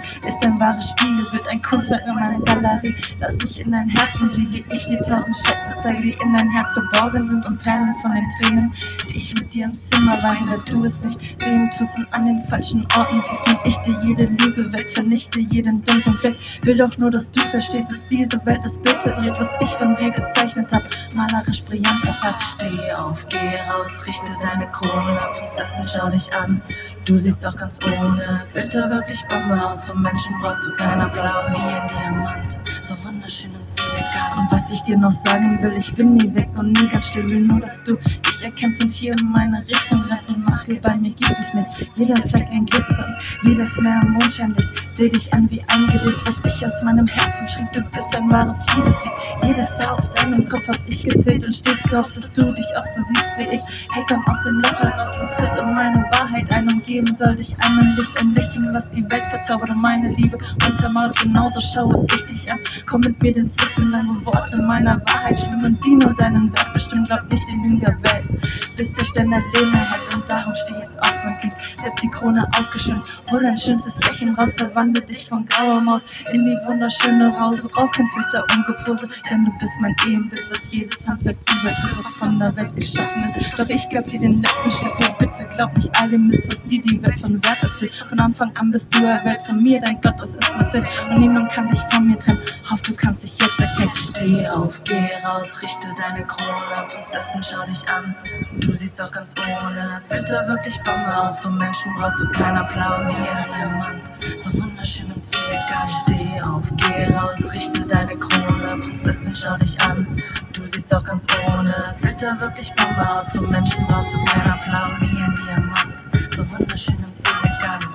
wahres 0.61 0.89
Spiegel, 0.89 1.25
wird 1.31 1.47
ein 1.49 1.61
Kunstwerk 1.61 2.03
in 2.07 2.15
meiner 2.15 2.39
Galerie. 2.39 2.95
Lass 3.19 3.33
mich 3.37 3.59
in 3.59 3.71
dein 3.71 3.89
Herzen 3.89 4.31
sehen, 4.31 4.53
wie 4.53 4.65
ich 4.71 4.85
dir 4.85 5.01
tausend 5.01 5.35
Schätze 5.37 5.75
zeige, 5.81 6.01
die 6.01 6.17
in 6.23 6.33
dein 6.33 6.49
Herz 6.49 6.67
verborgen 6.73 7.29
sind 7.29 7.45
und 7.45 7.61
Perlen 7.61 7.95
von 8.01 8.13
den 8.13 8.25
Tränen, 8.39 8.73
ich 9.13 9.33
mit 9.35 9.53
dir 9.53 9.65
im 9.65 9.73
Zimmer 9.73 10.21
weine, 10.23 10.59
du 10.65 10.85
es 10.85 10.99
nicht 11.01 11.19
sehen 11.39 11.69
tust 11.77 11.97
und 11.97 12.13
an 12.13 12.25
den 12.25 12.43
falschen 12.45 12.85
Orten 12.97 13.21
siehst. 13.21 13.47
Nimm 13.47 13.57
ich 13.65 13.77
dir 13.77 13.99
jede 14.03 14.25
Lüge 14.25 14.71
weg, 14.73 14.89
vernichte 14.91 15.39
jeden 15.39 15.83
dunklen 15.83 16.17
Fleck. 16.17 16.35
Will 16.63 16.77
doch 16.77 16.97
nur, 16.97 17.11
dass 17.11 17.31
du 17.31 17.39
verstehst, 17.41 17.89
dass 17.89 18.05
diese 18.07 18.45
Welt 18.45 18.59
das 18.63 18.77
Bild 18.81 18.97
verdreht, 18.97 19.35
was 19.37 19.49
ich 19.61 19.69
von 19.77 19.95
dir 19.95 20.11
gezeichnet 20.11 20.71
hab. 20.71 20.83
Malerisch 21.15 21.63
brillant 21.63 22.03
verpackt. 22.03 22.43
Steh 22.43 22.91
auf, 22.93 23.27
geh 23.29 23.57
raus, 23.69 23.91
richte 24.05 24.33
deine 24.41 24.67
Krone, 24.71 25.19
Prinzessin, 25.33 25.87
schau 25.87 26.09
dich 26.09 26.33
an. 26.33 26.61
Du 27.05 27.17
siehst 27.17 27.45
auch 27.45 27.55
ganz 27.55 27.77
ohne 27.85 28.43
Filter 28.51 28.89
wirklich 28.89 29.21
Bombe 29.27 29.61
aus. 29.65 29.83
Vom 29.85 30.01
Menschen 30.01 30.35
brauchst 30.41 30.63
du 30.65 30.75
kein 30.75 31.01
Applaus, 31.01 31.51
wie 31.51 31.57
ein 31.57 31.87
Diamant. 31.87 32.59
So 32.87 32.95
wunderschön 33.03 33.60
und. 33.79 34.37
Und 34.37 34.51
was 34.51 34.71
ich 34.71 34.81
dir 34.83 34.97
noch 34.97 35.13
sagen 35.25 35.59
will, 35.61 35.75
ich 35.77 35.93
bin 35.93 36.15
nie 36.15 36.33
weg 36.33 36.49
und 36.57 36.71
nie 36.71 36.87
ganz 36.87 37.07
still. 37.07 37.29
Will 37.31 37.41
nur, 37.41 37.59
dass 37.59 37.81
du 37.83 37.95
dich 37.95 38.43
erkennst 38.43 38.81
und 38.81 38.91
hier 38.91 39.13
in 39.17 39.31
meine 39.31 39.59
Richtung 39.67 40.03
rennst. 40.05 40.29
Und 40.29 40.49
Makel 40.49 40.79
bei 40.81 40.95
mir 40.95 41.11
gibt 41.11 41.35
es 41.39 41.53
nicht. 41.53 41.89
Jeder 41.95 42.15
Fleck 42.27 42.47
ein 42.51 42.65
Glitzer, 42.65 43.07
wie 43.43 43.55
das 43.55 43.77
Meer 43.77 43.99
im 44.03 44.11
Mondscheinlicht. 44.13 44.73
Seh 44.93 45.09
dich 45.09 45.33
an 45.33 45.51
wie 45.51 45.61
ein 45.67 45.87
Gedicht, 45.87 46.19
was 46.25 46.53
ich 46.53 46.65
aus 46.65 46.83
meinem 46.83 47.07
Herzen 47.07 47.47
schrieb. 47.47 47.71
Du 47.73 47.81
bist 47.81 48.15
ein 48.15 48.31
wahres 48.31 48.55
Liebeslied. 48.75 49.11
Jedes 49.43 49.79
Jahr 49.79 49.93
auf 49.93 50.09
deinem 50.11 50.47
Kopf 50.47 50.67
hab 50.67 50.79
ich 50.87 51.03
gezählt 51.03 51.45
und 51.45 51.53
stets 51.53 51.83
gehofft, 51.83 52.17
dass 52.17 52.31
du 52.33 52.51
dich 52.53 52.65
auch 52.77 52.85
so 52.95 53.03
siehst 53.03 53.37
wie 53.37 53.55
ich. 53.55 53.61
Hey, 53.93 54.03
komm 54.07 54.23
aus 54.27 54.43
dem 54.45 54.59
Loch 54.59 54.79
heraus 54.79 55.21
und 55.21 55.31
tritt 55.31 55.59
in 55.59 55.73
meine 55.73 56.05
Wahrheit 56.11 56.51
ein. 56.51 56.69
Umgeben 56.71 57.15
soll 57.17 57.35
dich 57.35 57.55
einmal 57.59 57.85
Licht, 57.95 58.17
ein 58.19 58.33
Lächeln, 58.33 58.73
was 58.73 58.89
die 58.91 59.03
Welt 59.09 59.23
verzaubert. 59.29 59.69
Und 59.69 59.81
meine 59.81 60.09
Liebe 60.15 60.37
untermauert, 60.67 61.19
genauso 61.21 61.59
schaue 61.59 62.05
ich 62.13 62.25
dich 62.25 62.51
an. 62.51 62.59
Komm 62.87 63.01
mit 63.01 63.21
mir 63.21 63.33
den 63.33 63.49
Entlang, 63.77 64.15
wo 64.25 64.25
Worte 64.25 64.61
meiner 64.61 65.01
Wahrheit 65.07 65.39
schwimmen, 65.39 65.77
die 65.83 65.95
nur 65.95 66.13
deinen 66.15 66.51
Wert 66.53 66.73
bestimmen. 66.73 67.05
Glaub 67.05 67.29
nicht 67.31 67.47
den 67.51 67.63
Lügen 67.63 67.79
der 67.79 67.97
Welt, 68.03 68.29
bis 68.77 68.93
der 68.93 69.05
Stern 69.05 69.31
dein 69.31 69.43
Leben 69.53 69.73
erhält. 69.73 70.13
Und 70.13 70.29
darum 70.29 70.53
steh 70.55 70.75
jetzt 70.75 70.97
auf, 71.01 71.13
mein 71.23 71.39
Kind, 71.39 71.53
setz 71.83 72.01
die 72.01 72.09
Krone 72.09 72.47
aufgeschönt. 72.57 73.03
Hol 73.31 73.43
dein 73.43 73.57
schönstes 73.57 73.95
Lächeln 74.07 74.35
raus, 74.35 74.51
verwandle 74.57 75.01
dich 75.01 75.27
von 75.27 75.45
grauer 75.45 75.81
Maus 75.81 76.01
in 76.31 76.43
die 76.43 76.57
wunderschöne 76.65 77.35
Rause. 77.37 77.69
Raus 77.77 77.91
kein 77.91 78.07
Filter 78.11 78.45
und 78.55 78.65
Gepose, 78.67 79.11
denn 79.29 79.41
du 79.41 79.51
bist 79.59 79.71
mein 79.81 79.95
Ebenbild, 80.07 80.49
was 80.49 80.71
jedes 80.71 81.07
Handwerk 81.07 81.37
übertrifft, 81.49 82.05
was 82.05 82.13
von 82.13 82.39
der 82.39 82.55
Welt 82.55 82.75
geschaffen 82.75 83.23
ist. 83.35 83.59
Doch 83.59 83.69
ich 83.69 83.87
glaub 83.89 84.07
dir 84.07 84.19
den 84.19 84.41
letzten 84.41 84.71
Schliff, 84.71 84.93
hey 84.97 85.15
bitte 85.19 85.47
glaub 85.55 85.75
nicht 85.75 85.89
all 85.99 86.09
dem 86.09 86.27
Mist, 86.27 86.47
was 86.47 86.63
dir 86.63 86.81
die 86.81 87.01
Welt 87.01 87.19
von 87.19 87.43
Wert 87.43 87.63
erzählt. 87.63 87.93
Von 88.09 88.19
Anfang 88.19 88.51
an 88.57 88.71
bist 88.71 88.93
du 88.93 89.05
erwählt 89.05 89.41
von 89.47 89.61
mir, 89.61 89.79
dein 89.81 89.99
Gott, 90.01 90.15
das 90.17 90.29
ist 90.29 90.55
was 90.55 90.71
Sinn. 90.71 90.85
Und 91.09 91.19
niemand 91.19 91.51
kann 91.51 91.67
dich 91.69 91.79
von 91.91 92.07
mir 92.07 92.17
trennen. 92.17 92.39
Hoff, 92.69 92.81
du 92.81 92.93
kannst 92.93 93.23
dich 93.23 93.37
jetzt 93.37 93.50
erkennen. 93.59 93.95
Steh 93.95 94.47
auf, 94.47 94.81
geh 94.83 95.09
raus, 95.25 95.61
richte 95.61 95.87
deine 95.97 96.25
Krone. 96.25 96.87
Prinzessin, 96.89 97.43
schau 97.43 97.65
dich 97.65 97.87
an. 97.89 98.15
Du 98.59 98.73
siehst 98.75 99.01
auch 99.01 99.11
ganz 99.11 99.33
ohne 99.39 100.01
Filter 100.09 100.47
wirklich 100.47 100.77
Bombe 100.83 101.17
aus. 101.17 101.39
Vom 101.39 101.57
Menschen 101.57 101.93
brauchst 101.97 102.19
du 102.19 102.29
keinen 102.31 102.57
Applaus, 102.57 103.07
wie 103.07 103.27
ein 103.29 103.43
Diamant. 103.43 104.13
So 104.43 104.53
wunderschön 104.61 105.11
und 105.11 105.23
elegant. 105.35 105.91
Steh 106.03 106.41
auf, 106.41 106.65
geh 106.77 107.13
raus, 107.15 107.53
richte 107.53 107.81
deine 107.85 108.11
Krone. 108.17 108.77
Prinzessin, 108.81 109.35
schau 109.35 109.57
dich 109.57 109.79
an. 109.81 110.07
Du 110.53 110.67
siehst 110.67 110.93
auch 110.93 111.03
ganz 111.03 111.25
ohne 111.47 111.95
Filter 112.01 112.39
wirklich 112.39 112.71
Bombe 112.75 113.09
aus. 113.09 113.29
Vom 113.29 113.49
Menschen 113.49 113.85
brauchst 113.87 114.13
du 114.13 114.23
keinen 114.25 114.51
Applaus, 114.51 115.01
wie 115.01 115.23
ein 115.23 115.35
Diamant. 115.35 116.05
So 116.35 116.51
wunderschön 116.51 116.97
und 116.97 117.13
elegant. 117.27 117.87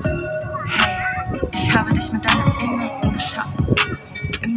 Hey, 0.67 1.49
ich 1.53 1.77
habe 1.77 1.93
dich 1.95 2.11
mit 2.13 2.25
deinem 2.25 2.59
Innersten 2.59 3.13
geschaffen. 3.13 3.76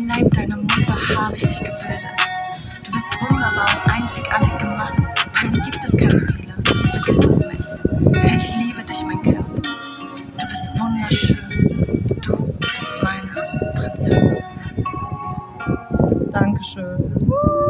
Leib 0.09 0.31
deiner 0.31 0.57
Mutter 0.57 0.97
habe 1.15 1.37
ich 1.37 1.43
dich 1.43 1.59
gebildet. 1.59 2.01
Du 2.83 2.91
bist 2.91 3.05
wunderbar 3.21 3.67
und 3.85 3.91
einzigartig 3.91 4.57
gemacht. 4.57 4.93
Bei 5.39 5.47
mir 5.49 5.61
gibt 5.61 5.85
es 5.85 5.95
keine 5.97 6.19
Fehler. 6.19 6.55
Vergiss 6.89 7.25
es 7.25 7.35
nicht. 7.47 7.63
Ich 8.35 8.55
liebe 8.57 8.83
dich, 8.83 9.03
mein 9.03 9.21
Kind. 9.21 9.45
Du 9.45 10.47
bist 10.47 10.79
wunderschön. 10.79 11.37
Du 12.23 12.35
bist 12.57 13.03
meine 13.03 13.31
Prinzessin. 13.75 14.37
Dankeschön. 16.31 17.68